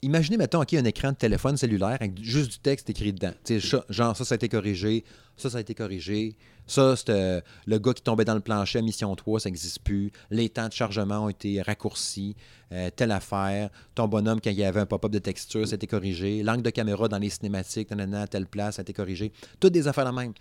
Imaginez, 0.00 0.38
mettons, 0.38 0.62
OK, 0.62 0.72
un 0.72 0.86
écran 0.86 1.10
de 1.12 1.16
téléphone 1.18 1.58
cellulaire 1.58 1.98
avec 2.00 2.12
juste 2.24 2.50
du 2.52 2.58
texte 2.60 2.88
écrit 2.88 3.12
dedans. 3.12 3.32
Tu 3.44 3.60
sais, 3.60 3.68
cha- 3.68 3.84
genre, 3.90 4.16
ça, 4.16 4.24
ça 4.24 4.34
a 4.34 4.36
été 4.36 4.48
corrigé, 4.48 5.04
ça, 5.36 5.50
ça 5.50 5.58
a 5.58 5.60
été 5.60 5.74
corrigé, 5.74 6.34
ça, 6.66 6.96
c'est 6.96 7.10
euh, 7.10 7.42
le 7.66 7.78
gars 7.78 7.92
qui 7.92 8.00
tombait 8.00 8.24
dans 8.24 8.32
le 8.32 8.40
plancher, 8.40 8.80
mission 8.80 9.14
3, 9.14 9.40
ça 9.40 9.50
n'existe 9.50 9.80
plus. 9.80 10.12
Les 10.30 10.48
temps 10.48 10.68
de 10.68 10.72
chargement 10.72 11.26
ont 11.26 11.28
été 11.28 11.60
raccourcis, 11.60 12.34
euh, 12.72 12.88
telle 12.88 13.12
affaire. 13.12 13.68
Ton 13.94 14.08
bonhomme, 14.08 14.40
quand 14.40 14.48
il 14.48 14.56
y 14.56 14.64
avait 14.64 14.80
un 14.80 14.86
pop-up 14.86 15.12
de 15.12 15.18
texture, 15.18 15.68
ça 15.68 15.74
a 15.74 15.76
été 15.76 15.86
corrigé. 15.86 16.42
L'angle 16.42 16.62
de 16.62 16.70
caméra 16.70 17.06
dans 17.06 17.18
les 17.18 17.28
cinématiques, 17.28 17.90
nanana, 17.90 18.22
à 18.22 18.26
telle 18.26 18.46
place, 18.46 18.76
ça 18.76 18.80
a 18.80 18.84
été 18.84 18.94
corrigé. 18.94 19.30
Toutes 19.60 19.74
des 19.74 19.88
affaires 19.88 20.06
la 20.06 20.12
même. 20.12 20.32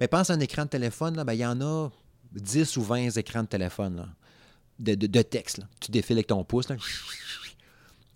Mais 0.00 0.06
pense 0.06 0.30
à 0.30 0.34
un 0.34 0.40
écran 0.40 0.64
de 0.66 0.68
téléphone, 0.70 1.20
ben, 1.26 1.32
il 1.32 1.40
y 1.40 1.44
en 1.46 1.60
a 1.60 1.90
10 2.34 2.76
ou 2.76 2.82
20 2.82 3.16
écrans 3.16 3.42
de 3.42 3.48
téléphone 3.48 4.08
de, 4.78 4.94
de- 4.94 5.22
texte. 5.22 5.60
Tu 5.80 5.90
défiles 5.90 6.16
avec 6.16 6.26
ton 6.28 6.42
pouce. 6.44 6.66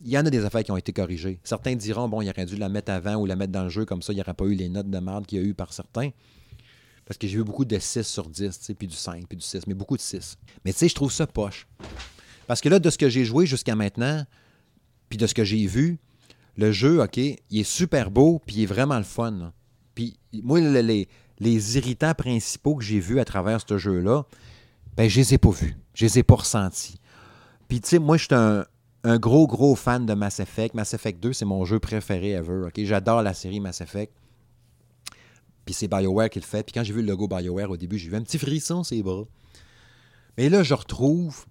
Il 0.04 0.10
y 0.10 0.18
en 0.18 0.26
a 0.26 0.30
des 0.30 0.44
affaires 0.44 0.62
qui 0.62 0.70
ont 0.72 0.76
été 0.76 0.92
corrigées. 0.92 1.40
Certains 1.42 1.74
diront, 1.74 2.08
bon, 2.08 2.20
il 2.20 2.28
aurait 2.28 2.44
dû 2.44 2.56
la 2.56 2.68
mettre 2.68 2.92
avant 2.92 3.14
ou 3.16 3.26
la 3.26 3.34
mettre 3.36 3.52
dans 3.52 3.62
le 3.64 3.68
jeu, 3.70 3.84
comme 3.84 4.02
ça, 4.02 4.12
il 4.12 4.16
n'y 4.16 4.20
aurait 4.22 4.34
pas 4.34 4.44
eu 4.44 4.54
les 4.54 4.68
notes 4.68 4.90
de 4.90 4.98
merde 4.98 5.26
qu'il 5.26 5.38
y 5.38 5.42
a 5.42 5.44
eu 5.44 5.54
par 5.54 5.72
certains. 5.72 6.10
Parce 7.06 7.16
que 7.18 7.26
j'ai 7.26 7.36
vu 7.38 7.44
beaucoup 7.44 7.64
de 7.64 7.78
6 7.78 8.02
sur 8.02 8.28
10, 8.28 8.58
tu 8.58 8.64
sais, 8.64 8.74
puis 8.74 8.86
du 8.88 8.96
5, 8.96 9.26
puis 9.28 9.36
du 9.38 9.44
6, 9.44 9.66
mais 9.66 9.74
beaucoup 9.74 9.96
de 9.96 10.02
6. 10.02 10.36
Mais 10.64 10.72
tu 10.72 10.80
sais, 10.80 10.88
je 10.88 10.94
trouve 10.94 11.12
ça 11.12 11.26
poche. 11.26 11.66
Parce 12.46 12.60
que 12.60 12.68
là, 12.68 12.78
de 12.78 12.90
ce 12.90 12.98
que 12.98 13.08
j'ai 13.08 13.24
joué 13.24 13.46
jusqu'à 13.46 13.74
maintenant, 13.74 14.26
puis 15.08 15.16
de 15.16 15.26
ce 15.26 15.34
que 15.34 15.44
j'ai 15.44 15.66
vu, 15.66 15.98
le 16.56 16.72
jeu, 16.72 17.02
OK, 17.02 17.16
il 17.16 17.36
est 17.50 17.62
super 17.64 18.10
beau, 18.10 18.40
puis 18.44 18.56
il 18.56 18.62
est 18.64 18.66
vraiment 18.66 18.98
le 18.98 19.04
fun. 19.04 19.52
Puis 19.94 20.18
moi, 20.42 20.60
le- 20.60 20.80
les, 20.80 21.08
les 21.38 21.76
irritants 21.76 22.14
principaux 22.14 22.76
que 22.76 22.84
j'ai 22.84 23.00
vus 23.00 23.20
à 23.20 23.24
travers 23.24 23.60
ce 23.66 23.78
jeu-là, 23.78 24.24
ben, 24.96 25.08
je 25.08 25.20
les 25.20 25.34
ai 25.34 25.38
pas 25.38 25.50
vus. 25.50 25.76
Je 25.94 26.06
les 26.06 26.18
ai 26.18 26.22
pas 26.22 26.36
ressentis. 26.36 26.98
Puis, 27.68 27.80
tu 27.80 27.88
sais, 27.88 27.98
moi, 27.98 28.16
je 28.16 28.24
suis 28.24 28.34
un, 28.34 29.18
gros, 29.18 29.46
gros 29.46 29.74
fan 29.74 30.06
de 30.06 30.14
Mass 30.14 30.40
Effect. 30.40 30.74
Mass 30.74 30.94
Effect 30.94 31.22
2, 31.22 31.32
c'est 31.32 31.44
mon 31.44 31.64
jeu 31.64 31.78
préféré 31.78 32.30
ever. 32.30 32.68
J'adore 32.78 33.22
la 33.22 33.34
série 33.34 33.60
Mass 33.60 33.80
Effect. 33.80 34.12
Puis 35.64 35.74
c'est 35.74 35.88
BioWare 35.88 36.30
qui 36.30 36.38
le 36.38 36.44
fait. 36.44 36.62
Puis 36.62 36.72
quand 36.72 36.84
j'ai 36.84 36.92
vu 36.92 37.02
le 37.02 37.08
logo 37.08 37.26
BioWare 37.26 37.70
au 37.70 37.76
début, 37.76 37.98
j'ai 37.98 38.08
vu 38.08 38.16
un 38.16 38.22
petit 38.22 38.38
frisson 38.38 38.84
sur 38.84 38.94
les 38.94 39.02
bras. 39.02 39.24
Mais 40.38 40.48
là, 40.48 40.62
je 40.62 40.74
retrouve 40.74 41.44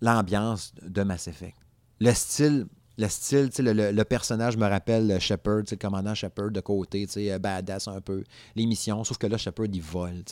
l'ambiance 0.00 0.74
de 0.82 1.02
Mass 1.02 1.26
Effect. 1.26 1.56
Le 2.00 2.12
style, 2.12 2.66
le 3.00 3.08
style, 3.08 3.50
le, 3.58 4.02
personnage 4.04 4.56
me 4.56 4.68
rappelle 4.68 5.18
Shepard, 5.18 5.62
le 5.70 5.76
commandant 5.76 6.14
Shepard 6.14 6.50
de 6.50 6.60
côté, 6.60 7.06
euh, 7.16 7.38
badass 7.38 7.88
un 7.88 8.00
peu. 8.00 8.24
Les 8.54 8.66
missions, 8.66 9.02
sauf 9.04 9.16
que 9.16 9.26
là, 9.26 9.38
Shepard, 9.38 9.68
il 9.72 9.80
vole. 9.80 10.22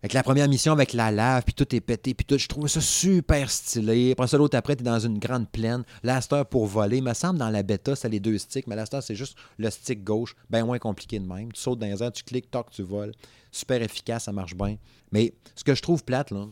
Avec 0.00 0.12
la 0.12 0.22
première 0.22 0.48
mission 0.48 0.72
avec 0.72 0.92
la 0.92 1.10
lave, 1.10 1.42
puis 1.44 1.54
tout 1.54 1.74
est 1.74 1.80
pété, 1.80 2.14
puis 2.14 2.24
tout, 2.24 2.38
je 2.38 2.46
trouve 2.46 2.68
ça 2.68 2.80
super 2.80 3.50
stylé. 3.50 4.12
Après 4.12 4.28
ça, 4.28 4.36
l'autre 4.36 4.56
après, 4.56 4.76
t'es 4.76 4.84
dans 4.84 4.98
une 4.98 5.18
grande 5.18 5.48
plaine. 5.48 5.82
L'aster 6.02 6.42
pour 6.48 6.66
voler. 6.66 6.98
Il 6.98 7.02
me 7.02 7.14
semble 7.14 7.38
dans 7.38 7.50
la 7.50 7.62
bêta, 7.62 7.96
c'est 7.96 8.10
les 8.10 8.20
deux 8.20 8.38
sticks, 8.38 8.66
mais 8.66 8.76
l'aster, 8.76 9.00
c'est 9.00 9.14
juste 9.16 9.36
le 9.56 9.70
stick 9.70 10.04
gauche, 10.04 10.36
bien 10.50 10.64
moins 10.64 10.78
compliqué 10.78 11.18
de 11.18 11.26
même. 11.26 11.50
Tu 11.52 11.60
sautes 11.60 11.80
dans 11.80 11.86
les 11.86 12.02
airs, 12.02 12.12
tu 12.12 12.22
cliques, 12.22 12.50
toc, 12.50 12.70
tu 12.70 12.82
voles. 12.82 13.12
Super 13.50 13.82
efficace, 13.82 14.24
ça 14.24 14.32
marche 14.32 14.54
bien. 14.54 14.76
Mais 15.10 15.34
ce 15.56 15.64
que 15.64 15.74
je 15.74 15.82
trouve 15.82 16.04
plate, 16.04 16.30
là, 16.30 16.46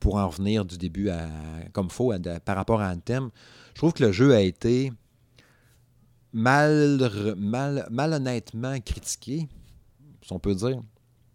pour 0.00 0.16
en 0.16 0.28
revenir 0.28 0.64
du 0.64 0.78
début 0.78 1.10
comme 1.72 1.90
faux 1.90 2.12
par 2.44 2.56
rapport 2.56 2.80
à 2.80 2.92
Anthem, 2.92 3.30
je 3.74 3.78
trouve 3.78 3.92
que 3.92 4.04
le 4.04 4.12
jeu 4.12 4.34
a 4.34 4.40
été 4.40 4.92
malhonnêtement 6.32 8.78
critiqué, 8.80 9.48
si 10.22 10.32
on 10.32 10.38
peut 10.38 10.54
dire. 10.54 10.80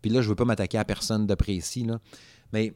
Puis 0.01 0.11
là, 0.11 0.21
je 0.21 0.27
ne 0.27 0.29
veux 0.29 0.35
pas 0.35 0.45
m'attaquer 0.45 0.77
à 0.77 0.85
personne 0.85 1.25
de 1.25 1.35
précis, 1.35 1.83
là, 1.83 1.99
mais 2.51 2.73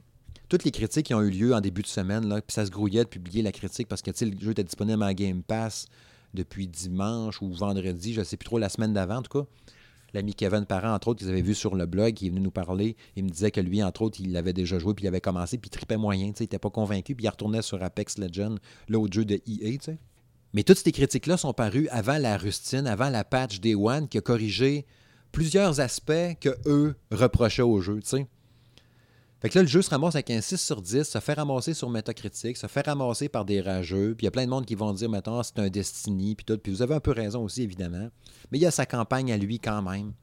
toutes 0.50 0.64
les 0.64 0.72
critiques 0.72 1.08
qui 1.08 1.14
ont 1.14 1.22
eu 1.22 1.30
lieu 1.30 1.54
en 1.54 1.62
début 1.62 1.82
de 1.82 1.88
semaine, 1.88 2.28
là, 2.28 2.42
puis 2.42 2.54
ça 2.54 2.66
se 2.66 2.72
grouillait 2.72 3.04
de 3.04 3.10
publier 3.10 3.44
la 3.44 3.52
critique 3.52 3.88
parce 3.88 4.02
que 4.02 4.10
le 4.10 4.40
jeu 4.40 4.52
était 4.52 4.64
disponible 4.64 5.04
en 5.04 5.12
Game 5.12 5.44
Pass 5.44 5.88
depuis 6.34 6.68
dimanche 6.68 7.42
ou 7.42 7.52
vendredi, 7.52 8.14
je 8.14 8.20
ne 8.20 8.26
sais 8.26 8.38
plus 8.38 8.46
trop, 8.46 8.58
la 8.58 8.70
semaine 8.70 8.94
d'avant 8.94 9.18
en 9.18 9.22
tout 9.22 9.42
cas. 9.42 9.48
L'ami 10.14 10.34
Kevin 10.34 10.66
Parent, 10.66 10.94
entre 10.94 11.10
autres, 11.10 11.20
qu'ils 11.20 11.30
avaient 11.30 11.42
vu 11.42 11.54
sur 11.54 11.76
le 11.76 11.86
blog, 11.86 12.14
qui 12.14 12.28
est 12.28 12.30
venu 12.30 12.42
nous 12.42 12.52
parler. 12.52 12.96
Il 13.16 13.24
me 13.24 13.30
disait 13.30 13.52
que 13.52 13.62
lui, 13.62 13.84
entre 13.84 14.04
autres, 14.04 14.20
il 14.20 14.36
avait 14.38 14.54
déjà 14.54 14.80
joué, 14.80 14.94
puis 14.94 15.06
il 15.06 15.08
avait 15.08 15.22
commencé, 15.22 15.58
puis 15.58 15.68
il 15.68 15.72
tripait 15.72 15.98
moyen, 15.98 16.28
il 16.28 16.42
n'était 16.42 16.60
pas 16.60 16.70
convaincu, 16.70 17.16
puis 17.16 17.26
il 17.26 17.30
retournait 17.30 17.62
sur 17.62 17.82
Apex 17.84 18.18
Legends, 18.18 18.56
l'autre 18.88 19.14
jeu 19.14 19.26
de 19.26 19.36
EA, 19.48 19.78
tu. 19.78 19.98
Mais 20.54 20.64
toutes 20.64 20.78
ces 20.78 20.92
critiques-là 20.92 21.38
sont 21.38 21.54
parues 21.54 21.88
avant 21.90 22.18
la 22.18 22.38
rustine, 22.38 22.88
avant 22.88 23.10
la 23.10 23.24
patch 23.24 23.60
Day 23.60 23.76
One, 23.76 24.08
qui 24.08 24.18
a 24.18 24.22
corrigé 24.22 24.86
plusieurs 25.32 25.82
aspects 25.82 26.40
que 26.40 26.58
eux 26.66 26.96
reprochaient 27.12 27.62
au 27.62 27.82
jeu, 27.82 28.00
tu. 28.00 28.26
Fait 29.40 29.50
que 29.50 29.60
là, 29.60 29.62
le 29.62 29.68
jeu 29.68 29.82
se 29.82 29.90
ramasse 29.90 30.16
avec 30.16 30.32
un 30.32 30.42
6 30.42 30.58
sur 30.58 30.82
10, 30.82 31.04
se 31.04 31.20
fait 31.20 31.34
ramasser 31.34 31.74
sur 31.76 31.90
Metacritic, 31.90 32.58
se 32.58 32.66
fait 32.66 32.88
ramasser 32.88 33.30
par 33.30 33.46
des 33.46 33.62
rageux, 33.62 34.16
puis 34.18 34.26
il 34.26 34.26
y 34.26 34.28
a 34.28 34.32
plein 34.32 34.46
de 34.46 34.50
monde 34.50 34.66
qui 34.66 34.74
vont 34.74 34.92
dire, 34.94 35.10
maintenant, 35.10 35.44
c'est 35.44 35.60
un 35.60 35.70
Destiny, 35.70 36.36
puis 36.36 36.44
tout. 36.44 36.58
Puis 36.58 36.72
vous 36.72 36.82
avez 36.82 36.96
un 36.96 37.00
peu 37.00 37.12
raison 37.12 37.44
aussi, 37.44 37.62
évidemment. 37.62 38.10
Mais 38.52 38.58
il 38.58 38.62
y 38.62 38.66
a 38.66 38.72
sa 38.72 38.88
campagne 38.88 39.32
à 39.32 39.38
lui 39.38 39.60
quand 39.60 39.82
même. 39.84 40.14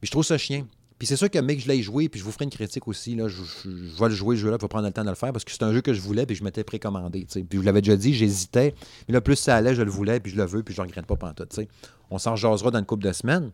Puis 0.00 0.08
je 0.08 0.10
trouve 0.10 0.24
ça 0.24 0.36
chien. 0.36 0.66
Puis 0.98 1.08
c'est 1.08 1.16
sûr 1.16 1.30
que, 1.30 1.38
mec, 1.38 1.60
je 1.60 1.66
l'ai 1.66 1.82
joué, 1.82 2.08
puis 2.08 2.20
je 2.20 2.24
vous 2.24 2.30
ferai 2.30 2.44
une 2.44 2.50
critique 2.50 2.86
aussi. 2.86 3.14
Là, 3.16 3.26
je, 3.28 3.40
vais 3.68 4.08
le 4.08 4.14
jouer, 4.14 4.36
le 4.36 4.40
jeu-là, 4.40 4.58
pour 4.58 4.68
prendre 4.68 4.86
le 4.86 4.92
temps 4.92 5.02
de 5.02 5.08
le 5.08 5.16
faire, 5.16 5.32
parce 5.32 5.44
que 5.44 5.50
c'est 5.50 5.62
un 5.62 5.72
jeu 5.72 5.80
que 5.80 5.92
je 5.92 6.00
voulais, 6.00 6.24
puis 6.26 6.36
je 6.36 6.44
m'étais 6.44 6.62
précommandé. 6.62 7.26
Puis 7.26 7.46
je 7.52 7.60
l'avais 7.60 7.80
déjà 7.80 7.96
dit, 7.96 8.14
j'hésitais. 8.14 8.74
Mais 9.08 9.14
là, 9.14 9.20
plus 9.20 9.36
ça 9.36 9.56
allait, 9.56 9.74
je 9.74 9.82
le 9.82 9.90
voulais, 9.90 10.20
puis 10.20 10.30
je 10.30 10.36
le 10.36 10.44
veux, 10.44 10.62
puis 10.62 10.74
je 10.74 10.80
ne 10.80 10.86
regrette 10.86 11.06
pas 11.06 11.16
pantoute. 11.16 11.48
T'sais. 11.48 11.68
On 12.10 12.18
s'en 12.18 12.36
jasera 12.36 12.70
dans 12.70 12.78
une 12.78 12.84
couple 12.84 13.04
de 13.04 13.12
semaines. 13.12 13.50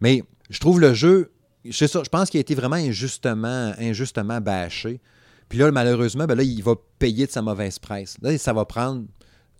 Mais 0.00 0.22
je 0.48 0.58
trouve 0.58 0.80
le 0.80 0.94
jeu, 0.94 1.32
je 1.64 2.08
pense 2.08 2.30
qu'il 2.30 2.38
a 2.38 2.42
été 2.42 2.54
vraiment 2.54 2.76
injustement, 2.76 4.40
bâché. 4.40 5.00
Puis 5.48 5.58
là, 5.58 5.70
malheureusement, 5.70 6.26
ben 6.26 6.34
là, 6.34 6.42
il 6.42 6.62
va 6.62 6.74
payer 6.98 7.26
de 7.26 7.30
sa 7.30 7.42
mauvaise 7.42 7.78
presse. 7.78 8.16
Là, 8.22 8.36
ça 8.38 8.52
va 8.52 8.64
prendre 8.64 9.04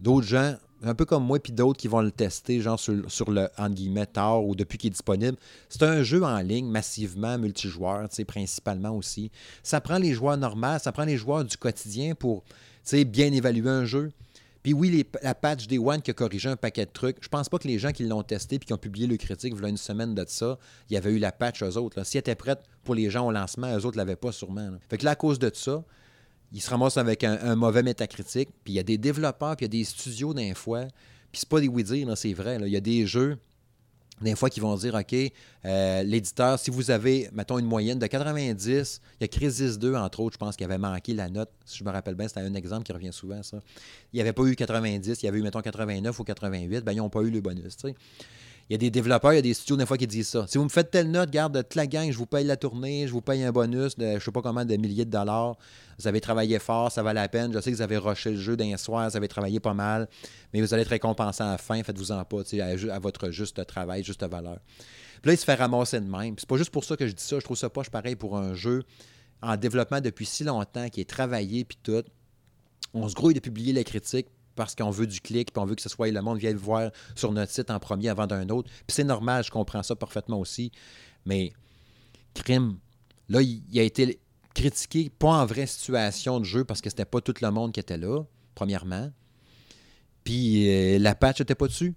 d'autres 0.00 0.26
gens 0.26 0.54
un 0.82 0.94
peu 0.94 1.04
comme 1.04 1.24
moi, 1.24 1.38
puis 1.38 1.52
d'autres 1.52 1.78
qui 1.78 1.88
vont 1.88 2.02
le 2.02 2.10
tester, 2.10 2.60
genre 2.60 2.78
sur, 2.78 3.10
sur 3.10 3.30
le, 3.30 3.48
entre 3.56 3.74
guillemets, 3.74 4.06
tard 4.06 4.44
ou 4.44 4.54
depuis 4.54 4.76
qu'il 4.76 4.88
est 4.88 4.90
disponible. 4.90 5.36
C'est 5.68 5.82
un 5.82 6.02
jeu 6.02 6.22
en 6.22 6.38
ligne, 6.40 6.66
massivement 6.66 7.38
multijoueur, 7.38 8.06
principalement 8.26 8.90
aussi. 8.90 9.30
Ça 9.62 9.80
prend 9.80 9.98
les 9.98 10.12
joueurs 10.12 10.36
normaux, 10.36 10.78
ça 10.78 10.92
prend 10.92 11.04
les 11.04 11.16
joueurs 11.16 11.44
du 11.44 11.56
quotidien 11.56 12.14
pour 12.14 12.44
bien 13.06 13.32
évaluer 13.32 13.70
un 13.70 13.84
jeu. 13.86 14.12
Puis 14.64 14.72
oui, 14.72 15.06
la 15.22 15.34
patch 15.34 15.66
Day 15.66 15.76
One 15.76 16.00
qui 16.00 16.10
a 16.10 16.14
corrigé 16.14 16.48
un 16.48 16.56
paquet 16.56 16.86
de 16.86 16.90
trucs, 16.90 17.18
je 17.20 17.28
pense 17.28 17.50
pas 17.50 17.58
que 17.58 17.68
les 17.68 17.78
gens 17.78 17.92
qui 17.92 18.04
l'ont 18.04 18.22
testé 18.22 18.58
puis 18.58 18.66
qui 18.66 18.72
ont 18.72 18.78
publié 18.78 19.06
le 19.06 19.18
critique 19.18 19.52
a 19.62 19.68
une 19.68 19.76
semaine 19.76 20.14
de 20.14 20.24
ça, 20.26 20.58
il 20.88 20.94
y 20.94 20.96
avait 20.96 21.12
eu 21.12 21.18
la 21.18 21.32
patch 21.32 21.60
aux 21.60 21.76
autres. 21.76 21.98
Là. 21.98 22.04
Si 22.04 22.16
elle 22.16 22.20
était 22.20 22.34
prête 22.34 22.60
pour 22.82 22.94
les 22.94 23.10
gens 23.10 23.26
au 23.26 23.30
lancement, 23.30 23.76
eux 23.76 23.84
autres 23.84 23.98
l'avaient 23.98 24.16
pas 24.16 24.32
sûrement. 24.32 24.70
Fait 24.88 24.96
que 24.96 25.04
là, 25.04 25.10
à 25.10 25.16
cause 25.16 25.38
de 25.38 25.50
ça, 25.52 25.84
il 26.50 26.62
se 26.62 26.70
ramasse 26.70 26.96
avec 26.96 27.24
un, 27.24 27.54
mauvais 27.56 27.82
métacritique. 27.82 28.48
Puis 28.64 28.72
il 28.72 28.76
y 28.76 28.78
a 28.78 28.82
des 28.82 28.96
développeurs, 28.96 29.54
puis 29.54 29.66
il 29.66 29.74
y 29.74 29.76
a 29.76 29.80
des 29.80 29.84
studios 29.84 30.32
d'un 30.32 30.54
fois. 30.54 30.86
Puis 31.30 31.40
c'est 31.40 31.48
pas 31.48 31.60
des 31.60 31.68
oui-dire, 31.68 32.16
c'est 32.16 32.32
vrai. 32.32 32.58
Il 32.62 32.68
y 32.68 32.76
a 32.76 32.80
des 32.80 33.06
jeux, 33.06 33.36
des 34.20 34.36
fois, 34.36 34.48
qui 34.48 34.60
vont 34.60 34.76
dire 34.76 34.94
OK, 34.94 35.14
euh, 35.64 36.02
l'éditeur, 36.02 36.58
si 36.58 36.70
vous 36.70 36.90
avez, 36.90 37.28
mettons, 37.32 37.58
une 37.58 37.66
moyenne 37.66 37.98
de 37.98 38.06
90, 38.06 39.00
il 39.20 39.22
y 39.22 39.24
a 39.24 39.28
Crisis 39.28 39.78
2, 39.78 39.94
entre 39.94 40.20
autres, 40.20 40.34
je 40.34 40.38
pense 40.38 40.56
qu'il 40.56 40.64
avait 40.64 40.78
manqué 40.78 41.14
la 41.14 41.28
note. 41.28 41.50
Si 41.64 41.78
je 41.78 41.84
me 41.84 41.90
rappelle 41.90 42.14
bien, 42.14 42.28
c'était 42.28 42.40
un 42.40 42.54
exemple 42.54 42.84
qui 42.84 42.92
revient 42.92 43.12
souvent, 43.12 43.42
ça. 43.42 43.58
Il 44.12 44.16
n'y 44.16 44.20
avait 44.20 44.32
pas 44.32 44.44
eu 44.44 44.54
90, 44.54 45.22
il 45.22 45.26
y 45.26 45.28
avait 45.28 45.38
eu, 45.38 45.42
mettons, 45.42 45.60
89 45.60 46.18
ou 46.18 46.24
88, 46.24 46.84
ben, 46.84 46.92
ils 46.92 46.98
n'ont 46.98 47.10
pas 47.10 47.22
eu 47.22 47.30
le 47.30 47.40
bonus. 47.40 47.76
Il 48.70 48.72
y 48.72 48.76
a 48.76 48.78
des 48.78 48.90
développeurs, 48.90 49.34
il 49.34 49.36
y 49.36 49.38
a 49.38 49.42
des 49.42 49.52
studios 49.52 49.76
des 49.76 49.84
fois 49.84 49.98
qui 49.98 50.06
disent 50.06 50.28
ça. 50.28 50.46
Si 50.46 50.56
vous 50.56 50.64
me 50.64 50.70
faites 50.70 50.90
telle 50.90 51.10
note, 51.10 51.30
garde 51.30 51.66
la 51.74 51.86
gang, 51.86 52.10
je 52.10 52.16
vous 52.16 52.24
paye 52.24 52.46
la 52.46 52.56
tournée, 52.56 53.06
je 53.06 53.12
vous 53.12 53.20
paye 53.20 53.42
un 53.44 53.52
bonus 53.52 53.96
de 53.98 54.18
je 54.18 54.24
sais 54.24 54.30
pas 54.30 54.40
comment 54.40 54.64
de 54.64 54.76
milliers 54.76 55.04
de 55.04 55.10
dollars. 55.10 55.56
Vous 55.98 56.08
avez 56.08 56.20
travaillé 56.20 56.58
fort, 56.58 56.90
ça 56.90 57.02
valait 57.02 57.20
la 57.20 57.28
peine. 57.28 57.52
Je 57.52 57.60
sais 57.60 57.70
que 57.70 57.76
vous 57.76 57.82
avez 57.82 57.98
rushé 57.98 58.30
le 58.30 58.38
jeu 58.38 58.56
d'un 58.56 58.76
soir, 58.78 59.10
vous 59.10 59.16
avez 59.16 59.28
travaillé 59.28 59.60
pas 59.60 59.74
mal, 59.74 60.08
mais 60.52 60.62
vous 60.62 60.72
allez 60.72 60.82
être 60.82 60.88
récompensé 60.88 61.42
à 61.42 61.52
la 61.52 61.58
fin, 61.58 61.82
faites-vous-en 61.82 62.24
pas, 62.24 62.40
à, 62.40 62.94
à, 62.94 62.98
votre 62.98 63.30
juste 63.30 63.66
travail, 63.66 64.02
juste 64.02 64.24
valeur. 64.24 64.58
Puis 65.20 65.28
là, 65.28 65.32
il 65.34 65.38
se 65.38 65.44
fait 65.44 65.54
ramasser 65.54 66.00
de 66.00 66.06
même. 66.06 66.36
C'est 66.38 66.48
pas 66.48 66.56
juste 66.56 66.70
pour 66.70 66.84
ça 66.84 66.96
que 66.96 67.06
je 67.06 67.12
dis 67.12 67.22
ça, 67.22 67.38
je 67.38 67.44
trouve 67.44 67.58
ça 67.58 67.68
poche 67.68 67.90
pareil 67.90 68.16
pour 68.16 68.36
un 68.38 68.54
jeu 68.54 68.82
en 69.42 69.56
développement 69.58 70.00
depuis 70.00 70.24
si 70.24 70.42
longtemps, 70.42 70.88
qui 70.88 71.02
est 71.02 71.08
travaillé, 71.08 71.64
puis 71.64 71.78
tout. 71.82 72.02
On 72.94 73.08
se 73.08 73.14
grouille 73.14 73.34
de 73.34 73.40
publier 73.40 73.72
les 73.72 73.84
critiques, 73.84 74.28
parce 74.54 74.74
qu'on 74.74 74.90
veut 74.90 75.06
du 75.06 75.20
clic, 75.20 75.52
puis 75.52 75.62
on 75.62 75.66
veut 75.66 75.74
que 75.74 75.82
ce 75.82 75.88
soit 75.88 76.10
le 76.10 76.22
monde 76.22 76.38
vienne 76.38 76.56
voir 76.56 76.90
sur 77.14 77.32
notre 77.32 77.52
site 77.52 77.70
en 77.70 77.78
premier 77.78 78.08
avant 78.08 78.26
d'un 78.26 78.48
autre. 78.48 78.70
Puis 78.86 78.94
c'est 78.94 79.04
normal, 79.04 79.44
je 79.44 79.50
comprends 79.50 79.82
ça 79.82 79.96
parfaitement 79.96 80.38
aussi. 80.38 80.72
Mais 81.26 81.52
crime, 82.34 82.78
là, 83.28 83.42
il, 83.42 83.78
a 83.78 83.82
été 83.82 84.20
critiqué, 84.54 85.10
pas 85.10 85.30
en 85.42 85.46
vraie 85.46 85.66
situation 85.66 86.40
de 86.40 86.44
jeu, 86.44 86.64
parce 86.64 86.80
que 86.80 86.90
c'était 86.90 87.04
pas 87.04 87.20
tout 87.20 87.34
le 87.40 87.50
monde 87.50 87.72
qui 87.72 87.80
était 87.80 87.98
là, 87.98 88.22
premièrement. 88.54 89.10
Puis 90.22 90.70
euh, 90.70 90.98
la 90.98 91.14
patch 91.14 91.40
n'était 91.40 91.54
pas 91.54 91.66
dessus. 91.66 91.94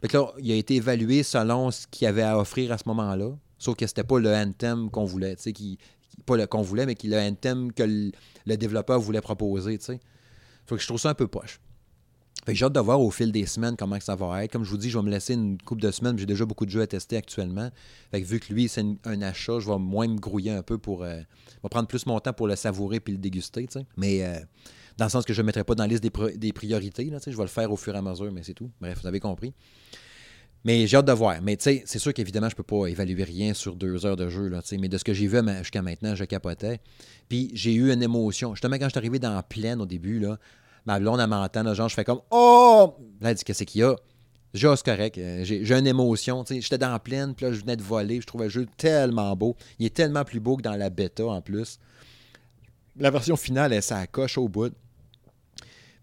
Fait 0.00 0.08
que 0.08 0.16
là, 0.16 0.32
il 0.38 0.52
a 0.52 0.56
été 0.56 0.76
évalué 0.76 1.22
selon 1.22 1.70
ce 1.70 1.86
qu'il 1.86 2.06
avait 2.06 2.22
à 2.22 2.38
offrir 2.38 2.72
à 2.72 2.78
ce 2.78 2.84
moment-là. 2.88 3.30
Sauf 3.58 3.76
que 3.76 3.86
c'était 3.86 4.04
pas 4.04 4.18
le 4.18 4.34
anthem 4.34 4.90
qu'on 4.90 5.04
voulait, 5.04 5.36
tu 5.36 5.44
sais, 5.44 5.52
qui, 5.52 5.78
pas 6.26 6.36
le 6.36 6.46
qu'on 6.46 6.62
voulait, 6.62 6.86
mais 6.86 6.94
qui 6.94 7.08
le 7.08 7.18
anthem 7.18 7.72
que 7.72 7.82
le, 7.82 8.56
développeur 8.56 9.00
voulait 9.00 9.20
proposer, 9.20 9.78
tu 9.78 9.84
sais. 9.86 10.00
Fait 10.66 10.76
que 10.76 10.80
je 10.80 10.86
trouve 10.86 11.00
ça 11.00 11.10
un 11.10 11.14
peu 11.14 11.26
poche 11.26 11.60
j'ai 12.48 12.64
hâte 12.64 12.74
de 12.74 12.80
voir 12.80 13.00
au 13.00 13.10
fil 13.10 13.32
des 13.32 13.46
semaines 13.46 13.76
comment 13.76 13.98
ça 14.00 14.16
va 14.16 14.44
être. 14.44 14.52
Comme 14.52 14.64
je 14.64 14.70
vous 14.70 14.76
dis, 14.76 14.90
je 14.90 14.98
vais 14.98 15.04
me 15.04 15.10
laisser 15.10 15.34
une 15.34 15.56
couple 15.60 15.80
de 15.80 15.90
semaines. 15.90 16.18
J'ai 16.18 16.26
déjà 16.26 16.44
beaucoup 16.44 16.66
de 16.66 16.70
jeux 16.70 16.82
à 16.82 16.86
tester 16.86 17.16
actuellement. 17.16 17.70
Fait 18.10 18.20
vu 18.20 18.40
que 18.40 18.52
lui, 18.52 18.68
c'est 18.68 18.84
un 19.04 19.22
achat, 19.22 19.60
je 19.60 19.68
vais 19.70 19.78
moins 19.78 20.08
me 20.08 20.18
grouiller 20.18 20.50
un 20.50 20.62
peu 20.62 20.76
pour. 20.76 21.04
Euh, 21.04 21.16
je 21.48 21.62
vais 21.62 21.68
prendre 21.70 21.88
plus 21.88 22.04
mon 22.06 22.20
temps 22.20 22.32
pour 22.32 22.46
le 22.46 22.56
savourer 22.56 23.00
puis 23.00 23.14
le 23.14 23.18
déguster. 23.18 23.66
Mais 23.96 24.24
euh, 24.24 24.38
dans 24.98 25.06
le 25.06 25.10
sens 25.10 25.24
que 25.24 25.32
je 25.32 25.40
ne 25.40 25.46
mettrai 25.46 25.64
pas 25.64 25.74
dans 25.74 25.84
la 25.84 25.88
liste 25.88 26.02
des, 26.02 26.52
priorités. 26.52 27.10
Je 27.26 27.36
vais 27.36 27.42
le 27.42 27.48
faire 27.48 27.72
au 27.72 27.76
fur 27.76 27.94
et 27.94 27.98
à 27.98 28.02
mesure, 28.02 28.30
mais 28.32 28.42
c'est 28.42 28.54
tout. 28.54 28.70
Bref, 28.80 29.00
vous 29.00 29.08
avez 29.08 29.20
compris. 29.20 29.54
Mais 30.64 30.86
j'ai 30.86 30.96
hâte 30.96 31.06
de 31.06 31.12
voir. 31.12 31.40
Mais 31.42 31.56
c'est 31.58 31.98
sûr 31.98 32.14
qu'évidemment, 32.14 32.48
je 32.48 32.54
ne 32.54 32.56
peux 32.56 32.62
pas 32.62 32.86
évaluer 32.86 33.24
rien 33.24 33.52
sur 33.52 33.76
deux 33.76 34.06
heures 34.06 34.16
de 34.16 34.28
jeu. 34.30 34.50
Mais 34.78 34.88
de 34.88 34.96
ce 34.96 35.04
que 35.04 35.12
j'ai 35.12 35.26
vu 35.26 35.38
jusqu'à 35.58 35.82
maintenant, 35.82 36.14
je 36.14 36.24
capotais. 36.24 36.80
Puis 37.28 37.50
j'ai 37.54 37.74
eu 37.74 37.92
une 37.92 38.02
émotion. 38.02 38.54
Justement, 38.54 38.76
quand 38.76 38.86
je 38.86 38.90
suis 38.90 38.98
arrivé 38.98 39.18
dans 39.18 39.34
la 39.34 39.42
plaine 39.42 39.80
au 39.82 39.86
début, 39.86 40.20
là, 40.20 40.38
Ma 40.86 40.98
blonde, 41.00 41.20
elle 41.20 41.28
m'entend, 41.28 41.74
genre, 41.74 41.88
je 41.88 41.94
fais 41.94 42.04
comme 42.04 42.20
Oh! 42.30 42.94
Là, 43.20 43.30
elle 43.30 43.36
dit 43.36 43.44
Qu'est-ce 43.44 43.64
qu'il 43.64 43.80
y 43.80 43.84
a? 43.84 43.96
Genre, 44.54 44.78
c'est 44.78 44.84
correct. 44.84 45.18
Euh, 45.18 45.44
j'ai 45.44 45.72
une 45.72 45.86
émotion. 45.86 46.44
J'étais 46.48 46.78
dans 46.78 46.92
la 46.92 47.00
plaine, 47.00 47.34
puis 47.34 47.46
là, 47.46 47.52
je 47.52 47.60
venais 47.60 47.76
de 47.76 47.82
voler. 47.82 48.20
Je 48.20 48.26
trouvais 48.26 48.44
le 48.44 48.50
jeu 48.50 48.66
tellement 48.76 49.34
beau. 49.34 49.56
Il 49.80 49.86
est 49.86 49.94
tellement 49.94 50.24
plus 50.24 50.38
beau 50.38 50.56
que 50.56 50.62
dans 50.62 50.76
la 50.76 50.90
bêta 50.90 51.26
en 51.26 51.42
plus. 51.42 51.80
La 52.96 53.10
version 53.10 53.36
finale, 53.36 53.72
elle, 53.72 53.82
ça 53.82 54.06
coche 54.06 54.38
au 54.38 54.48
bout. 54.48 54.72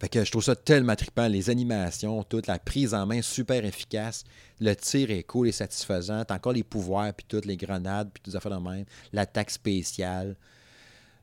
Fait 0.02 0.10
que 0.10 0.26
je 0.26 0.32
trouve 0.32 0.44
ça 0.44 0.56
tellement 0.56 0.96
trippant. 0.96 1.28
Les 1.28 1.50
animations, 1.50 2.24
toute 2.24 2.48
la 2.48 2.60
prise 2.60 2.94
en 2.94 3.06
main 3.06 3.22
super 3.22 3.64
efficace. 3.64 4.26
Le 4.60 4.76
tir 4.76 5.12
est 5.12 5.24
cool 5.24 5.48
et 5.48 5.52
satisfaisant. 5.54 6.26
T'as 6.26 6.36
encore 6.36 6.54
les 6.54 6.64
pouvoirs, 6.64 7.14
puis 7.14 7.26
toutes 7.30 7.46
les 7.46 7.56
grenades, 7.56 8.10
puis 8.12 8.22
toutes 8.22 8.34
les 8.34 8.36
affaires 8.36 8.60
de 8.60 8.70
même. 8.70 8.86
L'attaque 9.14 9.52
spéciale. 9.52 10.36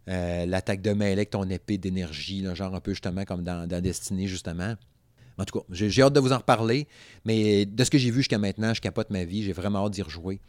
Euh, 0.09 0.47
l'attaque 0.47 0.81
de 0.81 0.93
mêlée 0.93 1.13
avec 1.13 1.31
ton 1.31 1.49
épée 1.51 1.77
d'énergie, 1.77 2.43
genre 2.55 2.75
un 2.75 2.81
peu 2.81 2.93
justement 2.93 3.25
comme 3.25 3.43
dans, 3.43 3.69
dans 3.69 3.83
Destiny, 3.83 4.27
justement. 4.27 4.75
En 5.37 5.45
tout 5.45 5.61
cas, 5.61 5.65
j'ai 5.71 6.03
hâte 6.03 6.15
de 6.15 6.21
vous 6.21 6.33
en 6.33 6.39
reparler, 6.39 6.89
mais 7.25 7.67
de 7.67 7.85
ce 7.85 7.91
que 7.91 7.99
j'ai 7.99 8.11
vu 8.11 8.21
jusqu'à 8.21 8.39
maintenant, 8.39 8.73
je 8.73 8.81
capote 8.81 9.11
ma 9.11 9.25
vie, 9.25 9.43
j'ai 9.43 9.53
vraiment 9.53 9.85
hâte 9.85 9.93
d'y 9.93 10.03
rejouer. 10.03 10.41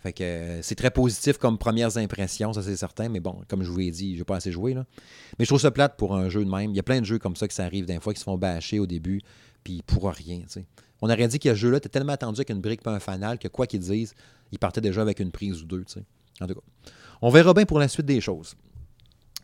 Fait 0.00 0.12
que 0.12 0.22
euh, 0.22 0.62
c'est 0.62 0.76
très 0.76 0.92
positif 0.92 1.36
comme 1.36 1.58
premières 1.58 1.96
impressions, 1.96 2.52
ça 2.52 2.62
c'est 2.62 2.76
certain, 2.76 3.08
mais 3.08 3.18
bon, 3.18 3.42
comme 3.48 3.64
je 3.64 3.70
vous 3.70 3.78
l'ai 3.78 3.90
dit, 3.90 4.14
je 4.14 4.20
n'ai 4.20 4.24
pas 4.24 4.36
assez 4.36 4.52
joué. 4.52 4.74
Mais 4.74 5.44
je 5.44 5.46
trouve 5.46 5.60
ça 5.60 5.72
plate 5.72 5.96
pour 5.96 6.14
un 6.14 6.28
jeu 6.28 6.44
de 6.44 6.50
même. 6.50 6.70
Il 6.70 6.76
y 6.76 6.80
a 6.80 6.84
plein 6.84 7.00
de 7.00 7.04
jeux 7.04 7.18
comme 7.18 7.34
ça 7.34 7.48
qui 7.48 7.56
s'arrivent 7.56 7.86
d'un 7.86 7.98
fois 7.98 8.14
qui 8.14 8.20
se 8.20 8.24
font 8.24 8.38
bâcher 8.38 8.78
au 8.78 8.86
début, 8.86 9.20
puis 9.64 9.82
pour 9.84 10.08
rien. 10.08 10.42
On 11.02 11.10
aurait 11.10 11.28
dit 11.28 11.40
que 11.40 11.48
ce 11.48 11.54
jeu-là 11.56 11.78
était 11.78 11.88
tellement 11.88 12.12
attendu 12.12 12.38
avec 12.38 12.50
une 12.50 12.60
brique 12.60 12.82
pas 12.82 12.92
un 12.92 13.00
fanal 13.00 13.38
que 13.38 13.48
quoi 13.48 13.66
qu'ils 13.66 13.80
disent, 13.80 14.14
il 14.52 14.60
partait 14.60 14.80
déjà 14.80 15.02
avec 15.02 15.18
une 15.18 15.32
prise 15.32 15.60
ou 15.62 15.66
deux. 15.66 15.84
En 16.40 16.46
tout 16.46 16.54
cas, 16.54 16.60
on 17.20 17.30
verra 17.30 17.52
bien 17.52 17.64
pour 17.64 17.80
la 17.80 17.88
suite 17.88 18.06
des 18.06 18.20
choses. 18.20 18.54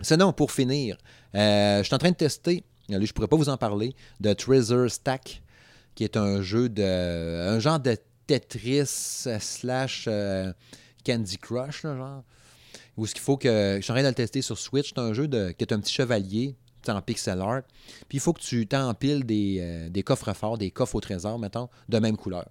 Sinon, 0.01 0.33
pour 0.33 0.51
finir, 0.53 0.97
euh, 1.35 1.79
je 1.79 1.85
suis 1.85 1.95
en 1.95 1.99
train 1.99 2.11
de 2.11 2.17
tester, 2.17 2.65
je 2.89 2.97
ne 2.97 3.07
pourrais 3.07 3.29
pas 3.29 3.37
vous 3.37 3.49
en 3.49 3.57
parler, 3.57 3.95
de 4.21 4.33
Treasure 4.33 4.91
Stack, 4.91 5.43
qui 5.95 6.05
est 6.05 6.17
un 6.17 6.43
jeu 6.43 6.69
de. 6.69 7.49
un 7.49 7.59
genre 7.61 7.79
de 7.79 7.97
Tetris 8.27 8.87
slash 9.39 10.07
euh, 10.09 10.53
Candy 11.07 11.39
Crush, 11.39 11.83
genre. 11.83 12.23
Où 12.97 13.07
ce 13.07 13.15
qu'il 13.15 13.23
faut 13.23 13.37
que. 13.37 13.77
Je 13.77 13.81
suis 13.83 13.93
en 13.93 13.95
train 13.95 14.03
de 14.03 14.09
le 14.09 14.15
tester 14.15 14.43
sur 14.43 14.59
Switch. 14.59 14.93
C'est 14.95 15.01
un 15.01 15.13
jeu 15.13 15.27
qui 15.27 15.65
est 15.65 15.73
un 15.73 15.81
petit 15.81 15.93
chevalier 15.93 16.57
en 16.93 17.03
pixel 17.03 17.41
art. 17.41 17.63
Puis 18.09 18.19
il 18.19 18.21
faut 18.21 18.33
que 18.33 18.41
tu 18.41 18.67
t'empiles 18.67 19.25
des, 19.25 19.59
euh, 19.61 19.89
des 19.89 20.03
coffres 20.03 20.33
forts, 20.33 20.59
des 20.59 20.71
coffres 20.71 20.97
au 20.97 21.01
trésor, 21.01 21.39
mettons, 21.39 21.69
de 21.89 21.99
même 21.99 22.17
couleur. 22.17 22.49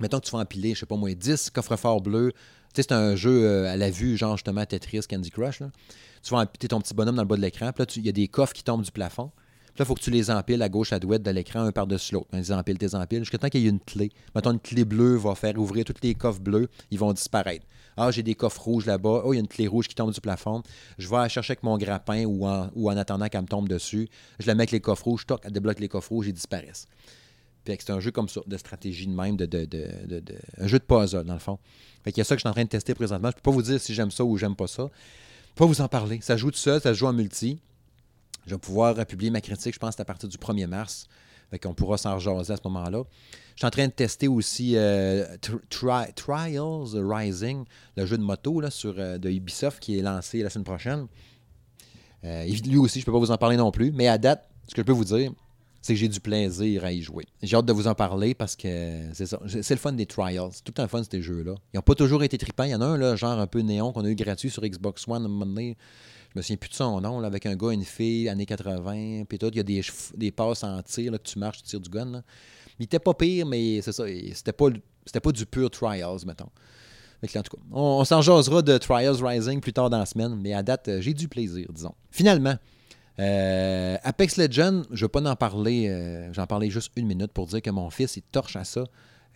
Mettons 0.00 0.18
que 0.18 0.26
tu 0.26 0.32
vas 0.32 0.38
empiler, 0.38 0.74
je 0.74 0.80
sais 0.80 0.86
pas 0.86 0.96
moi, 0.96 1.12
10 1.14 1.50
coffres 1.50 1.76
forts 1.76 2.00
bleus. 2.00 2.32
Tu 2.74 2.82
sais, 2.82 2.88
c'est 2.88 2.94
un 2.94 3.14
jeu 3.14 3.66
à 3.68 3.76
la 3.76 3.88
vue, 3.88 4.16
genre 4.16 4.36
justement 4.36 4.66
Tetris, 4.66 5.02
Candy 5.08 5.30
Crush. 5.30 5.62
Tu 6.24 6.30
vas 6.30 6.38
empiler 6.38 6.68
ton 6.68 6.80
petit 6.80 6.92
bonhomme 6.92 7.14
dans 7.14 7.22
le 7.22 7.28
bas 7.28 7.36
de 7.36 7.40
l'écran, 7.40 7.70
puis 7.72 7.84
là, 7.84 7.92
il 7.94 8.06
y 8.06 8.08
a 8.08 8.12
des 8.12 8.26
coffres 8.26 8.52
qui 8.52 8.64
tombent 8.64 8.82
du 8.82 8.90
plafond. 8.90 9.30
Puis 9.74 9.80
là, 9.80 9.84
il 9.84 9.86
faut 9.86 9.94
que 9.94 10.00
tu 10.00 10.10
les 10.10 10.28
empiles 10.28 10.60
à 10.60 10.68
gauche, 10.68 10.92
à 10.92 10.98
droite 10.98 11.22
de 11.22 11.30
l'écran, 11.30 11.60
un 11.60 11.70
par-dessus 11.70 12.14
l'autre. 12.14 12.28
Les 12.32 12.50
empiles, 12.50 12.76
tes 12.76 12.96
empiles, 12.96 13.20
jusqu'à 13.20 13.38
temps 13.38 13.48
qu'il 13.48 13.60
y 13.60 13.66
ait 13.66 13.70
une 13.70 13.78
clé. 13.78 14.10
Mettons, 14.34 14.50
une 14.50 14.58
clé 14.58 14.84
bleue 14.84 15.14
va 15.14 15.36
faire 15.36 15.56
ouvrir 15.56 15.84
tous 15.84 15.94
les 16.02 16.14
coffres 16.14 16.40
bleus, 16.40 16.68
ils 16.90 16.98
vont 16.98 17.12
disparaître. 17.12 17.64
Ah, 17.96 18.10
j'ai 18.10 18.24
des 18.24 18.34
coffres 18.34 18.62
rouges 18.62 18.86
là-bas. 18.86 19.22
Oh, 19.24 19.32
il 19.32 19.36
y 19.36 19.38
a 19.38 19.40
une 19.40 19.48
clé 19.48 19.68
rouge 19.68 19.86
qui 19.86 19.94
tombe 19.94 20.12
du 20.12 20.20
plafond. 20.20 20.64
Je 20.98 21.08
vais 21.08 21.16
aller 21.16 21.28
chercher 21.28 21.52
avec 21.52 21.62
mon 21.62 21.78
grappin 21.78 22.24
ou 22.24 22.44
en, 22.44 22.96
attendant 22.96 23.28
qu'elle 23.28 23.42
me 23.42 23.46
tombe 23.46 23.68
dessus. 23.68 24.08
Je 24.40 24.48
la 24.48 24.54
mets 24.56 24.62
avec 24.62 24.72
les 24.72 24.80
coffres 24.80 25.04
rouges, 25.04 25.26
toc, 25.26 25.40
elle 25.44 25.52
débloque 25.52 25.78
les 25.78 25.88
coffres 25.88 26.10
rouges, 26.10 26.26
ils 26.26 26.32
disparaissent. 26.32 26.88
C'est 27.66 27.90
un 27.90 28.00
jeu 28.00 28.10
comme 28.10 28.26
de 28.46 28.56
stratégie 28.56 29.06
de 29.06 29.14
même, 29.14 29.36
de, 29.36 29.46
un 30.58 30.66
jeu 30.66 30.78
de 30.78 30.84
puzzle, 30.84 31.24
dans 31.24 31.34
le 31.34 31.38
fond. 31.38 31.58
Fait 32.02 32.12
qu'il 32.12 32.18
y 32.18 32.22
a 32.22 32.24
ça 32.24 32.34
que 32.34 32.38
je 32.38 32.42
suis 32.42 32.48
en 32.48 32.52
train 32.52 32.64
de 32.64 32.68
tester 32.68 32.94
présentement. 32.94 33.30
Je 33.30 33.36
peux 33.36 33.50
pas 33.50 33.50
vous 33.50 33.62
dire 33.62 33.80
si 33.80 33.94
j'aime 33.94 34.10
ça 34.10 34.24
ou 34.24 34.36
j'aime 34.36 34.54
pas 34.54 34.66
ça 34.66 34.90
pas 35.54 35.66
vous 35.66 35.80
en 35.80 35.88
parler. 35.88 36.18
Ça 36.20 36.36
joue 36.36 36.50
tout 36.50 36.58
seul, 36.58 36.80
ça 36.80 36.92
joue 36.92 37.06
en 37.06 37.12
multi. 37.12 37.60
Je 38.46 38.54
vais 38.54 38.58
pouvoir 38.58 38.94
publier 39.06 39.30
ma 39.30 39.40
critique, 39.40 39.74
je 39.74 39.78
pense, 39.78 39.98
à 39.98 40.04
partir 40.04 40.28
du 40.28 40.36
1er 40.36 40.66
mars. 40.66 41.06
Fait 41.50 41.58
qu'on 41.58 41.74
pourra 41.74 41.96
s'en 41.96 42.14
rejaser 42.14 42.52
à 42.52 42.56
ce 42.56 42.62
moment-là. 42.64 43.04
Je 43.54 43.60
suis 43.60 43.66
en 43.66 43.70
train 43.70 43.86
de 43.86 43.92
tester 43.92 44.26
aussi 44.26 44.76
euh, 44.76 45.24
Trials 45.70 46.96
Rising, 46.96 47.64
le 47.96 48.06
jeu 48.06 48.18
de 48.18 48.22
moto 48.22 48.60
euh, 48.62 49.18
de 49.18 49.30
Ubisoft 49.30 49.78
qui 49.80 49.98
est 49.98 50.02
lancé 50.02 50.42
la 50.42 50.50
semaine 50.50 50.64
prochaine. 50.64 51.06
Euh, 52.24 52.44
lui 52.44 52.78
aussi, 52.78 53.00
je 53.00 53.02
ne 53.02 53.06
peux 53.06 53.12
pas 53.12 53.18
vous 53.18 53.30
en 53.30 53.38
parler 53.38 53.56
non 53.56 53.70
plus, 53.70 53.92
mais 53.92 54.08
à 54.08 54.18
date, 54.18 54.48
ce 54.66 54.74
que 54.74 54.82
je 54.82 54.86
peux 54.86 54.92
vous 54.92 55.04
dire, 55.04 55.30
c'est 55.84 55.92
que 55.92 56.00
j'ai 56.00 56.08
du 56.08 56.18
plaisir 56.18 56.82
à 56.82 56.92
y 56.92 57.02
jouer. 57.02 57.26
J'ai 57.42 57.58
hâte 57.58 57.66
de 57.66 57.72
vous 57.74 57.88
en 57.88 57.94
parler 57.94 58.32
parce 58.32 58.56
que 58.56 59.02
c'est 59.12 59.26
ça. 59.26 59.38
C'est 59.46 59.74
le 59.74 59.78
fun 59.78 59.92
des 59.92 60.06
trials. 60.06 60.48
C'est 60.50 60.64
tout 60.64 60.72
un 60.80 60.88
fun, 60.88 61.02
ces 61.04 61.20
jeux-là. 61.20 61.56
Ils 61.74 61.76
n'ont 61.76 61.82
pas 61.82 61.94
toujours 61.94 62.22
été 62.22 62.38
tripants. 62.38 62.64
Il 62.64 62.70
y 62.70 62.74
en 62.74 62.80
a 62.80 62.86
un, 62.86 62.96
là, 62.96 63.16
genre 63.16 63.38
un 63.38 63.46
peu 63.46 63.60
néon, 63.60 63.92
qu'on 63.92 64.02
a 64.06 64.08
eu 64.08 64.14
gratuit 64.14 64.48
sur 64.48 64.62
Xbox 64.62 65.06
One 65.06 65.20
à 65.20 65.26
un 65.26 65.28
moment 65.28 65.44
donné. 65.44 65.76
Je 66.32 66.38
me 66.38 66.42
souviens 66.42 66.56
plus 66.56 66.70
de 66.70 66.74
son 66.74 67.02
nom, 67.02 67.20
là, 67.20 67.26
avec 67.26 67.44
un 67.44 67.54
gars, 67.54 67.72
une 67.72 67.84
fille, 67.84 68.30
années 68.30 68.46
80, 68.46 69.24
puis 69.28 69.36
tout. 69.36 69.48
Il 69.48 69.58
y 69.58 69.60
a 69.60 69.62
des, 69.62 69.82
des 70.16 70.30
passes 70.30 70.64
en 70.64 70.80
tir, 70.80 71.12
là, 71.12 71.18
que 71.18 71.28
tu 71.28 71.38
marches, 71.38 71.58
tu 71.58 71.64
tires 71.64 71.80
du 71.80 71.90
gun. 71.90 72.06
Là. 72.06 72.22
Il 72.78 72.84
était 72.84 72.98
pas 72.98 73.12
pire, 73.12 73.44
mais 73.44 73.82
c'est 73.82 73.92
ça. 73.92 74.04
C'était 74.32 74.54
pas, 74.54 74.68
c'était 75.04 75.20
pas 75.20 75.32
du 75.32 75.44
pur 75.44 75.68
trials, 75.68 76.20
mettons. 76.26 76.44
en 76.46 77.26
tout 77.26 77.56
cas, 77.56 77.62
on, 77.72 77.82
on 77.82 78.04
s'en 78.06 78.22
jasera 78.22 78.62
de 78.62 78.78
Trials 78.78 79.22
Rising 79.22 79.60
plus 79.60 79.74
tard 79.74 79.90
dans 79.90 79.98
la 79.98 80.06
semaine, 80.06 80.34
mais 80.40 80.54
à 80.54 80.62
date, 80.62 80.88
j'ai 81.00 81.12
du 81.12 81.28
plaisir, 81.28 81.66
disons. 81.74 81.94
Finalement, 82.10 82.56
euh, 83.18 83.96
Apex 84.02 84.36
Legends, 84.36 84.82
je 84.90 85.04
ne 85.04 85.06
vais 85.06 85.08
pas 85.08 85.30
en 85.30 85.36
parler, 85.36 85.88
euh, 85.88 86.32
j'en 86.32 86.46
parlais 86.46 86.70
juste 86.70 86.92
une 86.96 87.06
minute 87.06 87.32
pour 87.32 87.46
dire 87.46 87.62
que 87.62 87.70
mon 87.70 87.90
fils, 87.90 88.16
il 88.16 88.22
torche 88.22 88.56
à 88.56 88.64
ça. 88.64 88.84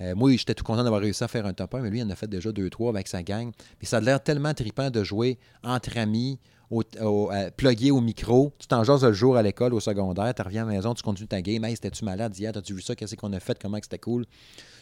Euh, 0.01 0.14
moi, 0.14 0.31
j'étais 0.37 0.55
tout 0.55 0.64
content 0.64 0.85
d'avoir 0.85 1.01
réussi 1.01 1.24
à 1.24 1.29
faire 1.29 1.47
un 1.47 1.53
top 1.53 1.74
1, 1.74 1.81
mais 1.81 1.91
lui, 1.91 1.99
il 1.99 2.05
en 2.05 2.11
a 2.11 2.14
fait 2.14 2.29
déjà 2.29 2.51
2-3 2.51 2.91
avec 2.91 3.09
sa 3.09 3.22
gang. 3.22 3.53
Puis 3.79 3.87
ça 3.87 3.99
a 3.99 4.01
l'air 4.01 4.22
tellement 4.22 4.55
trippant 4.55 4.91
de 4.91 5.03
jouer 5.03 5.39
entre 5.64 5.97
amis, 5.99 6.39
au, 6.70 6.83
au, 7.01 7.31
au 7.33 8.01
micro. 8.01 8.53
Tu 8.59 8.66
t'en 8.66 8.85
jases 8.85 9.05
le 9.05 9.12
jour 9.12 9.37
à 9.37 9.43
l'école, 9.43 9.74
au 9.74 9.81
secondaire, 9.81 10.35
tu 10.35 10.43
reviens 10.43 10.64
à 10.64 10.70
la 10.70 10.76
maison, 10.76 10.95
tu 10.95 11.03
continues 11.03 11.29
ta 11.29 11.41
game. 11.41 11.64
Hey, 11.64 11.74
c'était-tu 11.74 12.05
malade 12.05 12.37
hier? 12.37 12.53
As-tu 12.55 12.74
vu 12.74 12.83
ça? 12.83 12.95
Qu'est-ce 12.95 13.16
qu'on 13.16 13.33
a 13.33 13.41
fait? 13.41 13.59
Comment 13.61 13.79
c'était 13.83 13.99
cool? 13.99 14.24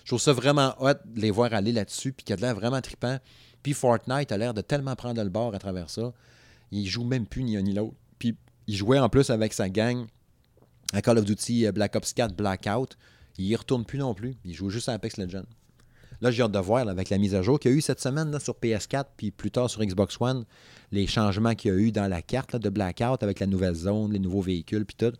Je 0.04 0.10
trouve 0.10 0.20
ça 0.20 0.32
vraiment 0.32 0.74
hot 0.80 0.94
de 1.04 1.20
les 1.20 1.30
voir 1.30 1.52
aller 1.52 1.72
là-dessus, 1.72 2.12
puis 2.12 2.24
qu'il 2.24 2.34
a 2.34 2.36
l'air 2.36 2.54
vraiment 2.54 2.80
trippant. 2.80 3.18
Puis 3.62 3.72
Fortnite 3.72 4.32
a 4.32 4.36
l'air 4.36 4.54
de 4.54 4.60
tellement 4.60 4.94
prendre 4.96 5.22
le 5.22 5.30
bord 5.30 5.54
à 5.54 5.58
travers 5.58 5.90
ça. 5.90 6.12
Il 6.70 6.86
joue 6.86 7.04
même 7.04 7.26
plus 7.26 7.44
ni 7.44 7.56
un 7.56 7.62
ni 7.62 7.72
l'autre. 7.72 7.96
Il 8.66 8.76
jouait 8.76 8.98
en 8.98 9.08
plus 9.08 9.30
avec 9.30 9.52
sa 9.52 9.68
gang 9.68 10.06
à 10.92 11.02
Call 11.02 11.18
of 11.18 11.24
Duty 11.24 11.66
euh, 11.66 11.72
Black 11.72 11.94
Ops 11.96 12.12
4 12.12 12.34
Blackout. 12.34 12.96
Il 13.38 13.46
y 13.46 13.56
retourne 13.56 13.84
plus 13.84 13.98
non 13.98 14.14
plus. 14.14 14.36
Il 14.44 14.54
joue 14.54 14.70
juste 14.70 14.88
à 14.88 14.92
Apex 14.92 15.18
Legends. 15.18 15.46
Là, 16.20 16.30
j'ai 16.30 16.42
hâte 16.42 16.52
de 16.52 16.58
voir 16.58 16.88
avec 16.88 17.10
la 17.10 17.18
mise 17.18 17.34
à 17.34 17.42
jour 17.42 17.60
qu'il 17.60 17.70
y 17.70 17.74
a 17.74 17.76
eu 17.76 17.82
cette 17.82 18.00
semaine 18.00 18.38
sur 18.40 18.54
PS4, 18.54 19.04
puis 19.16 19.30
plus 19.30 19.50
tard 19.50 19.68
sur 19.68 19.84
Xbox 19.84 20.16
One, 20.18 20.44
les 20.90 21.06
changements 21.06 21.54
qu'il 21.54 21.70
y 21.70 21.74
a 21.74 21.78
eu 21.78 21.92
dans 21.92 22.08
la 22.08 22.22
carte 22.22 22.56
de 22.56 22.70
Blackout 22.70 23.22
avec 23.22 23.40
la 23.40 23.46
nouvelle 23.46 23.74
zone, 23.74 24.12
les 24.12 24.18
nouveaux 24.18 24.40
véhicules, 24.40 24.86
puis 24.86 24.96
tout. 24.96 25.14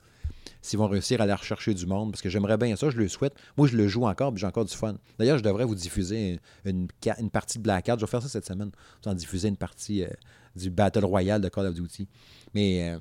S'ils 0.62 0.78
vont 0.78 0.88
réussir 0.88 1.20
à 1.20 1.24
aller 1.24 1.34
rechercher 1.34 1.74
du 1.74 1.86
monde, 1.86 2.12
parce 2.12 2.22
que 2.22 2.30
j'aimerais 2.30 2.57
bien 2.57 2.74
ça, 2.76 2.88
je 2.88 2.97
le 2.97 3.09
souhaite. 3.09 3.34
Moi, 3.59 3.68
je 3.68 3.76
le 3.76 3.86
joue 3.86 4.07
encore, 4.07 4.32
puis 4.32 4.40
j'ai 4.40 4.47
encore 4.47 4.64
du 4.64 4.74
fun. 4.74 4.97
D'ailleurs, 5.18 5.36
je 5.36 5.42
devrais 5.42 5.64
vous 5.64 5.74
diffuser 5.74 6.40
une, 6.64 6.88
partie 7.30 7.59
de 7.59 7.62
Blackout. 7.62 8.01
Je 8.01 8.07
vais 8.07 8.11
faire 8.11 8.22
ça 8.22 8.28
cette 8.28 8.47
semaine. 8.47 8.70
En 9.05 9.14
diffuser 9.14 9.49
une 9.49 9.57
partie 9.59 10.03
euh, 10.03 10.09
du 10.57 10.70
Battle 10.70 11.05
Royale 11.05 11.42
de 11.42 11.49
Call 11.49 11.66
of 11.66 11.74
Duty. 11.74 12.09
Mais. 12.55 12.90
Euh, 12.90 12.99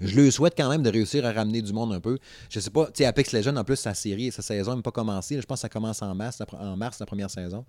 je 0.00 0.14
lui 0.14 0.30
souhaite 0.30 0.54
quand 0.56 0.68
même 0.68 0.82
de 0.82 0.90
réussir 0.90 1.24
à 1.24 1.32
ramener 1.32 1.62
du 1.62 1.72
monde 1.72 1.92
un 1.92 2.00
peu. 2.00 2.18
Je 2.50 2.60
sais 2.60 2.70
pas, 2.70 2.86
tu 2.86 2.92
sais, 2.96 3.06
Apex 3.06 3.32
Legends, 3.32 3.56
en 3.56 3.64
plus, 3.64 3.76
sa 3.76 3.94
série, 3.94 4.30
sa 4.30 4.42
saison 4.42 4.76
n'a 4.76 4.82
pas 4.82 4.90
commencé. 4.90 5.40
Je 5.40 5.46
pense 5.46 5.58
que 5.58 5.62
ça 5.62 5.68
commence 5.68 6.02
en 6.02 6.14
mars, 6.14 6.42
en 6.52 6.76
mars, 6.76 6.98
la 7.00 7.06
première 7.06 7.30
saison. 7.30 7.64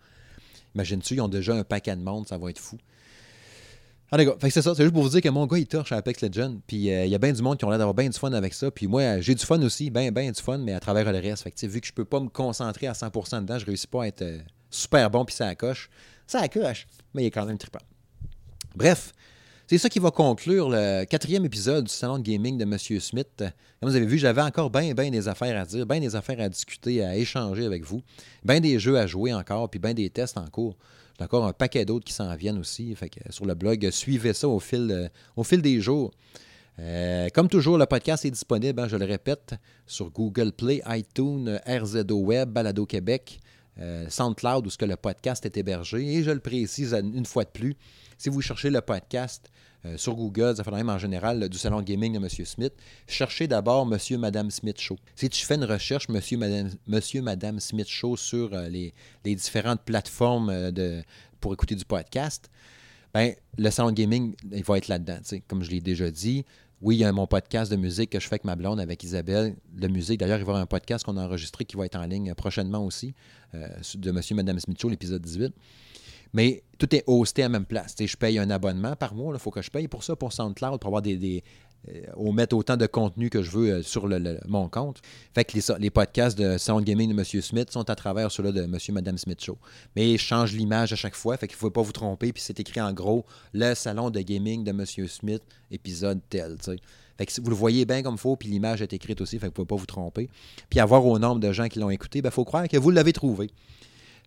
Imagine-tu, 0.75 1.15
ils 1.15 1.21
ont 1.21 1.29
déjà 1.29 1.55
un 1.55 1.63
paquet 1.63 1.95
de 1.95 2.01
monde, 2.01 2.27
ça 2.27 2.37
va 2.37 2.49
être 2.49 2.59
fou. 2.59 2.77
Ah, 4.11 4.17
d'accord. 4.17 4.37
Fait 4.39 4.49
c'est 4.49 4.61
ça. 4.61 4.73
C'est 4.73 4.83
juste 4.83 4.93
pour 4.93 5.03
vous 5.03 5.09
dire 5.09 5.21
que 5.21 5.29
mon 5.29 5.45
gars, 5.45 5.57
il 5.57 5.67
torche 5.67 5.91
à 5.91 5.97
Apex 5.97 6.21
Legends. 6.21 6.61
Puis 6.65 6.91
euh, 6.91 7.05
il 7.05 7.11
y 7.11 7.15
a 7.15 7.17
bien 7.17 7.33
du 7.33 7.41
monde 7.41 7.57
qui 7.57 7.65
ont 7.65 7.69
l'air 7.69 7.79
d'avoir 7.79 7.93
bien 7.93 8.07
du 8.07 8.17
fun 8.17 8.31
avec 8.31 8.53
ça. 8.53 8.71
Puis 8.71 8.87
moi, 8.87 9.19
j'ai 9.19 9.35
du 9.35 9.45
fun 9.45 9.61
aussi, 9.61 9.89
bien, 9.89 10.11
bien 10.11 10.31
du 10.31 10.41
fun, 10.41 10.57
mais 10.59 10.73
à 10.73 10.79
travers 10.79 11.11
le 11.11 11.19
reste. 11.19 11.45
Vu 11.65 11.81
que 11.81 11.87
je 11.87 11.93
peux 11.93 12.05
pas 12.05 12.21
me 12.21 12.29
concentrer 12.29 12.87
à 12.87 12.93
100% 12.93 13.41
dedans, 13.41 13.59
je 13.59 13.65
réussis 13.65 13.87
pas 13.87 14.03
à 14.03 14.07
être 14.07 14.21
euh, 14.21 14.39
super 14.69 15.09
bon, 15.09 15.25
puis 15.25 15.35
ça 15.35 15.53
coche. 15.55 15.89
Ça 16.25 16.47
coche, 16.47 16.87
mais 17.13 17.23
il 17.23 17.25
est 17.27 17.31
quand 17.31 17.45
même 17.45 17.57
trippant. 17.57 17.79
Bref, 18.75 19.13
c'est 19.67 19.77
ça 19.77 19.89
qui 19.89 19.99
va 19.99 20.11
conclure 20.11 20.69
le 20.69 21.03
quatrième 21.03 21.43
épisode 21.43 21.83
du 21.83 21.91
Salon 21.91 22.19
de 22.19 22.23
Gaming 22.23 22.57
de 22.57 22.63
M. 22.63 22.77
Smith. 22.77 23.27
Comme 23.37 23.89
vous 23.89 23.97
avez 23.97 24.05
vu, 24.05 24.17
j'avais 24.17 24.41
encore 24.41 24.69
bien, 24.69 24.93
bien 24.93 25.11
des 25.11 25.27
affaires 25.27 25.61
à 25.61 25.65
dire, 25.65 25.85
bien 25.85 25.99
des 25.99 26.15
affaires 26.15 26.39
à 26.39 26.47
discuter, 26.47 27.03
à 27.03 27.17
échanger 27.17 27.65
avec 27.65 27.83
vous, 27.83 28.01
bien 28.45 28.61
des 28.61 28.79
jeux 28.79 28.97
à 28.97 29.05
jouer 29.07 29.33
encore, 29.33 29.69
puis 29.69 29.77
bien 29.77 29.93
des 29.93 30.09
tests 30.09 30.37
en 30.37 30.47
cours. 30.47 30.77
J'ai 31.19 31.25
encore 31.25 31.45
un 31.45 31.51
paquet 31.51 31.83
d'autres 31.83 32.05
qui 32.05 32.13
s'en 32.13 32.33
viennent 32.35 32.59
aussi. 32.59 32.95
Sur 33.29 33.45
le 33.45 33.55
blog, 33.55 33.89
suivez 33.91 34.31
ça 34.31 34.47
au 34.47 34.61
fil, 34.61 35.11
fil 35.43 35.61
des 35.61 35.81
jours. 35.81 36.11
Euh, 36.79 37.27
comme 37.33 37.49
toujours, 37.49 37.77
le 37.77 37.87
podcast 37.87 38.23
est 38.23 38.31
disponible, 38.31 38.79
hein, 38.79 38.87
je 38.87 38.95
le 38.95 39.05
répète, 39.05 39.55
sur 39.85 40.11
Google 40.11 40.53
Play, 40.53 40.81
iTunes, 40.87 41.59
RZO 41.67 42.19
Web, 42.19 42.51
Balado 42.51 42.85
Québec, 42.85 43.39
euh, 43.79 44.09
SoundCloud, 44.09 44.65
où 44.65 44.69
ce 44.69 44.77
que 44.77 44.85
le 44.85 44.95
podcast 44.95 45.45
est 45.45 45.57
hébergé. 45.57 46.05
Et 46.05 46.23
je 46.23 46.31
le 46.31 46.39
précise 46.39 46.93
une 46.93 47.25
fois 47.25 47.43
de 47.43 47.49
plus, 47.49 47.75
si 48.17 48.29
vous 48.29 48.41
cherchez 48.41 48.69
le 48.69 48.81
podcast 48.81 49.51
euh, 49.85 49.97
sur 49.97 50.15
Google, 50.15 50.55
ça 50.55 50.63
fait 50.63 50.71
même 50.71 50.89
en 50.89 50.97
général 50.97 51.47
du 51.49 51.57
salon 51.57 51.81
gaming 51.81 52.13
de 52.13 52.17
M. 52.17 52.27
Smith, 52.29 52.73
cherchez 53.07 53.47
d'abord 53.47 53.87
M. 53.91 54.19
Madame 54.19 54.49
Smith 54.49 54.79
Show. 54.81 54.97
Si 55.15 55.29
tu 55.29 55.45
fais 55.45 55.55
une 55.55 55.65
recherche 55.65 56.07
M. 56.09 56.19
Madame, 56.39 56.71
Monsieur, 56.87 57.23
Smith 57.59 57.87
Show 57.87 58.17
sur 58.17 58.53
euh, 58.53 58.67
les, 58.67 58.93
différentes 59.23 59.81
plateformes 59.81 60.71
pour 61.39 61.53
écouter 61.53 61.75
du 61.75 61.85
podcast, 61.85 62.49
ben, 63.13 63.33
le 63.57 63.69
salon 63.69 63.91
gaming, 63.91 64.35
il 64.51 64.63
va 64.63 64.77
être 64.77 64.87
là-dedans. 64.87 65.19
Comme 65.47 65.63
je 65.63 65.69
l'ai 65.69 65.81
déjà 65.81 66.09
dit, 66.09 66.45
oui, 66.81 66.97
il 66.97 66.99
y 66.99 67.03
a 67.03 67.11
mon 67.11 67.27
podcast 67.27 67.71
de 67.71 67.75
musique 67.75 68.11
que 68.11 68.19
je 68.19 68.27
fais 68.27 68.35
avec 68.35 68.43
ma 68.43 68.55
blonde, 68.55 68.79
avec 68.79 69.03
Isabelle, 69.03 69.55
de 69.73 69.87
musique. 69.87 70.19
D'ailleurs, 70.19 70.37
il 70.37 70.41
y 70.41 70.43
avoir 70.43 70.57
un 70.57 70.65
podcast 70.65 71.03
qu'on 71.03 71.17
a 71.17 71.23
enregistré 71.23 71.65
qui 71.65 71.75
va 71.75 71.85
être 71.85 71.97
en 71.97 72.05
ligne 72.05 72.33
prochainement 72.35 72.85
aussi, 72.85 73.15
de 73.53 74.11
Monsieur 74.11 74.33
et 74.33 74.37
Madame 74.37 74.59
Smith 74.59 74.83
l'épisode 74.83 75.21
18. 75.21 75.53
Mais 76.33 76.63
tout 76.77 76.93
est 76.95 77.03
hosté 77.07 77.41
à 77.41 77.45
la 77.45 77.49
même 77.49 77.65
place. 77.65 77.95
je 77.99 78.17
paye 78.17 78.37
un 78.37 78.49
abonnement 78.49 78.95
par 78.95 79.15
mois, 79.15 79.33
il 79.33 79.39
faut 79.39 79.49
que 79.49 79.61
je 79.61 79.71
paye 79.71 79.87
pour 79.87 80.03
ça, 80.03 80.15
pour 80.15 80.33
SoundCloud, 80.33 80.79
pour 80.79 80.89
avoir 80.89 81.01
des 81.01 81.43
euh, 81.89 82.31
mettre 82.31 82.55
autant 82.55 82.77
de 82.77 82.85
contenu 82.85 83.29
que 83.29 83.41
je 83.41 83.51
veux 83.51 83.71
euh, 83.71 83.83
sur 83.83 84.07
mon 84.47 84.67
compte. 84.69 85.01
Fait 85.33 85.45
que 85.45 85.57
les, 85.79 85.89
podcasts 85.89 86.37
de 86.37 86.57
Sound 86.57 86.83
Gaming 86.83 87.13
de 87.13 87.19
M. 87.19 87.41
Smith 87.41 87.71
sont 87.71 87.89
à 87.89 87.95
travers 87.95 88.31
ceux-là 88.31 88.51
de 88.51 88.61
M. 88.61 88.77
et 88.87 88.91
Mme 88.91 89.17
Smith 89.17 89.43
Show. 89.43 89.57
Mais 89.95 90.17
je 90.17 90.23
change 90.23 90.53
l'image 90.53 90.93
à 90.93 90.95
chaque 90.95 91.15
fois, 91.15 91.37
fait 91.37 91.47
qu'il 91.47 91.55
ne 91.55 91.59
faut 91.59 91.71
pas 91.71 91.81
vous 91.81 91.93
tromper. 91.93 92.33
Puis 92.33 92.43
c'est 92.43 92.59
écrit 92.59 92.81
en 92.81 92.93
gros 92.93 93.25
le 93.53 93.73
salon 93.73 94.09
de 94.09 94.19
gaming 94.19 94.63
de 94.63 94.71
M. 94.71 94.85
Smith, 94.85 95.43
épisode 95.71 96.19
tel. 96.29 96.57
Fait 97.17 97.25
que 97.25 97.41
vous 97.41 97.49
le 97.49 97.55
voyez 97.55 97.85
bien 97.85 98.03
comme 98.03 98.15
il 98.15 98.19
faut, 98.19 98.35
puis 98.35 98.49
l'image 98.49 98.81
est 98.81 98.93
écrite 98.93 99.21
aussi, 99.21 99.39
fait 99.39 99.47
vous 99.47 99.51
ne 99.51 99.55
pouvez 99.55 99.67
pas 99.67 99.75
vous 99.75 99.85
tromper. 99.85 100.29
Puis 100.69 100.79
avoir 100.79 101.05
au 101.05 101.17
nombre 101.17 101.39
de 101.39 101.51
gens 101.51 101.67
qui 101.67 101.79
l'ont 101.79 101.89
écouté, 101.89 102.19
il 102.19 102.21
ben, 102.21 102.31
faut 102.31 102.45
croire 102.45 102.67
que 102.67 102.77
vous 102.77 102.91
l'avez 102.91 103.13
trouvé. 103.13 103.49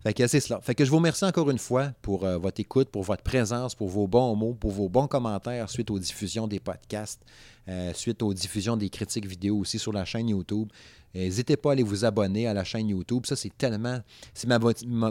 Fait 0.03 0.13
que 0.13 0.25
c'est 0.25 0.39
cela. 0.39 0.59
Fait 0.61 0.73
que 0.73 0.83
je 0.83 0.89
vous 0.89 0.97
remercie 0.97 1.25
encore 1.25 1.49
une 1.51 1.59
fois 1.59 1.91
pour 2.01 2.25
euh, 2.25 2.37
votre 2.37 2.59
écoute, 2.59 2.89
pour 2.89 3.03
votre 3.03 3.23
présence, 3.23 3.75
pour 3.75 3.87
vos 3.87 4.07
bons 4.07 4.35
mots, 4.35 4.53
pour 4.53 4.71
vos 4.71 4.89
bons 4.89 5.07
commentaires 5.07 5.69
suite 5.69 5.91
aux 5.91 5.99
diffusions 5.99 6.47
des 6.47 6.59
podcasts, 6.59 7.21
euh, 7.67 7.93
suite 7.93 8.23
aux 8.23 8.33
diffusions 8.33 8.77
des 8.77 8.89
critiques 8.89 9.27
vidéo 9.27 9.57
aussi 9.57 9.77
sur 9.77 9.93
la 9.93 10.03
chaîne 10.03 10.29
YouTube. 10.29 10.69
N'hésitez 11.13 11.57
pas 11.57 11.69
à 11.69 11.73
aller 11.73 11.83
vous 11.83 12.05
abonner 12.05 12.47
à 12.47 12.53
la 12.53 12.63
chaîne 12.63 12.87
YouTube. 12.87 13.25
Ça, 13.25 13.35
c'est 13.35 13.55
tellement. 13.55 13.99
C'est 14.33 14.47
ma, 14.47 14.59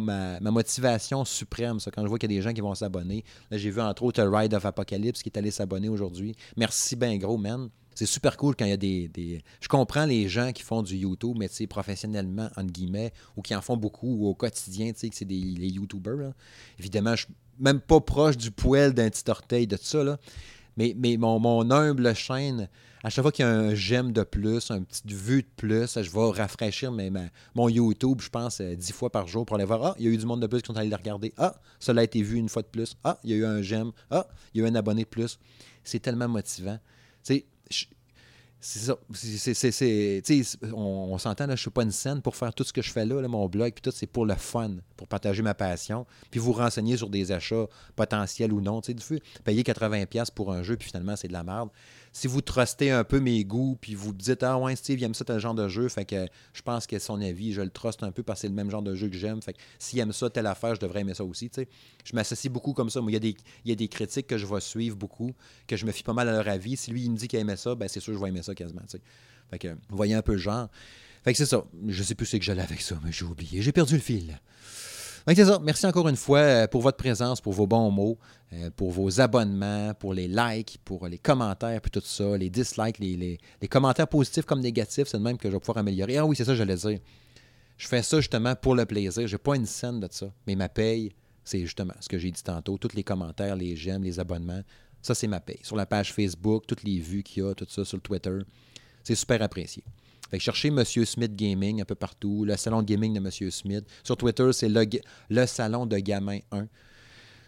ma, 0.01 0.51
motivation 0.51 1.25
suprême, 1.25 1.79
ça, 1.79 1.91
quand 1.91 2.03
je 2.03 2.09
vois 2.09 2.19
qu'il 2.19 2.33
y 2.33 2.35
a 2.35 2.39
des 2.39 2.43
gens 2.43 2.55
qui 2.55 2.63
vont 2.63 2.75
s'abonner. 2.75 3.23
Là, 3.51 3.59
j'ai 3.59 3.71
vu 3.71 3.81
entre 3.81 4.03
autres 4.03 4.23
Ride 4.23 4.55
of 4.55 4.65
Apocalypse 4.65 5.23
qui 5.23 5.29
est 5.29 5.39
allé 5.39 5.51
s'abonner 5.51 5.89
aujourd'hui. 5.89 6.35
Merci 6.57 6.97
bien 6.97 7.17
gros, 7.17 7.37
man 7.37 7.69
c'est 8.01 8.07
super 8.07 8.39
cool 8.39 8.57
quand 8.57 8.65
il 8.65 8.71
y 8.71 8.73
a 8.73 8.79
des, 8.79 9.43
Je 9.61 9.69
comprends 9.69 10.07
les 10.07 10.27
gens 10.27 10.53
qui 10.53 10.63
font 10.63 10.83
du 10.83 10.97
YouTube, 10.97 11.37
mais 11.39 11.51
professionnellement, 11.67 12.49
entre 12.57 12.73
guillemets, 12.73 13.13
ou 13.37 13.43
qui 13.43 13.55
en 13.55 13.61
font 13.61 13.77
beaucoup 13.77 14.27
au 14.27 14.35
quotidien, 14.35 14.91
tu 14.93 15.01
sais, 15.01 15.11
que 15.11 15.15
c'est 15.15 15.27
des 15.27 15.35
les 15.35 15.69
YouTubers. 15.69 16.33
Évidemment, 16.79 17.15
je 17.15 17.27
suis 17.27 17.35
même 17.59 17.79
pas 17.79 18.01
proche 18.01 18.39
du 18.39 18.51
poêle 18.53 18.95
d'un 18.95 19.11
petit 19.11 19.31
orteil 19.31 19.67
de 19.67 19.77
tout 19.77 19.85
ça, 19.85 20.03
là. 20.03 20.19
Mais, 20.79 20.95
mon, 21.19 21.39
mon, 21.39 21.71
humble 21.71 22.15
chaîne, 22.15 22.71
à 23.05 23.11
chaque 23.11 23.23
fois 23.23 23.33
qu'il 23.33 23.45
y 23.45 23.49
a 23.49 23.51
un 23.51 23.75
j'aime 23.75 24.13
de 24.13 24.23
plus, 24.23 24.71
un 24.71 24.81
petit 24.81 25.03
vue 25.09 25.43
de 25.43 25.49
plus, 25.55 26.01
je 26.01 26.11
vais 26.11 26.41
rafraîchir 26.41 26.91
mon 27.55 27.69
YouTube, 27.69 28.23
je 28.23 28.31
pense, 28.31 28.63
euh, 28.63 28.77
dix 28.77 28.93
fois 28.93 29.11
par 29.11 29.29
jour 29.29 29.45
pour 29.45 29.57
aller 29.57 29.67
voir. 29.67 29.85
Ah, 29.85 29.95
il 29.99 30.07
y 30.07 30.09
a 30.09 30.11
eu 30.11 30.17
du 30.17 30.25
monde 30.25 30.41
de 30.41 30.47
plus 30.47 30.63
qui 30.63 30.69
sont 30.69 30.79
allés 30.79 30.89
le 30.89 30.97
regarder. 30.97 31.35
Ah, 31.37 31.55
cela 31.79 32.01
a 32.01 32.05
été 32.05 32.23
vu 32.23 32.39
une 32.39 32.49
fois 32.49 32.63
de 32.63 32.69
plus. 32.69 32.97
Ah, 33.05 33.19
il 33.25 33.31
y 33.31 33.35
a 33.35 33.37
eu 33.37 33.45
un 33.45 33.61
j'aime. 33.61 33.93
Ah, 34.11 34.27
il 34.55 34.63
y 34.63 34.65
a 34.65 34.67
eu 34.67 34.71
un 34.71 34.75
abonné 34.75 35.03
de 35.03 35.09
plus. 35.09 35.39
C'est 35.85 36.01
tellement 36.01 36.29
motivant. 36.29 36.79
Tu 37.23 37.35
sais, 37.35 37.47
c'est 38.63 38.81
ça. 38.81 38.97
on, 40.75 41.17
s'entend, 41.17 41.47
je 41.47 41.51
ne 41.53 41.57
suis 41.57 41.71
pas 41.71 41.83
une 41.83 41.91
scène 41.91 42.21
pour 42.21 42.37
faire 42.37 42.53
tout 42.53 42.63
ce 42.63 42.75
que 42.75 42.83
je 42.83 42.93
fais 42.93 43.07
là, 43.07 43.27
mon 43.27 43.49
blog, 43.49 43.73
puis 43.73 43.81
tout, 43.81 43.91
c'est 43.91 44.07
pour 44.07 44.27
le 44.27 44.35
fun, 44.35 44.73
pour 44.99 45.09
partager 45.09 45.43
ma 45.43 45.55
passion, 45.55 46.07
puis 46.31 46.39
vous 46.39 46.53
renseigner 46.53 46.99
sur 46.99 47.09
des 47.09 47.33
achats 47.33 47.67
potentiels 47.97 48.53
ou 48.53 48.61
non. 48.61 48.83
Tu 48.83 48.95
sais, 48.99 49.23
payer 49.45 49.63
80$ 49.63 50.31
pour 50.35 50.53
un 50.53 50.63
jeu, 50.63 50.77
puis 50.77 50.89
finalement, 50.89 51.17
c'est 51.17 51.29
de 51.29 51.33
la 51.33 51.43
merde 51.43 51.71
si 52.13 52.27
vous 52.27 52.41
trustez 52.41 52.91
un 52.91 53.05
peu 53.05 53.21
mes 53.21 53.45
goûts, 53.45 53.79
puis 53.81 53.95
vous 53.95 54.13
dites 54.13 54.43
Ah 54.43 54.59
ouais, 54.59 54.75
Steve, 54.75 54.99
il 54.99 55.05
aime 55.05 55.15
ça, 55.15 55.25
tel 55.25 55.39
genre 55.39 55.55
de 55.55 55.69
jeu, 55.69 55.89
fait 55.89 56.05
que 56.05 56.27
je 56.53 56.63
pense 56.63 56.87
que 56.87 56.99
son 56.99 57.21
avis, 57.21 57.53
je 57.53 57.61
le 57.61 57.71
truste 57.71 58.03
un 58.03 58.11
peu 58.11 58.23
parce 58.23 58.39
que 58.39 58.41
c'est 58.43 58.49
le 58.49 58.55
même 58.55 58.71
genre 58.71 58.83
de 58.83 58.95
jeu 58.95 59.09
que 59.09 59.17
j'aime. 59.17 59.41
Fait 59.43 59.53
que 59.53 59.59
s'il 59.79 59.99
aime 60.01 60.13
ça, 60.13 60.29
telle 60.29 60.47
affaire, 60.47 60.75
je 60.75 60.81
devrais 60.81 61.01
aimer 61.01 61.15
ça 61.15 61.25
aussi. 61.25 61.51
Je 62.05 62.15
m'associe 62.15 62.53
beaucoup 62.53 62.73
comme 62.73 62.91
ça. 62.91 63.01
Moi, 63.01 63.13
il 63.13 63.35
y, 63.65 63.73
a 63.73 63.75
des, 63.75 63.89
critiques 63.89 64.27
que 64.27 64.39
je 64.39 64.47
vais 64.47 64.61
suivre 64.61 64.97
beaucoup, 64.97 65.33
que 65.67 65.77
je 65.77 65.87
me 65.87 65.93
fie 65.93 66.03
pas 66.03 66.13
mal 66.13 66.29
à 66.29 66.33
leur 66.33 66.49
avis. 66.49 66.77
Si 66.77 66.91
lui, 66.91 67.05
il 67.05 67.11
me 67.13 67.17
dit 67.17 67.29
qu'il 67.29 67.39
aimait 67.39 67.57
ça, 67.57 67.75
ben 67.75 67.89
c'est 67.89 68.01
sûr 68.01 68.15
je 68.15 68.19
vais 68.19 68.29
aimer 68.29 68.43
ça 68.43 68.55
quasiment. 68.55 68.83
sais. 68.89 69.01
Fait 69.51 69.59
que 69.59 69.69
vous 69.69 69.97
voyez 69.97 70.15
un 70.15 70.23
peu 70.23 70.33
le 70.33 70.39
genre. 70.39 70.69
Fait 71.23 71.33
que 71.33 71.39
c'est 71.39 71.47
ça. 71.47 71.65
Je 71.87 72.03
sais 72.03 72.15
plus 72.15 72.27
ce 72.27 72.37
que 72.37 72.43
j'allais 72.43 72.63
avec 72.63 72.81
ça, 72.81 72.99
mais 73.05 73.13
j'ai 73.13 73.25
oublié. 73.25 73.63
J'ai 73.63 73.73
perdu 73.73 73.95
le 73.95 74.01
fil. 74.01 74.41
C'est 75.35 75.45
ça. 75.45 75.59
Merci 75.63 75.87
encore 75.87 76.09
une 76.09 76.17
fois 76.17 76.39
euh, 76.39 76.67
pour 76.67 76.81
votre 76.81 76.97
présence, 76.97 77.41
pour 77.41 77.53
vos 77.53 77.67
bons 77.67 77.91
mots, 77.91 78.19
euh, 78.53 78.71
pour 78.75 78.91
vos 78.91 79.21
abonnements, 79.21 79.95
pour 79.95 80.15
les 80.15 80.29
likes, 80.29 80.79
pour 80.85 81.07
les 81.07 81.19
commentaires, 81.19 81.81
puis 81.81 81.91
tout 81.91 82.03
ça, 82.05 82.37
les 82.37 82.51
dislikes, 82.51 82.99
les, 82.99 83.39
commentaires 83.69 84.09
positifs 84.09 84.45
comme 84.45 84.61
négatifs. 84.61 85.09
C'est 85.09 85.19
de 85.19 85.23
même 85.23 85.39
que 85.39 85.49
je 85.49 85.55
vais 85.55 85.61
pouvoir 85.61 85.79
améliorer. 85.79 86.17
Ah 86.17 86.27
oui, 86.27 86.37
c'est 86.37 86.45
ça, 86.45 86.55
j'allais 86.55 86.77
dire. 86.77 86.99
Je 87.77 87.89
fais 87.89 88.03
ça 88.03 88.19
justement 88.19 88.55
pour 88.55 88.75
le 88.75 88.85
plaisir. 88.87 89.27
Je 89.27 89.35
n'ai 89.35 89.39
pas 89.39 89.57
une 89.57 89.67
scène 89.67 90.01
de 90.01 90.09
ça. 90.11 90.33
Mais 90.47 90.55
ma 90.55 90.69
paye, 90.69 91.13
c'est 91.45 91.61
justement 91.61 91.95
ce 92.01 92.09
que 92.09 92.19
j'ai 92.19 92.31
dit 92.31 92.43
tantôt. 92.43 92.77
Tous 92.79 92.95
les 92.95 93.05
commentaires, 93.05 93.57
les 93.57 93.77
j'aime, 93.77 94.03
les 94.03 94.21
abonnements. 94.21 94.63
Ça, 95.03 95.15
c'est 95.15 95.27
ma 95.27 95.41
paye. 95.41 95.61
Sur 95.63 95.77
la 95.77 95.87
page 95.87 96.13
Facebook, 96.13 96.65
toutes 96.67 96.83
les 96.83 96.99
vues 96.99 97.23
qu'il 97.23 97.43
y 97.43 97.47
a, 97.47 97.55
tout 97.55 97.67
ça 97.69 97.85
sur 97.85 97.97
le 97.97 98.03
Twitter. 98.03 98.39
C'est 99.03 99.15
super 99.15 99.41
apprécié. 99.43 99.83
Fait 100.31 100.39
que 100.39 100.45
cherchez 100.45 100.71
Monsieur 100.71 101.05
Smith 101.05 101.35
Gaming 101.35 101.83
un 101.83 101.85
peu 101.85 101.97
partout, 101.97 102.45
le 102.45 102.57
salon 102.57 102.83
gaming 102.83 103.13
de 103.13 103.21
Monsieur 103.21 103.51
Smith. 103.51 103.85
Sur 104.05 104.17
Twitter, 104.17 104.53
c'est 104.53 104.69
le, 104.69 105.47
salon 105.47 105.87
de 105.87 105.99
gamin 105.99 106.39
1. 106.53 106.69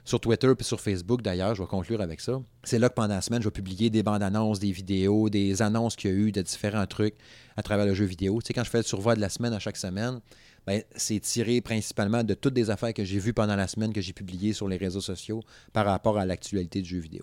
Sur 0.05 0.19
Twitter 0.19 0.53
puis 0.57 0.67
sur 0.67 0.81
Facebook, 0.81 1.23
d'ailleurs, 1.23 1.55
je 1.55 1.63
vais 1.63 1.69
conclure 1.69 2.01
avec 2.01 2.21
ça. 2.21 2.43
C'est 2.65 2.81
là 2.81 2.89
que 2.89 2.95
pendant 2.95 3.15
la 3.15 3.21
semaine, 3.21 3.41
je 3.41 3.47
vais 3.47 3.53
publier 3.53 3.89
des 3.89 4.03
bandes 4.03 4.25
annonces, 4.25 4.59
des 4.59 4.73
vidéos, 4.73 5.31
des 5.31 5.63
annonces 5.63 5.95
qu'il 5.95 6.11
y 6.11 6.13
a 6.13 6.17
eu 6.17 6.33
de 6.33 6.43
différents 6.43 6.87
trucs 6.87 7.15
à 7.57 7.63
travers 7.63 7.87
le 7.87 7.95
jeu 7.95 8.05
vidéo. 8.05 8.41
Tu 8.43 8.49
sais, 8.49 8.53
quand 8.53 8.65
je 8.65 8.71
fais 8.71 8.79
le 8.79 8.85
survoi 8.85 9.15
de 9.15 9.21
la 9.21 9.29
semaine 9.29 9.53
à 9.53 9.61
chaque 9.61 9.77
semaine, 9.77 10.19
ben, 10.67 10.83
c'est 10.97 11.21
tiré 11.21 11.61
principalement 11.61 12.25
de 12.25 12.35
toutes 12.35 12.57
les 12.57 12.69
affaires 12.69 12.95
que 12.95 13.05
j'ai 13.05 13.21
vues 13.21 13.33
pendant 13.33 13.55
la 13.55 13.69
semaine 13.69 13.93
que 13.93 14.01
j'ai 14.01 14.13
publiées 14.13 14.55
sur 14.55 14.67
les 14.67 14.77
réseaux 14.77 15.01
sociaux 15.01 15.41
par 15.73 15.87
rapport 15.87 16.19
à 16.19 16.27
l'actualité 16.27 16.83
du 16.83 16.89
jeu 16.89 16.99
vidéo. 16.99 17.23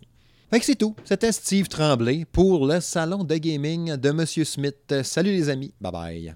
Fait 0.52 0.60
c'est 0.64 0.76
tout. 0.76 0.96
C'était 1.06 1.32
Steve 1.32 1.68
Tremblay 1.68 2.26
pour 2.26 2.66
le 2.66 2.80
salon 2.80 3.24
de 3.24 3.36
gaming 3.36 3.96
de 3.96 4.12
Monsieur 4.12 4.46
Smith. 4.46 4.96
Salut 5.04 5.32
les 5.32 5.50
amis. 5.50 5.74
Bye 5.80 5.92
bye. 5.92 6.36